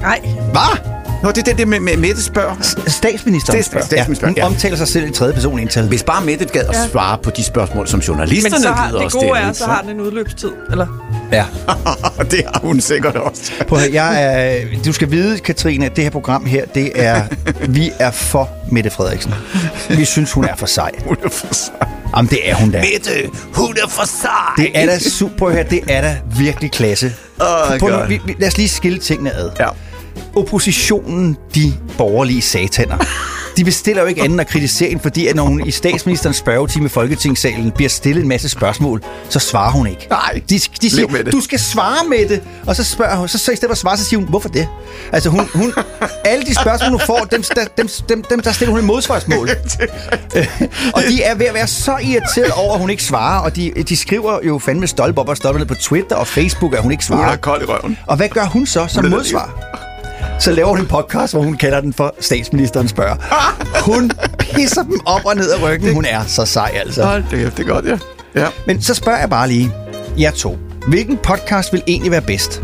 Nej. 0.00 0.20
Hvad? 0.52 0.78
Nå, 1.22 1.28
det 1.30 1.38
er 1.38 1.42
det, 1.42 1.58
det 1.58 1.68
med, 1.68 1.80
med 1.80 1.96
Mette 1.96 2.22
spørger. 2.22 2.54
Statsministeren 2.86 3.58
Stats- 3.58 3.66
spørger. 3.66 3.86
statsministeren, 3.86 4.34
ja. 4.36 4.42
Hun 4.42 4.50
ja. 4.50 4.54
omtaler 4.54 4.76
sig 4.76 4.88
selv 4.88 5.08
i 5.08 5.12
tredje 5.12 5.34
person 5.34 5.58
ental. 5.58 5.88
Hvis 5.88 6.02
bare 6.02 6.24
Mette 6.24 6.44
gad 6.44 6.60
at 6.60 6.74
Ja. 6.74 6.86
svare 6.88 7.18
på 7.22 7.30
de 7.30 7.44
spørgsmål, 7.44 7.88
som 7.88 7.98
Men 7.98 8.04
journalisterne 8.04 8.62
så 8.62 8.68
har, 8.72 8.86
det 8.90 9.00
gode 9.00 9.10
stille. 9.10 9.38
er, 9.38 9.52
så 9.52 9.64
har 9.64 9.80
den 9.80 9.90
en 9.90 10.00
udløbstid. 10.00 10.50
Eller? 10.70 10.86
Ja. 11.32 11.44
det 12.30 12.42
har 12.54 12.60
hun 12.62 12.80
sikkert 12.80 13.16
også. 13.16 13.52
Prøv 13.68 13.78
jeg 13.92 14.22
er, 14.24 14.64
du 14.84 14.92
skal 14.92 15.10
vide, 15.10 15.38
Katrine, 15.38 15.86
at 15.86 15.96
det 15.96 16.04
her 16.04 16.10
program 16.10 16.44
her, 16.46 16.64
det 16.74 16.92
er, 16.94 17.22
vi 17.68 17.90
er 17.98 18.10
for 18.10 18.48
Mette 18.72 18.90
Frederiksen. 18.90 19.34
Vi 19.90 20.04
synes, 20.04 20.32
hun 20.32 20.44
er 20.44 20.56
for 20.56 20.66
sej. 20.66 20.90
Hun 21.06 21.16
er 21.24 21.28
for 21.28 21.54
sej. 21.54 21.74
Jamen, 22.16 22.30
det 22.30 22.50
er 22.50 22.54
hun 22.54 22.70
da. 22.70 22.78
Mette, 22.94 23.10
hun 23.54 23.76
er 23.84 23.88
for 23.88 24.06
sej. 24.06 24.30
Det 24.56 24.70
er 24.74 24.86
da 24.86 24.98
super, 24.98 25.50
høre, 25.50 25.64
det 25.70 25.80
er 25.88 26.00
da 26.00 26.16
virkelig 26.38 26.70
klasse. 26.72 27.12
Åh, 27.40 27.78
Prøv, 27.78 28.08
vi, 28.08 28.20
vi, 28.26 28.36
lad 28.38 28.48
os 28.48 28.56
lige 28.56 28.68
skille 28.68 28.98
tingene 28.98 29.32
ad. 29.34 29.50
Ja. 29.60 29.68
Oppositionen, 30.38 31.36
de 31.54 31.74
borgerlige 31.98 32.42
sataner, 32.42 32.96
de 33.56 33.64
bestiller 33.64 34.02
jo 34.02 34.08
ikke 34.08 34.20
andet 34.22 34.32
end 34.32 34.40
at 34.40 34.46
kritisere 34.48 34.88
hende, 34.88 35.02
fordi 35.02 35.26
at 35.26 35.36
når 35.36 35.42
hun 35.44 35.66
i 35.66 35.70
statsministerens 35.70 36.36
spørgetime 36.36 36.86
i 36.86 36.88
Folketingssalen 36.88 37.70
bliver 37.70 37.88
stillet 37.88 38.22
en 38.22 38.28
masse 38.28 38.48
spørgsmål, 38.48 39.02
så 39.28 39.38
svarer 39.38 39.70
hun 39.70 39.86
ikke. 39.86 40.06
Nej, 40.10 40.40
De, 40.50 40.58
de 40.82 40.90
siger, 40.90 41.08
med 41.08 41.24
det. 41.24 41.32
du 41.32 41.40
skal 41.40 41.58
svare 41.58 42.04
med 42.08 42.28
det. 42.28 42.42
Og 42.66 42.76
så 42.76 42.84
spørger 42.84 43.16
hun, 43.16 43.28
så, 43.28 43.38
så 43.38 43.52
i 43.52 43.56
stedet 43.56 43.68
for 43.68 43.72
at 43.72 43.78
svare, 43.78 43.96
så 43.96 44.04
siger 44.04 44.20
hun, 44.20 44.28
hvorfor 44.28 44.48
det? 44.48 44.68
Altså 45.12 45.30
hun, 45.30 45.40
hun 45.54 45.72
alle 46.24 46.44
de 46.46 46.54
spørgsmål, 46.54 46.90
hun 46.90 47.00
får, 47.06 47.18
dem, 47.30 47.42
dem, 47.56 47.66
dem, 47.78 47.88
dem, 48.08 48.22
dem 48.30 48.40
der 48.40 48.52
stiller 48.52 48.70
hun 48.72 48.78
et 48.80 48.86
modsvarsmål. 48.86 49.48
og 50.94 51.02
de 51.08 51.22
er 51.22 51.34
ved 51.34 51.46
at 51.46 51.54
være 51.54 51.66
så 51.66 51.96
irriteret 52.02 52.50
over, 52.52 52.74
at 52.74 52.80
hun 52.80 52.90
ikke 52.90 53.02
svarer, 53.04 53.40
og 53.40 53.56
de, 53.56 53.72
de 53.88 53.96
skriver 53.96 54.38
jo 54.46 54.58
fandme 54.58 54.86
stolpe 54.86 55.20
op 55.20 55.28
og 55.28 55.36
stolpe 55.36 55.58
ned 55.58 55.66
på 55.66 55.74
Twitter 55.74 56.16
og 56.16 56.26
Facebook, 56.26 56.74
at 56.74 56.82
hun 56.82 56.92
ikke 56.92 57.04
Hun 57.08 57.18
svarer. 57.18 57.32
er 57.32 57.36
kold 57.36 57.62
i 57.62 57.64
røven. 57.64 57.98
Og 58.06 58.16
hvad 58.16 58.28
gør 58.28 58.44
hun 58.44 58.66
så 58.66 58.86
som 58.88 59.04
Hun 59.04 59.10
modsvar? 59.10 59.87
Så 60.40 60.52
laver 60.52 60.68
hun 60.68 60.78
en 60.80 60.86
podcast, 60.86 61.32
hvor 61.32 61.42
hun 61.42 61.56
kalder 61.56 61.80
den 61.80 61.92
for 61.92 62.14
Statsministeren 62.20 62.88
spørger. 62.88 63.16
Hun 63.84 64.10
pisser 64.38 64.82
dem 64.82 65.00
op 65.06 65.20
og 65.24 65.36
ned 65.36 65.50
af 65.50 65.62
ryggen. 65.62 65.94
Hun 65.94 66.04
er 66.04 66.24
så 66.26 66.44
sej, 66.44 66.70
altså. 66.74 67.04
Hold 67.04 67.22
det, 67.30 67.38
kæft, 67.38 67.56
det 67.56 67.68
er 67.68 67.68
godt, 67.72 67.84
ja. 67.84 67.98
ja. 68.40 68.46
Men 68.66 68.82
så 68.82 68.94
spørger 68.94 69.18
jeg 69.18 69.30
bare 69.30 69.48
lige, 69.48 69.72
jer 70.18 70.30
to. 70.30 70.58
Hvilken 70.88 71.16
podcast 71.16 71.72
vil 71.72 71.82
egentlig 71.86 72.10
være 72.10 72.22
bedst? 72.22 72.62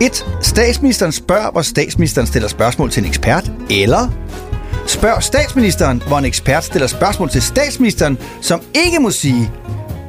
1. 0.00 0.26
Statsministeren 0.42 1.12
spørger, 1.12 1.50
hvor 1.50 1.62
statsministeren 1.62 2.26
stiller 2.26 2.48
spørgsmål 2.48 2.90
til 2.90 3.02
en 3.02 3.08
ekspert. 3.08 3.50
Eller 3.70 4.08
spørg 4.86 5.22
statsministeren, 5.22 6.02
hvor 6.06 6.18
en 6.18 6.24
ekspert 6.24 6.64
stiller 6.64 6.86
spørgsmål 6.88 7.30
til 7.30 7.42
statsministeren, 7.42 8.18
som 8.40 8.60
ikke 8.74 8.98
må 9.00 9.10
sige, 9.10 9.50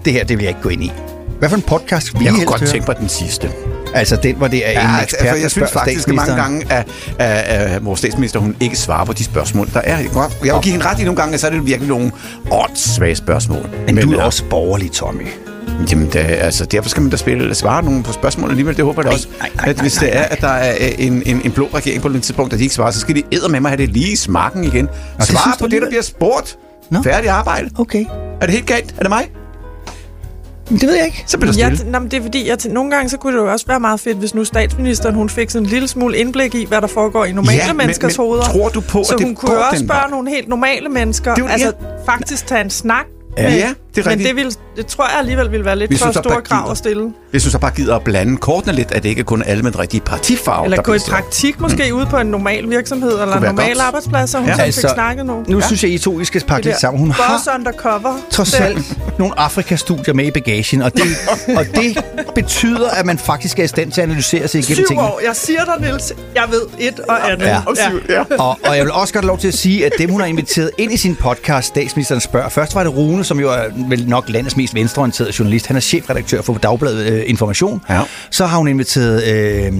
det 0.05 0.13
her, 0.13 0.23
det 0.23 0.37
vil 0.37 0.43
jeg 0.43 0.49
ikke 0.49 0.61
gå 0.61 0.69
ind 0.69 0.83
i. 0.83 0.91
Hvad 1.39 1.49
for 1.49 1.55
en 1.55 1.61
podcast 1.61 2.13
vil 2.13 2.21
I 2.21 2.25
Jeg 2.25 2.33
kunne 2.33 2.45
godt 2.45 2.59
høre? 2.61 2.69
tænke 2.69 2.85
på 2.85 2.93
den 2.93 3.09
sidste. 3.09 3.51
Altså 3.95 4.15
den, 4.15 4.35
hvor 4.35 4.47
det 4.47 4.67
er 4.67 4.71
en 4.71 4.77
Ja, 4.77 5.03
ekspert, 5.03 5.21
altså, 5.21 5.41
jeg 5.41 5.51
synes 5.51 5.71
faktisk, 5.71 6.07
at 6.07 6.15
mange 6.15 6.35
gange, 6.35 6.65
at, 6.69 6.87
at, 7.19 7.27
at 7.27 7.85
vores 7.85 7.99
statsminister 7.99 8.39
hun 8.39 8.55
ikke 8.59 8.75
svarer 8.75 9.05
på 9.05 9.13
de 9.13 9.23
spørgsmål, 9.23 9.69
der 9.73 9.81
er. 9.83 9.97
Jeg 9.97 10.53
vil 10.53 10.61
give 10.61 10.71
hende 10.71 10.85
ret 10.85 10.99
i 10.99 11.03
nogle 11.03 11.17
gange, 11.17 11.33
at 11.33 11.39
så 11.39 11.47
er 11.47 11.51
det 11.51 11.65
virkelig 11.65 11.89
nogle 11.89 12.11
åndssvage 12.51 13.15
spørgsmål. 13.15 13.69
Men 13.87 13.97
du 13.97 14.13
er 14.13 14.23
også 14.23 14.43
borgerlig, 14.49 14.91
Tommy. 14.91 15.27
Jamen, 15.91 16.09
da, 16.09 16.19
altså, 16.19 16.65
derfor 16.65 16.89
skal 16.89 17.01
man 17.01 17.11
da 17.11 17.17
spille, 17.17 17.55
svare 17.55 17.83
nogle 17.83 18.03
på 18.03 18.11
spørgsmål 18.11 18.49
alligevel. 18.49 18.77
Det 18.77 18.85
håber 18.85 19.01
jeg 19.01 19.11
da 19.11 19.15
også. 19.15 19.27
nej, 19.39 19.49
nej, 19.55 19.69
at 19.69 19.81
hvis 19.81 20.01
nej, 20.01 20.09
det 20.09 20.19
er, 20.19 20.23
at 20.23 20.41
der 20.41 20.47
er 20.47 20.75
øh, 20.81 21.05
en, 21.05 21.23
en, 21.25 21.41
en 21.45 21.51
blå 21.51 21.69
regering 21.73 22.01
på 22.01 22.07
et 22.07 22.23
tidspunkt, 22.23 22.51
der 22.51 22.57
de 22.57 22.63
ikke 22.63 22.75
svarer, 22.75 22.91
så 22.91 22.99
skal 22.99 23.15
de 23.15 23.23
æder 23.31 23.49
med 23.49 23.59
mig 23.59 23.71
have 23.71 23.77
det 23.77 23.89
lige 23.89 24.11
i 24.11 24.15
smakken 24.15 24.63
igen. 24.63 24.89
synes 25.23 25.39
på 25.59 25.67
det, 25.67 25.81
der 25.81 25.87
bliver 25.89 26.03
spurgt. 26.03 26.57
Nå. 26.91 27.03
Færdig 27.03 27.29
arbejde. 27.29 27.69
Okay. 27.77 28.05
Er 28.41 28.45
det 28.45 28.49
helt 28.49 28.65
galt? 28.65 28.95
Er 28.97 28.99
det 28.99 29.09
mig? 29.09 29.25
Men 30.69 30.79
det 30.79 30.87
ved 30.87 30.95
jeg 30.95 31.05
ikke. 31.05 31.23
Så 31.27 31.37
bliver 31.37 31.53
der 31.53 31.59
Jeg, 31.59 31.75
stille. 31.77 31.91
nå, 31.91 31.99
men 31.99 32.11
det 32.11 32.17
er 32.17 32.21
fordi, 32.21 32.47
jeg, 32.49 32.57
nogle 32.69 32.91
gange 32.91 33.09
så 33.09 33.17
kunne 33.17 33.37
det 33.37 33.43
jo 33.43 33.51
også 33.51 33.65
være 33.67 33.79
meget 33.79 33.99
fedt, 33.99 34.17
hvis 34.17 34.35
nu 34.35 34.43
statsministeren 34.45 35.15
hun 35.15 35.29
fik 35.29 35.49
sådan 35.49 35.65
en 35.65 35.69
lille 35.69 35.87
smule 35.87 36.17
indblik 36.17 36.55
i, 36.55 36.65
hvad 36.65 36.81
der 36.81 36.87
foregår 36.87 37.25
i 37.25 37.31
normale 37.31 37.57
Ja, 37.57 37.67
men- 37.67 37.77
menneskers 37.77 38.17
men 38.17 38.25
hoveder. 38.27 38.43
tror 38.43 38.69
du 38.69 38.81
på, 38.81 38.99
at 38.99 39.05
så 39.05 39.15
det 39.17 39.25
hun 39.25 39.35
kunne 39.35 39.57
også 39.57 39.85
spørge 39.85 39.99
vej? 40.01 40.09
nogle 40.09 40.29
helt 40.29 40.47
normale 40.47 40.89
mennesker. 40.89 41.35
Det 41.35 41.45
altså 41.49 41.71
faktisk 42.05 42.47
tage 42.47 42.61
en 42.61 42.69
snak. 42.69 43.05
Ja, 43.37 43.43
med- 43.49 43.57
ja, 43.57 43.73
det 43.95 44.05
er 44.05 44.09
Men 44.09 44.19
det, 44.19 44.35
vil, 44.35 44.55
det 44.77 44.85
tror 44.85 45.03
jeg 45.09 45.19
alligevel 45.19 45.51
ville 45.51 45.65
være 45.65 45.75
lidt 45.75 45.91
Hvis 45.91 45.99
for 45.99 46.07
du 46.07 46.13
så 46.13 46.19
stor 46.19 46.29
bare 46.29 46.41
krav 46.41 46.61
gider. 46.61 46.71
at 46.71 46.77
stille. 46.77 47.13
Hvis 47.31 47.43
du 47.43 47.49
så 47.49 47.59
bare 47.59 47.71
gider 47.71 47.95
at 47.95 48.01
blande 48.03 48.37
kortene 48.37 48.73
lidt, 48.75 48.91
at 48.91 49.03
det 49.03 49.09
ikke 49.09 49.23
kun 49.23 49.41
er 49.41 49.45
alle 49.45 49.63
med 49.63 49.71
den 49.71 49.79
rigtige 49.79 50.01
partifarve, 50.01 50.65
Eller 50.65 50.81
gå 50.81 50.93
i 50.93 50.97
praktik 51.09 51.59
måske 51.59 51.93
ude 51.95 52.05
på 52.05 52.17
en 52.17 52.27
normal 52.27 52.69
virksomhed, 52.69 53.11
eller 53.11 53.35
en 53.35 53.43
normal 53.43 53.73
godt. 53.73 53.79
arbejdsplads, 53.85 54.29
så 54.29 54.37
hun 54.37 54.47
Ja. 54.47 54.55
ja. 54.57 54.61
Altså, 54.63 54.81
fik 54.81 54.89
snakket 54.93 55.25
nu. 55.25 55.43
Nu 55.47 55.61
synes 55.61 55.83
jeg, 55.83 55.91
I 55.91 55.97
to 55.97 56.19
I 56.19 56.25
skal 56.25 56.43
pakke 56.47 56.65
lidt 56.67 56.79
sammen. 56.79 56.99
Hun 56.99 57.11
har 57.11 57.49
undercover. 57.55 58.17
trods 58.31 58.53
alt 58.53 58.97
nogle 59.19 59.39
Afrikastudier 59.39 60.13
med 60.13 60.25
i 60.25 60.31
bagagen, 60.31 60.81
og 60.81 60.91
det, 60.93 61.01
og 61.57 61.65
det 61.75 61.97
betyder, 62.35 62.89
at 62.89 63.05
man 63.05 63.17
faktisk 63.17 63.59
er 63.59 63.63
i 63.63 63.67
stand 63.67 63.91
til 63.91 64.01
at 64.01 64.07
analysere 64.07 64.47
sig 64.47 64.59
igennem 64.59 64.75
Syv 64.75 64.87
tingene. 64.87 65.07
år. 65.07 65.21
Jeg 65.25 65.35
siger 65.35 65.65
dig, 65.65 65.73
Niels. 65.81 66.13
Jeg 66.35 66.43
ved 66.49 66.61
et 66.79 66.99
og 66.99 67.31
andet. 67.31 67.45
Ja. 67.45 67.61
ja. 68.09 68.23
Og, 68.39 68.59
og 68.65 68.75
jeg 68.77 68.83
vil 68.83 68.91
også 68.91 69.13
godt 69.13 69.23
have 69.25 69.27
lov 69.27 69.37
til 69.37 69.47
at 69.47 69.53
sige, 69.53 69.85
at 69.85 69.91
dem, 69.99 70.09
hun 70.09 70.19
har 70.21 70.27
inviteret 70.27 70.71
ind 70.77 70.91
i 70.93 70.97
sin 70.97 71.15
podcast, 71.15 71.67
Statsministeren 71.67 72.21
spørger. 72.21 72.49
Først 72.49 72.75
var 72.75 72.83
det 72.83 72.95
Rune, 72.97 73.23
som 73.23 73.39
jo 73.39 73.49
er 73.51 73.63
vel 73.89 74.07
nok 74.09 74.29
landets 74.29 74.57
mest 74.57 74.73
venstreorienterede 74.75 75.33
journalist. 75.39 75.67
Han 75.67 75.75
er 75.75 75.79
chefredaktør 75.79 76.41
for 76.41 76.53
Dagbladet 76.53 77.05
øh, 77.13 77.23
Information. 77.27 77.81
Ja. 77.89 78.01
Så 78.31 78.45
har 78.45 78.57
hun 78.57 78.67
inviteret 78.67 79.23
øh, 79.23 79.73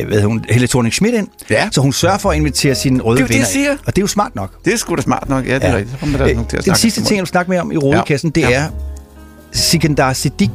øh, 0.00 0.06
hvad 0.08 0.22
hun, 0.22 0.44
Helle 0.50 0.66
thorning 0.68 0.94
Schmidt 0.94 1.14
ind. 1.14 1.28
Ja. 1.50 1.68
Så 1.72 1.80
hun 1.80 1.92
sørger 1.92 2.18
for 2.18 2.30
at 2.30 2.36
invitere 2.36 2.74
sine 2.74 3.02
røde 3.02 3.16
Det 3.16 3.22
er 3.22 3.24
jo 3.24 3.26
det, 3.28 3.34
venner 3.34 3.46
jeg 3.46 3.52
siger. 3.52 3.72
Og 3.86 3.86
det 3.86 3.98
er 3.98 4.02
jo 4.02 4.06
smart 4.06 4.34
nok. 4.34 4.50
Det 4.64 4.72
er 4.72 4.76
sgu 4.76 4.94
da 4.96 5.02
smart 5.02 5.28
nok. 5.28 5.46
Ja, 5.48 5.54
det 5.54 5.64
er 5.64 5.68
Ja. 5.70 5.76
rigtigt. 5.76 5.92
Så 5.94 6.00
kommer 6.00 6.18
der 6.18 6.26
Øh, 6.28 6.32
nogen 6.34 6.48
til 6.48 6.56
at 6.56 6.64
Den 6.64 6.74
sidste 6.74 7.00
ting, 7.00 7.16
jeg 7.16 7.22
vil 7.22 7.26
snakke 7.28 7.50
med 7.50 7.58
om 7.58 7.72
i 7.72 7.76
Rodekassen, 7.76 8.30
det 8.30 8.40
Ja. 8.40 8.50
er 8.50 8.68
Sikandar 9.52 10.12
Siddiq, 10.12 10.50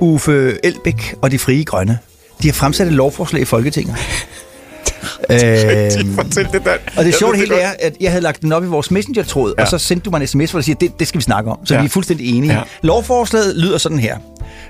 Uffe 0.00 0.58
Elbæk 0.66 1.14
og 1.22 1.30
de 1.30 1.38
frie 1.38 1.64
grønne. 1.64 1.98
De 2.42 2.48
har 2.48 2.52
fremsat 2.52 2.86
et 2.86 2.92
lovforslag 2.92 3.42
i 3.42 3.44
Folketinget. 3.44 3.96
øhm, 5.34 6.14
Fortæl 6.14 6.48
det, 6.52 6.64
Dan. 6.64 6.78
og 6.96 7.04
det 7.04 7.14
sjove 7.14 7.36
hele 7.36 7.48
godt. 7.48 7.60
er, 7.62 7.70
at 7.80 7.96
jeg 8.00 8.10
havde 8.10 8.22
lagt 8.22 8.42
den 8.42 8.52
op 8.52 8.64
i 8.64 8.66
vores 8.66 8.90
messenger-tråd, 8.90 9.54
ja. 9.58 9.62
Og 9.62 9.68
så 9.68 9.78
sendte 9.78 10.04
du 10.04 10.10
mig 10.10 10.20
en 10.20 10.26
sms, 10.26 10.50
hvor 10.50 10.60
du 10.60 10.64
siger, 10.64 10.76
det, 10.76 10.98
det 10.98 11.08
skal 11.08 11.18
vi 11.18 11.22
snakke 11.22 11.50
om. 11.50 11.58
Så 11.66 11.74
Ja. 11.74 11.80
vi 11.80 11.86
er 11.86 11.90
fuldstændig 11.90 12.36
enige. 12.36 12.52
Ja. 12.54 12.60
Lovforslaget 12.82 13.56
lyder 13.56 13.78
sådan 13.78 13.98
her. 13.98 14.16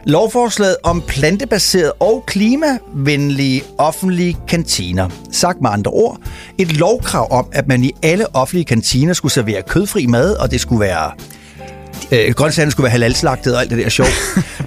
Lovforslaget 0.04 0.76
om 0.82 1.02
plantebaseret 1.06 1.92
og 2.00 2.24
klimavenlige 2.26 3.62
offentlige 3.78 4.36
kantiner. 4.48 5.08
Sagt 5.32 5.60
med 5.62 5.70
andre 5.70 5.90
ord, 5.90 6.18
et 6.58 6.72
lovkrav 6.76 7.28
om, 7.30 7.46
at 7.52 7.68
man 7.68 7.84
i 7.84 7.92
alle 8.02 8.36
offentlige 8.36 8.64
kantiner 8.64 9.12
skulle 9.12 9.32
servere 9.32 9.62
kødfri 9.62 10.06
mad, 10.06 10.34
og 10.36 10.50
det 10.50 10.60
skulle 10.60 10.80
være 10.80 11.10
Øh, 12.12 12.34
grøntsagerne 12.34 12.70
skulle 12.72 12.84
være 12.84 12.90
halalslagtet 12.90 13.54
og 13.54 13.60
alt 13.60 13.70
det 13.70 13.78
der 13.78 13.88
sjov. 13.88 14.06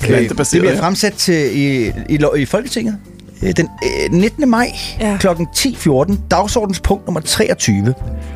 Øh, 0.09 0.29
det 0.29 0.47
bliver 0.51 0.77
fremsat 0.77 1.13
til 1.13 1.57
i, 1.57 1.87
i, 2.09 2.19
i 2.37 2.45
Folketinget 2.45 2.97
øh, 3.05 3.10
den 3.41 3.69
øh, 4.05 4.11
19. 4.11 4.49
maj 4.49 4.73
Ja. 4.99 5.17
kl. 5.19 5.27
10.14. 5.27 6.15
Dagsordenspunkt 6.31 7.05
nummer 7.05 7.21
23 7.21 7.93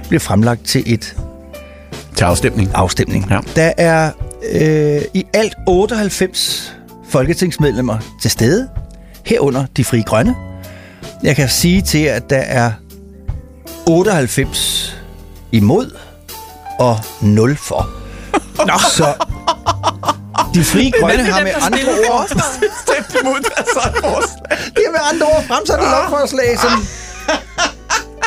bliver 0.07 0.19
fremlagt 0.19 0.63
til 0.65 0.83
et 0.93 1.15
Til 2.15 2.23
afstemning. 2.23 2.71
afstemning. 2.73 3.27
Ja. 3.29 3.39
Der 3.55 3.71
er 3.77 4.11
øh, 4.51 5.01
i 5.13 5.25
alt 5.33 5.53
98 5.67 6.75
folketingsmedlemmer 7.09 7.97
til 8.21 8.31
stede, 8.31 8.69
herunder 9.25 9.65
de 9.77 9.83
frie 9.83 10.03
grønne. 10.03 10.35
Jeg 11.23 11.35
kan 11.35 11.49
sige 11.49 11.81
til 11.81 11.99
jer, 12.01 12.13
at 12.13 12.29
der 12.29 12.37
er 12.37 12.71
98 13.87 14.95
imod 15.51 15.91
og 16.79 16.97
0 17.21 17.55
for. 17.57 17.89
Nå. 18.67 18.73
Så 18.97 19.05
de 20.55 20.63
frie 20.63 20.91
grønne 20.91 21.23
har 21.23 21.43
med 21.43 21.53
andre 21.61 21.93
ord... 22.11 22.27
Stemt 22.81 23.21
imod 23.21 23.39
deres 23.47 23.75
eget 23.75 23.97
forslag. 24.03 24.57
De 24.75 24.81
har 24.85 24.91
med 24.91 25.03
andre 25.11 25.25
ord 25.25 25.43
fremsat 25.47 25.79
et 25.79 25.89
lovforslag, 25.95 26.59
som... 26.59 26.87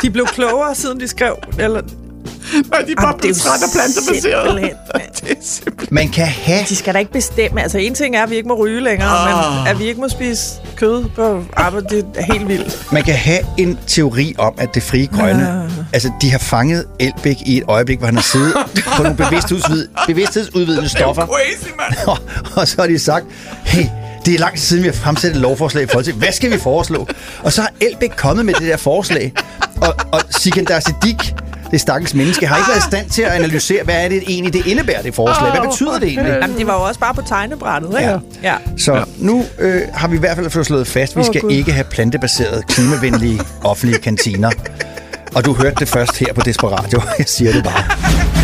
De 0.02 0.10
blev 0.10 0.26
klogere, 0.26 0.74
siden 0.74 1.00
de 1.00 1.08
skrev. 1.08 1.36
Eller, 1.58 1.82
Nej, 2.70 2.80
de 2.82 2.92
er 2.92 3.02
bare 3.02 3.14
blevet 3.18 3.36
træt 3.36 3.62
af 3.62 3.68
plantebaseret. 3.72 4.62
Det 4.62 4.70
er. 4.94 5.84
Man 5.90 6.08
kan 6.08 6.26
have... 6.26 6.64
De 6.68 6.76
skal 6.76 6.94
da 6.94 6.98
ikke 6.98 7.12
bestemme. 7.12 7.62
Altså, 7.62 7.78
en 7.78 7.94
ting 7.94 8.16
er, 8.16 8.22
at 8.22 8.30
vi 8.30 8.36
ikke 8.36 8.48
må 8.48 8.54
ryge 8.54 8.80
længere, 8.80 9.08
Ah. 9.08 9.54
men 9.58 9.66
at 9.66 9.78
vi 9.78 9.84
ikke 9.84 10.00
må 10.00 10.08
spise 10.08 10.44
kød 10.76 11.04
på 11.16 11.44
arbejde, 11.56 11.86
det 11.96 12.04
er 12.16 12.22
helt 12.32 12.48
vildt. 12.48 12.92
Man 12.92 13.02
kan 13.04 13.14
have 13.14 13.38
en 13.58 13.78
teori 13.86 14.34
om, 14.38 14.54
at 14.58 14.68
det 14.74 14.82
frie 14.82 15.06
grønne, 15.06 15.48
Ah. 15.48 15.70
altså 15.92 16.10
de 16.22 16.30
har 16.30 16.38
fanget 16.38 16.84
Elbæk 17.00 17.36
i 17.46 17.56
et 17.58 17.64
øjeblik, 17.68 17.98
hvor 17.98 18.06
han 18.06 18.14
har 18.14 18.22
siddet 18.22 18.54
på 18.96 19.02
nogle 19.02 19.16
bevidsthedsudvid, 19.16 19.88
bevidsthedsudvidende 20.06 20.88
stoffer. 20.88 21.26
Crazy, 21.26 21.68
man. 21.78 21.98
Og, 22.12 22.18
og 22.56 22.68
så 22.68 22.76
har 22.80 22.86
de 22.88 22.98
sagt, 22.98 23.24
hey, 23.64 23.86
det 24.26 24.34
er 24.34 24.38
lang 24.38 24.52
tid 24.54 24.60
siden, 24.60 24.82
vi 24.82 24.88
har 24.88 24.94
fremsat 24.94 25.30
et 25.30 25.36
lovforslag 25.36 25.84
i 25.84 25.86
Folketinget. 25.86 26.22
Hvad 26.24 26.32
skal 26.32 26.50
vi 26.52 26.58
foreslå? 26.58 27.08
Og 27.42 27.52
så 27.52 27.60
har 27.60 27.70
Elbæk 27.80 28.10
kommet 28.16 28.46
med 28.46 28.54
det 28.54 28.62
der 28.68 28.76
forslag. 28.76 29.32
Og, 29.80 29.94
og 30.12 30.20
Sikandar 30.30 30.80
Siddiq, 30.80 31.32
det 31.70 31.80
stakkels 31.80 32.14
menneske, 32.14 32.46
har 32.46 32.56
ikke 32.56 32.68
været 32.68 32.78
i 32.78 32.90
stand 32.90 33.10
til 33.10 33.22
at 33.22 33.30
analysere, 33.30 33.84
hvad 33.84 34.04
er 34.04 34.08
det 34.08 34.22
egentlig, 34.26 34.52
det 34.52 34.66
indebærer, 34.66 35.02
det 35.02 35.14
forslag. 35.14 35.50
Hvad 35.50 35.60
betyder 35.70 35.98
det 35.98 36.08
egentlig? 36.08 36.38
Jamen, 36.42 36.58
det 36.58 36.66
var 36.66 36.74
jo 36.74 36.80
også 36.82 37.00
bare 37.00 37.14
på 37.14 37.22
tegnebrættet, 37.22 37.88
ikke? 37.98 38.10
Ja. 38.10 38.18
ja. 38.42 38.56
Så 38.76 39.04
nu 39.18 39.44
øh, 39.58 39.82
har 39.94 40.08
vi 40.08 40.16
i 40.16 40.18
hvert 40.18 40.36
fald 40.36 40.50
fået 40.50 40.66
slået 40.66 40.86
fast, 40.86 41.16
vi 41.16 41.24
skal 41.24 41.40
Gud. 41.40 41.50
ikke 41.50 41.72
have 41.72 41.84
plantebaserede, 41.84 42.62
klimavenlige 42.68 43.40
offentlige 43.64 43.98
kantiner. 44.00 44.50
Og 45.34 45.44
du 45.44 45.54
hørte 45.54 45.76
det 45.78 45.88
først 45.88 46.18
her 46.18 46.32
på 46.32 46.40
Desperatio. 46.40 47.00
Jeg 47.18 47.26
siger 47.28 47.52
det 47.52 47.64
bare. 47.64 48.37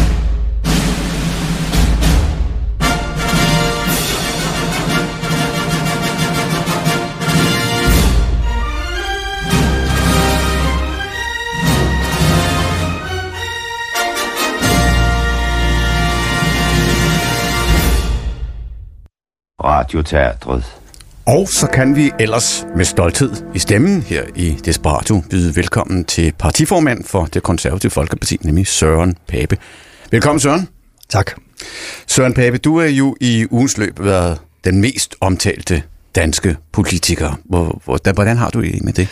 Radioteatret. 19.64 20.64
Og 21.26 21.48
så 21.48 21.66
kan 21.66 21.96
vi 21.96 22.10
ellers 22.20 22.66
med 22.76 22.84
stolthed 22.84 23.32
i 23.54 23.58
stemmen 23.58 24.02
her 24.02 24.22
i 24.36 24.50
Desperatio 24.64 25.22
byde 25.30 25.56
velkommen 25.56 26.04
til 26.04 26.32
partiformand 26.38 27.04
for 27.04 27.24
det 27.24 27.42
konservative 27.42 27.90
Folkeparti, 27.90 28.38
nemlig 28.42 28.66
Søren 28.66 29.16
Pape. 29.28 29.56
Velkommen 30.10 30.40
Søren. 30.40 30.68
Tak. 31.08 31.30
Søren 32.06 32.34
Pape, 32.34 32.58
du 32.58 32.76
er 32.76 32.86
jo 32.86 33.16
i 33.20 33.46
ugens 33.50 33.78
løb 33.78 34.04
været 34.04 34.38
den 34.64 34.80
mest 34.80 35.16
omtalte 35.20 35.82
danske 36.14 36.56
politiker. 36.72 37.38
Hvor, 37.44 37.80
hvor, 37.84 38.12
hvordan 38.12 38.36
har 38.36 38.50
du 38.50 38.62
det 38.62 38.84
med 38.84 38.92
det? 38.92 39.08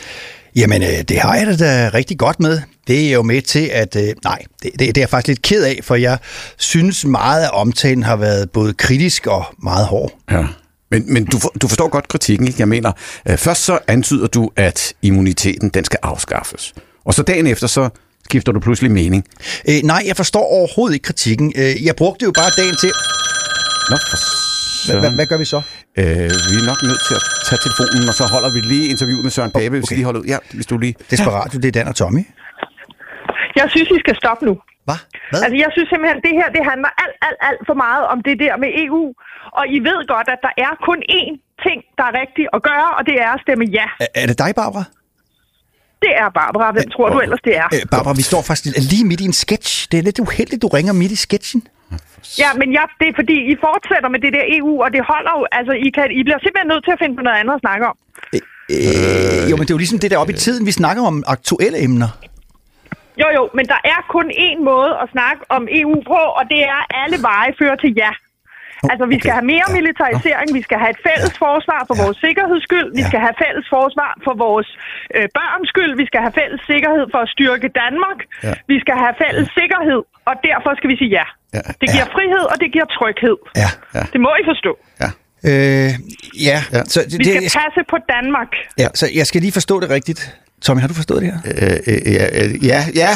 Jamen, 0.57 0.83
øh, 0.83 1.03
det 1.09 1.19
har 1.19 1.35
jeg 1.35 1.47
det 1.47 1.59
da 1.59 1.91
rigtig 1.95 2.19
godt 2.19 2.41
med. 2.41 2.61
Det 2.87 3.09
er 3.09 3.13
jo 3.13 3.23
med 3.23 3.43
til, 3.43 3.71
at... 3.73 3.97
Øh, 3.97 4.15
nej, 4.25 4.39
det, 4.63 4.71
det, 4.73 4.81
det 4.81 4.99
er 4.99 5.03
jeg 5.03 5.09
faktisk 5.09 5.29
lidt 5.29 5.43
ked 5.43 5.65
af, 5.65 5.81
for 5.83 5.95
jeg 5.95 6.19
synes 6.57 7.05
meget 7.05 7.45
af 7.45 7.49
omtalen 7.53 8.03
har 8.03 8.17
været 8.17 8.51
både 8.51 8.75
kritisk 8.75 9.27
og 9.27 9.45
meget 9.63 9.87
hård. 9.87 10.13
Ja. 10.31 10.45
Men, 10.91 11.13
men 11.13 11.25
du, 11.25 11.39
for, 11.39 11.53
du 11.63 11.69
forstår 11.69 11.89
godt 11.89 12.09
kritikken, 12.09 12.47
ikke? 12.47 12.61
Jeg 12.61 12.69
mener, 12.69 12.93
øh, 13.29 13.37
først 13.37 13.65
så 13.65 13.79
antyder 13.89 14.27
du, 14.27 14.51
at 14.57 14.95
immuniteten 15.03 15.69
den 15.69 15.85
skal 15.85 15.99
afskaffes. 16.03 16.75
Og 17.05 17.15
så 17.15 17.23
dagen 17.23 17.47
efter, 17.47 17.67
så 17.67 17.89
skifter 18.25 18.53
du 18.53 18.61
pludselig 18.61 18.91
mening. 18.91 19.25
Øh, 19.69 19.81
nej, 19.85 20.03
jeg 20.07 20.17
forstår 20.17 20.45
overhovedet 20.45 20.95
ikke 20.95 21.05
kritikken. 21.05 21.53
Øh, 21.57 21.85
jeg 21.85 21.97
brugte 21.97 22.25
jo 22.25 22.33
bare 22.35 22.51
dagen 22.57 22.77
til... 22.81 22.93
Nå, 23.91 23.97
for 24.11 24.52
Hvad, 24.87 25.01
hvad, 25.03 25.13
hvad 25.19 25.27
gør 25.33 25.39
vi 25.45 25.49
så? 25.55 25.61
Øh, 26.01 26.31
vi 26.51 26.55
er 26.63 26.67
nok 26.71 26.81
nødt 26.91 27.03
til 27.09 27.15
at 27.19 27.25
tage 27.49 27.61
telefonen, 27.67 28.05
og 28.11 28.15
så 28.21 28.25
holder 28.35 28.51
vi 28.57 28.61
lige 28.73 28.87
interviewet 28.95 29.25
med 29.27 29.33
Søren 29.37 29.53
Pape. 29.59 29.77
Okay. 29.77 29.87
Skal 29.89 29.97
lige 29.99 30.09
holde 30.11 30.21
ud? 30.21 30.27
Ja, 30.33 30.39
hvis 30.59 30.67
du 30.71 30.75
lige... 30.85 30.95
Desperatio, 31.15 31.57
det 31.63 31.69
er 31.73 31.77
Dan 31.79 31.89
og 31.93 31.97
Tommy. 32.01 32.25
Jeg 33.61 33.67
synes, 33.75 33.89
I 33.97 33.99
skal 34.05 34.17
stoppe 34.23 34.43
nu. 34.49 34.55
Hvad? 34.89 34.99
Hvad? 35.31 35.41
Altså, 35.45 35.57
jeg 35.65 35.71
synes 35.75 35.89
simpelthen, 35.93 36.19
det 36.27 36.35
her 36.41 36.49
det 36.57 36.63
handler 36.71 36.91
alt, 37.03 37.17
alt, 37.27 37.41
alt 37.49 37.63
for 37.69 37.77
meget 37.87 38.05
om 38.13 38.19
det 38.29 38.37
der 38.45 38.55
med 38.63 38.71
EU. 38.85 39.05
Og 39.59 39.65
I 39.77 39.79
ved 39.89 39.99
godt, 40.15 40.29
at 40.35 40.41
der 40.47 40.53
er 40.67 40.73
kun 40.89 40.99
én 41.21 41.33
ting, 41.67 41.79
der 41.99 42.05
er 42.11 42.15
rigtigt 42.23 42.49
at 42.57 42.61
gøre, 42.71 42.89
og 42.99 43.03
det 43.09 43.17
er 43.25 43.31
at 43.37 43.41
stemme 43.45 43.65
ja. 43.79 43.87
Er, 44.05 44.11
er 44.21 44.27
det 44.31 44.39
dig, 44.45 44.51
Barbara? 44.61 44.85
Det 46.05 46.13
er 46.23 46.29
Barbara. 46.41 46.67
Hvem 46.77 46.89
tror 46.95 47.09
du 47.15 47.19
ellers, 47.25 47.43
det 47.49 47.55
er? 47.63 47.67
Øh, 47.75 47.81
Barbara, 47.91 48.15
vi 48.21 48.25
står 48.31 48.43
faktisk 48.43 48.65
lige 48.93 49.05
midt 49.11 49.21
i 49.21 49.25
en 49.33 49.39
sketch. 49.45 49.89
Det 49.91 49.97
er 49.99 50.05
lidt 50.09 50.19
uheldigt, 50.19 50.63
du 50.63 50.69
ringer 50.77 50.93
midt 50.93 51.13
i 51.13 51.17
sketchen. 51.27 51.63
Ja, 52.43 52.51
men 52.61 52.69
ja, 52.79 52.85
det 53.01 53.07
er 53.09 53.15
fordi, 53.21 53.37
I 53.53 53.55
fortsætter 53.67 54.09
med 54.15 54.21
det 54.25 54.33
der 54.37 54.45
EU, 54.57 54.73
og 54.85 54.89
det 54.95 55.03
holder 55.13 55.33
jo... 55.39 55.43
Altså, 55.59 55.73
I, 55.87 55.89
kan, 55.97 56.07
I 56.21 56.23
bliver 56.27 56.41
simpelthen 56.43 56.69
nødt 56.73 56.85
til 56.85 56.93
at 56.97 57.01
finde 57.03 57.17
på 57.17 57.23
noget 57.27 57.39
andet 57.41 57.55
at 57.55 57.63
snakke 57.67 57.85
om. 57.91 57.97
Øh, 58.77 59.51
jo, 59.51 59.55
men 59.57 59.65
det 59.67 59.71
er 59.73 59.79
jo 59.79 59.85
ligesom 59.85 59.99
det 59.99 60.11
der 60.11 60.19
oppe 60.23 60.33
i 60.33 60.37
tiden. 60.37 60.67
Vi 60.67 60.73
snakker 60.73 61.03
om 61.11 61.17
aktuelle 61.27 61.79
emner. 61.87 62.11
Jo, 63.21 63.27
jo, 63.37 63.43
men 63.55 63.65
der 63.73 63.81
er 63.85 64.01
kun 64.09 64.27
én 64.49 64.59
måde 64.71 64.93
at 65.03 65.09
snakke 65.15 65.43
om 65.49 65.63
EU 65.71 65.97
på, 66.13 66.21
og 66.39 66.45
det 66.53 66.61
er, 66.73 66.79
at 66.83 66.89
alle 67.03 67.19
veje 67.23 67.51
fører 67.61 67.77
til 67.77 67.93
ja. 67.97 68.13
Altså, 68.93 69.05
vi 69.15 69.17
skal 69.23 69.33
have 69.39 69.47
mere 69.55 69.67
militarisering, 69.79 70.47
vi 70.59 70.63
skal 70.67 70.79
have 70.83 70.93
et 70.97 71.01
fælles 71.09 71.35
forsvar 71.47 71.81
for 71.89 71.95
vores 72.03 72.17
sikkerheds 72.27 72.63
skyld, 72.69 72.89
vi 72.99 73.03
skal 73.11 73.21
have 73.27 73.35
fælles 73.45 73.67
forsvar 73.77 74.11
for 74.27 74.35
vores 74.47 74.69
øh, 75.17 75.27
børns 75.39 75.69
skyld, 75.73 75.93
vi 76.03 76.07
skal 76.11 76.21
have 76.27 76.35
fælles 76.41 76.61
sikkerhed 76.73 77.05
for 77.13 77.21
at 77.27 77.31
styrke 77.37 77.67
Danmark, 77.83 78.19
Ja. 78.47 78.55
vi 78.73 78.77
skal 78.85 78.97
have 79.05 79.15
fælles 79.25 79.47
sikkerhed, 79.61 80.01
og 80.29 80.35
derfor 80.49 80.71
skal 80.79 80.89
vi 80.93 80.97
sige 81.03 81.11
ja. 81.19 81.27
Ja. 81.57 81.63
Det 81.81 81.87
giver 81.95 82.09
frihed, 82.17 82.45
og 82.53 82.57
det 82.63 82.69
giver 82.75 82.89
tryghed. 82.97 83.39
Ja. 83.63 83.71
ja. 83.97 84.03
Det 84.13 84.21
må 84.27 84.31
I 84.43 84.45
forstå. 84.53 84.73
Øh, 85.51 85.91
ja, 86.49 86.59
ja. 86.75 86.81
Så, 86.95 86.99
det, 87.11 87.19
Vi 87.21 87.25
skal 87.25 87.43
det, 87.43 87.53
passe 87.65 87.81
på 87.93 87.97
Danmark. 88.15 88.51
ja, 88.83 88.89
så 89.01 89.05
jeg 89.19 89.27
skal 89.31 89.41
lige 89.47 89.53
forstå 89.61 89.75
det 89.81 89.91
rigtigt. 89.91 90.21
Tommy, 90.65 90.81
har 90.81 90.89
du 90.89 90.95
forstået 90.95 91.23
det 91.23 91.29
her? 91.33 91.39
Øh, 91.63 91.79
øh, 91.95 92.13
ja, 92.19 92.25
øh, 92.45 92.67
ja, 92.73 92.81
ja. 93.03 93.11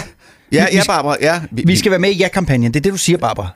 Ja, 0.53 0.65
Vi- 0.65 0.77
ja, 0.77 0.81
vi- 0.83 0.87
Barbara, 0.89 1.17
ja. 1.21 1.35
Vi 1.51 1.77
skal 1.77 1.91
være 1.91 2.01
med 2.01 2.11
i 2.11 2.19
ja-kampagnen. 2.23 2.75
Det 2.75 2.81
er 2.81 2.83
det, 2.83 2.93
du 2.93 2.99
siger, 2.99 3.19
Barbara. 3.19 3.49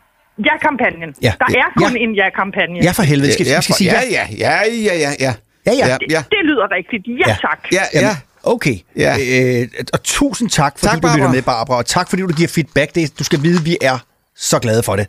Ja-kampagnen. 0.48 1.14
Ja. 1.22 1.32
Der 1.38 1.46
er 1.62 1.68
kun 1.76 1.96
Ja. 1.96 2.02
en 2.04 2.14
ja-kampagne. 2.14 2.78
Ja, 2.86 2.90
for 2.92 3.02
helvede. 3.02 3.32
Skal, 3.32 3.46
ja, 3.46 3.56
vi 3.58 3.62
skal 3.62 3.72
for- 3.72 3.76
sige 3.78 3.90
ja. 3.90 4.00
ja, 4.10 4.24
ja, 4.38 4.52
ja, 4.62 4.74
ja, 4.88 4.94
ja, 5.04 5.10
ja. 5.20 5.32
Ja, 5.66 5.72
ja. 5.72 5.86
ja, 5.86 5.96
ja. 6.10 6.22
Det 6.30 6.38
lyder 6.44 6.66
rigtigt. 6.78 7.02
Ja, 7.26 7.36
tak. 7.40 7.58
Ja, 7.72 7.82
ja. 7.94 8.00
Jamen, 8.00 8.16
okay. 8.42 8.76
Ja. 8.96 9.16
Øh, 9.62 9.68
og 9.92 10.02
tusind 10.02 10.50
tak, 10.50 10.78
fordi 10.78 10.90
Tak, 10.94 11.02
du 11.02 11.08
lytter 11.16 11.30
med, 11.32 11.42
Barbara. 11.42 11.76
Og 11.78 11.86
tak, 11.86 12.08
fordi 12.10 12.22
du 12.22 12.28
giver 12.28 12.48
feedback. 12.48 12.94
Det, 12.94 13.18
du 13.18 13.24
skal 13.24 13.42
vide, 13.42 13.64
vi 13.64 13.76
er 13.82 13.98
så 14.36 14.58
glade 14.58 14.82
for 14.82 14.96
det. 14.96 15.06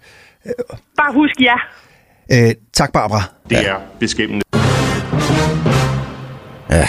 Bare 0.98 1.14
husk 1.14 1.36
ja. 1.40 1.56
Øh, 2.34 2.56
tak, 2.74 2.92
Barbara. 2.94 3.22
Det 3.50 3.68
er 3.70 3.76
beskæmmende. 4.00 4.44
Ja. 6.70 6.88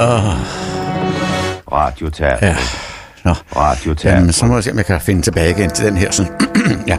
Åh, 0.00 0.34
Radioteatret. 1.72 2.42
ja. 2.48 2.56
Nå. 3.24 3.34
Radioteatret. 3.56 4.18
Jamen, 4.18 4.32
så 4.32 4.46
må 4.46 4.54
jeg 4.54 4.64
se, 4.64 4.70
om 4.70 4.76
jeg 4.76 4.86
kan 4.86 5.00
finde 5.00 5.22
tilbage 5.22 5.50
igen 5.50 5.70
til 5.70 5.84
den 5.84 5.96
her. 5.96 6.10
Sådan. 6.10 6.32
ja. 6.88 6.98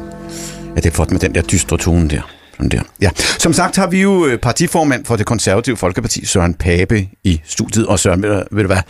at 0.76 0.84
det 0.84 0.90
er 0.90 0.96
flot 0.96 1.12
med 1.12 1.20
den 1.20 1.36
der 1.36 1.42
dystre 1.42 1.78
tone 1.78 2.10
der. 2.10 2.22
Sådan 2.52 2.70
der. 2.70 2.82
Ja. 3.02 3.10
Som 3.16 3.54
sagt 3.54 3.76
har 3.76 3.88
vi 3.88 4.02
jo 4.02 4.26
øh, 4.26 4.40
partiformand 4.40 5.06
for 5.06 5.16
det 5.16 5.26
konservative 5.26 5.78
Folkeparti, 5.78 6.26
Søren 6.26 6.54
Pape, 6.54 7.08
i 7.24 7.42
studiet. 7.46 7.88
Og 7.88 8.00
Søren, 8.00 8.22
ved 8.22 8.30
du, 8.30 8.44
ved 8.52 8.64
du 8.64 8.68
hvad? 8.68 8.82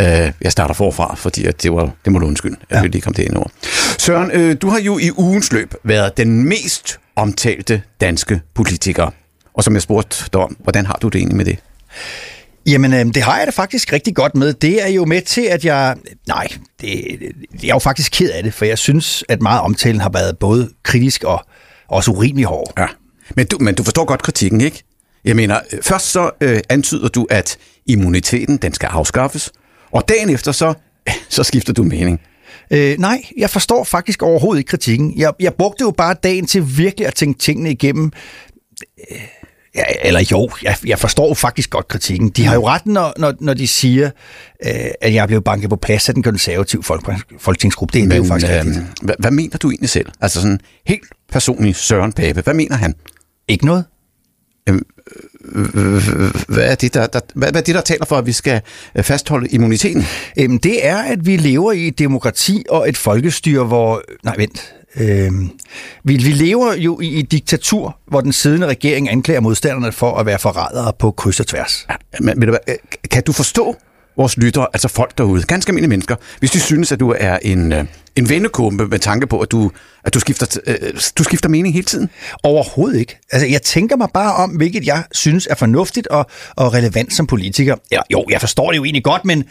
Øh, 0.00 0.32
jeg 0.40 0.52
starter 0.52 0.74
forfra, 0.74 1.14
fordi 1.14 1.44
at 1.44 1.62
det, 1.62 1.72
var, 1.72 1.90
det 2.04 2.12
må 2.12 2.18
du 2.18 2.26
undskylde. 2.26 2.56
Jeg 2.70 2.76
ja. 2.76 2.82
vil 2.82 2.90
lige 2.90 3.02
komme 3.02 3.16
det 3.16 3.22
ind 3.22 3.36
over. 3.36 3.48
Søren, 3.98 4.30
øh, 4.30 4.56
du 4.62 4.68
har 4.68 4.80
jo 4.80 4.98
i 4.98 5.10
ugens 5.16 5.52
løb 5.52 5.74
været 5.84 6.16
den 6.16 6.44
mest 6.44 6.98
omtalte 7.16 7.82
danske 8.00 8.40
politiker. 8.54 9.10
Og 9.54 9.64
som 9.64 9.74
jeg 9.74 9.82
spurgte 9.82 10.24
dig 10.32 10.40
om, 10.40 10.56
hvordan 10.60 10.86
har 10.86 10.98
du 11.02 11.08
det 11.08 11.18
egentlig 11.18 11.36
med 11.36 11.44
det? 11.44 11.58
Jamen, 12.66 12.92
øh, 12.92 13.06
det 13.06 13.22
har 13.22 13.38
jeg 13.38 13.46
da 13.46 13.50
faktisk 13.50 13.92
rigtig 13.92 14.14
godt 14.14 14.34
med. 14.34 14.52
Det 14.52 14.82
er 14.82 14.88
jo 14.88 15.04
med 15.04 15.22
til, 15.22 15.42
at 15.42 15.64
jeg... 15.64 15.96
Nej, 16.28 16.48
det, 16.80 17.18
jeg 17.62 17.68
er 17.68 17.74
jo 17.74 17.78
faktisk 17.78 18.12
ked 18.12 18.30
af 18.30 18.42
det, 18.42 18.54
for 18.54 18.64
jeg 18.64 18.78
synes, 18.78 19.24
at 19.28 19.42
meget 19.42 19.60
omtalen 19.60 20.00
har 20.00 20.10
været 20.10 20.38
både 20.38 20.70
kritisk 20.82 21.24
og 21.24 21.46
også 21.88 22.10
urimelig 22.10 22.46
hård. 22.46 22.72
Ja. 22.78 22.86
Men 23.36 23.46
du, 23.46 23.58
men 23.60 23.74
du 23.74 23.82
forstår 23.82 24.04
godt 24.04 24.22
kritikken, 24.22 24.60
ikke? 24.60 24.82
Jeg 25.24 25.36
mener, 25.36 25.60
øh, 25.72 25.82
først 25.82 26.06
så 26.10 26.30
øh, 26.40 26.60
antyder 26.68 27.08
du, 27.08 27.26
at 27.30 27.56
immuniteten, 27.86 28.56
den 28.56 28.74
skal 28.74 28.86
afskaffes, 28.86 29.52
og 29.90 30.08
dagen 30.08 30.30
efter 30.30 30.52
så, 30.52 30.74
så 31.28 31.44
skifter 31.44 31.72
du 31.72 31.82
mening. 31.82 32.20
Øh, 32.70 32.98
nej, 32.98 33.22
jeg 33.36 33.50
forstår 33.50 33.84
faktisk 33.84 34.22
overhovedet 34.22 34.60
ikke 34.60 34.68
kritikken. 34.68 35.12
Jeg, 35.16 35.32
jeg 35.40 35.54
brugte 35.54 35.82
jo 35.82 35.90
bare 35.90 36.14
dagen 36.22 36.46
til 36.46 36.78
virkelig 36.78 37.06
at 37.06 37.14
tænke 37.14 37.38
tingene 37.38 37.70
igennem. 37.70 38.12
Øh, 39.10 39.18
ja, 39.74 39.82
eller 40.04 40.20
jo, 40.30 40.50
jeg, 40.62 40.76
jeg 40.86 40.98
forstår 40.98 41.34
faktisk 41.34 41.70
godt 41.70 41.88
kritikken. 41.88 42.28
De 42.28 42.44
har 42.44 42.54
jo 42.54 42.68
ret, 42.68 42.86
når, 42.86 43.12
når, 43.16 43.34
når 43.40 43.54
de 43.54 43.68
siger, 43.68 44.10
øh, 44.66 44.72
at 45.00 45.14
jeg 45.14 45.28
blev 45.28 45.42
banket 45.42 45.70
på 45.70 45.76
plads 45.76 46.08
af 46.08 46.14
den 46.14 46.22
konservative 46.22 46.82
folk, 46.82 47.10
folketingsgruppe. 47.38 47.92
Det, 47.92 48.02
Men, 48.02 48.10
det 48.10 48.16
er 48.16 48.22
jo 48.22 48.28
faktisk 48.28 48.52
øh, 48.52 48.58
rigtigt. 48.58 48.84
hvad, 49.02 49.14
hvad 49.18 49.30
mener 49.30 49.58
du 49.58 49.70
egentlig 49.70 49.90
selv? 49.90 50.06
Altså 50.20 50.40
sådan 50.40 50.60
helt 50.86 51.08
personligt 51.32 51.76
Søren 51.76 52.12
Pape, 52.12 52.40
hvad 52.40 52.54
mener 52.54 52.76
han? 52.76 52.94
Ikke 53.48 53.66
noget. 53.66 53.84
Jamen, 54.66 54.82
øh, 55.54 56.34
hvad 56.48 56.64
er, 56.64 56.74
det, 56.74 56.94
der, 56.94 57.06
der, 57.06 57.20
hvad, 57.34 57.56
er 57.56 57.60
det, 57.60 57.74
der 57.74 57.80
taler 57.80 58.04
for, 58.04 58.16
at 58.16 58.26
vi 58.26 58.32
skal 58.32 58.60
øh, 58.94 59.04
fastholde 59.04 59.48
immuniteten? 59.48 60.04
Øhm, 60.38 60.58
det 60.58 60.86
er, 60.86 60.96
at 60.96 61.26
vi 61.26 61.36
lever 61.36 61.72
i 61.72 61.88
et 61.88 61.98
demokrati 61.98 62.64
og 62.68 62.88
et 62.88 62.96
folkestyre, 62.96 63.64
hvor... 63.64 64.02
Nej, 64.24 64.34
vent. 64.36 64.74
Øhm, 64.96 65.50
vi, 66.04 66.16
vi 66.16 66.30
lever 66.30 66.74
jo 66.74 67.00
i 67.00 67.18
et 67.18 67.32
diktatur, 67.32 67.98
hvor 68.06 68.20
den 68.20 68.32
siddende 68.32 68.66
regering 68.66 69.10
anklager 69.10 69.40
modstanderne 69.40 69.92
for 69.92 70.16
at 70.16 70.26
være 70.26 70.38
forrædere 70.38 70.92
på 70.98 71.10
kryds 71.10 71.40
og 71.40 71.46
tværs. 71.46 71.86
Ja, 71.90 71.94
men, 72.20 72.40
ved 72.40 72.46
du 72.46 72.52
hvad, 72.52 72.74
øh, 72.74 72.74
kan 73.10 73.22
du 73.22 73.32
forstå 73.32 73.76
vores 74.16 74.36
lyttere, 74.36 74.66
altså 74.72 74.88
folk 74.88 75.18
derude, 75.18 75.42
ganske 75.42 75.70
almindelige 75.70 75.88
mennesker, 75.88 76.16
hvis 76.38 76.50
de 76.50 76.60
synes, 76.60 76.92
at 76.92 77.00
du 77.00 77.14
er 77.18 77.38
en, 77.42 77.72
øh, 77.72 77.84
en 78.16 78.28
vennekumpe 78.28 78.86
med 78.86 78.98
tanke 78.98 79.26
på, 79.26 79.40
at 79.40 79.50
du, 79.50 79.70
at 80.04 80.14
du, 80.14 80.20
skifter, 80.20 80.58
øh, 80.66 80.76
du 81.18 81.24
skifter 81.24 81.48
mening 81.48 81.74
hele 81.74 81.84
tiden? 81.84 82.10
Overhovedet 82.42 82.98
ikke. 82.98 83.18
Altså, 83.32 83.46
jeg 83.46 83.62
tænker 83.62 83.96
mig 83.96 84.08
bare 84.14 84.34
om, 84.34 84.50
hvilket 84.50 84.86
jeg 84.86 85.02
synes 85.12 85.46
er 85.50 85.54
fornuftigt 85.54 86.06
og, 86.06 86.26
og 86.56 86.74
relevant 86.74 87.12
som 87.12 87.26
politiker. 87.26 87.76
Eller, 87.90 88.02
jo, 88.12 88.24
jeg 88.30 88.40
forstår 88.40 88.70
det 88.70 88.76
jo 88.76 88.84
egentlig 88.84 89.04
godt, 89.04 89.24
men... 89.24 89.44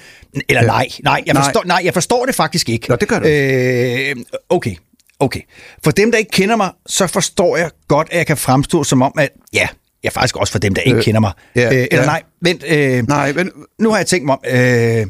Eller 0.49 0.61
nej, 0.61 0.87
nej, 1.03 1.23
jeg 1.25 1.33
Nej. 1.33 1.43
forstår, 1.43 1.63
nej, 1.65 1.81
jeg 1.83 1.93
forstår 1.93 2.25
det 2.25 2.35
faktisk 2.35 2.69
ikke. 2.69 2.89
Nå, 2.89 2.95
det 2.95 3.07
gør 3.07 3.19
du. 3.19 3.27
Øh, 3.27 4.15
okay, 4.49 4.75
okay. 5.19 5.41
For 5.83 5.91
dem, 5.91 6.11
der 6.11 6.17
ikke 6.17 6.31
kender 6.31 6.55
mig, 6.55 6.71
så 6.85 7.07
forstår 7.07 7.57
jeg 7.57 7.71
godt, 7.87 8.07
at 8.11 8.17
jeg 8.17 8.27
kan 8.27 8.37
fremstå 8.37 8.83
som 8.83 9.01
om, 9.01 9.13
at 9.17 9.29
ja, 9.53 9.67
jeg 10.03 10.11
faktisk 10.13 10.35
også 10.37 10.51
for 10.51 10.59
dem, 10.59 10.73
der 10.73 10.81
ikke 10.81 10.97
Øh, 10.97 11.03
kender 11.03 11.19
mig. 11.19 11.31
ja, 11.55 11.65
øh, 11.75 11.87
eller 11.91 12.03
ja. 12.03 12.05
nej, 12.05 12.21
vent. 12.41 12.63
Øh, 12.67 13.07
nej, 13.07 13.33
men... 13.33 13.51
Nu 13.79 13.89
har 13.89 13.97
jeg 13.97 14.07
tænkt 14.07 14.25
mig 14.25 14.33
om... 14.33 14.39
Øh, 14.45 15.07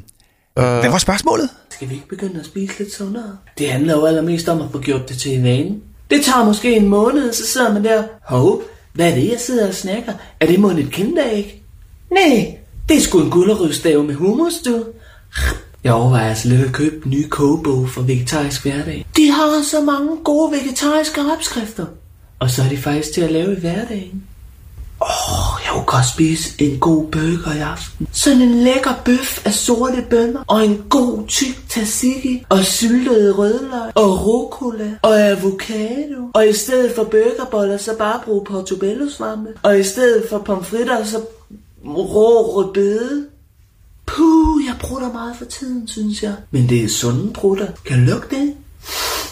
hvad 0.56 0.90
var 0.90 0.98
spørgsmålet? 0.98 1.50
Skal 1.70 1.90
vi 1.90 1.94
ikke 1.94 2.08
begynde 2.08 2.40
at 2.40 2.46
spise 2.46 2.80
lidt 2.80 2.94
sundere? 2.94 3.38
Det 3.58 3.72
handler 3.72 3.94
jo 3.94 4.06
allermest 4.06 4.50
om 4.50 4.62
at 4.62 4.68
få 4.72 4.80
gjort 4.80 5.10
det 5.10 5.18
til 5.18 5.32
en 5.38 5.44
vane. 5.44 5.76
Det 6.10 6.26
tager 6.26 6.46
måske 6.46 6.76
en 6.76 6.88
måned, 6.88 7.34
så 7.34 7.48
sidder 7.48 7.74
man 7.74 7.84
der. 7.84 8.04
Hov, 8.26 8.62
hvad 8.94 9.12
er 9.12 9.16
det, 9.16 9.30
jeg 9.32 9.40
sidder 9.40 9.68
og 9.68 9.74
snakker? 9.74 10.14
Er 10.40 10.46
det 10.46 10.60
måske 10.60 10.82
et 10.82 10.92
kinderæg? 10.92 11.64
Nej, 12.12 12.58
det 12.90 12.98
er 12.98 13.02
sgu 13.02 13.22
en 13.22 13.30
gullerødstave 13.32 14.04
med 14.04 14.16
hummus, 14.16 14.54
du. 14.66 14.86
Jeg 15.84 15.94
overvejer 15.94 16.30
altså 16.30 16.48
lidt 16.48 16.62
at 16.62 16.74
købe 16.74 16.96
den 17.04 17.12
nye 17.12 17.30
kogebog 17.30 17.90
for 17.90 18.02
vegetarisk 18.02 18.62
hverdag. 18.62 19.06
De 19.18 19.32
har 19.32 19.64
så 19.64 19.82
mange 19.82 20.18
gode 20.24 20.52
vegetariske 20.52 21.22
opskrifter. 21.34 21.86
Og 22.40 22.50
så 22.50 22.64
er 22.64 22.70
de 22.70 22.78
faktisk 22.78 23.14
til 23.14 23.22
at 23.22 23.32
lave 23.32 23.58
i 23.58 23.60
hverdagen. 23.60 24.24
Åh, 25.02 25.62
jeg 25.66 25.72
kunne 25.74 25.86
godt 25.86 26.06
spise 26.06 26.62
en 26.62 26.80
god 26.80 27.08
burger 27.08 27.56
i 27.56 27.60
aften. 27.60 28.08
Sådan 28.12 28.42
en 28.42 28.64
lækker 28.64 28.94
bøf 29.06 29.46
af 29.46 29.54
sorte 29.54 30.06
bønner, 30.10 30.44
og 30.48 30.66
en 30.66 30.84
god 30.90 31.28
tyk 31.28 31.70
tzatziki, 31.70 32.46
og 32.50 32.66
syltede 32.66 33.32
rødløg, 33.32 33.92
og 33.96 34.26
rucola, 34.26 34.92
og 35.02 35.22
avocado. 35.22 36.32
Og 36.34 36.48
i 36.48 36.54
stedet 36.54 36.96
for 36.96 37.04
burgerboller, 37.04 37.78
så 37.78 37.96
bare 37.98 38.22
bruge 38.26 38.46
portobello-svampe. 38.46 39.60
Og 39.64 39.80
i 39.80 39.84
stedet 39.84 40.24
for 40.30 40.38
pomfritter, 40.38 41.04
så 41.06 41.18
rå 41.86 42.56
rødbede. 42.56 43.26
Puh, 44.16 44.62
jeg 44.68 44.76
bruger 44.80 45.14
meget 45.14 45.36
for 45.38 45.46
tiden, 45.46 45.88
synes 45.88 46.24
jeg. 46.24 46.34
Men 46.52 46.70
det 46.70 46.84
er 46.84 46.90
sunde 46.90 47.34
brutter. 47.34 47.68
Kan 47.88 48.00
du 48.00 48.12
lugte 48.12 48.36
det? 48.36 48.54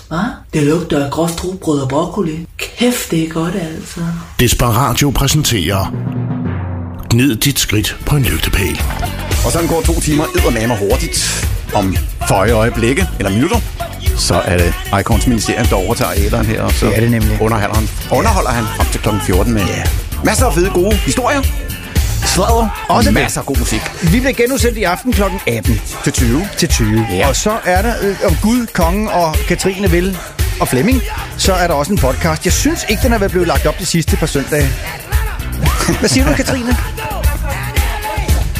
Hva? 0.08 0.18
Det 0.54 0.64
lugter 0.64 1.06
af 1.06 1.12
groft 1.12 1.44
rugbrød 1.46 1.80
og 1.80 1.90
broccoli. 1.90 2.48
Kæft, 2.58 3.12
det 3.12 3.24
er 3.24 3.30
godt, 3.30 3.56
altså. 3.56 4.00
Desperatio 4.40 5.10
præsenterer 5.10 5.94
Gnid 7.10 7.36
dit 7.36 7.60
skridt 7.60 7.98
på 8.06 8.16
en 8.16 8.24
lygtepæl. 8.24 8.82
Og 9.46 9.52
sådan 9.52 9.68
går 9.68 9.82
to 9.82 10.00
timer 10.00 10.24
eddermame 10.36 10.78
hurtigt 10.78 11.48
om 11.76 11.96
føje 12.28 12.52
øjeblikke, 12.52 13.08
eller 13.20 13.32
minutter. 13.32 13.58
Så 14.18 14.36
er 14.36 14.58
det 14.58 14.74
Icons 15.00 15.28
Ministerium, 15.28 15.66
der 15.68 15.76
overtager 15.76 16.12
æderen 16.18 16.46
her, 16.46 16.62
og 16.62 16.72
så 16.72 16.86
Det 16.86 16.96
er 16.96 17.00
det 17.02 17.12
nemlig. 17.12 17.42
underholder 17.42 17.76
han, 17.76 17.90
underholder 18.12 18.50
han 18.50 18.64
frem 18.78 18.88
til 18.92 19.02
kl. 19.02 19.10
14 19.26 19.54
med 19.54 19.62
masser 20.24 20.46
af 20.46 20.54
fede 20.54 20.70
gode 20.70 20.96
historier, 20.96 21.42
sladder 22.38 22.86
og 22.90 22.96
Også 22.96 23.10
det. 23.10 23.14
masser 23.14 23.42
af 23.42 23.46
god 23.46 23.58
musik. 23.58 23.82
Vi 24.02 24.20
bliver 24.20 24.34
genudsendt 24.34 24.78
i 24.78 24.84
aften 24.84 25.14
kl. 25.14 25.22
18. 25.48 25.82
Til 26.04 26.14
20. 26.14 26.50
Til 26.58 26.70
20. 26.70 27.08
Ja. 27.12 27.28
Og 27.28 27.36
så 27.36 27.58
er 27.66 27.82
der, 27.82 27.94
øh, 28.02 28.16
om 28.26 28.38
Gud, 28.42 28.66
Kongen 28.74 29.08
og 29.08 29.36
Katrine 29.48 29.92
vil 29.92 30.18
og 30.60 30.68
Flemming, 30.68 31.02
så 31.38 31.54
er 31.54 31.68
der 31.68 31.74
også 31.74 31.92
en 31.92 31.98
podcast. 31.98 32.46
Jeg 32.46 32.54
synes 32.54 32.86
ikke, 32.90 33.04
den 33.04 33.14
er 33.14 33.28
blevet 33.28 33.48
lagt 33.48 33.66
op 33.66 33.80
de 33.80 33.86
sidste 33.86 34.18
par 34.18 34.26
søndage. 34.26 34.70
Hvad 36.00 36.10
siger 36.10 36.28
du, 36.30 36.34
Katrine? 36.34 36.78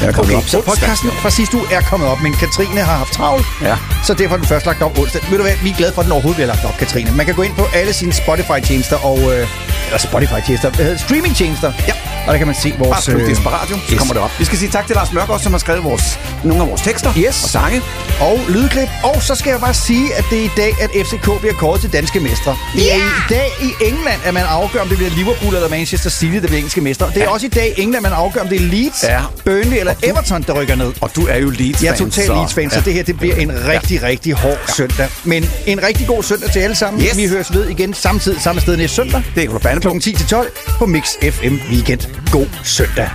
Jeg 0.00 0.08
er 0.08 0.12
kommet 0.12 0.34
Okay, 0.34 0.42
op 0.44 0.48
så 0.48 0.60
podcasten 0.60 1.10
fra 1.10 1.30
sidste 1.30 1.56
uge 1.56 1.66
er 1.72 1.80
kommet 1.80 2.08
op, 2.08 2.20
men 2.20 2.32
Katrine 2.32 2.80
har 2.80 2.96
haft 2.96 3.12
travlt, 3.12 3.46
Ja. 3.62 3.76
så 4.04 4.14
derfor 4.14 4.34
er 4.34 4.38
den 4.38 4.46
først 4.48 4.66
lagt 4.66 4.82
op 4.82 4.98
onsdag. 4.98 5.20
Ved 5.30 5.36
du 5.38 5.42
hvad, 5.42 5.52
vi 5.62 5.70
er 5.70 5.74
glade 5.76 5.92
for, 5.92 6.00
at 6.00 6.04
den 6.04 6.12
overhovedet 6.12 6.36
bliver 6.36 6.46
lagt 6.46 6.64
op, 6.64 6.76
Katrine. 6.78 7.10
Man 7.12 7.26
kan 7.26 7.34
gå 7.34 7.42
ind 7.42 7.54
på 7.54 7.66
alle 7.74 7.92
sine 7.92 8.12
Spotify-tjenester 8.12 8.96
og... 8.96 9.18
Øh, 9.18 9.48
eller 9.86 9.98
Spotify-tjenester, 9.98 10.70
hvad 10.70 10.84
hedder 10.84 10.98
streaming-tjenester. 10.98 11.72
Ja. 11.88 11.92
Og 12.26 12.32
der 12.32 12.38
kan 12.38 12.46
man 12.46 12.56
se 12.56 12.74
vores... 12.78 12.90
Bare 12.90 13.02
skriv 13.02 13.18
Desperatio, 13.28 13.76
så 13.76 13.92
yes. 13.92 13.98
kommer 13.98 14.14
det 14.14 14.22
op. 14.22 14.30
Vi 14.38 14.44
skal 14.44 14.58
sige 14.58 14.70
tak 14.70 14.86
til 14.86 14.96
Lars 14.96 15.12
Mørk 15.12 15.28
som 15.42 15.52
har 15.52 15.58
skrevet 15.58 15.84
vores, 15.84 16.18
nogle 16.44 16.62
af 16.62 16.68
vores 16.68 16.80
tekster 16.82 17.12
Yes. 17.18 17.44
og 17.44 17.50
sange. 17.50 17.82
og 18.20 18.40
lydklip. 18.48 18.88
Og 19.02 19.22
så 19.22 19.34
skal 19.34 19.50
jeg 19.50 19.60
bare 19.60 19.74
sige, 19.74 20.14
at 20.14 20.24
det 20.30 20.38
er 20.40 20.44
i 20.44 20.50
dag, 20.56 20.74
at 20.80 20.90
FCK 21.06 21.40
bliver 21.40 21.54
kåret 21.54 21.80
til 21.80 21.92
danske 21.92 22.20
mestre. 22.20 22.56
Det 22.74 22.92
er 22.92 22.96
i 22.96 23.00
dag 23.28 23.48
i 23.62 23.84
England, 23.84 24.20
at 24.24 24.34
man 24.34 24.42
afgør, 24.48 24.80
om 24.80 24.88
det 24.88 24.96
bliver 24.96 25.10
Liverpool 25.10 25.54
eller 25.54 25.68
Manchester 25.68 26.10
City, 26.10 26.32
der 26.34 26.40
bliver 26.40 26.56
engelske 26.56 26.80
mestre. 26.80 27.10
Det 27.14 27.22
er 27.22 27.28
også 27.28 27.46
i 27.46 27.48
dag 27.48 27.74
i 27.76 27.82
England, 27.82 28.02
man 28.02 28.12
afgør, 28.12 28.40
om 28.40 28.48
det 28.48 28.56
er 28.56 28.60
Leeds, 28.66 29.02
Ja. 29.02 29.20
Burnley 29.44 29.76
eller 29.88 30.12
Everton, 30.12 30.42
der 30.42 30.52
rykker 30.60 30.74
ned. 30.74 30.92
Og 31.00 31.10
du 31.16 31.26
er 31.26 31.36
jo 31.36 31.50
Leeds-fan. 31.50 31.84
Jeg 31.86 31.92
er 31.92 31.96
totalt 31.98 32.28
Leeds-fan, 32.28 32.70
så 32.70 32.80
det 32.80 32.94
her 32.94 33.02
det 33.02 33.18
bliver 33.18 33.36
en 33.36 33.52
rigtig, 33.68 34.02
rigtig 34.02 34.32
hård 34.34 34.58
søndag. 34.76 35.08
Men 35.24 35.50
en 35.66 35.82
rigtig 35.82 36.06
god 36.06 36.22
søndag 36.22 36.50
til 36.52 36.58
alle 36.60 36.76
sammen. 36.76 37.02
Yes. 37.02 37.16
Vi 37.16 37.26
høres 37.26 37.54
ved 37.54 37.68
igen 37.68 37.94
samtidig 37.94 38.40
samme 38.42 38.60
sted 38.60 38.76
næste 38.76 38.96
søndag. 38.96 39.22
Det 39.34 39.44
er 39.44 39.48
Ulla 39.48 39.78
Klokken 39.78 40.00
10 40.00 40.12
til 40.12 40.26
12 40.26 40.52
på 40.78 40.86
Mix 40.86 41.04
FM 41.30 41.54
Weekend. 41.72 42.00
God 42.32 42.46
søndag. 42.64 43.10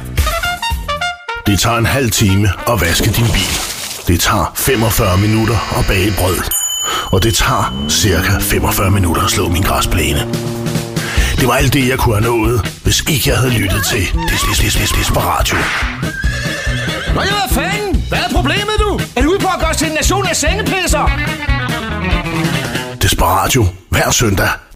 Det 1.48 1.60
tager 1.60 1.78
en 1.78 1.86
halv 1.86 2.12
time 2.12 2.50
at 2.68 2.82
vaske 2.82 3.06
din 3.06 3.26
bil. 3.26 3.58
Det 4.08 4.20
tager 4.20 4.54
45 4.56 5.18
minutter 5.18 5.80
at 5.80 5.86
bage 5.88 6.14
brød. 6.18 6.38
Og 7.12 7.24
det 7.24 7.36
tager 7.36 7.86
cirka 7.90 8.32
45 8.40 8.92
minutter 8.92 9.22
at 9.22 9.32
slå 9.32 9.50
min 9.50 9.62
græsplæne. 9.64 10.20
Det 11.40 11.48
var 11.48 11.54
alt 11.54 11.74
det, 11.74 11.88
jeg 11.90 11.98
kunne 11.98 12.16
have 12.16 12.38
nået, 12.38 12.62
hvis 12.84 13.04
ikke 13.10 13.30
jeg 13.30 13.38
havde 13.38 13.52
lyttet 13.54 13.86
til 13.86 14.02
Des- 14.02 14.46
Des- 14.52 14.62
Des- 14.62 14.78
Des- 14.78 15.00
Desperatio. 15.00 15.58
Nå 17.16 17.22
ja, 17.22 17.34
hvad 17.40 17.50
fanden? 17.50 18.06
Hvad 18.10 18.20
er 18.20 18.30
problemet, 18.32 18.76
du? 18.80 19.00
Er 19.16 19.22
du 19.22 19.30
ude 19.30 19.40
på 19.40 19.48
at 19.56 19.60
gøre 19.60 19.70
os 19.70 19.78
til 19.78 19.88
en 19.88 19.94
nation 19.94 20.28
af 20.28 20.36
sengepisser? 20.36 21.10
Desperatio 23.02 23.66
hver 23.90 24.12
søndag 24.12 24.50